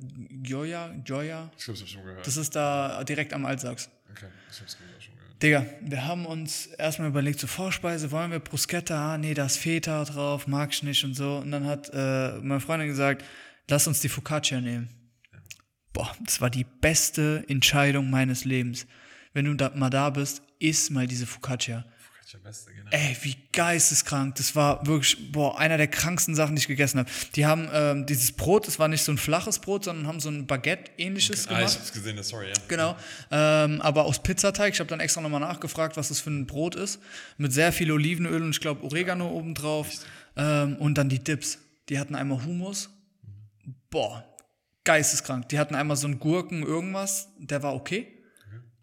Gioia, 0.44 0.94
Gioia. 1.04 1.52
Ich 1.58 1.64
ich 1.68 1.68
habe 1.80 1.88
schon 1.88 2.04
gehört. 2.06 2.26
Das 2.26 2.38
ist 2.38 2.56
da 2.56 3.04
direkt 3.04 3.34
am 3.34 3.46
Altsachs. 3.46 3.90
okay, 4.12 4.28
ich 4.52 4.58
habe 4.58 4.66
es 4.68 4.78
schon 5.04 5.16
gehört. 5.16 5.44
Digga, 5.44 5.66
wir 5.82 6.06
haben 6.06 6.26
uns 6.26 6.68
erstmal 6.68 7.10
überlegt, 7.10 7.40
so 7.40 7.48
Vorspeise, 7.48 8.10
wollen 8.12 8.32
wir 8.32 8.40
Bruschetta? 8.40 9.14
Ah, 9.14 9.18
nee, 9.18 9.34
da 9.34 9.46
ist 9.46 9.58
Feta 9.58 10.04
drauf, 10.06 10.48
mag 10.48 10.72
ich 10.72 10.84
nicht 10.84 11.04
und 11.04 11.14
so. 11.14 11.38
Und 11.38 11.52
dann 11.52 11.66
hat 11.66 11.90
äh, 11.94 12.38
meine 12.42 12.60
Freundin 12.62 12.88
gesagt, 12.88 13.24
lass 13.70 13.86
uns 13.88 14.00
die 14.02 14.10
Focaccia 14.10 14.60
nehmen. 14.62 14.90
Boah, 15.94 16.16
das 16.26 16.40
war 16.42 16.50
die 16.50 16.66
beste 16.82 17.44
Entscheidung 17.48 18.10
meines 18.10 18.46
Lebens. 18.46 18.86
Wenn 19.34 19.46
du 19.46 19.54
da 19.56 19.72
mal 19.76 19.90
da 19.90 20.10
bist, 20.10 20.42
iss 20.60 20.90
mal 20.90 21.08
diese 21.08 21.26
Focaccia. 21.26 21.86
Focaccia 21.98 22.40
Beste, 22.44 22.72
genau. 22.74 22.90
Ey, 22.92 23.18
wie 23.24 23.36
geisteskrank. 23.54 24.36
Das 24.36 24.56
war 24.56 24.86
wirklich, 24.86 25.32
boah, 25.32 25.58
einer 25.60 25.78
der 25.78 25.88
kranksten 25.88 26.36
Sachen, 26.36 26.56
die 26.56 26.62
ich 26.62 26.68
gegessen 26.68 27.00
habe. 27.00 27.10
Die 27.36 27.46
haben 27.46 27.68
ähm, 27.74 28.06
dieses 28.06 28.32
Brot, 28.32 28.68
das 28.68 28.78
war 28.78 28.88
nicht 28.88 29.04
so 29.04 29.12
ein 29.12 29.18
flaches 29.18 29.60
Brot, 29.60 29.86
sondern 29.86 30.06
haben 30.08 30.20
so 30.20 30.30
ein 30.30 30.46
Baguette-ähnliches 30.46 31.48
Ah, 31.48 31.56
gemacht. 31.58 31.72
ich 31.74 31.80
hab's 31.80 31.92
gesehen, 31.94 32.22
sorry, 32.22 32.48
ja. 32.50 32.54
Genau, 32.68 32.96
ähm, 33.32 33.82
aber 33.82 34.06
aus 34.06 34.22
Pizzateig. 34.22 34.74
Ich 34.74 34.80
habe 34.80 34.90
dann 34.90 35.00
extra 35.00 35.22
nochmal 35.22 35.40
nachgefragt, 35.40 35.98
was 35.98 36.10
das 36.10 36.20
für 36.20 36.30
ein 36.30 36.46
Brot 36.46 36.76
ist. 36.76 37.00
Mit 37.38 37.52
sehr 37.52 37.72
viel 37.72 37.92
Olivenöl 37.92 38.42
und 38.44 38.52
ich 38.52 38.60
glaube 38.62 38.84
Oregano 38.84 39.30
obendrauf. 39.30 39.90
Ähm, 40.36 40.76
und 40.78 40.98
dann 41.00 41.10
die 41.10 41.20
Dips. 41.20 41.58
Die 41.90 41.98
hatten 42.00 42.14
einmal 42.16 42.44
Hummus. 42.46 42.90
Boah, 43.90 44.24
geisteskrank. 44.90 45.48
Die 45.50 45.60
hatten 45.60 45.76
einmal 45.76 45.98
so 45.98 46.08
einen 46.08 46.18
Gurken 46.18 46.64
irgendwas, 46.64 47.30
der 47.38 47.62
war 47.62 47.76
okay. 47.76 48.08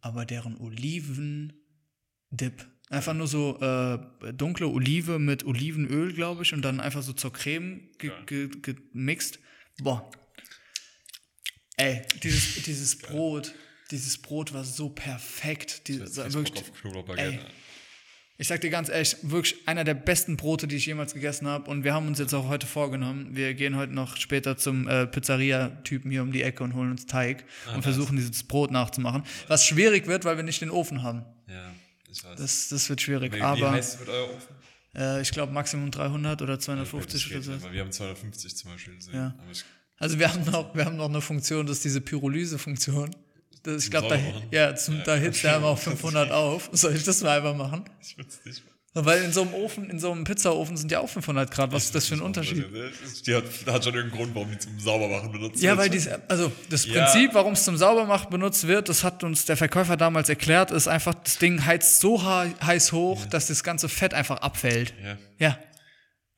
Aber 0.01 0.25
deren 0.25 0.57
Oliven-Dip. 0.57 2.65
Einfach 2.91 3.13
nur 3.13 3.27
so 3.27 3.59
äh, 3.61 4.33
dunkle 4.33 4.69
Olive 4.69 5.19
mit 5.19 5.45
Olivenöl, 5.45 6.13
glaube 6.13 6.45
ich, 6.45 6.55
und 6.55 6.63
dann 6.63 6.79
einfach 6.79 7.03
so 7.03 7.13
zur 7.13 7.33
Creme 7.33 7.91
ge 7.99 8.13
ge 8.25 8.49
gemixt. 8.63 9.41
Boah, 9.83 10.09
Ey, 11.77 12.03
dieses, 12.23 12.63
dieses 12.63 12.97
Brot, 12.97 13.53
dieses 13.91 14.19
Brot 14.19 14.55
war 14.55 14.63
so 14.63 14.89
perfekt. 14.89 15.89
Die, 15.89 15.95
ich 15.95 16.17
wirklich, 16.17 16.73
Knoblauchbaguette. 16.81 17.33
Ey. 17.33 17.41
Ich 18.39 18.49
sag 18.49 18.61
dir 18.61 18.71
ganz 18.71 18.89
ehrlich, 18.89 19.17
wirklich 19.23 19.67
einer 19.67 19.85
der 19.85 19.95
besten 19.95 20.37
Brote, 20.37 20.67
die 20.69 20.77
ich 20.77 20.87
jemals 20.87 21.15
gegessen 21.15 21.47
habe. 21.47 21.71
Und 21.71 21.85
wir 21.85 21.95
haben 21.95 22.07
uns 22.07 22.19
jetzt 22.19 22.35
auch 22.35 22.49
heute 22.49 22.67
vorgenommen, 22.67 23.35
wir 23.35 23.55
gehen 23.55 23.77
heute 23.77 23.93
noch 23.95 24.17
später 24.17 24.57
zum 24.57 24.87
äh, 24.89 25.07
Pizzeria-Typen 25.07 26.11
hier 26.11 26.23
um 26.23 26.33
die 26.33 26.43
Ecke 26.43 26.63
und 26.65 26.75
holen 26.75 26.91
uns 26.91 27.07
Teig 27.07 27.45
Ah, 27.67 27.75
und 27.77 27.83
versuchen 27.83 28.17
dieses 28.17 28.43
Brot 28.45 28.71
nachzumachen. 28.71 29.23
Was 29.49 29.65
schwierig 29.65 30.07
wird, 30.07 30.25
weil 30.25 30.37
wir 30.37 30.45
nicht 30.45 30.61
den 30.61 30.71
Ofen 30.71 31.03
haben. 31.03 31.25
Ja, 31.49 31.71
ich 32.11 32.23
weiß. 32.25 32.39
Das, 32.39 32.69
das 32.69 32.89
wird 32.91 33.01
schwierig. 33.01 33.33
wie, 33.33 33.39
wie 33.39 33.43
aber 33.43 33.71
heißt 33.73 33.95
es 33.95 34.01
mit 34.01 34.09
euer 34.09 34.25
Ofen? 34.31 34.55
äh, 34.95 35.23
ich 35.23 35.31
glaube 35.31 35.53
Maximum 35.53 35.91
300 35.91 36.43
oder 36.43 36.59
250 36.61 37.31
Das 37.33 37.49
oder 37.49 37.59
so. 37.59 37.73
wir 37.73 37.81
haben 37.81 37.93
250 37.93 38.57
zum 38.57 38.71
Beispiel. 38.73 38.97
Gesehen. 38.97 39.15
Ja. 39.15 39.35
Also 39.99 40.19
wir 40.19 40.31
haben 40.31 40.45
noch, 40.45 40.75
wir 40.75 40.85
haben 40.85 40.97
noch 40.97 41.09
eine 41.09 41.23
Funktion, 41.23 41.67
das 41.67 41.79
ist 41.79 41.85
diese 41.87 42.03
Pyrolyse-Funktion. 42.03 43.17
Das- 43.67 43.85
Ich 43.85 43.91
glaube, 43.91 44.09
da, 44.09 44.17
machen? 44.17 44.43
ja, 44.51 44.75
zum, 44.75 45.03
da 45.05 45.15
hitzt 45.17 45.43
der 45.45 45.63
auf 45.63 45.83
500 45.83 46.31
auf. 46.31 46.69
Soll 46.73 46.95
ich 46.95 47.05
das 47.05 47.23
mal 47.23 47.37
einfach 47.39 47.55
machen? 47.57 47.85
ich 48.01 48.17
will's 48.17 48.41
nicht. 48.45 48.63
Weil 48.99 49.25
in 49.25 49.33
so 49.35 49.43
einem 49.43 49.53
Ofen, 49.53 49.91
in 49.91 49.99
so 50.01 50.11
einem 50.11 50.25
Pizzaofen 50.25 50.75
sind 50.79 50.91
ja 50.91 51.01
auch 51.01 51.09
500 51.11 51.51
Grad. 51.51 51.71
Was 51.71 51.85
ist 51.85 51.95
das 51.95 52.07
für 52.07 52.15
ein 52.15 52.23
Unterschied? 52.23 52.65
Die 53.27 53.35
hat, 53.35 53.45
hat 53.67 53.85
schon 53.85 53.95
irgendeinen 53.95 54.11
Grund, 54.23 54.35
warum 54.35 54.51
die 54.51 54.57
zum 54.57 54.81
Saubermachen 54.81 55.31
benutzt 55.33 55.61
Ja, 55.63 55.73
wird. 55.73 55.79
weil 55.81 55.91
dies, 55.91 56.09
also 56.29 56.51
das 56.71 56.87
Ja. 56.87 57.05
Prinzip, 57.05 57.35
warum 57.35 57.53
es 57.53 57.65
zum 57.65 57.77
Saubermachen 57.77 58.31
benutzt 58.31 58.67
wird, 58.67 58.89
das 58.89 59.05
hat 59.05 59.23
uns 59.23 59.45
der 59.45 59.59
Verkäufer 59.59 59.99
damals 59.99 60.31
erklärt, 60.31 60.71
ist 60.71 60.89
einfach, 60.89 61.13
das 61.13 61.37
Ding 61.37 61.67
heizt 61.67 62.01
so 62.01 62.23
heiß 62.25 62.93
hoch, 62.93 63.27
dass 63.27 63.49
das 63.49 63.63
ganze 63.63 63.91
Fett 63.91 64.15
einfach 64.15 64.39
abfällt. 64.39 64.95
Ja. 65.05 65.19
Ja. 65.39 65.59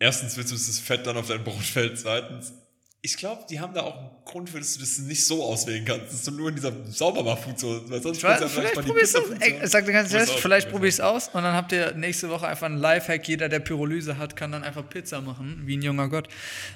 Erstens 0.01 0.37
willst 0.37 0.51
du, 0.51 0.57
dass 0.57 0.66
das 0.66 0.81
Fett 0.81 1.07
dann 1.07 1.16
auf 1.16 1.29
dein 1.29 1.45
Brot 1.45 1.62
fällt. 1.62 1.97
Zweitens, 1.97 2.53
ich 3.01 3.16
glaube, 3.16 3.44
die 3.49 3.61
haben 3.61 3.74
da 3.74 3.82
auch 3.82 3.96
einen 3.96 4.11
Grund 4.24 4.51
für, 4.51 4.59
dass 4.59 4.74
du 4.74 4.80
das 4.80 4.99
nicht 4.99 5.24
so 5.24 5.44
auswählen 5.44 5.84
kannst. 5.84 6.07
Das 6.07 6.14
ist 6.14 6.30
nur 6.30 6.49
in 6.49 6.57
dieser 6.57 6.72
Saubermachfunktion. 6.90 7.88
Weil 7.88 8.03
sonst 8.03 8.22
du 8.22 8.26
ja 8.26 8.49
vielleicht 8.49 8.74
mal 8.74 8.82
die 8.82 8.88
probier's 8.88 9.14
aus. 9.14 9.22
Pizzafunktion. 9.22 9.61
Ey, 9.61 9.68
sag 9.68 9.86
dir 9.86 9.92
ganz 9.92 10.12
ehrlich, 10.12 10.30
vielleicht 10.30 10.68
probier 10.68 10.88
ich's 10.88 10.99
aus 10.99 11.28
und 11.28 11.42
dann 11.42 11.55
habt 11.55 11.70
ihr 11.70 11.94
nächste 11.94 12.28
Woche 12.28 12.49
einfach 12.49 12.66
einen 12.66 12.78
Lifehack. 12.78 13.28
Jeder, 13.28 13.49
der 13.49 13.61
Pyrolyse 13.61 14.18
hat, 14.18 14.34
kann 14.34 14.51
dann 14.51 14.64
einfach 14.64 14.88
Pizza 14.88 15.20
machen, 15.20 15.62
wie 15.66 15.76
ein 15.76 15.82
junger 15.82 16.09
Gott. 16.09 16.28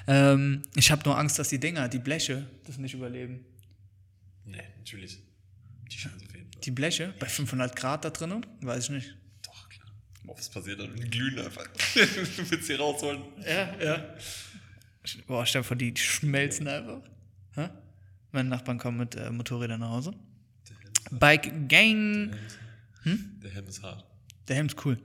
Ähm, 0.07 0.61
ich 0.75 0.91
habe 0.91 1.03
nur 1.03 1.17
Angst, 1.17 1.39
dass 1.39 1.49
die 1.49 1.59
Dinger, 1.59 1.89
die 1.89 1.99
Bleche, 1.99 2.47
das 2.65 2.77
nicht 2.77 2.93
überleben. 2.93 3.45
Nee, 4.45 4.63
natürlich. 4.77 5.19
Die 5.91 5.97
scheinen 5.97 6.15
auf 6.15 6.21
jeden 6.33 6.51
Fall. 6.51 6.61
Die 6.63 6.71
Bleche 6.71 7.13
bei 7.19 7.27
500 7.27 7.75
Grad 7.75 8.05
da 8.05 8.09
drinnen, 8.09 8.45
weiß 8.61 8.85
ich 8.85 8.89
nicht. 8.91 9.17
Doch, 9.45 9.67
klar. 9.67 9.91
Was 10.23 10.49
passiert 10.49 10.79
dann? 10.79 10.95
Die 10.95 11.09
glühen 11.09 11.37
einfach. 11.37 11.67
du 11.93 12.49
willst 12.49 12.67
sie 12.67 12.75
rausholen. 12.75 13.21
Ja, 13.45 13.75
ja. 13.83 14.15
Boah, 15.27 15.45
stell 15.45 15.61
dir 15.61 15.67
vor, 15.67 15.77
die 15.77 15.93
schmelzen 15.97 16.67
einfach. 16.67 17.01
Hä? 17.55 17.69
Meine 18.31 18.49
Nachbarn 18.49 18.77
kommen 18.79 18.97
mit 18.97 19.15
äh, 19.15 19.29
Motorrädern 19.29 19.79
nach 19.79 19.89
Hause. 19.89 20.13
Bike 21.11 21.67
Gang. 21.69 22.35
Der 23.05 23.51
Helm 23.51 23.67
ist 23.67 23.83
hart. 23.83 24.05
Der 24.47 24.57
Helm 24.57 24.67
ist 24.67 24.85
cool. 24.85 24.97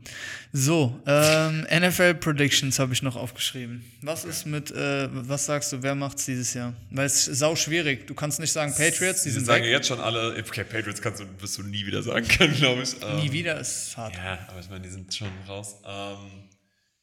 So, 0.53 1.01
ähm, 1.07 1.65
NFL 1.71 2.15
Predictions 2.15 2.79
habe 2.79 2.93
ich 2.93 3.03
noch 3.03 3.15
aufgeschrieben. 3.15 3.85
Was 4.03 4.25
ist 4.25 4.47
mit, 4.47 4.71
äh, 4.73 5.09
was 5.13 5.47
sagst 5.47 5.73
du, 5.73 5.83
wer 5.83 5.95
macht's 5.95 6.25
dieses 6.25 6.55
Jahr? 6.55 6.75
Weil 6.91 7.07
es 7.07 7.29
ist 7.29 7.39
sau 7.39 7.55
schwierig. 7.55 8.07
Du 8.07 8.15
kannst 8.15 8.41
nicht 8.41 8.51
sagen 8.53 8.75
Patriots, 8.75 9.23
die 9.23 9.31
sind 9.31 9.45
sagen 9.45 9.63
weg. 9.65 9.71
jetzt 9.71 9.87
schon 9.89 10.01
alle, 10.01 10.31
okay, 10.39 10.65
Patriots 10.65 11.01
kannst 11.01 11.21
du, 11.21 11.25
wirst 11.39 11.59
du 11.59 11.63
nie 11.63 11.87
wieder 11.87 12.03
sagen 12.03 12.27
können, 12.27 12.55
glaube 12.57 12.83
ich. 12.83 12.97
Ähm, 13.03 13.21
Nie 13.21 13.31
wieder 13.31 13.61
ist 13.61 13.97
hart. 13.97 14.15
Ja, 14.17 14.39
aber 14.49 14.59
ich 14.59 14.71
meine, 14.71 14.83
die 14.83 14.91
sind 14.91 15.15
schon 15.15 15.29
raus. 15.47 15.77
Ähm, 15.85 16.48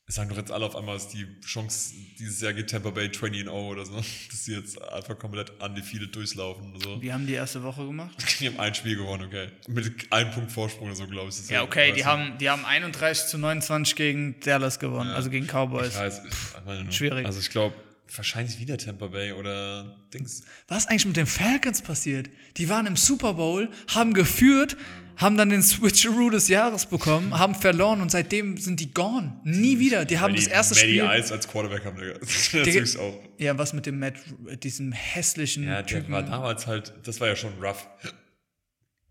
sagen 0.07 0.29
doch 0.29 0.37
jetzt 0.37 0.51
alle 0.51 0.65
auf 0.65 0.75
einmal, 0.75 0.95
dass 0.95 1.07
die 1.07 1.25
Chance, 1.41 1.95
dieses 2.19 2.39
Jahr 2.41 2.53
geht 2.53 2.69
Tampa 2.69 2.91
Bay 2.91 3.11
20 3.11 3.45
0 3.45 3.53
oder 3.53 3.85
so, 3.85 3.95
dass 4.29 4.45
sie 4.45 4.53
jetzt 4.53 4.81
einfach 4.81 5.17
komplett 5.17 5.51
undefeated 5.61 6.15
durchlaufen 6.15 6.75
oder 6.75 6.83
so. 6.83 7.01
Wie 7.01 7.11
haben 7.11 7.25
die 7.25 7.33
erste 7.33 7.63
Woche 7.63 7.85
gemacht? 7.85 8.15
Die 8.39 8.47
haben 8.47 8.59
ein 8.59 8.75
Spiel 8.75 8.97
gewonnen, 8.97 9.25
okay. 9.27 9.47
Mit 9.67 10.11
einem 10.11 10.31
Punkt 10.31 10.51
Vorsprung 10.51 10.87
oder 10.87 10.95
so, 10.95 11.07
glaube 11.07 11.29
ich. 11.29 11.49
Ja, 11.49 11.63
okay, 11.63 11.93
die 11.93 12.05
haben, 12.05 12.37
die 12.37 12.49
haben 12.49 12.65
31 12.65 13.27
zu 13.27 13.37
29 13.37 13.95
gegen 13.95 14.39
Dallas 14.41 14.79
gewonnen, 14.79 15.09
also 15.09 15.29
gegen 15.29 15.47
Cowboys. 15.47 15.89
Ich 15.89 15.97
weiß, 15.97 16.21
ich 16.25 16.65
meine 16.65 16.83
nur. 16.83 16.91
Schwierig. 16.91 17.25
Also 17.25 17.39
ich 17.39 17.49
glaube, 17.49 17.75
wahrscheinlich 18.13 18.59
wieder 18.59 18.77
Tampa 18.77 19.07
Bay 19.07 19.31
oder 19.31 19.95
Dings. 20.13 20.43
Was 20.67 20.79
ist 20.79 20.89
eigentlich 20.89 21.05
mit 21.05 21.17
den 21.17 21.25
Falcons 21.25 21.81
passiert? 21.81 22.29
Die 22.57 22.69
waren 22.69 22.85
im 22.85 22.95
Super 22.95 23.33
Bowl, 23.33 23.69
haben 23.93 24.13
geführt, 24.13 24.77
haben 25.17 25.37
dann 25.37 25.49
den 25.49 25.61
Switcheroo 25.63 26.29
des 26.29 26.47
Jahres 26.47 26.85
bekommen, 26.85 27.37
haben 27.37 27.55
verloren 27.55 28.01
und 28.01 28.11
seitdem 28.11 28.57
sind 28.57 28.79
die 28.79 28.91
gone. 28.93 29.39
Nie 29.43 29.79
wieder. 29.79 30.05
Die 30.05 30.19
haben 30.19 30.33
Weil 30.33 30.41
das 30.41 30.47
erste 30.47 30.75
Matty 30.75 30.87
Spiel. 30.99 31.09
Ice 31.19 31.33
als 31.33 31.47
Quarterback 31.47 31.85
haben, 31.85 31.97
Digga. 31.97 32.19
Das 32.81 32.97
auch. 32.97 33.21
Ja, 33.37 33.57
was 33.57 33.73
mit 33.73 33.85
dem 33.85 33.99
Matt, 33.99 34.15
diesem 34.63 34.91
hässlichen 34.91 35.63
Ja, 35.63 35.81
der 35.81 35.85
Typen. 35.85 36.11
war 36.13 36.23
damals 36.23 36.67
halt, 36.67 36.93
das 37.03 37.19
war 37.19 37.27
ja 37.27 37.35
schon 37.35 37.53
rough. 37.63 37.87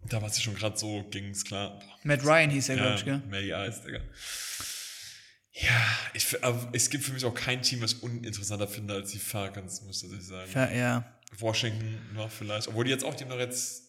Da 0.06 0.20
war 0.20 0.28
es 0.28 0.36
ja 0.36 0.42
schon 0.44 0.54
gerade 0.54 0.76
so, 0.76 1.02
ging 1.10 1.30
es 1.30 1.44
klar. 1.44 1.78
Boah, 1.78 1.98
Matt 2.02 2.24
Ryan 2.24 2.50
hieß 2.50 2.68
er, 2.68 2.76
glaube 2.76 2.90
Ja, 2.90 2.96
ich, 2.96 3.04
gell? 3.04 3.22
Matty 3.30 3.50
Ice, 3.70 3.80
Digga. 3.86 4.00
Ja, 5.56 5.98
ich, 6.14 6.26
es 6.72 6.90
gibt 6.90 7.04
für 7.04 7.12
mich 7.12 7.24
auch 7.24 7.34
kein 7.34 7.62
Team, 7.62 7.80
was 7.80 7.92
ich 7.94 8.02
uninteressanter 8.02 8.66
finde 8.66 8.94
als 8.94 9.12
die 9.12 9.18
Falcons, 9.18 9.82
muss 9.82 10.02
ich 10.02 10.10
sagen. 10.26 10.50
Ja, 10.52 10.70
ja. 10.72 11.14
Washington 11.38 11.96
noch 12.14 12.30
vielleicht. 12.30 12.68
Obwohl 12.68 12.84
die 12.84 12.90
jetzt 12.90 13.04
auch, 13.04 13.14
die 13.14 13.24
haben 13.24 13.30
doch 13.30 13.38
jetzt. 13.38 13.82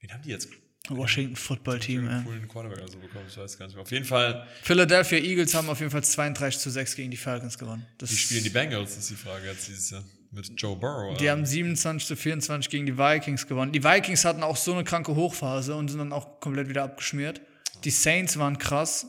Wen 0.00 0.12
haben 0.12 0.22
die 0.22 0.30
jetzt? 0.30 0.48
Washington 0.90 1.36
Football 1.36 1.78
Team, 1.78 2.08
Einen 2.08 2.24
coolen 2.24 2.48
Quarterback 2.48 2.78
oder 2.78 2.88
so 2.88 2.98
bekommen, 2.98 3.24
ich 3.28 3.36
weiß 3.36 3.58
gar 3.58 3.66
nicht 3.66 3.74
mehr. 3.74 3.82
Auf 3.82 3.90
jeden 3.90 4.04
Fall, 4.04 4.46
Philadelphia 4.62 5.18
Eagles 5.18 5.54
haben 5.54 5.70
auf 5.70 5.78
jeden 5.80 5.90
Fall 5.90 6.04
32 6.04 6.60
zu 6.60 6.70
6 6.70 6.96
gegen 6.96 7.10
die 7.10 7.16
Falcons 7.16 7.58
gewonnen. 7.58 7.86
Das 7.96 8.10
die 8.10 8.16
spielen 8.16 8.44
die 8.44 8.50
Bengals, 8.50 8.96
ist 8.96 9.08
die 9.10 9.14
Frage 9.14 9.46
jetzt 9.46 9.66
dieses 9.68 9.90
Jahr. 9.90 10.04
Mit 10.30 10.50
Joe 10.60 10.74
Burrow. 10.74 11.16
Die 11.16 11.30
haben 11.30 11.46
27 11.46 12.08
zu 12.08 12.16
24 12.16 12.68
gegen 12.68 12.86
die 12.86 12.98
Vikings 12.98 13.46
gewonnen. 13.46 13.70
Die 13.70 13.84
Vikings 13.84 14.24
hatten 14.24 14.42
auch 14.42 14.56
so 14.56 14.72
eine 14.74 14.82
kranke 14.82 15.14
Hochphase 15.14 15.76
und 15.76 15.88
sind 15.88 15.98
dann 15.98 16.12
auch 16.12 16.40
komplett 16.40 16.68
wieder 16.68 16.82
abgeschmiert. 16.82 17.40
Die 17.84 17.90
Saints 17.90 18.36
waren 18.36 18.58
krass. 18.58 19.06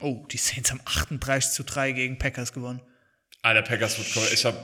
Oh, 0.00 0.24
die 0.32 0.38
Saints 0.38 0.70
haben 0.70 0.80
38 0.84 1.50
zu 1.50 1.64
3 1.64 1.92
gegen 1.92 2.18
Packers 2.18 2.54
gewonnen. 2.54 2.80
Ah, 3.46 3.52
der 3.52 3.60
Packers 3.60 3.98
cool. 4.16 4.22
Ich 4.32 4.42
habe 4.46 4.56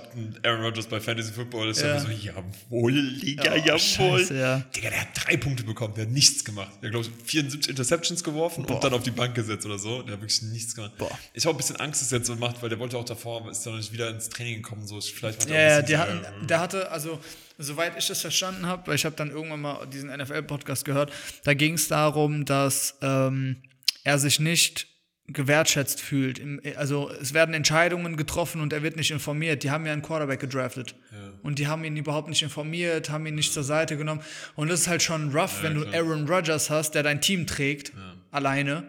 Aaron 0.42 0.62
Rodgers 0.62 0.86
bei 0.86 0.98
Fantasy 1.00 1.32
Football. 1.34 1.70
Ich 1.70 1.76
Ja. 1.82 2.00
so, 2.00 2.08
jawohl, 2.08 2.92
Liga, 2.92 3.52
Oh, 3.52 3.56
jawohl. 3.58 3.78
scheiße, 3.78 4.34
ja. 4.38 4.60
Digga, 4.74 4.88
der 4.88 5.00
hat 5.02 5.08
drei 5.12 5.36
Punkte 5.36 5.64
bekommen. 5.64 5.92
Der 5.94 6.04
hat 6.06 6.10
nichts 6.12 6.42
gemacht. 6.46 6.70
Der 6.80 6.88
hat, 6.88 6.92
glaube 6.94 7.06
ich, 7.06 7.24
74 7.26 7.68
Interceptions 7.68 8.24
geworfen 8.24 8.64
und 8.64 8.82
dann 8.82 8.94
auf 8.94 9.02
die 9.02 9.10
Bank 9.10 9.34
gesetzt 9.34 9.66
oder 9.66 9.78
so. 9.78 10.00
Der 10.00 10.14
hat 10.14 10.22
wirklich 10.22 10.40
nichts 10.42 10.74
gemacht. 10.74 10.92
Boah. 10.96 11.10
Ich 11.34 11.44
habe 11.44 11.54
ein 11.54 11.58
bisschen 11.58 11.76
Angst, 11.76 12.00
dass 12.00 12.10
er 12.10 12.18
jetzt 12.18 12.28
so 12.28 12.36
macht, 12.36 12.62
weil 12.62 12.70
der 12.70 12.78
wollte 12.78 12.96
auch 12.96 13.04
davor, 13.04 13.50
ist 13.50 13.66
dann 13.66 13.74
noch 13.74 13.80
nicht 13.80 13.92
wieder 13.92 14.08
ins 14.08 14.30
Training 14.30 14.62
gekommen. 14.62 14.86
So, 14.86 14.98
vielleicht 14.98 15.40
macht 15.40 15.50
er 15.50 15.70
Ja, 15.76 15.82
der, 15.82 15.98
hatten, 15.98 16.20
so, 16.40 16.46
der 16.46 16.60
hatte, 16.60 16.90
also, 16.90 17.20
soweit 17.58 17.98
ich 17.98 18.06
das 18.06 18.22
verstanden 18.22 18.64
habe, 18.64 18.86
weil 18.86 18.94
ich 18.94 19.04
habe 19.04 19.14
dann 19.14 19.30
irgendwann 19.30 19.60
mal 19.60 19.86
diesen 19.88 20.08
NFL-Podcast 20.08 20.86
gehört, 20.86 21.12
da 21.44 21.52
ging 21.52 21.74
es 21.74 21.88
darum, 21.88 22.46
dass 22.46 22.96
ähm, 23.02 23.56
er 24.04 24.18
sich 24.18 24.40
nicht 24.40 24.86
gewertschätzt 25.32 26.00
fühlt. 26.00 26.38
Im, 26.38 26.60
also 26.76 27.10
es 27.20 27.34
werden 27.34 27.54
Entscheidungen 27.54 28.16
getroffen 28.16 28.60
und 28.60 28.72
er 28.72 28.82
wird 28.82 28.96
nicht 28.96 29.10
informiert. 29.10 29.62
Die 29.62 29.70
haben 29.70 29.86
ja 29.86 29.92
einen 29.92 30.02
Quarterback 30.02 30.40
gedraftet. 30.40 30.94
Und 31.42 31.58
die 31.58 31.66
haben 31.66 31.84
ihn 31.84 31.96
überhaupt 31.96 32.28
nicht 32.28 32.42
informiert, 32.42 33.10
haben 33.10 33.26
ihn 33.26 33.34
nicht 33.34 33.52
zur 33.52 33.64
Seite 33.64 33.96
genommen. 33.96 34.22
Und 34.56 34.68
das 34.68 34.80
ist 34.80 34.88
halt 34.88 35.02
schon 35.02 35.34
rough, 35.36 35.62
wenn 35.62 35.74
du 35.74 35.86
Aaron 35.86 36.28
Rodgers 36.28 36.70
hast, 36.70 36.94
der 36.94 37.02
dein 37.02 37.20
Team 37.20 37.46
trägt, 37.46 37.92
alleine. 38.30 38.84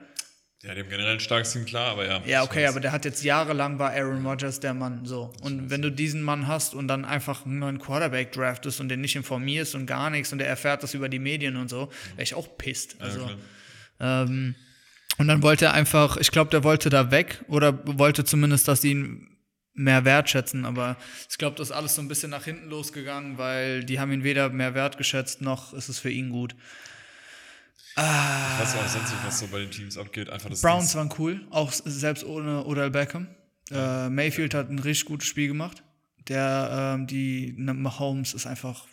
Ja, 0.64 0.76
dem 0.76 0.89
generell 0.89 1.14
ein 1.14 1.20
starkes 1.20 1.54
Team, 1.54 1.66
klar, 1.66 1.89
aber 1.92 2.06
ja. 2.06 2.22
Ja, 2.28 2.44
okay, 2.44 2.68
aber 2.68 2.80
der 2.80 2.92
hat 2.92 3.04
jetzt 3.04 3.24
jahrelang 3.24 3.80
war 3.80 3.94
Aaron 3.94 4.24
Rodgers 4.24 4.60
der 4.60 4.76
Mann, 4.76 5.06
so. 5.06 5.34
Und 5.42 5.72
wenn 5.72 5.82
du 5.82 5.92
diesen 5.92 6.22
Mann 6.22 6.46
hast 6.46 6.76
und 6.76 6.88
dann 6.88 7.04
einfach 7.04 7.48
einen 7.48 7.58
neuen 7.58 7.80
Quarterback 7.80 8.32
draftest 8.32 8.80
und 8.80 8.89
den 8.89 9.02
nicht 9.02 9.16
informierst 9.16 9.74
und 9.74 9.88
gar 9.88 10.12
nichts 10.12 10.32
und 10.32 10.38
der 10.38 10.48
erfährt 10.48 10.84
das 10.84 10.94
über 10.94 11.10
die 11.10 11.18
Medien 11.18 11.56
und 11.56 11.68
so, 11.68 11.89
wäre 12.12 12.24
ich 12.24 12.36
auch 12.36 12.58
pisst. 12.60 12.98
Also, 13.00 13.28
ähm, 14.00 14.54
und 15.18 15.28
dann 15.28 15.43
wollte 15.43 15.66
er 15.66 15.74
einfach, 15.74 16.18
ich 16.18 16.32
glaube, 16.32 16.51
der 16.51 16.64
wollte 16.64 16.89
da 16.89 17.12
weg 17.12 17.43
oder 17.47 17.80
wollte 17.97 18.24
zumindest, 18.24 18.68
dass 18.68 18.82
die 18.82 18.91
ihn 18.91 19.28
mehr 19.74 20.05
wertschätzen, 20.05 20.66
aber 20.66 20.97
ich 21.30 21.38
glaube, 21.38 21.55
das 21.57 21.70
ist 21.70 21.76
alles 21.76 21.95
so 21.95 22.01
ein 22.01 22.07
bisschen 22.07 22.30
nach 22.30 22.43
hinten 22.43 22.70
losgegangen, 22.70 23.38
weil 23.38 23.84
die 23.84 23.99
haben 23.99 24.12
ihn 24.12 24.24
weder 24.24 24.49
mehr 24.49 24.74
wertgeschätzt, 24.74 25.41
noch 25.41 25.74
ist 25.74 25.89
es 25.89 25.99
für 25.99 26.09
ihn 26.09 26.30
gut. 26.30 26.55
Ich 27.93 27.97
weiß 27.97 28.76
auch 28.76 28.88
sonst 28.88 29.12
nicht, 29.12 29.26
was 29.26 29.39
so 29.39 29.47
bei 29.47 29.59
den 29.59 29.72
Teams 29.72 29.97
abgeht. 29.97 30.30
Einfach 30.30 30.49
das 30.49 30.62
Browns 30.62 30.95
waren 30.95 31.14
cool, 31.20 31.45
auch 31.49 31.72
selbst 31.72 32.24
ohne 32.24 32.66
Odell 32.66 32.89
Beckham. 32.89 33.28
Äh, 33.70 34.09
Mayfield 34.09 34.53
hat 34.53 34.70
ein 34.70 34.80
richtig 34.80 35.05
gutes 35.05 35.28
Spiel 35.28 35.47
gemacht. 35.47 35.84
Der, 36.28 36.95
ähm, 36.95 37.07
die 37.07 37.53
Mahomes 37.57 38.34
ist 38.34 38.45
einfach, 38.45 38.86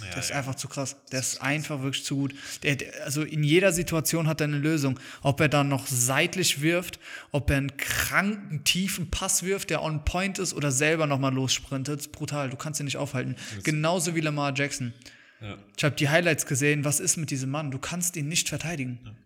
der 0.00 0.18
ist 0.18 0.30
ja. 0.30 0.36
einfach 0.36 0.54
zu 0.56 0.68
krass. 0.68 0.96
Der 1.12 1.20
ist 1.20 1.40
einfach 1.40 1.82
wirklich 1.82 2.04
zu 2.04 2.16
gut. 2.16 2.34
Der, 2.62 2.76
der, 2.76 3.04
also 3.04 3.22
in 3.22 3.42
jeder 3.42 3.72
Situation 3.72 4.26
hat 4.26 4.40
er 4.40 4.48
eine 4.48 4.58
Lösung. 4.58 4.98
Ob 5.22 5.40
er 5.40 5.48
dann 5.48 5.68
noch 5.68 5.86
seitlich 5.86 6.60
wirft, 6.60 6.98
ob 7.30 7.50
er 7.50 7.58
einen 7.58 7.76
kranken, 7.76 8.64
tiefen 8.64 9.10
Pass 9.10 9.42
wirft, 9.44 9.70
der 9.70 9.82
on 9.82 10.04
point 10.04 10.38
ist 10.38 10.52
oder 10.54 10.72
selber 10.72 11.06
nochmal 11.06 11.32
lossprintet, 11.32 12.00
ist 12.00 12.12
brutal. 12.12 12.50
Du 12.50 12.56
kannst 12.56 12.80
ihn 12.80 12.84
nicht 12.84 12.96
aufhalten. 12.96 13.36
Genauso 13.62 14.14
wie 14.14 14.20
Lamar 14.20 14.52
Jackson. 14.54 14.92
Ja. 15.40 15.58
Ich 15.76 15.84
habe 15.84 15.94
die 15.94 16.08
Highlights 16.08 16.46
gesehen. 16.46 16.84
Was 16.84 17.00
ist 17.00 17.16
mit 17.16 17.30
diesem 17.30 17.50
Mann? 17.50 17.70
Du 17.70 17.78
kannst 17.78 18.16
ihn 18.16 18.28
nicht 18.28 18.48
verteidigen. 18.48 19.16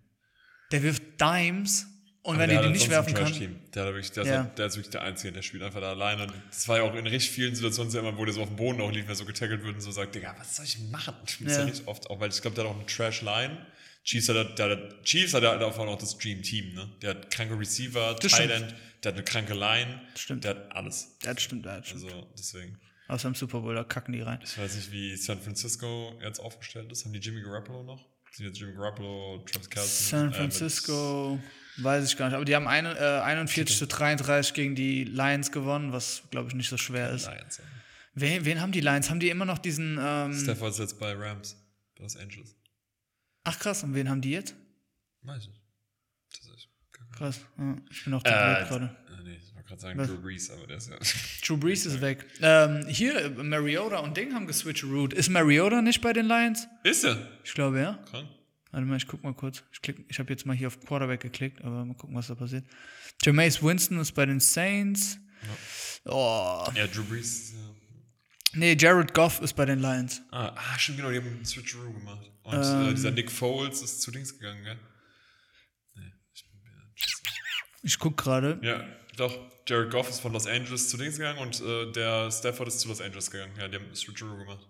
Der 0.71 0.83
wirft 0.83 1.03
Dimes 1.21 1.87
und 2.29 2.35
Aber 2.35 2.43
wenn 2.43 2.51
der 2.51 2.59
er 2.59 2.65
hat 2.65 2.69
die 2.75 2.79
nicht 2.79 2.91
werfen 2.91 3.15
kann. 3.15 3.33
Der, 3.75 3.85
hat 3.87 3.89
wirklich, 3.95 4.13
der, 4.13 4.25
Ja. 4.27 4.43
ist, 4.43 4.55
der 4.59 4.67
ist 4.67 4.77
wirklich 4.77 4.91
der 4.91 5.01
Einzige, 5.03 5.33
der 5.33 5.41
spielt 5.41 5.63
einfach 5.63 5.81
da 5.81 5.93
alleine. 5.93 6.25
Und 6.25 6.35
das 6.51 6.69
war 6.69 6.77
ja 6.77 6.83
auch 6.83 6.95
in 6.95 7.07
richtig 7.07 7.31
vielen 7.31 7.55
Situationen 7.55 7.91
so 7.91 7.99
immer, 7.99 8.19
wo 8.19 8.25
der 8.27 8.35
so 8.35 8.43
auf 8.43 8.49
dem 8.49 8.57
Boden 8.57 8.83
auch 8.83 8.91
lief, 8.93 9.05
wenn 9.05 9.13
er 9.13 9.15
so 9.15 9.25
getackelt 9.25 9.65
wird 9.65 9.77
und 9.77 9.81
so 9.81 9.91
sagt, 9.91 10.15
Digga, 10.15 10.35
was 10.39 10.57
soll 10.57 10.67
ich 10.67 10.79
machen? 10.91 11.15
Ich 11.25 11.33
spiele 11.33 11.51
ja. 11.53 11.61
Ja. 11.61 11.65
nicht 11.65 11.87
oft, 11.87 12.11
auch 12.11 12.21
weil 12.21 12.29
ich 12.29 12.43
glaube, 12.43 12.55
der 12.55 12.65
hat 12.65 12.71
auch 12.73 12.77
eine 12.77 12.85
Trash-Line. 12.87 13.67
Chiefs 14.05 14.29
hat, 14.29 14.59
der, 14.59 14.77
der, 14.77 15.03
Chiefs 15.05 15.33
hat 15.33 15.43
davon 15.43 15.89
auch 15.89 15.99
das 15.99 16.19
Dream-Team, 16.19 16.75
ne? 16.75 16.91
Der 17.01 17.11
hat 17.11 17.31
kranke 17.31 17.59
Receiver, 17.59 18.15
Das 18.21 18.31
stimmt. 18.33 18.51
End, 18.51 18.75
der 19.03 19.13
hat 19.13 19.17
eine 19.17 19.25
kranke 19.25 19.55
Line. 19.55 20.01
Stimmt. 20.15 20.45
Der 20.45 20.51
hat 20.51 20.73
alles. 20.73 21.17
Das 21.23 21.41
stimmt, 21.43 21.65
das 21.65 21.87
stimmt. 21.89 22.05
Also, 22.05 22.27
deswegen. 22.37 22.79
Außer 23.09 23.29
im 23.29 23.35
Super 23.35 23.61
Bowl, 23.61 23.75
da 23.75 23.85
kacken 23.85 24.13
die 24.13 24.21
rein. 24.21 24.39
Ich 24.45 24.59
weiß 24.59 24.77
nicht, 24.77 24.93
wie 24.93 25.17
San 25.17 25.41
Francisco 25.41 26.19
jetzt 26.23 26.41
aufgestellt 26.41 26.93
ist. 26.93 27.07
Haben 27.07 27.15
die 27.15 27.21
Jimmy 27.21 27.41
Garoppolo 27.41 27.83
noch? 27.83 28.05
Sind 28.33 28.47
jetzt 28.47 28.61
Jimmy 28.61 28.75
Garoppolo, 28.75 29.39
Travis 29.51 29.71
Kelce? 29.71 30.09
San 30.11 30.33
Francisco, 30.35 31.39
weiß 31.83 32.05
ich 32.07 32.17
gar 32.17 32.27
nicht. 32.27 32.35
Aber 32.37 32.45
die 32.45 32.55
haben 32.55 32.67
eine, 32.69 32.97
äh, 32.99 33.21
41 33.23 33.77
zu 33.77 33.87
33 33.87 34.55
gegen 34.55 34.75
die 34.75 35.05
Lions 35.05 35.53
gewonnen, 35.53 35.93
was, 35.93 36.23
glaube 36.31 36.49
ich, 36.49 36.55
nicht 36.55 36.69
so 36.69 36.77
schwer 36.77 37.11
ist. 37.11 37.27
Lions. 37.27 37.59
ja. 37.59 37.65
Wen, 38.15 38.45
wen 38.45 38.61
haben 38.61 38.73
die 38.73 38.81
Lions? 38.81 39.11
Haben 39.11 39.21
die 39.21 39.29
immer 39.31 39.45
noch 39.45 39.59
diesen. 39.59 39.99
Ähm, 40.01 40.33
Stafford 40.35 40.71
ist 40.73 40.79
jetzt 40.79 40.99
bei 40.99 41.13
Rams, 41.15 41.57
bei 41.97 42.03
Los 42.03 42.17
Angeles. 42.17 42.57
ach 43.45 43.59
krass, 43.59 43.83
und 43.85 43.95
wen 43.95 44.09
haben 44.09 44.21
die 44.21 44.31
jetzt? 44.33 44.55
Weiß 45.23 45.43
ich 45.43 45.49
nicht. 45.49 45.61
Tatsächlich. 46.33 46.69
Krass. 47.17 47.41
Ja, 47.59 47.77
ich 47.91 48.05
bin 48.05 48.15
auch 48.15 48.23
zu 48.23 48.31
Äh, 48.31 48.33
gerade. 48.69 48.97
äh, 49.19 49.23
nee, 49.25 49.37
ich 49.37 49.55
wollte 49.55 49.69
gerade 49.69 49.81
sagen 49.81 49.99
Was? 49.99 50.09
Drew 50.09 50.21
Brees, 50.21 50.51
aber 50.51 50.67
der 50.67 50.77
ist 50.79 50.91
ja. 50.91 50.97
Drew 51.47 51.57
Brees 51.57 51.87
ist 51.87 52.01
weg. 52.01 52.27
Ähm, 52.41 52.87
hier, 52.89 53.17
äh, 53.25 53.29
Mariota 53.31 53.99
und 53.99 54.17
Ding 54.17 54.35
haben 54.35 54.47
geswitcherooed. 54.47 55.13
Ist 55.15 55.29
Mariota 55.29 55.81
nicht 55.83 56.01
bei 56.01 56.13
den 56.13 56.27
Lions? 56.27 56.67
ist 56.85 57.05
er? 57.05 57.17
Ich 57.45 57.55
glaube, 57.55 57.81
ja. 57.81 57.99
Krank. 58.11 58.29
Warte 58.71 58.87
mal, 58.87 58.97
ich 58.97 59.07
guck 59.07 59.23
mal 59.25 59.35
kurz. 59.35 59.63
Ich, 59.73 59.81
klick- 59.81 60.05
ich 60.09 60.19
habe 60.19 60.31
jetzt 60.31 60.45
mal 60.47 60.55
hier 60.57 60.67
auf 60.69 60.79
Quarterback 60.81 61.21
geklickt, 61.21 61.63
aber 61.63 61.85
mal 61.85 61.95
gucken, 61.95 62.15
was 62.17 62.27
da 62.27 62.35
passiert. 62.35 62.65
Jameis 63.23 63.63
Winston 63.63 63.99
ist 63.99 64.13
bei 64.13 64.27
den 64.27 64.41
Saints. 64.41 65.19
Oh. 66.05 66.67
Ja, 66.75 66.87
Drew 66.87 67.05
Brees. 67.05 67.53
Ja. 67.55 67.75
Nee, 68.55 68.77
Jared 68.79 69.13
Goff 69.15 69.41
ist 69.41 69.55
bei 69.55 69.65
den 69.67 69.79
Lions. 69.81 70.23
Ah, 70.31 70.55
ah, 70.57 70.79
stimmt, 70.79 70.99
genau, 70.99 71.11
die 71.11 71.19
haben 71.19 71.27
einen 71.29 71.45
Switcheroo 71.45 71.93
gemacht. 71.93 72.31
Und 72.43 72.55
Ähm. 72.55 72.89
äh, 72.89 72.95
dieser 72.95 73.11
Nick 73.11 73.31
Foles 73.31 73.83
ist 73.83 74.01
zu 74.03 74.11
Dings 74.11 74.33
gegangen, 74.39 74.65
gell? 74.65 74.79
Nee, 75.95 76.13
ich 76.35 76.45
bin 76.51 76.61
mir. 76.63 76.93
Ich 77.83 77.99
guck 77.99 78.17
gerade. 78.17 78.59
Ja, 78.63 78.85
doch. 79.17 79.37
Jared 79.67 79.91
Goff 79.91 80.09
ist 80.09 80.21
von 80.21 80.33
Los 80.33 80.47
Angeles 80.47 80.89
zu 80.89 80.97
Dings 80.97 81.19
gegangen 81.19 81.39
und 81.41 81.61
äh, 81.61 81.93
der 81.93 82.31
Stafford 82.31 82.69
ist 82.69 82.81
zu 82.81 82.89
Los 82.89 83.03
Angeles 83.03 83.31
gegangen. 83.31 83.53
Ja, 83.59 83.69
die 83.69 83.77
haben 83.77 83.85
einen 83.85 83.95
Switcheroo 83.95 84.39
gemacht. 84.39 84.67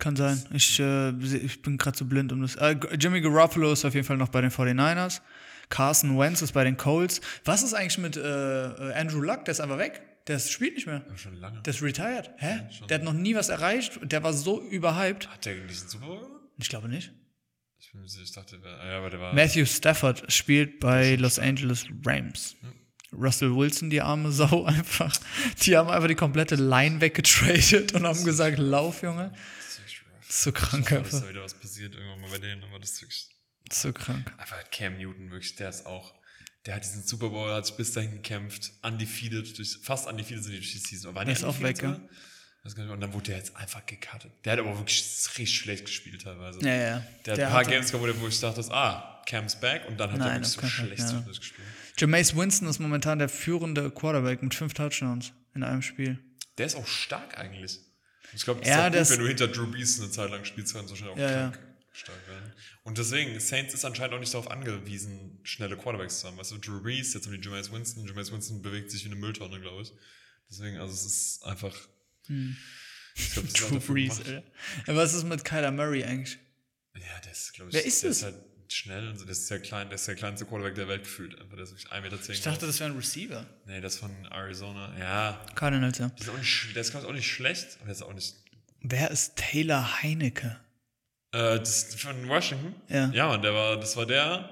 Kann 0.00 0.16
sein. 0.16 0.42
Ich, 0.52 0.80
äh, 0.80 1.10
ich 1.10 1.62
bin 1.62 1.78
gerade 1.78 1.96
zu 1.96 2.08
blind 2.08 2.32
um 2.32 2.40
das. 2.40 2.56
Äh, 2.56 2.76
Jimmy 2.98 3.20
Garoppolo 3.20 3.72
ist 3.72 3.84
auf 3.84 3.94
jeden 3.94 4.06
Fall 4.06 4.16
noch 4.16 4.30
bei 4.30 4.40
den 4.40 4.50
49ers. 4.50 5.20
Carson 5.68 6.18
Wentz 6.18 6.42
ist 6.42 6.52
bei 6.52 6.64
den 6.64 6.76
Colts. 6.76 7.20
Was 7.44 7.62
ist 7.62 7.74
eigentlich 7.74 7.98
mit 7.98 8.16
äh, 8.16 8.20
äh, 8.20 8.94
Andrew 8.94 9.20
Luck? 9.20 9.44
Der 9.44 9.52
ist 9.52 9.60
einfach 9.60 9.78
weg. 9.78 10.02
Der 10.26 10.38
spielt 10.38 10.74
nicht 10.74 10.86
mehr. 10.86 11.04
Schon 11.16 11.34
lange. 11.34 11.60
Der 11.62 11.72
ist 11.72 11.82
retired. 11.82 12.30
Hä? 12.38 12.60
schon. 12.76 12.88
Der 12.88 12.98
hat 12.98 13.04
noch 13.04 13.12
nie 13.12 13.34
was 13.34 13.50
erreicht. 13.50 14.00
Der 14.02 14.22
war 14.22 14.32
so 14.32 14.60
überhyped. 14.62 15.28
Hat 15.28 15.44
der 15.44 15.54
gegen 15.54 15.68
diesen 15.68 15.88
Super 15.88 16.06
Bowl? 16.06 16.26
Ich 16.58 16.68
glaube 16.68 16.88
nicht. 16.88 17.12
Ich, 17.78 17.92
bin, 17.92 18.00
mir 18.00 18.08
sicher, 18.08 18.22
ich 18.24 18.32
dachte, 18.32 18.58
ja, 18.62 18.98
aber 18.98 19.10
der 19.10 19.20
war. 19.20 19.34
Matthew 19.34 19.66
Stafford 19.66 20.30
spielt 20.32 20.80
bei 20.80 21.16
Los 21.16 21.38
Angeles 21.38 21.86
Rams. 22.04 22.56
Russell 23.12 23.54
Wilson, 23.54 23.90
die 23.90 24.00
arme 24.00 24.32
Sau, 24.32 24.64
einfach. 24.64 25.14
Die 25.62 25.76
haben 25.76 25.88
einfach 25.88 26.08
die 26.08 26.14
komplette 26.14 26.56
Line 26.56 27.00
weggetradet 27.00 27.92
und 27.94 28.06
haben 28.06 28.24
gesagt, 28.24 28.58
lauf, 28.58 29.02
Junge. 29.02 29.32
So 30.30 30.52
krank 30.52 30.86
Ich 30.86 30.92
hoffe, 30.92 31.02
dass 31.02 31.14
einfach. 31.14 31.26
da 31.26 31.28
wieder 31.30 31.42
was 31.42 31.54
passiert 31.54 31.94
irgendwann 31.94 32.20
mal 32.20 32.30
bei 32.30 32.38
denen, 32.38 32.62
aber 32.64 32.78
das 32.78 32.90
ist 32.92 33.02
wirklich. 33.02 33.28
So 33.72 33.92
krank. 33.92 34.32
Einfach 34.38 34.70
Cam 34.70 34.96
Newton, 34.98 35.30
wirklich, 35.30 35.54
der 35.56 35.68
ist 35.68 35.86
auch. 35.86 36.14
Der 36.66 36.74
hat 36.74 36.84
diesen 36.84 37.02
Super 37.02 37.30
Bowl, 37.30 37.50
hat 37.50 37.66
sich 37.66 37.76
bis 37.76 37.92
dahin 37.92 38.12
gekämpft, 38.12 38.72
undefeated, 38.82 39.56
durch, 39.56 39.78
fast 39.82 40.06
undefeated 40.06 40.44
sind 40.44 40.52
die 40.52 40.58
durch 40.58 40.72
die 40.72 40.78
Season. 40.78 41.14
Die 41.14 41.24
Der 41.24 41.32
ist 41.32 41.44
auch 41.44 41.60
weg, 41.60 41.82
mehr. 41.82 42.00
Und 42.62 43.00
dann 43.00 43.12
wurde 43.14 43.26
der 43.30 43.38
jetzt 43.38 43.56
einfach 43.56 43.86
gecuttet. 43.86 44.32
Der 44.44 44.52
hat 44.52 44.58
aber 44.60 44.76
wirklich 44.76 45.02
richtig 45.38 45.56
schlecht 45.56 45.86
gespielt 45.86 46.20
teilweise. 46.22 46.60
Ja, 46.60 46.74
ja. 46.74 47.06
Der 47.24 47.32
hat 47.32 47.38
Der 47.38 47.46
ein 47.46 47.52
paar 47.52 47.64
Games 47.64 47.90
gehabt, 47.90 48.20
wo 48.20 48.28
ich 48.28 48.38
dachte, 48.38 48.62
ah, 48.70 49.22
Cam's 49.26 49.58
back 49.58 49.88
und 49.88 49.98
dann 49.98 50.12
hat 50.12 50.18
er 50.18 50.26
Nein, 50.26 50.42
wirklich 50.42 50.58
auf 50.58 50.64
so 50.64 50.68
schlecht 50.68 51.00
ja. 51.00 51.20
gespielt. 51.20 51.68
Jameis 51.96 52.36
Winston 52.36 52.68
ist 52.68 52.78
momentan 52.78 53.18
der 53.18 53.30
führende 53.30 53.90
Quarterback 53.90 54.42
mit 54.42 54.54
fünf 54.54 54.74
Touchdowns 54.74 55.32
in 55.54 55.62
einem 55.62 55.80
Spiel. 55.80 56.18
Der 56.58 56.66
ist 56.66 56.76
auch 56.76 56.86
stark 56.86 57.38
eigentlich. 57.38 57.78
Ich 58.34 58.44
glaube, 58.44 58.60
es 58.62 58.68
Ja, 58.68 58.86
ist 58.86 58.92
auch 58.94 58.98
das- 58.98 59.08
gut, 59.08 59.18
wenn 59.18 59.22
du 59.24 59.28
hinter 59.28 59.48
Drew 59.48 59.66
Brees 59.70 60.00
eine 60.00 60.10
Zeit 60.10 60.30
lang 60.30 60.44
spielst, 60.44 60.74
kannst 60.74 60.90
du 60.92 60.96
schnell 60.96 61.10
auch 61.10 61.18
Ja, 61.18 61.50
krank 61.50 61.58
stark 61.92 62.28
werden. 62.28 62.52
Und 62.84 62.98
deswegen, 62.98 63.38
Saints 63.40 63.74
ist 63.74 63.84
anscheinend 63.84 64.14
auch 64.14 64.20
nicht 64.20 64.32
darauf 64.32 64.50
angewiesen, 64.50 65.40
schnelle 65.42 65.76
Quarterbacks 65.76 66.20
zu 66.20 66.28
haben. 66.28 66.36
Weißt 66.38 66.52
du, 66.52 66.58
Drew 66.58 66.80
Brees, 66.80 67.12
jetzt 67.14 67.26
haben 67.26 67.40
die 67.40 67.46
Jameis 67.46 67.70
Winston. 67.72 68.06
Jameis 68.06 68.30
Winston 68.32 68.62
bewegt 68.62 68.90
sich 68.90 69.02
wie 69.04 69.08
eine 69.10 69.16
Mülltonne, 69.16 69.60
glaube 69.60 69.82
ich. 69.82 69.92
Deswegen, 70.48 70.78
also 70.78 70.94
es 70.94 71.04
ist 71.04 71.44
einfach... 71.44 71.76
Ich 73.16 73.32
glaub, 73.32 73.44
das 73.44 73.52
Drew 73.54 73.80
Brees. 73.80 74.18
Alter. 74.18 74.44
Ja, 74.86 74.96
was 74.96 75.14
ist 75.14 75.24
mit 75.24 75.44
Kyler 75.44 75.72
Murray 75.72 76.04
eigentlich? 76.04 76.38
Ja, 76.94 77.30
ist, 77.30 77.52
glaube 77.54 77.70
ich, 77.70 77.74
Wer 77.74 77.84
ist 77.84 78.04
das? 78.04 78.18
ist 78.18 78.22
halt 78.22 78.36
schnell 78.72 79.08
und 79.08 79.18
so. 79.18 79.24
Der 79.24 79.32
ist 79.32 79.46
sehr 79.46 79.60
klein, 79.60 79.88
der 79.88 79.96
ist 79.96 80.06
der 80.06 80.14
kleinste 80.14 80.46
Quarterback 80.46 80.74
der 80.74 80.88
Welt 80.88 81.02
gefühlt. 81.02 81.40
Einfach, 81.40 81.54
der 81.54 81.64
ist 81.64 81.70
wirklich 81.72 81.90
1,10 81.90 82.00
Meter. 82.02 82.30
Ich 82.30 82.42
dachte, 82.42 82.66
das 82.66 82.80
wäre 82.80 82.90
ein 82.90 82.96
Receiver. 82.96 83.46
Nee, 83.66 83.80
das 83.80 83.94
ist 83.94 84.00
von 84.00 84.10
Arizona. 84.30 84.92
Ja, 84.98 85.40
Cardinals, 85.54 85.98
ja. 85.98 86.08
der 86.08 86.20
ist, 86.20 86.28
auch 86.28 86.38
nicht, 86.38 86.76
der 86.76 86.82
ist 86.82 86.96
auch 86.96 87.12
nicht 87.12 87.30
schlecht, 87.30 87.78
aber 87.80 87.90
ist 87.90 88.02
auch 88.02 88.14
nicht 88.14 88.34
Wer 88.82 89.10
ist 89.10 89.36
Taylor 89.36 90.02
Heinecke? 90.02 90.56
Äh, 91.32 91.58
das 91.58 91.94
von 91.96 92.28
Washington? 92.28 92.74
Ja. 92.88 93.10
Ja, 93.10 93.28
Mann, 93.28 93.42
der 93.42 93.54
war, 93.54 93.76
das 93.76 93.96
war 93.96 94.06
der, 94.06 94.50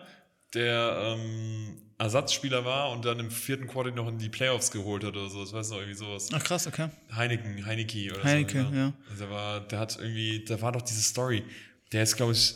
der 0.54 1.16
ähm, 1.16 1.78
Ersatzspieler 1.98 2.64
war 2.64 2.90
und 2.92 3.04
dann 3.04 3.18
im 3.20 3.30
vierten 3.30 3.66
Quarter 3.66 3.90
noch 3.90 4.06
in 4.08 4.18
die 4.18 4.28
Playoffs 4.28 4.70
geholt 4.70 5.02
hat 5.02 5.16
oder 5.16 5.28
so. 5.28 5.42
Ich 5.42 5.52
weiß 5.52 5.70
noch, 5.70 5.78
irgendwie 5.78 5.96
sowas. 5.96 6.28
Ach 6.32 6.44
krass, 6.44 6.66
okay. 6.66 6.90
Heineken, 7.14 7.64
Heineke 7.64 8.12
oder 8.12 8.22
Heineke, 8.22 8.66
so. 8.68 8.76
ja. 8.76 8.92
Und 9.10 9.20
der 9.20 9.30
war, 9.30 9.60
der 9.60 9.78
hat 9.78 9.96
irgendwie, 9.98 10.44
da 10.44 10.60
war 10.60 10.72
doch 10.72 10.82
diese 10.82 11.02
Story. 11.02 11.42
Der 11.92 12.02
ist, 12.02 12.16
glaube 12.16 12.32
ich, 12.32 12.54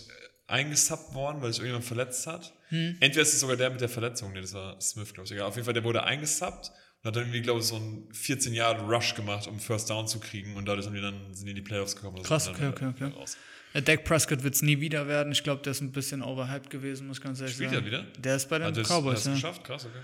eingesubbt 0.53 1.15
worden, 1.15 1.41
weil 1.41 1.53
sich 1.53 1.61
irgendjemand 1.61 1.85
verletzt 1.85 2.27
hat. 2.27 2.53
Hm. 2.69 2.97
Entweder 3.01 3.23
ist 3.23 3.33
es 3.33 3.41
sogar 3.41 3.57
der 3.57 3.71
mit 3.71 3.81
der 3.81 3.89
Verletzung, 3.89 4.33
nee, 4.33 4.41
das 4.41 4.55
war 4.55 4.81
Smith, 4.81 5.13
glaube 5.13 5.27
ich. 5.27 5.33
Egal. 5.33 5.47
Auf 5.47 5.55
jeden 5.57 5.65
Fall, 5.65 5.75
der 5.75 5.85
wurde 5.85 6.05
eingesubbt 6.05 6.71
und 7.03 7.09
hat 7.09 7.17
dann 7.17 7.25
irgendwie, 7.25 7.41
glaube 7.41 7.61
ich, 7.61 7.67
so 7.67 7.77
einen 7.77 8.13
14 8.13 8.53
Jahre 8.53 8.83
Rush 8.83 9.15
gemacht, 9.15 9.47
um 9.47 9.59
First 9.59 9.91
Down 9.91 10.07
zu 10.07 10.21
kriegen 10.21 10.55
und 10.57 10.67
dadurch 10.67 10.87
haben 10.87 10.95
die 10.95 11.01
dann, 11.01 11.35
sind 11.35 11.47
die 11.47 11.51
in 11.51 11.57
die 11.57 11.63
Playoffs 11.63 11.97
gekommen. 11.97 12.19
oder 12.19 12.25
so. 12.25 12.29
Krass, 12.29 12.49
okay, 12.49 12.69
okay, 12.69 12.93
der 12.99 13.09
okay. 13.09 13.19
raus. 13.19 13.37
Dak 13.75 14.05
Prescott 14.05 14.43
wird 14.43 14.55
es 14.55 14.61
nie 14.61 14.81
wieder 14.81 15.09
werden. 15.09 15.33
Ich 15.33 15.43
glaube, 15.43 15.63
der 15.63 15.71
ist 15.71 15.81
ein 15.81 15.93
bisschen 15.93 16.23
overhyped 16.23 16.69
gewesen, 16.69 17.07
muss 17.07 17.17
ich 17.19 17.25
ganz 17.25 17.41
ehrlich 17.41 17.55
Spielt 17.55 17.71
sagen. 17.71 17.87
er 17.87 17.91
wieder? 17.91 18.03
Der 18.19 18.37
ist 18.37 18.49
bei 18.51 18.59
den 18.59 18.67
Hat 18.67 18.77
er 18.77 18.85
Cowboys, 18.85 19.21
es 19.21 19.25
ja. 19.25 19.33
geschafft? 19.33 19.65
Krass, 19.65 19.87
okay. 19.87 19.99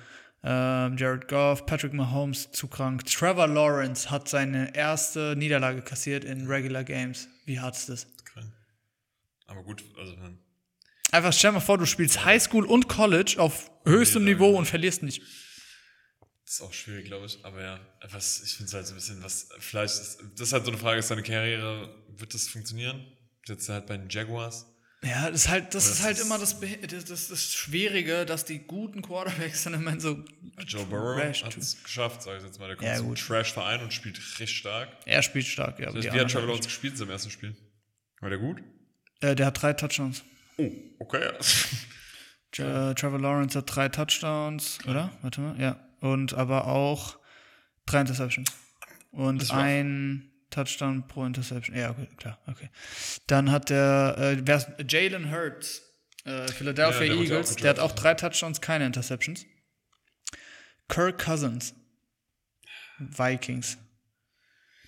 Ähm, 0.45 0.97
Jared 0.97 1.29
Goff, 1.29 1.67
Patrick 1.67 1.93
Mahomes 1.93 2.51
zu 2.53 2.69
krank. 2.69 3.05
Trevor 3.05 3.49
Lawrence 3.49 4.11
hat 4.11 4.29
seine 4.29 4.75
erste 4.75 5.35
Niederlage 5.37 5.83
kassiert 5.83 6.25
in 6.25 6.47
Regular 6.47 6.85
Games. 6.85 7.29
Wie 7.45 7.59
hart 7.59 7.77
ist 7.77 7.89
das? 7.89 8.07
Aber 9.49 9.63
gut, 9.65 9.83
also 9.99 10.15
man, 10.17 10.39
Einfach 11.11 11.33
stell 11.33 11.53
mal 11.53 11.61
vor, 11.61 11.79
du 11.79 11.87
spielst 11.87 12.25
Highschool 12.25 12.65
und 12.67 12.89
College 12.89 13.37
auf 13.39 13.71
höchstem 13.87 14.25
Niederlage. 14.25 14.45
Niveau 14.51 14.59
und 14.59 14.67
verlierst 14.67 15.03
nicht. 15.03 15.23
das 16.45 16.55
ist 16.55 16.61
auch 16.61 16.73
schwierig, 16.73 17.07
glaube 17.07 17.27
ich. 17.27 17.43
Aber 17.45 17.61
ja, 17.63 17.81
was, 18.11 18.43
ich 18.43 18.53
finde 18.55 18.69
es 18.69 18.75
halt 18.75 18.87
so 18.87 18.93
ein 18.93 18.97
bisschen, 18.97 19.23
was, 19.23 19.49
vielleicht, 19.59 19.95
ist, 19.95 20.19
das 20.35 20.49
ist 20.49 20.53
halt 20.53 20.65
so 20.67 20.71
eine 20.71 20.79
Frage, 20.79 20.99
ist 20.99 21.11
deine 21.11 21.23
Karriere, 21.23 21.95
wird 22.17 22.35
das 22.35 22.47
funktionieren? 22.49 23.07
Jetzt 23.47 23.69
halt 23.71 23.87
bei 23.87 23.97
den 23.97 24.09
Jaguars. 24.11 24.67
Ja, 25.03 25.31
das 25.31 25.43
ist 25.43 25.49
halt, 25.49 25.75
das 25.75 25.87
ist 25.87 26.01
das 26.01 26.03
halt 26.05 26.19
ist- 26.19 26.25
immer 26.27 26.39
das, 26.39 26.59
das, 26.61 27.05
das, 27.07 27.29
das 27.29 27.55
Schwierige, 27.55 28.27
dass 28.27 28.45
die 28.45 28.59
guten 28.59 29.01
Quarterbacks 29.01 29.65
dann 29.65 29.75
immer 29.75 29.99
so. 29.99 30.23
Joe 30.67 30.85
Burrow 30.87 31.17
hat 31.23 31.57
es 31.57 31.83
geschafft, 31.83 32.21
sag 32.23 32.37
ich 32.39 32.45
jetzt 32.45 32.59
mal. 32.59 32.67
Der 32.67 32.77
kommt 32.77 32.89
Ja, 32.89 32.97
zum. 32.97 33.15
Trash-Verein 33.15 33.81
und 33.81 33.95
spielt 33.95 34.19
richtig 34.19 34.59
stark. 34.59 34.91
Er 35.07 35.23
spielt 35.23 35.47
stark, 35.47 35.79
ja. 35.79 35.95
Wie 35.95 35.99
hat 35.99 36.11
Trevor 36.13 36.21
halt 36.21 36.35
Lawrence 36.49 36.69
gespielt 36.69 36.93
in 36.95 36.99
seinem 36.99 37.11
ersten 37.11 37.31
Spiel? 37.31 37.57
War 38.21 38.29
der 38.29 38.39
gut? 38.41 38.59
Äh, 39.21 39.35
der 39.35 39.47
hat 39.47 39.63
drei 39.63 39.73
Touchdowns. 39.73 40.23
Oh, 40.57 40.71
okay. 40.99 41.23
Äh, 42.59 42.95
Trevor 42.95 43.21
Lawrence 43.21 43.59
hat 43.59 43.75
drei 43.75 43.89
Touchdowns, 43.89 44.79
oder? 44.87 45.11
Warte 45.23 45.41
mal, 45.41 45.61
ja. 45.61 45.79
Und 46.01 46.35
aber 46.35 46.67
auch 46.67 47.19
drei 47.87 48.01
Interceptions. 48.03 48.51
Und 49.11 49.51
ein 49.53 50.31
Touchdown 50.51 51.07
pro 51.07 51.25
Interception. 51.25 51.77
Ja, 51.77 51.91
okay, 51.91 52.09
klar, 52.17 52.39
okay. 52.47 52.71
Dann 53.27 53.51
hat 53.51 53.71
der, 53.71 54.17
äh, 54.19 54.85
Jalen 54.87 55.31
Hurts, 55.31 55.83
äh, 56.25 56.49
Philadelphia 56.49 57.03
Ja, 57.03 57.15
der 57.15 57.17
ja 57.17 57.23
Eagles, 57.23 57.57
der 57.57 57.71
hat 57.71 57.79
auch 57.79 57.93
drei 57.93 58.15
Touchdowns, 58.15 58.61
keine 58.61 58.87
Interceptions. 58.87 59.47
Kirk 60.89 61.19
Cousins, 61.19 61.75
Vikings. 62.99 63.79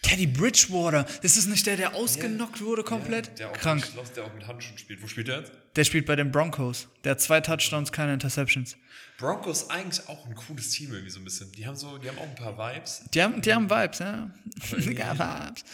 Teddy 0.03 0.27
Bridgewater, 0.27 1.05
das 1.23 1.37
ist 1.37 1.47
nicht 1.47 1.67
der, 1.67 1.77
der 1.77 1.95
ausgenockt 1.95 2.63
wurde 2.63 2.83
komplett? 2.83 3.39
Der 3.39 3.51
auch 3.51 3.53
Krank. 3.53 3.83
nicht 3.83 3.95
lost, 3.95 4.17
der 4.17 4.25
auch 4.25 4.35
mit 4.35 4.47
Handschuhen 4.47 4.79
spielt. 4.79 5.03
Wo 5.03 5.07
spielt 5.07 5.29
der 5.29 5.41
jetzt? 5.41 5.53
Der 5.77 5.85
spielt 5.85 6.07
bei 6.07 6.17
den 6.17 6.33
Broncos. 6.33 6.89
Der 7.05 7.13
hat 7.13 7.21
zwei 7.21 7.41
Touchdowns, 7.41 7.93
keine 7.93 8.15
Interceptions. 8.15 8.77
Broncos 9.19 9.69
eigentlich 9.69 10.09
auch 10.09 10.27
ein 10.27 10.35
cooles 10.35 10.71
Team 10.71 10.93
irgendwie 10.93 11.11
so 11.11 11.21
ein 11.21 11.25
bisschen. 11.25 11.53
Die 11.53 11.67
haben 11.67 11.77
so, 11.77 11.99
die 11.99 12.09
haben 12.09 12.19
auch 12.19 12.23
ein 12.23 12.35
paar 12.35 12.57
Vibes. 12.57 13.05
Die 13.13 13.23
haben, 13.23 13.43
die 13.43 13.53
haben 13.53 13.69
Vibes, 13.69 13.99
ja. 13.99 14.31
ja 14.91 15.49
Vibes. 15.49 15.65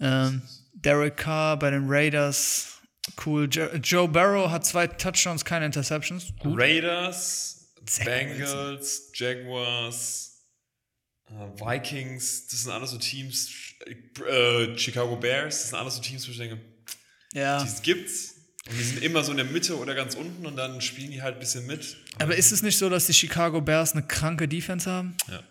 Ähm, 0.00 0.42
Derek 0.74 1.16
Carr 1.16 1.58
bei 1.58 1.70
den 1.70 1.84
Raiders. 1.86 2.80
Cool. 3.24 3.48
Jo 3.50 3.66
Joe 3.82 4.06
Barrow 4.06 4.50
hat 4.50 4.66
zwei 4.66 4.86
Touchdowns, 4.86 5.44
keine 5.44 5.66
Interceptions. 5.66 6.32
Gut. 6.38 6.58
Raiders, 6.58 7.72
Bengals, 8.04 9.10
Jaguars, 9.14 10.31
Vikings, 11.58 12.46
das 12.48 12.62
sind 12.62 12.72
alles 12.72 12.90
so 12.90 12.98
Teams, 12.98 13.50
äh, 14.28 14.76
Chicago 14.78 15.16
Bears, 15.16 15.60
das 15.62 15.70
sind 15.70 15.78
alles 15.78 15.96
so 15.96 16.02
Teams, 16.02 16.26
wo 16.26 16.32
ich 16.32 16.38
denke, 16.38 16.60
Ja. 17.32 17.62
die 17.62 17.82
gibt's. 17.82 18.34
Und 18.68 18.78
die 18.78 18.82
sind 18.84 19.02
immer 19.02 19.24
so 19.24 19.32
in 19.32 19.38
der 19.38 19.46
Mitte 19.46 19.76
oder 19.76 19.94
ganz 19.94 20.14
unten 20.14 20.46
und 20.46 20.54
dann 20.56 20.80
spielen 20.80 21.10
die 21.10 21.20
halt 21.20 21.34
ein 21.34 21.40
bisschen 21.40 21.66
mit. 21.66 21.96
Aber 22.20 22.36
ist 22.36 22.52
es 22.52 22.62
nicht 22.62 22.78
so, 22.78 22.88
dass 22.88 23.06
die 23.06 23.12
Chicago 23.14 23.60
Bears 23.60 23.92
eine 23.92 24.06
kranke 24.06 24.46
Defense 24.46 24.88
haben? 24.88 25.16
Ja. 25.28 25.42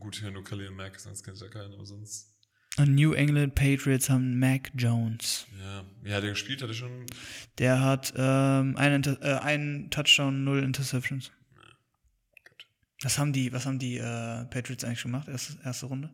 Gut, 0.00 0.16
hier 0.16 0.32
nur 0.32 0.42
Khalil 0.42 0.70
Mack, 0.72 0.98
sonst 0.98 1.22
kennt 1.22 1.36
ich 1.36 1.42
ja 1.44 1.48
keinen, 1.48 1.72
aber 1.74 1.86
sonst. 1.86 2.32
Und 2.76 2.94
New 2.96 3.12
England 3.12 3.54
Patriots 3.54 4.10
haben 4.10 4.38
Mac 4.40 4.70
Jones. 4.74 5.46
Ja. 5.60 5.84
Wie 6.02 6.12
hat 6.12 6.24
er 6.24 6.30
gespielt? 6.30 6.60
Hat 6.60 6.68
er 6.68 6.74
schon. 6.74 7.06
Der 7.58 7.80
hat 7.80 8.12
ähm, 8.16 8.76
einen, 8.76 9.04
äh, 9.22 9.34
einen 9.40 9.88
Touchdown, 9.90 10.42
null 10.44 10.62
Interceptions. 10.62 11.30
Was 13.02 13.18
haben 13.18 13.32
die, 13.32 13.52
was 13.52 13.66
haben 13.66 13.78
die 13.78 13.98
äh, 13.98 14.44
Patriots 14.46 14.84
eigentlich 14.84 15.02
gemacht? 15.02 15.28
Erste, 15.28 15.58
erste 15.64 15.86
Runde? 15.86 16.10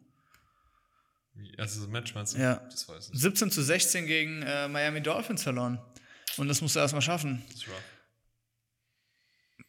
Erstes 1.56 1.86
Match 1.86 2.14
meinst 2.14 2.34
du? 2.34 2.38
Ja. 2.38 2.56
Das 2.56 2.88
weiß 2.88 3.10
ich. 3.12 3.20
17 3.20 3.50
zu 3.50 3.62
16 3.62 4.06
gegen 4.06 4.42
äh, 4.42 4.68
Miami 4.68 5.00
Dolphins 5.00 5.42
verloren. 5.42 5.80
Und 6.36 6.48
das 6.48 6.60
musst 6.60 6.76
du 6.76 6.80
erstmal 6.80 7.02
schaffen. 7.02 7.42
Das 7.48 7.56
ist 7.56 7.68
rough. 7.68 7.82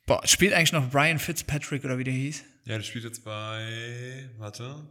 Boah, 0.05 0.27
spielt 0.27 0.53
eigentlich 0.53 0.73
noch 0.73 0.89
Brian 0.89 1.19
Fitzpatrick 1.19 1.85
oder 1.85 1.97
wie 1.97 2.03
der 2.03 2.13
hieß? 2.13 2.43
Ja, 2.65 2.77
der 2.77 2.83
spielt 2.83 3.05
jetzt 3.05 3.23
bei. 3.23 4.29
Warte. 4.37 4.85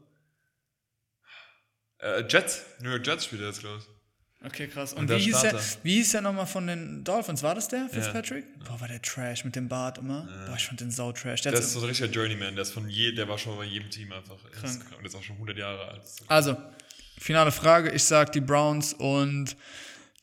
Äh, 1.99 2.25
Jets. 2.29 2.65
New 2.81 2.91
York 2.91 3.07
Jets 3.07 3.27
spielt 3.27 3.43
er 3.43 3.49
jetzt, 3.49 3.61
glaube 3.61 3.79
ich. 3.79 4.02
Okay, 4.45 4.67
krass. 4.67 4.93
Und, 4.93 5.11
Und 5.11 5.17
wie, 5.19 5.23
hieß 5.23 5.39
Starter. 5.39 5.61
wie 5.83 5.95
hieß 5.95 6.13
der 6.13 6.21
nochmal 6.23 6.47
von 6.47 6.67
den 6.67 7.05
Dolphins? 7.05 7.43
War 7.43 7.55
das 7.55 7.69
der, 7.69 7.89
Fitzpatrick? 7.89 8.45
Boah, 8.65 8.81
war 8.81 8.89
der 8.89 9.01
Trash 9.01 9.45
mit 9.45 9.55
dem 9.57 9.69
Bart 9.69 9.99
immer. 9.99 10.29
Boah, 10.47 10.57
ich 10.57 10.67
fand 10.67 10.81
den 10.81 10.91
sau 10.91 11.13
Trash. 11.13 11.43
Der 11.43 11.53
Der 11.53 11.61
ist 11.61 11.73
so 11.73 11.81
ein 11.81 11.87
richtiger 11.87 12.11
Journeyman, 12.11 12.55
der 12.55 12.63
ist 12.63 12.73
von 12.73 12.89
je, 12.89 13.13
der 13.13 13.29
war 13.29 13.39
schon 13.39 13.57
bei 13.57 13.65
jedem 13.65 13.89
Team 13.91 14.13
einfach. 14.13 14.37
Krank. 14.51 14.85
Und 14.99 15.07
ist 15.07 15.15
auch 15.15 15.23
schon 15.23 15.37
100 15.37 15.57
Jahre 15.57 15.89
alt. 15.89 16.03
also, 16.27 16.57
finale 17.19 17.53
Frage. 17.53 17.91
Ich 17.93 18.05
sag 18.05 18.33
die 18.33 18.41
Browns 18.41 18.95
und 18.95 19.57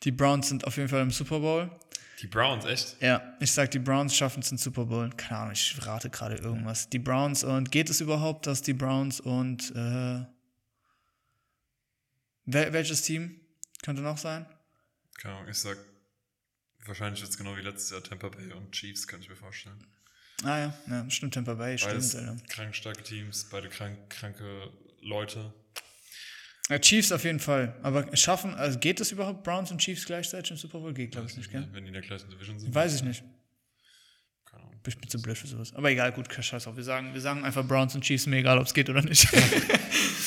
die 0.04 0.12
Browns 0.12 0.50
sind 0.50 0.66
auf 0.66 0.76
jeden 0.78 0.90
Fall 0.90 1.02
im 1.02 1.12
Super 1.12 1.40
Bowl. 1.40 1.70
Die 2.22 2.28
Browns, 2.28 2.66
echt? 2.66 2.98
Ja, 3.00 3.22
ich 3.40 3.52
sag, 3.52 3.72
die 3.72 3.80
Browns 3.80 4.14
schaffen 4.14 4.42
es 4.42 4.52
in 4.52 4.58
Super 4.58 4.86
Bowl. 4.86 5.10
Keine 5.16 5.40
Ahnung, 5.40 5.54
ich 5.54 5.76
rate 5.86 6.10
gerade 6.10 6.36
irgendwas. 6.36 6.90
Die 6.90 7.00
Browns 7.00 7.46
und 7.46 7.72
geht 7.72 7.90
es 7.90 8.02
überhaupt, 8.02 8.46
dass 8.48 8.62
die 8.62 8.74
Browns 8.74 9.22
und 9.22 9.72
äh, 9.72 10.26
wel 12.46 12.74
welches 12.74 13.04
Team 13.04 13.40
könnte 13.84 14.02
noch 14.02 14.18
sein? 14.18 14.46
Keine 15.20 15.36
Ahnung, 15.36 15.50
ich 15.50 15.58
sag, 15.58 15.78
wahrscheinlich 16.86 17.22
es 17.22 17.38
genau 17.38 17.56
wie 17.58 17.62
letztes 17.62 17.92
Jahr 17.92 18.04
Tampa 18.04 18.30
Bay 18.30 18.52
und 18.54 18.72
Chiefs, 18.72 19.08
kann 19.08 19.22
ich 19.22 19.30
mir 19.30 19.36
vorstellen. 19.36 19.86
Ah 20.44 20.58
ja, 20.58 20.74
ja 20.88 21.10
stimmt, 21.10 21.34
Tampa 21.34 21.54
Bay, 21.54 21.78
Beides 21.78 22.12
stimmt. 22.12 22.30
Alter. 22.30 22.44
krank 22.48 22.76
starke 22.76 23.04
Teams, 23.04 23.50
beide 23.50 23.70
krank, 23.70 24.10
kranke 24.10 24.72
Leute. 25.02 25.54
Ja, 26.70 26.78
Chiefs 26.78 27.12
auf 27.12 27.24
jeden 27.24 27.40
Fall. 27.40 27.76
Aber 27.82 28.16
schaffen, 28.16 28.54
also 28.54 28.78
geht 28.78 29.00
es 29.00 29.12
überhaupt 29.12 29.44
Browns 29.44 29.72
und 29.72 29.80
Chiefs 29.80 30.06
gleichzeitig 30.06 30.52
im 30.52 30.58
Super 30.58 30.80
Bowl? 30.80 30.94
Geht, 30.94 31.12
glaube 31.12 31.28
ich 31.28 31.36
nicht, 31.36 31.52
gell? 31.52 31.68
Wenn 31.72 31.84
die 31.84 31.88
in 31.88 31.94
der 31.94 32.04
gleichen 32.04 32.30
Division 32.30 32.60
sind. 32.60 32.74
Weiß 32.74 32.94
ich 32.96 33.02
nicht. 33.02 33.24
Keine 34.46 34.64
Ahnung. 34.64 34.80
Ich 34.86 34.98
bin 34.98 35.10
zu 35.10 35.20
blöd 35.20 35.36
für 35.36 35.48
sowas. 35.48 35.74
Aber 35.74 35.90
egal, 35.90 36.12
gut, 36.12 36.32
scheiß 36.32 36.68
auf. 36.68 36.76
Wir 36.76 36.84
sagen, 36.84 37.14
wir 37.14 37.22
sagen 37.22 37.44
einfach 37.44 37.68
Browns 37.68 37.96
und 37.96 38.04
Chiefs, 38.04 38.28
mir 38.28 38.38
egal, 38.38 38.60
ob 38.60 38.68
es 38.68 38.74
geht 38.76 38.88
oder 38.90 39.02
nicht. 39.02 39.28